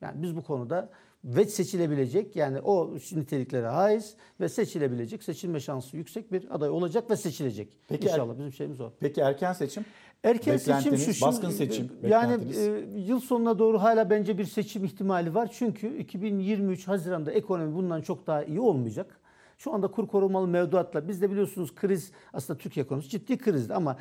Yani 0.00 0.22
biz 0.22 0.36
bu 0.36 0.42
konuda 0.42 0.90
ve 1.24 1.44
seçilebilecek 1.44 2.36
yani 2.36 2.60
o 2.60 2.94
niteliklere 3.12 3.66
haiz 3.66 4.14
ve 4.40 4.48
seçilebilecek, 4.48 5.22
seçilme 5.22 5.60
şansı 5.60 5.96
yüksek 5.96 6.32
bir 6.32 6.54
aday 6.54 6.70
olacak 6.70 7.10
ve 7.10 7.16
seçilecek. 7.16 7.68
Peki 7.88 8.06
İnşallah 8.06 8.38
bizim 8.38 8.52
şeyimiz 8.52 8.80
o. 8.80 8.90
Peki 9.00 9.20
erken 9.20 9.52
seçim? 9.52 9.84
Erken 10.24 10.56
seçim 10.56 10.96
şu. 10.96 11.14
şimdi, 11.14 11.20
baskın 11.20 11.50
seçim 11.50 11.92
Yani 12.02 12.32
beklentiniz? 12.32 12.58
e, 12.58 13.00
yıl 13.00 13.20
sonuna 13.20 13.58
doğru 13.58 13.82
hala 13.82 14.10
bence 14.10 14.38
bir 14.38 14.44
seçim 14.44 14.84
ihtimali 14.84 15.34
var. 15.34 15.50
Çünkü 15.52 15.96
2023 15.98 16.88
Haziran'da 16.88 17.32
ekonomi 17.32 17.74
bundan 17.74 18.00
çok 18.00 18.26
daha 18.26 18.44
iyi 18.44 18.60
olmayacak. 18.60 19.20
Şu 19.58 19.72
anda 19.74 19.88
kur 19.88 20.06
korumalı 20.08 20.48
mevduatla 20.48 21.08
biz 21.08 21.22
de 21.22 21.30
biliyorsunuz 21.30 21.74
kriz 21.74 22.12
aslında 22.32 22.58
Türkiye 22.58 22.84
ekonomisi 22.84 23.08
ciddi 23.08 23.38
krizdi 23.38 23.74
ama 23.74 23.96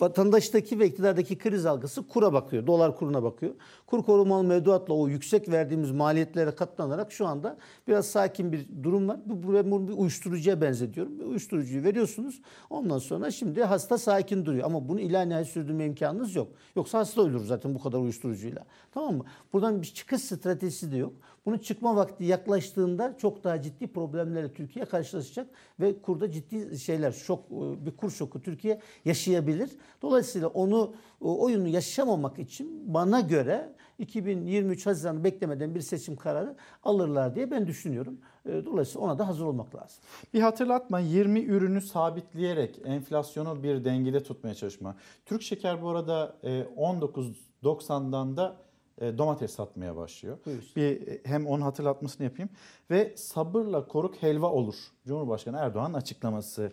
vatandaştaki 0.00 0.78
ve 0.78 0.86
iktidardaki 0.86 1.38
kriz 1.38 1.66
algısı 1.66 2.08
kura 2.08 2.32
bakıyor. 2.32 2.66
Dolar 2.66 2.96
kuruna 2.96 3.22
bakıyor. 3.22 3.54
Kur 3.86 4.02
korumalı 4.02 4.44
mevduatla 4.44 4.94
o 4.94 5.08
yüksek 5.08 5.48
verdiğimiz 5.48 5.90
maliyetlere 5.90 6.50
katlanarak 6.50 7.12
şu 7.12 7.26
anda 7.26 7.56
biraz 7.88 8.06
sakin 8.06 8.52
bir 8.52 8.66
durum 8.82 9.08
var. 9.08 9.20
Bu, 9.26 9.42
bu 9.42 9.70
bunu 9.70 9.88
bir 9.88 9.92
uyuşturucuya 9.92 10.60
benzetiyorum. 10.60 11.18
Bir 11.18 11.24
uyuşturucuyu 11.24 11.84
veriyorsunuz. 11.84 12.40
Ondan 12.70 12.98
sonra 12.98 13.30
şimdi 13.30 13.64
hasta 13.64 13.98
sakin 13.98 14.46
duruyor. 14.46 14.64
Ama 14.64 14.88
bunu 14.88 15.00
ila 15.00 15.22
nihayet 15.22 15.48
sürdürme 15.48 15.86
imkanınız 15.86 16.34
yok. 16.34 16.48
Yoksa 16.76 16.98
hasta 16.98 17.22
ölür 17.22 17.44
zaten 17.44 17.74
bu 17.74 17.82
kadar 17.82 17.98
uyuşturucuyla. 17.98 18.64
Tamam 18.94 19.14
mı? 19.14 19.24
Buradan 19.52 19.82
bir 19.82 19.86
çıkış 19.86 20.22
stratejisi 20.22 20.92
de 20.92 20.96
yok. 20.96 21.12
Bunun 21.46 21.58
çıkma 21.58 21.96
vakti 21.96 22.24
yaklaştığında 22.24 23.16
çok 23.18 23.44
daha 23.44 23.62
ciddi 23.62 23.86
problemlerle 23.86 24.52
Türkiye 24.52 24.84
karşılaşacak 24.84 25.46
ve 25.80 26.02
kurda 26.02 26.30
ciddi 26.30 26.78
şeyler, 26.78 27.12
şok, 27.12 27.44
e, 27.50 27.86
bir 27.86 27.96
kur 27.96 28.10
şoku 28.10 28.42
Türkiye 28.42 28.80
yaşayabilir. 29.04 29.70
Dolayısıyla 30.02 30.48
onu 30.48 30.94
o 31.20 31.44
oyunu 31.44 31.68
yaşamamak 31.68 32.38
için 32.38 32.94
bana 32.94 33.20
göre 33.20 33.72
2023 33.98 34.86
Haziran'ı 34.86 35.24
beklemeden 35.24 35.74
bir 35.74 35.80
seçim 35.80 36.16
kararı 36.16 36.56
alırlar 36.82 37.34
diye 37.34 37.50
ben 37.50 37.66
düşünüyorum. 37.66 38.18
E, 38.46 38.66
Dolayısıyla 38.66 39.06
ona 39.06 39.18
da 39.18 39.28
hazır 39.28 39.44
olmak 39.44 39.74
lazım. 39.74 40.02
Bir 40.34 40.40
hatırlatma 40.40 41.00
20 41.00 41.40
ürünü 41.40 41.80
sabitleyerek 41.80 42.80
enflasyonu 42.84 43.62
bir 43.62 43.84
dengede 43.84 44.22
tutmaya 44.22 44.54
çalışma. 44.54 44.96
Türk 45.26 45.42
Şeker 45.42 45.82
bu 45.82 45.88
arada 45.88 46.36
e, 46.42 46.60
19.90'dan 46.60 48.36
da 48.36 48.56
e, 48.60 48.63
domates 49.00 49.52
satmaya 49.54 49.96
başlıyor. 49.96 50.38
Buyursun. 50.46 50.72
Bir 50.76 51.06
e, 51.08 51.20
hem 51.24 51.46
onun 51.46 51.62
hatırlatmasını 51.62 52.24
yapayım 52.24 52.50
ve 52.90 53.14
sabırla 53.16 53.88
koruk 53.88 54.22
helva 54.22 54.50
olur. 54.50 54.74
Cumhurbaşkanı 55.06 55.56
Erdoğan 55.58 55.92
açıklaması. 55.92 56.72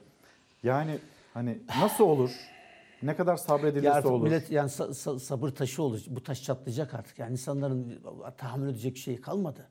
Yani 0.64 0.98
Hani 1.34 1.62
nasıl 1.82 2.04
olur? 2.04 2.32
Ne 3.04 3.16
kadar 3.16 3.32
Ya 3.32 3.38
sabredilirse 3.38 3.92
artık 3.92 4.12
olur. 4.12 4.24
millet 4.24 4.52
yani 4.52 4.70
sa- 4.70 4.90
sa- 4.90 5.20
sabır 5.20 5.50
taşı 5.50 5.84
olur. 5.84 6.02
Bu 6.08 6.24
taş 6.24 6.44
çatlayacak 6.44 6.94
artık. 6.94 7.20
Yani 7.20 7.32
insanların 7.32 8.02
tahammül 8.38 8.70
edecek 8.70 8.98
şey 8.98 9.22
kalmadı. 9.22 9.68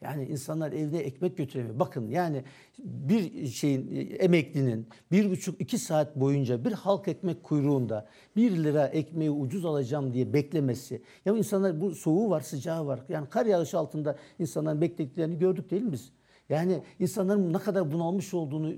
Yani 0.00 0.24
insanlar 0.24 0.72
evde 0.72 0.98
ekmek 0.98 1.36
götüremiyor. 1.36 1.78
Bakın 1.78 2.08
yani 2.08 2.44
bir 2.78 3.46
şeyin 3.46 4.10
emeklinin 4.20 4.88
bir 5.12 5.30
buçuk 5.30 5.60
iki 5.60 5.78
saat 5.78 6.16
boyunca 6.16 6.64
bir 6.64 6.72
halk 6.72 7.08
ekmek 7.08 7.42
kuyruğunda 7.42 8.08
bir 8.36 8.64
lira 8.64 8.86
ekmeği 8.86 9.30
ucuz 9.30 9.64
alacağım 9.64 10.12
diye 10.14 10.32
beklemesi. 10.32 11.02
Ya 11.24 11.36
insanlar 11.36 11.80
bu 11.80 11.94
soğuğu 11.94 12.30
var 12.30 12.40
sıcağı 12.40 12.86
var. 12.86 13.00
Yani 13.08 13.28
kar 13.28 13.46
yağışı 13.46 13.78
altında 13.78 14.16
insanların 14.38 14.80
beklediklerini 14.80 15.38
gördük 15.38 15.70
değil 15.70 15.82
mi 15.82 15.92
biz? 15.92 16.12
Yani 16.48 16.82
insanların 16.98 17.52
ne 17.52 17.58
kadar 17.58 17.92
bunalmış 17.92 18.34
olduğunu 18.34 18.74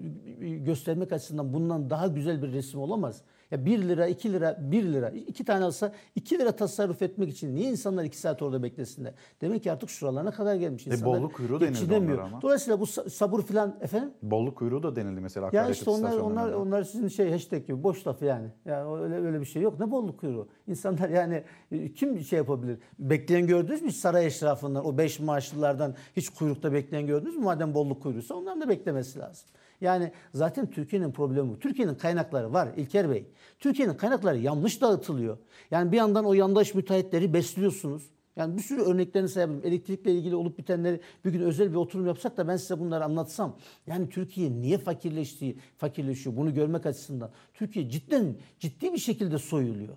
göstermek 0.65 1.12
açısından 1.12 1.53
bundan 1.53 1.90
daha 1.90 2.07
güzel 2.07 2.43
bir 2.43 2.53
resim 2.53 2.81
olamaz. 2.81 3.23
Ya 3.52 3.64
1 3.66 3.78
lira, 3.88 4.06
2 4.06 4.32
lira, 4.32 4.58
1 4.60 4.84
lira, 4.92 5.10
iki 5.10 5.44
tane 5.44 5.64
alsa 5.64 5.92
2 6.16 6.38
lira 6.38 6.52
tasarruf 6.52 7.02
etmek 7.02 7.30
için 7.30 7.54
niye 7.54 7.70
insanlar 7.70 8.04
2 8.04 8.18
saat 8.18 8.42
orada 8.42 8.62
beklesinler? 8.62 9.14
Demek 9.40 9.62
ki 9.62 9.72
artık 9.72 9.90
şuralarına 9.90 10.30
kadar 10.30 10.54
gelmiş. 10.54 10.86
E, 10.86 10.90
İnsanlar 10.90 11.18
bolluk 11.20 11.34
kuyruğu 11.34 11.60
denildi 11.60 11.94
onlara 11.94 12.22
ama. 12.24 12.42
Dolayısıyla 12.42 12.80
bu 12.80 12.84
sa- 12.84 13.10
sabır 13.10 13.42
filan 13.42 13.76
efendim 13.80 14.10
Bolluk 14.22 14.56
kuyruğu 14.58 14.82
da 14.82 14.96
denildi 14.96 15.20
mesela. 15.20 15.50
ya 15.52 15.68
işte 15.68 15.90
onlar 15.90 16.18
onlar 16.18 16.52
onlar 16.52 16.82
sizin 16.84 17.08
şey 17.08 17.30
hashtag 17.30 17.66
gibi 17.66 17.82
boş 17.82 18.06
laf 18.06 18.22
yani. 18.22 18.48
Ya 18.64 18.94
öyle 18.94 19.14
öyle 19.14 19.40
bir 19.40 19.46
şey 19.46 19.62
yok. 19.62 19.80
Ne 19.80 19.90
bolluk 19.90 20.20
kuyruğu. 20.20 20.48
İnsanlar 20.66 21.08
yani 21.08 21.42
e, 21.72 21.92
kim 21.92 22.20
şey 22.20 22.36
yapabilir? 22.36 22.78
Bekleyen 22.98 23.46
gördünüz 23.46 23.82
mü 23.82 23.92
saray 23.92 24.26
eşrafından 24.26 24.86
o 24.86 24.98
beş 24.98 25.20
maaşlılardan 25.20 25.94
hiç 26.16 26.28
kuyrukta 26.28 26.72
bekleyen 26.72 27.06
gördünüz 27.06 27.36
mü? 27.36 27.44
Madem 27.44 27.74
bolluk 27.74 28.02
kuyruğuysa 28.02 28.34
onların 28.34 28.60
da 28.60 28.68
beklemesi 28.68 29.18
lazım. 29.18 29.48
Yani 29.82 30.12
zaten 30.34 30.70
Türkiye'nin 30.70 31.12
problemi. 31.12 31.59
Türkiye'nin 31.59 31.94
kaynakları 31.94 32.52
var 32.52 32.68
İlker 32.76 33.10
Bey. 33.10 33.26
Türkiye'nin 33.59 33.94
kaynakları 33.94 34.38
yanlış 34.38 34.80
dağıtılıyor. 34.80 35.38
Yani 35.70 35.92
bir 35.92 35.96
yandan 35.96 36.24
o 36.24 36.34
yandaş 36.34 36.74
müteahhitleri 36.74 37.34
besliyorsunuz. 37.34 38.02
Yani 38.36 38.56
bir 38.56 38.62
sürü 38.62 38.80
örneklerini 38.80 39.28
sayabilirim. 39.28 39.66
Elektrikle 39.68 40.12
ilgili 40.12 40.34
olup 40.34 40.59
bitenleri 40.59 41.00
bir 41.24 41.32
gün 41.32 41.40
özel 41.40 41.70
bir 41.70 41.76
oturum 41.76 42.06
yapsak 42.06 42.36
da 42.36 42.48
ben 42.48 42.56
size 42.56 42.78
bunları 42.78 43.04
anlatsam. 43.04 43.56
Yani 43.86 44.09
Türkiye 44.09 44.52
niye 44.52 44.78
fakirleştiği, 44.78 45.59
fakirleşiyor 45.76 46.36
bunu 46.36 46.54
görmek 46.54 46.86
açısından. 46.86 47.30
Türkiye 47.54 47.90
cidden 47.90 48.36
ciddi 48.59 48.92
bir 48.92 48.98
şekilde 48.98 49.38
soyuluyor. 49.38 49.96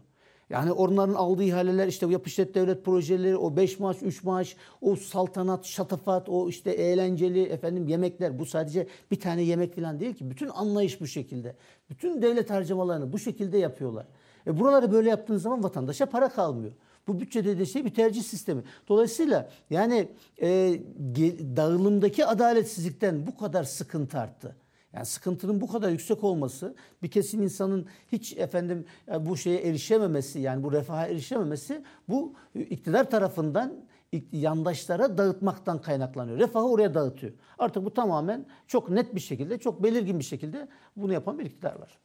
Yani 0.50 0.72
onların 0.72 1.14
aldığı 1.14 1.44
ihaleler 1.44 1.88
işte 1.88 2.08
yapı 2.08 2.30
işlet 2.30 2.56
devlet 2.56 2.86
projeleri, 2.86 3.38
o 3.38 3.56
5 3.56 3.80
maaş, 3.80 3.98
3 4.02 4.24
maaş, 4.24 4.56
o 4.82 4.96
saltanat, 4.96 5.66
şatafat, 5.66 6.30
o 6.30 6.50
işte 6.50 6.72
eğlenceli 6.72 7.44
efendim 7.44 7.88
yemekler. 7.88 8.40
Bu 8.40 8.46
sadece 8.46 8.88
bir 9.12 9.20
tane 9.20 9.42
yemek 9.42 9.76
falan 9.76 10.00
değil 10.00 10.14
ki. 10.14 10.30
Bütün 10.30 10.48
anlayış 10.48 11.02
bu 11.02 11.08
şekilde. 11.08 11.56
Bütün 11.90 12.22
devlet 12.22 12.50
harcamalarını 12.50 13.14
bu 13.14 13.20
şekilde 13.20 13.58
yapıyorlar. 13.58 14.06
E 14.48 14.60
buraları 14.60 14.92
böyle 14.92 15.10
yaptığınız 15.10 15.42
zaman 15.42 15.64
vatandaşa 15.64 16.06
para 16.06 16.30
kalmıyor. 16.30 16.74
Bu 17.08 17.20
bütçe 17.20 17.46
dediği 17.46 17.68
şey 17.68 17.86
bir 17.86 17.94
tercih 17.94 18.24
sistemi. 18.24 18.64
Dolayısıyla 18.88 19.50
yani 19.70 20.08
e, 20.42 20.48
dağılımdaki 21.56 22.26
adaletsizlikten 22.26 23.28
bu 23.28 23.38
kadar 23.38 23.64
sıkıntı 23.64 24.20
arttı. 24.20 24.56
Yani 24.96 25.06
sıkıntının 25.06 25.62
bu 25.62 25.68
kadar 25.68 25.90
yüksek 25.90 26.24
olması, 26.24 26.76
bir 27.04 27.12
kesim 27.12 27.44
insanın 27.44 27.88
hiç 28.12 28.38
efendim 28.38 28.86
e, 29.12 29.26
bu 29.26 29.38
şeye 29.38 29.62
erişememesi, 29.62 30.40
yani 30.40 30.64
bu 30.64 30.72
refaha 30.72 31.08
erişememesi 31.08 31.84
bu 32.10 32.34
e, 32.56 32.62
iktidar 32.62 33.10
tarafından 33.10 33.74
yandaşlara 34.32 35.18
dağıtmaktan 35.18 35.82
kaynaklanıyor. 35.82 36.40
Refahı 36.40 36.70
oraya 36.70 36.94
dağıtıyor. 36.94 37.34
Artık 37.58 37.86
bu 37.86 37.94
tamamen 37.94 38.46
çok 38.68 38.90
net 38.90 39.16
bir 39.16 39.20
şekilde, 39.20 39.58
çok 39.58 39.84
belirgin 39.84 40.20
bir 40.20 40.24
şekilde 40.24 40.68
bunu 40.96 41.14
yapan 41.14 41.40
bir 41.40 41.46
iktidar 41.46 41.80
var. 41.80 41.98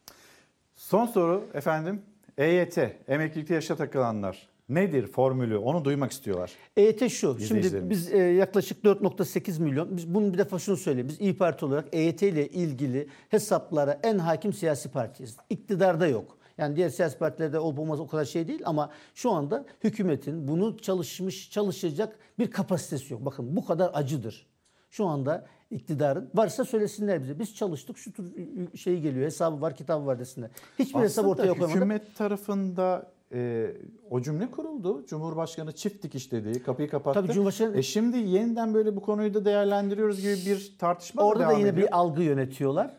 Son 0.74 1.06
soru 1.06 1.48
efendim. 1.54 2.02
EYT, 2.38 2.78
emeklilikte 3.08 3.54
yaşa 3.54 3.76
takılanlar. 3.76 4.49
Nedir 4.70 5.06
formülü? 5.06 5.56
Onu 5.56 5.84
duymak 5.84 6.12
istiyorlar. 6.12 6.52
EYT 6.76 7.08
şu. 7.10 7.38
Şimdi 7.40 7.90
biz 7.90 8.12
e, 8.12 8.16
yaklaşık 8.18 8.84
4.8 8.84 9.62
milyon. 9.62 9.96
Biz 9.96 10.14
bunun 10.14 10.32
bir 10.32 10.38
defa 10.38 10.58
şunu 10.58 10.76
söyleyeyim. 10.76 11.08
Biz 11.08 11.20
İyi 11.20 11.36
Parti 11.36 11.64
olarak 11.64 11.88
EYT 11.92 12.22
ile 12.22 12.48
ilgili 12.48 13.08
hesaplara 13.28 14.00
en 14.02 14.18
hakim 14.18 14.52
siyasi 14.52 14.88
partiyiz. 14.88 15.36
İktidarda 15.50 16.06
yok. 16.06 16.38
Yani 16.58 16.76
diğer 16.76 16.88
siyasi 16.88 17.18
partilerde 17.18 17.58
olup 17.58 17.78
olmaz 17.78 18.00
o 18.00 18.06
kadar 18.06 18.24
şey 18.24 18.48
değil 18.48 18.62
ama 18.64 18.90
şu 19.14 19.30
anda 19.30 19.66
hükümetin 19.84 20.48
bunu 20.48 20.78
çalışmış 20.78 21.50
çalışacak 21.50 22.18
bir 22.38 22.50
kapasitesi 22.50 23.12
yok. 23.12 23.24
Bakın 23.24 23.56
bu 23.56 23.64
kadar 23.64 23.90
acıdır. 23.94 24.46
Şu 24.90 25.06
anda 25.06 25.46
iktidarın 25.70 26.30
varsa 26.34 26.64
söylesinler 26.64 27.22
bize. 27.22 27.38
Biz 27.38 27.54
çalıştık 27.54 27.98
şu 27.98 28.12
tür 28.12 28.32
şey 28.76 29.00
geliyor 29.00 29.26
hesabı 29.26 29.60
var 29.60 29.76
kitabı 29.76 30.06
var 30.06 30.18
desinler. 30.18 30.50
Hiçbir 30.78 31.00
hesap 31.00 31.24
Aslında 31.24 31.28
ortaya 31.28 31.52
koymadan. 31.52 31.74
hükümet 31.74 32.16
tarafında 32.16 33.12
e, 33.34 33.70
o 34.10 34.20
cümle 34.20 34.50
kuruldu. 34.50 35.06
Cumhurbaşkanı 35.06 35.72
çift 35.72 36.02
dikiş 36.02 36.32
dedi, 36.32 36.62
kapıyı 36.62 36.90
kapattı. 36.90 37.20
Tabii 37.20 37.32
Cumhurbaşkanı- 37.32 37.76
E 37.78 37.82
şimdi 37.82 38.18
yeniden 38.18 38.74
böyle 38.74 38.96
bu 38.96 39.00
konuyu 39.02 39.34
da 39.34 39.44
değerlendiriyoruz 39.44 40.20
gibi 40.20 40.36
bir 40.46 40.76
tartışma 40.78 41.22
da 41.22 41.26
Orada 41.26 41.40
da 41.44 41.48
devam 41.48 41.58
yine 41.58 41.68
ediyor. 41.68 41.86
bir 41.88 41.96
algı 41.96 42.22
yönetiyorlar. 42.22 42.96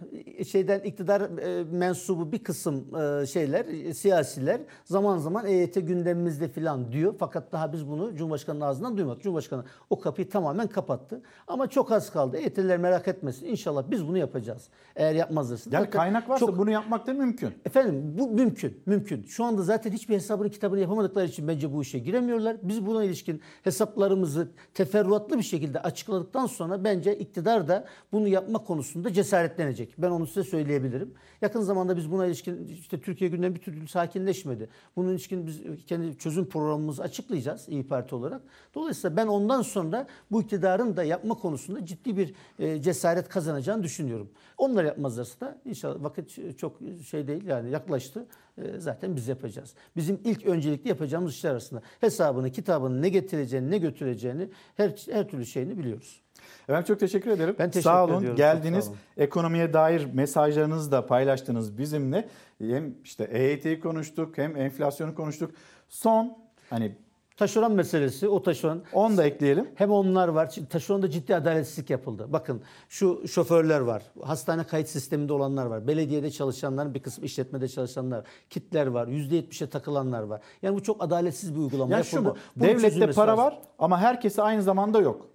Şeyden 0.47 0.79
iktidar 0.79 1.21
e, 1.21 1.63
mensubu 1.63 2.31
bir 2.31 2.43
kısım 2.43 2.85
e, 2.95 3.25
şeyler, 3.25 3.65
e, 3.65 3.93
siyasiler 3.93 4.61
zaman 4.85 5.17
zaman 5.17 5.45
EYT 5.45 5.75
gündemimizde 5.79 6.47
falan 6.47 6.91
diyor. 6.91 7.15
Fakat 7.19 7.51
daha 7.51 7.73
biz 7.73 7.87
bunu 7.87 8.15
Cumhurbaşkanı'nın 8.15 8.65
ağzından 8.65 8.97
duymadık. 8.97 9.23
Cumhurbaşkanı 9.23 9.63
o 9.89 9.99
kapıyı 9.99 10.29
tamamen 10.29 10.67
kapattı. 10.67 11.21
Ama 11.47 11.67
çok 11.67 11.91
az 11.91 12.11
kaldı. 12.11 12.37
EYT'liler 12.37 12.77
merak 12.77 13.07
etmesin. 13.07 13.45
İnşallah 13.45 13.83
biz 13.91 14.07
bunu 14.07 14.17
yapacağız. 14.17 14.67
Eğer 14.95 15.13
yapmazlarsa. 15.15 15.69
Zaten 15.69 15.89
kaynak 15.89 16.29
varsa 16.29 16.45
çok- 16.45 16.57
bunu 16.57 16.71
yapmak 16.71 17.07
da 17.07 17.13
mümkün. 17.13 17.49
Efendim 17.65 18.15
bu 18.17 18.27
mümkün, 18.31 18.77
mümkün. 18.85 19.23
Şu 19.23 19.43
anda 19.43 19.61
zaten 19.61 19.91
hiçbir 19.91 20.20
hesabını 20.22 20.49
kitabını 20.49 20.80
yapamadıkları 20.80 21.27
için 21.27 21.48
bence 21.48 21.73
bu 21.73 21.81
işe 21.81 21.99
giremiyorlar. 21.99 22.57
Biz 22.64 22.85
buna 22.85 23.03
ilişkin 23.03 23.41
hesaplarımızı 23.64 24.52
teferruatlı 24.73 25.38
bir 25.38 25.43
şekilde 25.43 25.81
açıkladıktan 25.81 26.45
sonra 26.45 26.84
bence 26.84 27.18
iktidar 27.18 27.68
da 27.68 27.85
bunu 28.11 28.27
yapma 28.27 28.60
konusunda 28.60 29.14
cesaretlenecek. 29.14 29.93
Ben 29.98 30.10
onu 30.10 30.27
size 30.27 30.43
söyleyebilirim. 30.43 31.14
Yakın 31.41 31.61
zamanda 31.61 31.98
biz 31.98 32.11
buna 32.11 32.26
ilişkin 32.26 32.68
işte 32.68 33.02
Türkiye 33.02 33.30
gündemi 33.30 33.56
bir 33.56 33.61
türlü 33.61 33.88
sakinleşmedi. 33.88 34.69
Bunun 34.95 35.10
ilişkin 35.10 35.48
biz 35.48 35.61
kendi 35.88 36.18
çözüm 36.18 36.45
programımızı 36.45 37.03
açıklayacağız 37.03 37.69
İyi 37.69 37.88
Parti 37.88 38.15
olarak. 38.15 38.41
Dolayısıyla 38.76 39.18
ben 39.18 39.27
ondan 39.27 39.61
sonra 39.61 40.07
bu 40.31 40.41
iktidarın 40.41 40.98
da 40.98 41.03
yapma 41.03 41.35
konusunda 41.35 41.85
ciddi 41.85 42.18
bir 42.18 42.34
e, 42.60 42.81
cesaret 42.81 43.30
kazanacağını 43.30 43.84
düşünüyorum. 43.84 44.30
Onlar 44.57 44.84
yapmazlarsa 44.84 45.45
da 45.45 45.57
inşallah 45.65 46.03
vakit 46.03 46.57
çok 46.57 46.80
şey 47.10 47.27
değil 47.27 47.45
yani 47.45 47.72
yaklaştı. 47.72 48.26
E, 48.57 48.79
zaten 48.79 49.15
biz 49.15 49.27
yapacağız. 49.27 49.73
Bizim 49.95 50.19
ilk 50.23 50.45
öncelikli 50.45 50.89
yapacağımız 50.89 51.33
işler 51.33 51.51
arasında 51.51 51.81
hesabını, 51.99 52.51
kitabını 52.51 53.01
ne 53.01 53.09
getireceğini, 53.09 53.71
ne 53.71 53.77
götüreceğini 53.77 54.49
her 54.77 54.91
her 55.11 55.27
türlü 55.27 55.45
şeyini 55.45 55.77
biliyoruz. 55.77 56.21
Efendim 56.63 56.85
çok 56.87 56.99
teşekkür 56.99 57.31
ederim. 57.31 57.55
Ben 57.59 57.71
teşekkür 57.71 57.83
sağ 57.83 58.05
olun. 58.05 58.17
ediyorum. 58.17 58.37
Geldiniz. 58.37 58.85
Sağ 58.85 58.91
olun. 58.91 58.99
Ekonomiye 59.17 59.73
dair 59.73 60.05
mesajlarınızı 60.13 60.91
da 60.91 61.05
paylaştınız 61.05 61.77
bizimle. 61.77 62.29
Hem 62.59 62.95
işte 63.03 63.23
EYT'yi 63.23 63.79
konuştuk 63.79 64.37
hem 64.37 64.57
enflasyonu 64.57 65.15
konuştuk. 65.15 65.51
Son 65.89 66.37
hani 66.69 66.95
Taşeron 67.41 67.72
meselesi, 67.72 68.27
o 68.27 68.43
taşeron. 68.43 68.81
Onu 68.93 69.18
da 69.18 69.23
ekleyelim. 69.26 69.69
Hem 69.76 69.91
onlar 69.91 70.27
var. 70.27 70.55
Taşeronda 70.69 71.09
ciddi 71.09 71.35
adaletsizlik 71.35 71.89
yapıldı. 71.89 72.27
Bakın 72.30 72.61
şu 72.89 73.27
şoförler 73.27 73.80
var. 73.80 74.03
Hastane 74.23 74.63
kayıt 74.63 74.88
sisteminde 74.88 75.34
olanlar 75.34 75.65
var. 75.65 75.88
Belediyede 75.88 76.31
çalışanların 76.31 76.93
bir 76.93 76.99
kısmı 77.03 77.26
işletmede 77.26 77.68
çalışanlar. 77.68 78.23
Kitler 78.49 78.88
var. 78.88 79.07
%70'e 79.07 79.69
takılanlar 79.69 80.22
var. 80.22 80.41
Yani 80.61 80.76
bu 80.76 80.84
çok 80.84 81.03
adaletsiz 81.03 81.55
bir 81.55 81.59
uygulama 81.59 81.97
ya 81.97 82.03
şu 82.03 82.15
yapıldı. 82.15 82.35
bu. 82.55 82.59
Bunun 82.61 82.69
Devlette 82.69 83.11
para 83.11 83.31
lazım. 83.31 83.45
var 83.45 83.59
ama 83.80 83.99
herkese 84.01 84.41
aynı 84.41 84.61
zamanda 84.63 84.99
yok. 84.99 85.30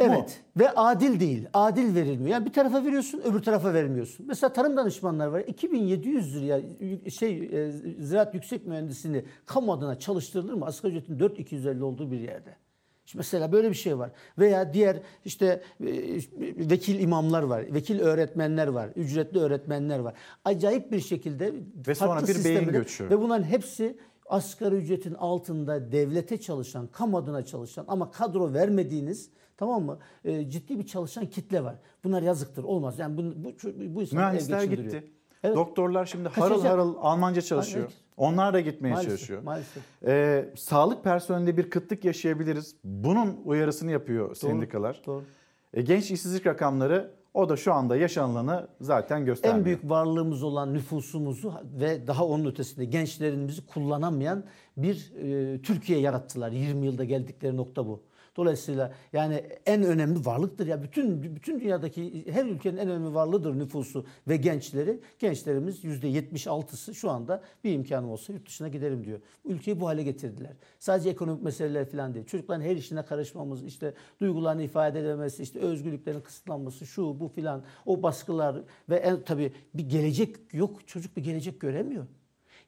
Evet 0.00 0.40
ve 0.56 0.70
adil 0.70 1.20
değil. 1.20 1.48
Adil 1.54 1.94
verilmiyor. 1.94 2.30
Yani 2.30 2.46
bir 2.46 2.52
tarafa 2.52 2.84
veriyorsun, 2.84 3.20
öbür 3.24 3.42
tarafa 3.42 3.74
vermiyorsun. 3.74 4.26
Mesela 4.26 4.52
tarım 4.52 4.76
danışmanları 4.76 5.32
var. 5.32 5.40
2700 5.40 6.36
liraya 6.36 6.60
şey 7.10 7.38
e, 7.38 7.72
ziraat 8.00 8.34
yüksek 8.34 8.66
mühendisini 8.66 9.24
kamu 9.46 9.72
adına 9.72 9.98
çalıştırılır 9.98 10.54
mı? 10.54 10.66
Asgari 10.66 10.92
ücretin 10.92 11.18
4250 11.18 11.84
olduğu 11.84 12.10
bir 12.10 12.20
yerde. 12.20 12.56
Şimdi 13.04 13.20
mesela 13.20 13.52
böyle 13.52 13.70
bir 13.70 13.74
şey 13.74 13.98
var. 13.98 14.10
Veya 14.38 14.74
diğer 14.74 15.00
işte 15.24 15.62
e, 15.80 15.86
vekil 16.70 17.00
imamlar 17.00 17.42
var, 17.42 17.74
vekil 17.74 18.00
öğretmenler 18.00 18.66
var, 18.66 18.90
ücretli 18.96 19.38
öğretmenler 19.38 19.98
var. 19.98 20.14
Acayip 20.44 20.92
bir 20.92 21.00
şekilde 21.00 21.52
Ve 21.86 21.94
sonra 21.94 22.26
bir 22.26 22.44
beyin 22.44 22.68
göçü. 22.68 23.10
Ve 23.10 23.20
bunların 23.20 23.44
hepsi 23.44 23.98
asgari 24.26 24.74
ücretin 24.74 25.14
altında 25.14 25.92
devlete 25.92 26.40
çalışan, 26.40 26.86
kamu 26.86 27.18
adına 27.18 27.44
çalışan 27.44 27.84
ama 27.88 28.10
kadro 28.10 28.52
vermediğiniz 28.52 29.30
tamam 29.60 29.82
mı? 29.82 29.98
E, 30.24 30.50
ciddi 30.50 30.78
bir 30.78 30.86
çalışan 30.86 31.26
kitle 31.26 31.64
var. 31.64 31.74
Bunlar 32.04 32.22
yazıktır. 32.22 32.64
Olmaz. 32.64 32.98
Yani 32.98 33.16
bu 33.16 33.22
bu, 33.22 33.52
bu 33.94 34.02
insanlar 34.02 34.24
Mühendisler 34.30 34.62
gitti. 34.62 35.10
Evet. 35.44 35.56
Doktorlar 35.56 36.06
şimdi 36.06 36.28
harıl 36.28 36.48
Kaçacak. 36.48 36.72
harıl 36.72 36.94
Almanca 37.00 37.40
çalışıyor. 37.42 37.84
Evet. 37.84 37.96
Onlar 38.16 38.54
da 38.54 38.60
gitmeye 38.60 38.90
Maalesef, 38.90 39.10
çalışıyor. 39.10 39.42
maalesef. 39.42 39.82
Ee, 40.06 40.48
sağlık 40.56 41.04
personelinde 41.04 41.56
bir 41.56 41.70
kıtlık 41.70 42.04
yaşayabiliriz. 42.04 42.76
Bunun 42.84 43.40
uyarısını 43.44 43.90
yapıyor 43.90 44.34
sendikalar. 44.34 45.02
doğru. 45.06 45.24
E, 45.74 45.82
genç 45.82 46.10
işsizlik 46.10 46.46
rakamları 46.46 47.10
O 47.34 47.48
da 47.48 47.56
şu 47.56 47.72
anda 47.72 47.96
yaşanılanı 47.96 48.68
zaten 48.80 49.24
göstermiyor. 49.24 49.58
En 49.58 49.64
büyük 49.64 49.90
varlığımız 49.90 50.42
olan 50.42 50.74
nüfusumuzu 50.74 51.52
ve 51.80 52.06
daha 52.06 52.26
onun 52.26 52.44
ötesinde 52.46 52.84
gençlerimizi 52.84 53.66
kullanamayan 53.66 54.44
bir 54.76 55.12
e, 55.22 55.62
Türkiye 55.62 56.00
yarattılar. 56.00 56.50
20 56.52 56.86
yılda 56.86 57.04
geldikleri 57.04 57.56
nokta 57.56 57.86
bu. 57.86 58.02
Dolayısıyla 58.36 58.94
yani 59.12 59.34
en 59.66 59.82
önemli 59.82 60.26
varlıktır 60.26 60.66
ya 60.66 60.82
bütün 60.82 61.22
bütün 61.36 61.60
dünyadaki 61.60 62.32
her 62.32 62.44
ülkenin 62.44 62.76
en 62.76 62.88
önemli 62.88 63.14
varlığıdır 63.14 63.58
nüfusu 63.58 64.06
ve 64.28 64.36
gençleri. 64.36 65.00
Gençlerimiz 65.18 65.84
%76'sı 65.84 66.94
şu 66.94 67.10
anda 67.10 67.42
bir 67.64 67.72
imkanım 67.72 68.10
olsa 68.10 68.32
yurt 68.32 68.46
dışına 68.46 68.68
giderim 68.68 69.04
diyor. 69.04 69.20
Ülkeyi 69.44 69.80
bu 69.80 69.86
hale 69.86 70.02
getirdiler. 70.02 70.52
Sadece 70.78 71.10
ekonomik 71.10 71.42
meseleler 71.42 71.90
falan 71.90 72.14
değil. 72.14 72.26
Çocukların 72.26 72.62
her 72.62 72.76
işine 72.76 73.04
karışmamız, 73.04 73.64
işte 73.64 73.94
duygularını 74.20 74.62
ifade 74.62 75.00
edememesi, 75.00 75.42
işte 75.42 75.58
özgürlüklerin 75.58 76.20
kısıtlanması, 76.20 76.86
şu 76.86 77.20
bu 77.20 77.28
filan, 77.28 77.64
o 77.86 78.02
baskılar 78.02 78.56
ve 78.88 78.96
en 78.96 79.22
tabii 79.24 79.52
bir 79.74 79.88
gelecek 79.88 80.36
yok. 80.52 80.88
Çocuk 80.88 81.16
bir 81.16 81.22
gelecek 81.22 81.60
göremiyor. 81.60 82.06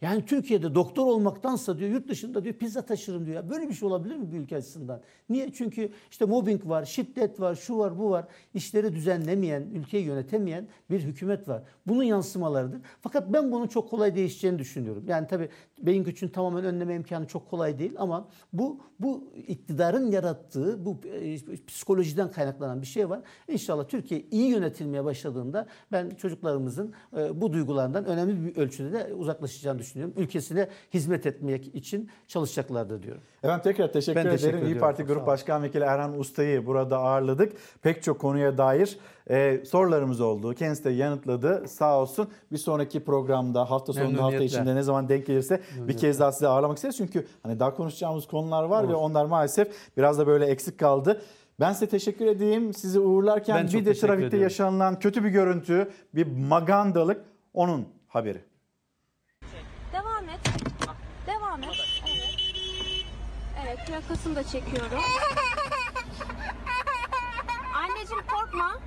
Yani 0.02 0.24
Türkiye'de 0.26 0.74
doktor 0.74 1.06
olmaktansa 1.06 1.78
diyor 1.78 1.90
yurt 1.90 2.08
dışında 2.08 2.44
diyor 2.44 2.54
pizza 2.54 2.82
taşırım 2.82 3.26
diyor. 3.26 3.50
Böyle 3.50 3.68
bir 3.68 3.74
şey 3.74 3.88
olabilir 3.88 4.16
mi 4.16 4.32
bir 4.32 4.38
ülke 4.38 4.56
açısından? 4.56 5.00
Niye? 5.28 5.52
Çünkü 5.52 5.92
işte 6.10 6.24
mobbing 6.24 6.68
var, 6.68 6.84
şiddet 6.84 7.40
var, 7.40 7.54
şu 7.54 7.78
var, 7.78 7.98
bu 7.98 8.10
var. 8.10 8.24
İşleri 8.54 8.94
düzenlemeyen, 8.94 9.62
ülkeyi 9.74 10.04
yönetemeyen 10.04 10.68
bir 10.90 11.00
hükümet 11.00 11.48
var. 11.48 11.62
Bunun 11.86 12.02
yansımalarıdır. 12.02 12.80
Fakat 13.00 13.32
ben 13.32 13.52
bunun 13.52 13.66
çok 13.66 13.90
kolay 13.90 14.14
değişeceğini 14.14 14.58
düşünüyorum. 14.58 15.04
Yani 15.08 15.26
tabii 15.26 15.48
beyin 15.78 16.04
gücünü 16.04 16.32
tamamen 16.32 16.64
önleme 16.64 16.94
imkanı 16.94 17.26
çok 17.26 17.50
kolay 17.50 17.78
değil 17.78 17.94
ama 17.98 18.28
bu 18.52 18.80
bu 19.00 19.32
iktidarın 19.48 20.10
yarattığı 20.10 20.86
bu 20.86 21.00
e, 21.04 21.36
psikolojiden 21.66 22.30
kaynaklanan 22.30 22.82
bir 22.82 22.86
şey 22.86 23.10
var. 23.10 23.20
İnşallah 23.48 23.88
Türkiye 23.88 24.24
iyi 24.30 24.50
yönetilmeye 24.50 25.04
başladığında 25.04 25.66
ben 25.92 26.10
çocuklarımızın 26.10 26.92
e, 27.16 27.40
bu 27.40 27.52
duygulardan 27.52 28.04
önemli 28.04 28.46
bir 28.46 28.56
ölçüde 28.56 28.92
de 28.92 29.14
uzaklaşacağını 29.14 29.78
düşünüyorum. 29.78 29.91
Ülkesine 30.16 30.68
hizmet 30.94 31.26
etmek 31.26 31.74
için 31.74 32.10
çalışacaklardır 32.28 33.02
diyorum. 33.02 33.22
Efendim 33.42 33.62
tekrar 33.64 33.92
teşekkür 33.92 34.16
Ben 34.16 34.20
ederim. 34.20 34.36
teşekkür 34.36 34.58
İyi 34.58 34.60
ediyorum. 34.62 34.80
Parti 34.80 35.02
Grup. 35.02 35.26
Başkan 35.26 35.62
Vekili 35.62 35.84
Erhan 35.84 36.18
Usta'yı 36.18 36.66
burada 36.66 36.98
ağırladık. 36.98 37.52
Pek 37.82 38.02
çok 38.02 38.18
konuya 38.20 38.58
dair 38.58 38.98
e, 39.30 39.64
sorularımız 39.64 40.20
oldu. 40.20 40.54
Kendisi 40.54 40.84
de 40.84 40.90
yanıtladı. 40.90 41.68
Sağ 41.68 41.98
olsun. 42.00 42.28
Bir 42.52 42.58
sonraki 42.58 43.04
programda 43.04 43.70
hafta 43.70 43.92
sonunda 43.92 44.22
hafta 44.24 44.42
içinde 44.42 44.74
ne 44.74 44.82
zaman 44.82 45.08
denk 45.08 45.26
gelirse 45.26 45.60
bir 45.88 45.96
kez 45.96 46.20
daha 46.20 46.32
size 46.32 46.48
ağırlamak 46.48 46.76
isteriz. 46.76 46.96
Çünkü 46.96 47.26
hani 47.42 47.60
daha 47.60 47.74
konuşacağımız 47.74 48.26
konular 48.26 48.64
var 48.64 48.82
ve 48.88 48.94
Olur. 48.94 49.02
onlar 49.10 49.24
maalesef 49.24 49.68
biraz 49.96 50.18
da 50.18 50.26
böyle 50.26 50.46
eksik 50.46 50.78
kaldı. 50.78 51.22
Ben 51.60 51.72
size 51.72 51.86
teşekkür 51.88 52.26
edeyim. 52.26 52.74
Sizi 52.74 53.00
uğurlarken 53.00 53.56
Ben 53.56 53.66
bir 53.66 53.72
de 53.72 53.84
teşekkür 53.84 54.06
trafikte 54.06 54.26
ediyorum. 54.26 54.42
yaşanılan 54.42 54.98
kötü 54.98 55.24
bir 55.24 55.28
görüntü, 55.28 55.90
bir 56.14 56.26
magandalık 56.26 57.24
onun 57.54 57.88
haberi. 58.08 58.40
Devam 59.92 60.28
et. 60.28 60.40
Devam 61.26 61.62
et. 61.62 61.68
Evet. 63.66 63.78
Evet, 63.92 64.02
plakasını 64.02 64.36
da 64.36 64.42
çekiyorum. 64.42 64.98
Anneciğim 67.74 68.22
korkma. 68.26 68.78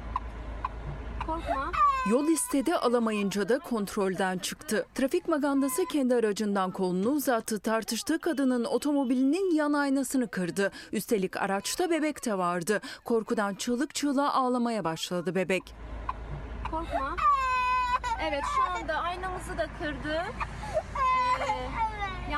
Korkma. 1.26 1.72
Yol 2.10 2.28
istedi 2.28 2.76
alamayınca 2.76 3.50
da 3.50 3.60
kontrolden 3.60 4.38
çıktı. 4.38 4.86
Trafik 4.96 5.28
magandası 5.28 5.86
kendi 5.92 6.16
aracından 6.16 6.72
kolunu 6.72 7.10
uzattı. 7.10 7.60
Tartıştığı 7.60 8.20
kadının 8.20 8.66
otomobilinin 8.66 9.56
yan 9.56 9.74
aynasını 9.74 10.28
kırdı. 10.28 10.72
Üstelik 10.92 11.38
araçta 11.38 11.90
bebek 11.90 12.26
de 12.26 12.38
vardı. 12.38 12.82
Korkudan 13.06 13.56
çığlık 13.56 13.96
çığlığa 13.96 14.34
ağlamaya 14.34 14.84
başladı 14.84 15.36
bebek. 15.36 15.76
Korkma. 16.72 17.16
Evet, 18.30 18.44
şu 18.56 18.62
anda 18.62 18.94
aynamızı 18.94 19.58
da 19.58 19.68
kırdı. 19.80 20.24
Ee, 21.48 21.85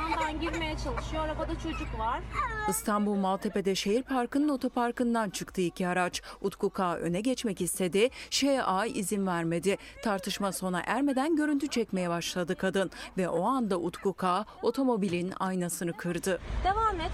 yandan 0.02 0.40
girmeye 0.42 0.76
çalışıyor. 0.84 1.26
Arabada 1.26 1.60
çocuk 1.64 2.00
var. 2.00 2.22
İstanbul 2.70 3.16
Maltepe'de 3.16 3.76
şehir 3.76 4.04
parkının 4.04 4.50
otoparkından 4.50 5.30
çıktı 5.30 5.62
iki 5.62 5.88
araç. 5.88 6.22
Utku 6.42 6.70
K 6.70 6.96
öne 6.98 7.22
geçmek 7.22 7.62
istedi. 7.62 8.10
ŞA 8.30 8.86
izin 8.86 9.28
vermedi. 9.28 9.78
Tartışma 10.04 10.52
sona 10.52 10.82
ermeden 10.86 11.36
görüntü 11.36 11.68
çekmeye 11.68 12.10
başladı 12.10 12.56
kadın. 12.56 12.92
Ve 13.18 13.30
o 13.30 13.44
anda 13.48 13.78
Utku 13.80 14.14
K 14.14 14.46
otomobilin 14.62 15.34
aynasını 15.40 15.94
kırdı. 15.94 16.40
Devam 16.64 17.02
et. 17.02 17.12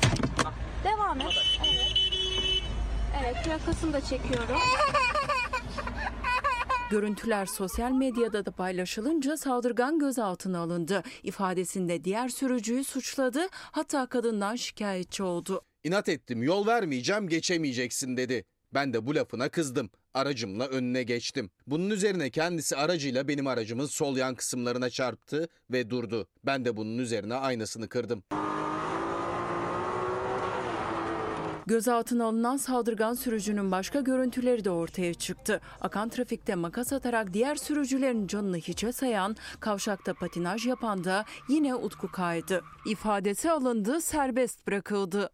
Devam 0.84 1.22
et. 1.22 1.34
Evet. 1.64 1.94
Evet, 3.24 3.36
plakasını 3.46 3.94
da 3.94 4.02
çekiyorum. 4.02 4.58
Görüntüler 6.92 7.46
sosyal 7.46 7.92
medyada 7.92 8.46
da 8.46 8.52
paylaşılınca 8.52 9.38
saldırgan 9.38 10.00
gözaltına 10.00 10.60
alındı. 10.60 11.04
İfadesinde 11.24 12.04
diğer 12.04 12.30
sürücüyü 12.30 12.84
suçladı. 12.84 13.48
Hatta 13.52 14.06
kadından 14.06 14.56
şikayetçi 14.56 15.24
oldu. 15.24 15.62
İnat 15.84 16.10
ettim 16.10 16.44
yol 16.44 16.68
vermeyeceğim 16.68 17.28
geçemeyeceksin 17.28 18.18
dedi. 18.18 18.46
Ben 18.74 18.94
de 18.94 19.06
bu 19.06 19.16
lafına 19.16 19.50
kızdım. 19.50 19.90
Aracımla 20.14 20.68
önüne 20.68 21.04
geçtim. 21.04 21.50
Bunun 21.68 21.90
üzerine 21.90 22.30
kendisi 22.30 22.76
aracıyla 22.76 23.28
benim 23.28 23.48
aracımın 23.48 23.86
sol 23.86 24.18
yan 24.18 24.36
kısımlarına 24.36 24.90
çarptı 24.90 25.48
ve 25.72 25.90
durdu. 25.90 26.28
Ben 26.46 26.66
de 26.66 26.78
bunun 26.78 26.98
üzerine 26.98 27.34
aynasını 27.36 27.90
kırdım. 27.90 28.24
Gözaltına 31.68 32.26
alınan 32.26 32.58
saldırgan 32.58 33.14
sürücünün 33.14 33.72
başka 33.72 34.00
görüntüleri 34.00 34.66
de 34.66 34.70
ortaya 34.70 35.14
çıktı. 35.14 35.62
Akan 35.82 36.10
trafikte 36.10 36.56
makas 36.56 36.94
atarak 36.94 37.34
diğer 37.34 37.56
sürücülerin 37.56 38.28
canını 38.28 38.58
hiçe 38.58 38.92
sayan, 38.92 39.36
kavşakta 39.60 40.14
patinaj 40.14 40.68
yapan 40.68 41.04
da 41.04 41.26
yine 41.50 41.76
Utku 41.76 42.12
Kaydı. 42.12 42.62
İfadesi 42.86 43.52
alındı, 43.52 44.02
serbest 44.02 44.68
bırakıldı. 44.68 45.30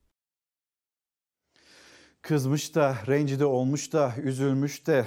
kızmış 2.22 2.76
da, 2.76 2.96
rencide 3.08 3.46
olmuş 3.46 3.94
da, 3.94 4.14
üzülmüş 4.24 4.88
de. 4.88 5.06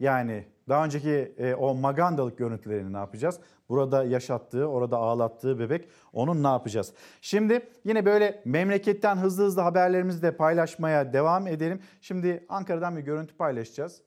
Yani 0.00 0.44
daha 0.70 0.84
önceki 0.84 1.34
e, 1.38 1.54
o 1.54 1.74
magandalık 1.74 2.38
görüntülerini 2.38 2.92
ne 2.92 2.96
yapacağız? 2.96 3.40
Burada 3.68 4.04
yaşattığı, 4.04 4.66
orada 4.66 4.96
ağlattığı 4.96 5.58
bebek 5.58 5.88
onun 6.12 6.42
ne 6.42 6.46
yapacağız? 6.46 6.92
Şimdi 7.20 7.68
yine 7.84 8.06
böyle 8.06 8.42
memleketten 8.44 9.16
hızlı 9.16 9.44
hızlı 9.44 9.62
haberlerimizi 9.62 10.22
de 10.22 10.36
paylaşmaya 10.36 11.12
devam 11.12 11.46
edelim. 11.46 11.80
Şimdi 12.00 12.46
Ankara'dan 12.48 12.96
bir 12.96 13.02
görüntü 13.02 13.36
paylaşacağız. 13.36 14.02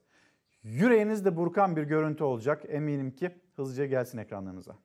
Yüreğinizde 0.64 1.38
burkan 1.38 1.76
bir 1.76 1.84
görüntü 1.84 2.23
olacak. 2.23 2.64
Eminim 2.68 3.11
ki 3.11 3.31
hızlıca 3.56 3.85
gelsin 3.85 4.18
ekranlarınıza. 4.18 4.76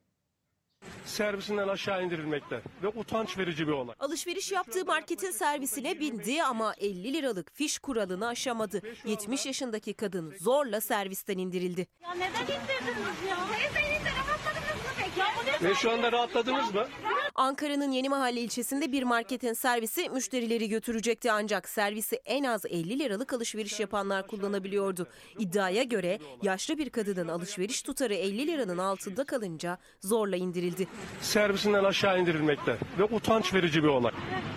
Servisinden 1.09 1.69
aşağı 1.69 2.05
indirilmekte 2.05 2.61
ve 2.83 2.89
utanç 2.89 3.39
verici 3.39 3.67
bir 3.67 3.73
olay. 3.73 3.95
Alışveriş 4.01 4.53
yaptığı 4.53 4.85
marketin 4.85 5.31
servisine 5.31 6.01
bindi 6.01 6.43
ama 6.43 6.75
50 6.79 7.13
liralık 7.13 7.55
fiş 7.55 7.79
kuralını 7.79 8.27
aşamadı. 8.27 8.83
70 9.05 9.47
yaşındaki 9.47 9.95
kadın 9.95 10.35
zorla 10.41 10.81
servisten 10.81 11.39
indirildi. 11.39 11.87
Ya 12.03 12.15
neden 12.15 12.29
indirdiniz 12.43 13.29
ya? 13.29 13.37
Teyze 13.53 13.81
indiremezsiniz 13.81 14.83
mi 14.85 14.93
peki? 14.99 15.21
Ya 15.21 15.27
bu 15.43 15.47
ne 15.47 15.48
Ve 15.63 15.75
şu 15.75 15.91
anda 15.91 16.13
rahatladınız 16.13 16.75
mı? 16.75 16.87
Ankara'nın 17.35 17.93
Yeni 17.93 18.09
Mahalle 18.09 18.41
ilçesinde 18.41 18.93
bir 18.93 19.03
marketin 19.03 19.53
servisi 19.53 20.09
müşterileri 20.09 20.69
götürecekti 20.69 21.33
ancak 21.33 21.69
servisi 21.69 22.17
en 22.25 22.45
az 22.45 22.65
50 22.67 22.99
liralık 22.99 23.33
alışveriş 23.33 23.81
yapanlar 23.81 24.27
kullanabiliyordu. 24.27 25.07
İddiaya 25.39 25.83
göre 25.83 26.19
yaşlı 26.43 26.79
bir 26.79 26.91
kadının 26.91 27.29
alışveriş 27.29 27.83
tutarı 27.83 28.15
50 28.15 28.47
liranın 28.47 28.79
altında 28.79 29.25
kalınca 29.25 29.79
zorla 30.01 30.37
indirildi. 30.37 30.89
Servisinden 31.21 31.85
aşağı 31.85 32.21
indirilmekte 32.21 32.77
ve 32.99 33.05
utanç 33.05 33.55
verici 33.55 33.83
bir 33.83 33.89
olay. 33.89 34.13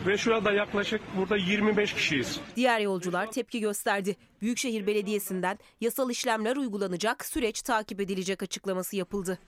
Ve 0.07 0.17
şu 0.17 0.35
anda 0.35 0.51
yaklaşık 0.51 1.01
burada 1.17 1.37
25 1.37 1.93
kişiyiz. 1.93 2.39
Diğer 2.55 2.79
yolcular 2.79 3.31
tepki 3.31 3.59
gösterdi. 3.59 4.15
Büyükşehir 4.41 4.87
Belediyesi'nden 4.87 5.59
yasal 5.81 6.09
işlemler 6.09 6.55
uygulanacak, 6.55 7.25
süreç 7.25 7.61
takip 7.61 8.01
edilecek 8.01 8.43
açıklaması 8.43 8.95
yapıldı. 8.95 9.39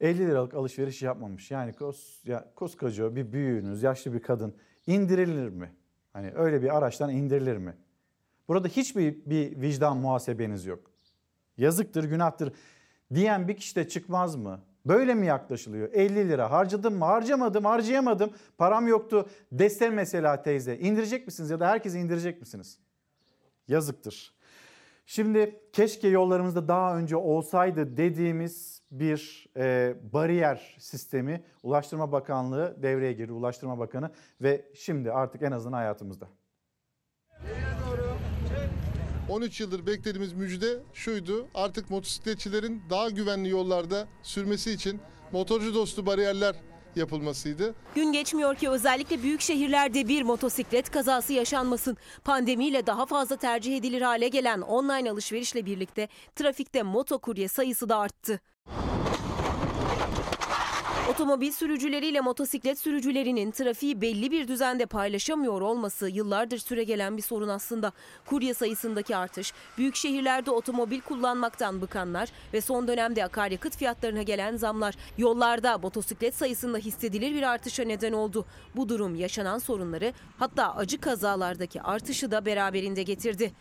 50 0.00 0.18
liralık 0.18 0.54
alışveriş 0.54 1.02
yapmamış. 1.02 1.50
Yani 1.50 1.72
kos, 1.72 2.24
ya, 2.24 2.52
koskoca 2.54 3.16
bir 3.16 3.32
büyüğünüz, 3.32 3.82
yaşlı 3.82 4.14
bir 4.14 4.22
kadın 4.22 4.54
indirilir 4.86 5.48
mi? 5.48 5.72
Hani 6.12 6.32
öyle 6.34 6.62
bir 6.62 6.76
araçtan 6.76 7.10
indirilir 7.10 7.56
mi? 7.56 7.76
Burada 8.48 8.68
hiçbir 8.68 9.16
bir 9.26 9.60
vicdan 9.60 9.96
muhasebeniz 9.96 10.66
yok. 10.66 10.90
Yazıktır, 11.56 12.04
günahtır 12.04 12.52
diyen 13.14 13.48
bir 13.48 13.56
kişi 13.56 13.76
de 13.76 13.88
çıkmaz 13.88 14.36
mı? 14.36 14.60
Böyle 14.86 15.14
mi 15.14 15.26
yaklaşılıyor? 15.26 15.92
50 15.92 16.28
lira 16.28 16.50
harcadım 16.50 16.94
mı? 16.94 17.04
Harcamadım, 17.04 17.64
harcayamadım. 17.64 18.30
Param 18.58 18.88
yoktu. 18.88 19.28
Desen 19.52 19.94
mesela 19.94 20.42
teyze. 20.42 20.78
İndirecek 20.78 21.26
misiniz 21.26 21.50
ya 21.50 21.60
da 21.60 21.68
herkese 21.68 22.00
indirecek 22.00 22.40
misiniz? 22.40 22.78
Yazıktır. 23.68 24.34
Şimdi 25.06 25.60
keşke 25.72 26.08
yollarımızda 26.08 26.68
daha 26.68 26.98
önce 26.98 27.16
olsaydı 27.16 27.96
dediğimiz 27.96 28.77
bir 28.90 29.46
e, 29.56 29.94
bariyer 30.12 30.76
sistemi 30.78 31.42
Ulaştırma 31.62 32.12
Bakanlığı 32.12 32.82
devreye 32.82 33.12
girdi. 33.12 33.32
Ulaştırma 33.32 33.78
Bakanı 33.78 34.10
ve 34.40 34.64
şimdi 34.74 35.12
artık 35.12 35.42
en 35.42 35.52
azından 35.52 35.76
hayatımızda. 35.76 36.28
13 39.28 39.60
yıldır 39.60 39.86
beklediğimiz 39.86 40.32
müjde 40.32 40.78
şuydu. 40.94 41.48
Artık 41.54 41.90
motosikletçilerin 41.90 42.82
daha 42.90 43.10
güvenli 43.10 43.48
yollarda 43.48 44.08
sürmesi 44.22 44.72
için 44.72 45.00
motorcu 45.32 45.74
dostu 45.74 46.06
bariyerler 46.06 46.56
yapılmasıydı. 46.96 47.74
Gün 47.94 48.12
geçmiyor 48.12 48.54
ki 48.54 48.68
özellikle 48.68 49.22
büyük 49.22 49.40
şehirlerde 49.40 50.08
bir 50.08 50.22
motosiklet 50.22 50.90
kazası 50.90 51.32
yaşanmasın. 51.32 51.96
Pandemiyle 52.24 52.86
daha 52.86 53.06
fazla 53.06 53.36
tercih 53.36 53.76
edilir 53.76 54.02
hale 54.02 54.28
gelen 54.28 54.60
online 54.60 55.10
alışverişle 55.10 55.66
birlikte 55.66 56.08
trafikte 56.36 56.82
motokurye 56.82 57.48
sayısı 57.48 57.88
da 57.88 57.98
arttı. 57.98 58.40
Otomobil 61.08 61.52
sürücüleriyle 61.52 62.20
motosiklet 62.20 62.78
sürücülerinin 62.78 63.50
trafiği 63.50 64.00
belli 64.00 64.30
bir 64.30 64.48
düzende 64.48 64.86
paylaşamıyor 64.86 65.60
olması 65.60 66.08
yıllardır 66.08 66.58
süregelen 66.58 67.16
bir 67.16 67.22
sorun 67.22 67.48
aslında. 67.48 67.92
Kurye 68.26 68.54
sayısındaki 68.54 69.16
artış, 69.16 69.52
büyük 69.78 69.96
şehirlerde 69.96 70.50
otomobil 70.50 71.00
kullanmaktan 71.00 71.80
bıkanlar 71.80 72.28
ve 72.52 72.60
son 72.60 72.88
dönemde 72.88 73.24
akaryakıt 73.24 73.76
fiyatlarına 73.76 74.22
gelen 74.22 74.56
zamlar 74.56 74.94
yollarda 75.18 75.78
motosiklet 75.78 76.34
sayısında 76.34 76.78
hissedilir 76.78 77.34
bir 77.34 77.42
artışa 77.42 77.84
neden 77.84 78.12
oldu. 78.12 78.44
Bu 78.76 78.88
durum 78.88 79.14
yaşanan 79.14 79.58
sorunları 79.58 80.12
hatta 80.38 80.74
acı 80.76 81.00
kazalardaki 81.00 81.82
artışı 81.82 82.30
da 82.30 82.46
beraberinde 82.46 83.02
getirdi. 83.02 83.52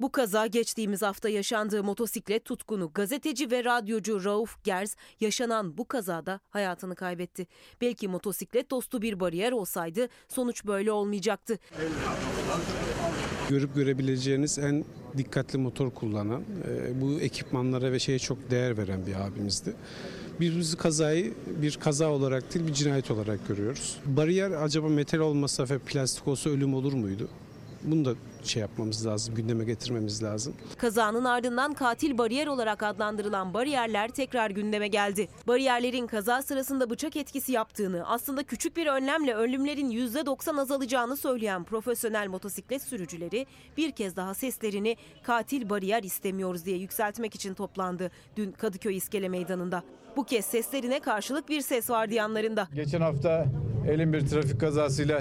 Bu 0.00 0.12
kaza 0.12 0.46
geçtiğimiz 0.46 1.02
hafta 1.02 1.28
yaşandığı 1.28 1.84
motosiklet 1.84 2.44
tutkunu 2.44 2.90
gazeteci 2.94 3.50
ve 3.50 3.64
radyocu 3.64 4.24
Rauf 4.24 4.64
Gerz 4.64 4.96
yaşanan 5.20 5.78
bu 5.78 5.88
kazada 5.88 6.40
hayatını 6.50 6.94
kaybetti. 6.94 7.46
Belki 7.80 8.08
motosiklet 8.08 8.70
dostu 8.70 9.02
bir 9.02 9.20
bariyer 9.20 9.52
olsaydı 9.52 10.08
sonuç 10.28 10.66
böyle 10.66 10.92
olmayacaktı. 10.92 11.58
Görüp 13.48 13.74
görebileceğiniz 13.74 14.58
en 14.58 14.84
dikkatli 15.16 15.58
motor 15.58 15.90
kullanan, 15.90 16.42
e, 16.68 17.00
bu 17.00 17.20
ekipmanlara 17.20 17.92
ve 17.92 17.98
şeye 17.98 18.18
çok 18.18 18.50
değer 18.50 18.78
veren 18.78 19.06
bir 19.06 19.14
abimizdi. 19.14 19.74
Biz 20.40 20.74
kazayı 20.76 21.34
bir 21.46 21.76
kaza 21.76 22.10
olarak 22.10 22.54
değil 22.54 22.66
bir 22.66 22.72
cinayet 22.72 23.10
olarak 23.10 23.48
görüyoruz. 23.48 23.98
Bariyer 24.06 24.50
acaba 24.50 24.88
metal 24.88 25.18
olmasa 25.18 25.64
ve 25.70 25.78
plastik 25.78 26.28
olsa 26.28 26.50
ölüm 26.50 26.74
olur 26.74 26.92
muydu? 26.92 27.28
Bunu 27.84 28.04
da 28.04 28.14
şey 28.46 28.60
yapmamız 28.60 29.06
lazım, 29.06 29.34
gündeme 29.34 29.64
getirmemiz 29.64 30.22
lazım. 30.22 30.54
Kazanın 30.78 31.24
ardından 31.24 31.74
katil 31.74 32.18
bariyer 32.18 32.46
olarak 32.46 32.82
adlandırılan 32.82 33.54
bariyerler 33.54 34.08
tekrar 34.10 34.50
gündeme 34.50 34.88
geldi. 34.88 35.28
Bariyerlerin 35.46 36.06
kaza 36.06 36.42
sırasında 36.42 36.90
bıçak 36.90 37.16
etkisi 37.16 37.52
yaptığını, 37.52 38.08
aslında 38.08 38.42
küçük 38.42 38.76
bir 38.76 38.86
önlemle 38.86 39.34
ölümlerin 39.34 39.90
%90 39.90 40.60
azalacağını 40.60 41.16
söyleyen 41.16 41.64
profesyonel 41.64 42.28
motosiklet 42.28 42.82
sürücüleri 42.82 43.46
bir 43.76 43.92
kez 43.92 44.16
daha 44.16 44.34
seslerini 44.34 44.96
katil 45.22 45.70
bariyer 45.70 46.02
istemiyoruz 46.02 46.64
diye 46.64 46.76
yükseltmek 46.78 47.34
için 47.34 47.54
toplandı 47.54 48.10
dün 48.36 48.52
Kadıköy 48.52 48.96
İskele 48.96 49.28
Meydanı'nda. 49.28 49.82
Bu 50.16 50.24
kez 50.24 50.44
seslerine 50.44 51.00
karşılık 51.00 51.48
bir 51.48 51.60
ses 51.60 51.90
vardı 51.90 52.14
yanlarında. 52.14 52.68
Geçen 52.74 53.00
hafta 53.00 53.46
elin 53.88 54.12
bir 54.12 54.26
trafik 54.26 54.60
kazasıyla 54.60 55.20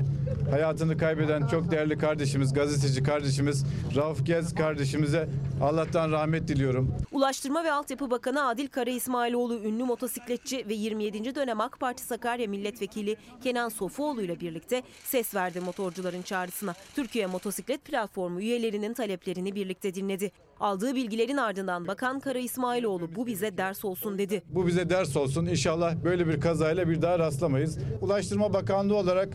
hayatını 0.52 0.98
kaybeden 0.98 1.48
çok 1.48 1.72
değerli 1.72 1.98
kardeşimiz, 1.98 2.54
gazeteci 2.54 3.04
kardeşimiz 3.04 3.66
Rauf 3.96 4.26
Gez 4.26 4.56
kardeşimize 4.56 5.30
Allah'tan 5.62 6.12
rahmet 6.12 6.48
diliyorum. 6.48 6.96
Ulaştırma 7.12 7.64
ve 7.64 7.72
Altyapı 7.72 8.12
Bakanı 8.12 8.48
Adil 8.48 8.68
Kara 8.68 8.90
İsmailoğlu 8.90 9.60
ünlü 9.60 9.84
motosikletçi 9.84 10.66
ve 10.70 10.74
27. 10.74 11.36
dönem 11.36 11.62
AK 11.62 11.80
Parti 11.80 12.04
Sakarya 12.04 12.48
Milletvekili 12.48 13.16
Kenan 13.44 13.70
Sofuoğlu 13.70 14.22
ile 14.22 14.40
birlikte 14.40 14.84
ses 15.04 15.36
verdi 15.36 15.60
motorcuların 15.60 16.22
çağrısına. 16.22 16.74
Türkiye 16.96 17.26
Motosiklet 17.26 17.86
Platformu 17.86 18.42
üyelerinin 18.42 18.94
taleplerini 18.94 19.56
birlikte 19.56 19.94
dinledi. 19.94 20.32
Aldığı 20.60 20.96
bilgilerin 20.96 21.38
ardından 21.38 21.88
Bakan 21.88 22.20
Kara 22.20 22.40
İsmailoğlu 22.40 23.16
bu 23.16 23.28
bize 23.28 23.58
ders 23.58 23.86
olsun 23.86 24.18
dedi. 24.18 24.44
Bu 24.50 24.68
bize 24.68 24.90
ders 24.90 25.18
olsun. 25.18 25.46
İnşallah 25.46 25.96
böyle 26.04 26.28
bir 26.28 26.40
kazayla 26.42 26.90
bir 26.90 27.02
daha 27.02 27.20
rastlamayız. 27.20 27.78
Ulaştırma 28.02 28.54
Bakanlığı 28.54 28.96
olarak 28.96 29.30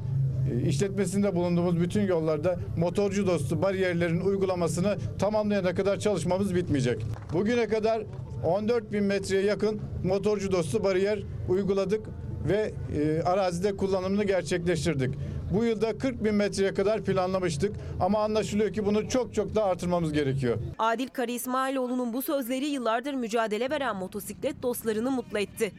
e, 0.53 0.69
işletmesinde 0.69 1.35
bulunduğumuz 1.35 1.81
bütün 1.81 2.03
yollarda 2.07 2.59
motorcu 2.77 3.27
dostu 3.27 3.63
bariyerlerin 3.63 4.21
uygulamasını 4.21 4.97
tamamlayana 5.19 5.75
kadar 5.75 5.99
çalışmamız 5.99 6.55
bitmeyecek. 6.55 7.03
Bugüne 7.33 7.69
kadar 7.69 8.03
14 8.45 8.93
bin 8.93 9.05
metreye 9.05 9.43
yakın 9.43 9.81
motorcu 10.05 10.53
dostu 10.53 10.85
bariyer 10.85 11.23
uyguladık 11.49 12.07
ve 12.49 12.73
e, 12.97 13.23
arazide 13.23 13.77
kullanımını 13.77 14.25
gerçekleştirdik. 14.25 15.15
Bu 15.53 15.65
yılda 15.65 15.99
40 15.99 16.25
bin 16.25 16.35
metreye 16.35 16.75
kadar 16.75 17.05
planlamıştık 17.05 17.77
ama 18.01 18.25
anlaşılıyor 18.25 18.73
ki 18.73 18.87
bunu 18.87 19.09
çok 19.09 19.35
çok 19.35 19.55
daha 19.55 19.65
artırmamız 19.67 20.13
gerekiyor. 20.13 20.59
Adil 20.79 21.09
Kara 21.09 21.31
İsmailoğlu'nun 21.33 22.13
bu 22.13 22.23
sözleri 22.23 22.67
yıllardır 22.67 23.15
mücadele 23.15 23.71
veren 23.71 23.97
motosiklet 23.97 24.63
dostlarını 24.63 25.11
mutlu 25.11 25.39
etti. 25.39 25.73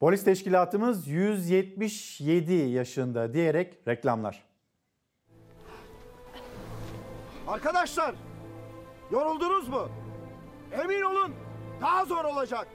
Polis 0.00 0.24
teşkilatımız 0.24 1.08
177 1.08 2.52
yaşında 2.52 3.34
diyerek 3.34 3.74
reklamlar. 3.88 4.44
Arkadaşlar, 7.46 8.14
yoruldunuz 9.10 9.68
mu? 9.68 9.88
Emin 10.82 11.02
olun 11.02 11.34
daha 11.80 12.04
zor 12.04 12.24
olacak. 12.24 12.68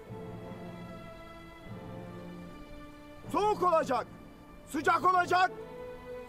Soğuk 3.33 3.63
olacak, 3.63 4.07
sıcak 4.71 5.13
olacak, 5.13 5.51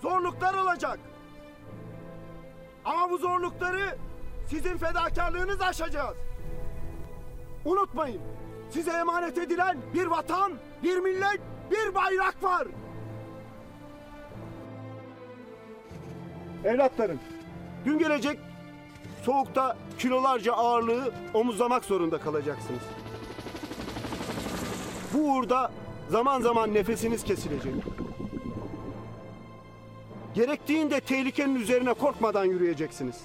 zorluklar 0.03 0.55
olacak. 0.55 0.99
Ama 2.85 3.11
bu 3.11 3.19
zorlukları 3.19 3.99
sizin 4.47 4.77
fedakarlığınız 4.77 5.61
aşacağız. 5.61 6.17
Unutmayın, 7.65 8.21
size 8.71 8.91
emanet 8.91 9.39
edilen 9.39 9.79
bir 9.95 10.07
vatan, 10.07 10.53
bir 10.83 10.97
millet, 10.97 11.41
bir 11.71 11.95
bayrak 11.95 12.43
var. 12.43 12.69
Evlatlarım, 16.65 17.21
gün 17.85 17.99
gelecek 17.99 18.39
soğukta 19.23 19.77
kilolarca 19.99 20.53
ağırlığı 20.53 21.13
omuzlamak 21.35 21.85
zorunda 21.85 22.19
kalacaksınız. 22.19 22.83
Bu 25.15 25.19
uğurda 25.19 25.71
zaman 26.11 26.41
zaman 26.41 26.75
nefesiniz 26.75 27.25
kesilecek. 27.25 27.75
Gerektiğinde 30.35 31.01
tehlikenin 31.01 31.55
üzerine 31.55 31.93
korkmadan 31.93 32.45
yürüyeceksiniz. 32.45 33.23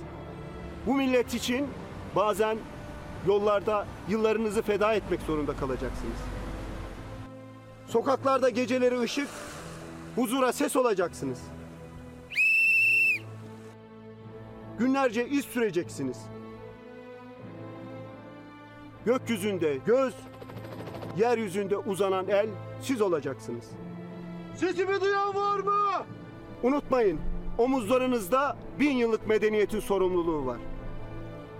Bu 0.85 0.93
millet 0.93 1.33
için 1.33 1.67
bazen 2.15 2.57
yollarda 3.27 3.85
yıllarınızı 4.09 4.61
feda 4.61 4.93
etmek 4.93 5.21
zorunda 5.21 5.55
kalacaksınız. 5.55 6.17
Sokaklarda 7.87 8.49
geceleri 8.49 8.99
ışık, 8.99 9.29
huzura 10.15 10.53
ses 10.53 10.75
olacaksınız. 10.75 11.39
Günlerce 14.79 15.27
iz 15.27 15.45
süreceksiniz. 15.45 16.17
Gökyüzünde 19.05 19.77
göz, 19.85 20.13
yeryüzünde 21.17 21.77
uzanan 21.77 22.27
el 22.27 22.49
siz 22.81 23.01
olacaksınız. 23.01 23.65
Sesimi 24.55 25.01
duyan 25.01 25.35
var 25.35 25.59
mı? 25.59 26.05
Unutmayın, 26.63 27.19
omuzlarınızda 27.57 28.57
bin 28.79 28.91
yıllık 28.91 29.27
medeniyetin 29.27 29.79
sorumluluğu 29.79 30.45
var. 30.45 30.57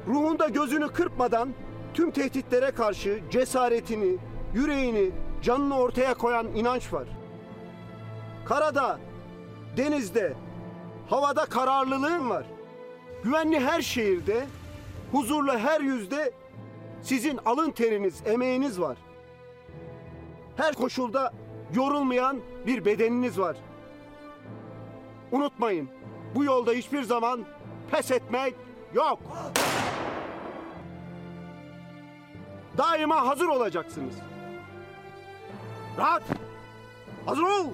Ruhunda 0.07 0.47
gözünü 0.47 0.87
kırpmadan 0.87 1.49
tüm 1.93 2.11
tehditlere 2.11 2.71
karşı 2.71 3.19
cesaretini, 3.31 4.17
yüreğini, 4.53 5.11
canını 5.41 5.79
ortaya 5.79 6.13
koyan 6.13 6.47
inanç 6.55 6.93
var. 6.93 7.07
Karada, 8.45 8.99
denizde, 9.77 10.33
havada 11.09 11.45
kararlılığın 11.45 12.29
var. 12.29 12.45
Güvenli 13.23 13.59
her 13.59 13.81
şehirde, 13.81 14.47
huzurlu 15.11 15.57
her 15.57 15.81
yüzde 15.81 16.31
sizin 17.01 17.39
alın 17.45 17.71
teriniz, 17.71 18.21
emeğiniz 18.25 18.81
var. 18.81 18.97
Her 20.59 20.75
koşulda 20.75 21.33
yorulmayan 21.73 22.41
bir 22.67 22.85
bedeniniz 22.85 23.39
var. 23.39 23.57
Unutmayın, 25.31 25.89
bu 26.35 26.43
yolda 26.43 26.71
hiçbir 26.71 27.03
zaman 27.03 27.45
pes 27.91 28.11
etmek 28.11 28.55
yok. 28.93 29.19
Daima 32.77 33.27
hazır 33.27 33.45
olacaksınız. 33.45 34.15
Rahat. 35.97 36.23
Hazır 37.25 37.43
ol. 37.43 37.67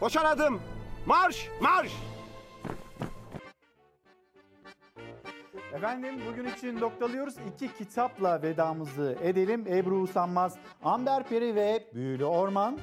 Koşan 0.00 0.24
adım. 0.24 0.60
Marş, 1.06 1.48
marş. 1.60 1.92
Efendim 5.74 6.14
bugün 6.30 6.44
için 6.44 6.80
noktalıyoruz. 6.80 7.34
İki 7.54 7.74
kitapla 7.74 8.42
vedamızı 8.42 9.16
edelim. 9.22 9.64
Ebru 9.68 9.96
Usanmaz, 9.96 10.58
Amber 10.82 11.28
Peri 11.28 11.54
ve 11.54 11.84
Büyülü 11.94 12.24
Orman. 12.24 12.78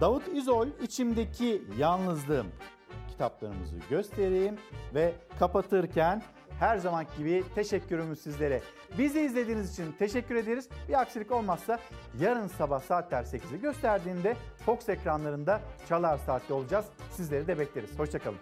Davut 0.00 0.28
İzol 0.28 0.68
içimdeki 0.82 1.62
yalnızlığım 1.78 2.46
kitaplarımızı 3.08 3.76
göstereyim 3.90 4.56
ve 4.94 5.12
kapatırken 5.38 6.22
her 6.60 6.76
zaman 6.78 7.06
gibi 7.18 7.44
teşekkürümüz 7.54 8.20
sizlere. 8.20 8.60
Bizi 8.98 9.20
izlediğiniz 9.20 9.72
için 9.72 9.92
teşekkür 9.98 10.34
ederiz. 10.34 10.68
Bir 10.88 11.00
aksilik 11.00 11.32
olmazsa 11.32 11.78
yarın 12.20 12.46
sabah 12.46 12.80
saatler 12.80 13.24
8'i 13.24 13.60
gösterdiğinde 13.60 14.36
Fox 14.66 14.88
ekranlarında 14.88 15.60
Çalar 15.88 16.18
Saat'te 16.18 16.54
olacağız. 16.54 16.86
Sizleri 17.10 17.46
de 17.46 17.58
bekleriz. 17.58 17.98
Hoşçakalın. 17.98 18.38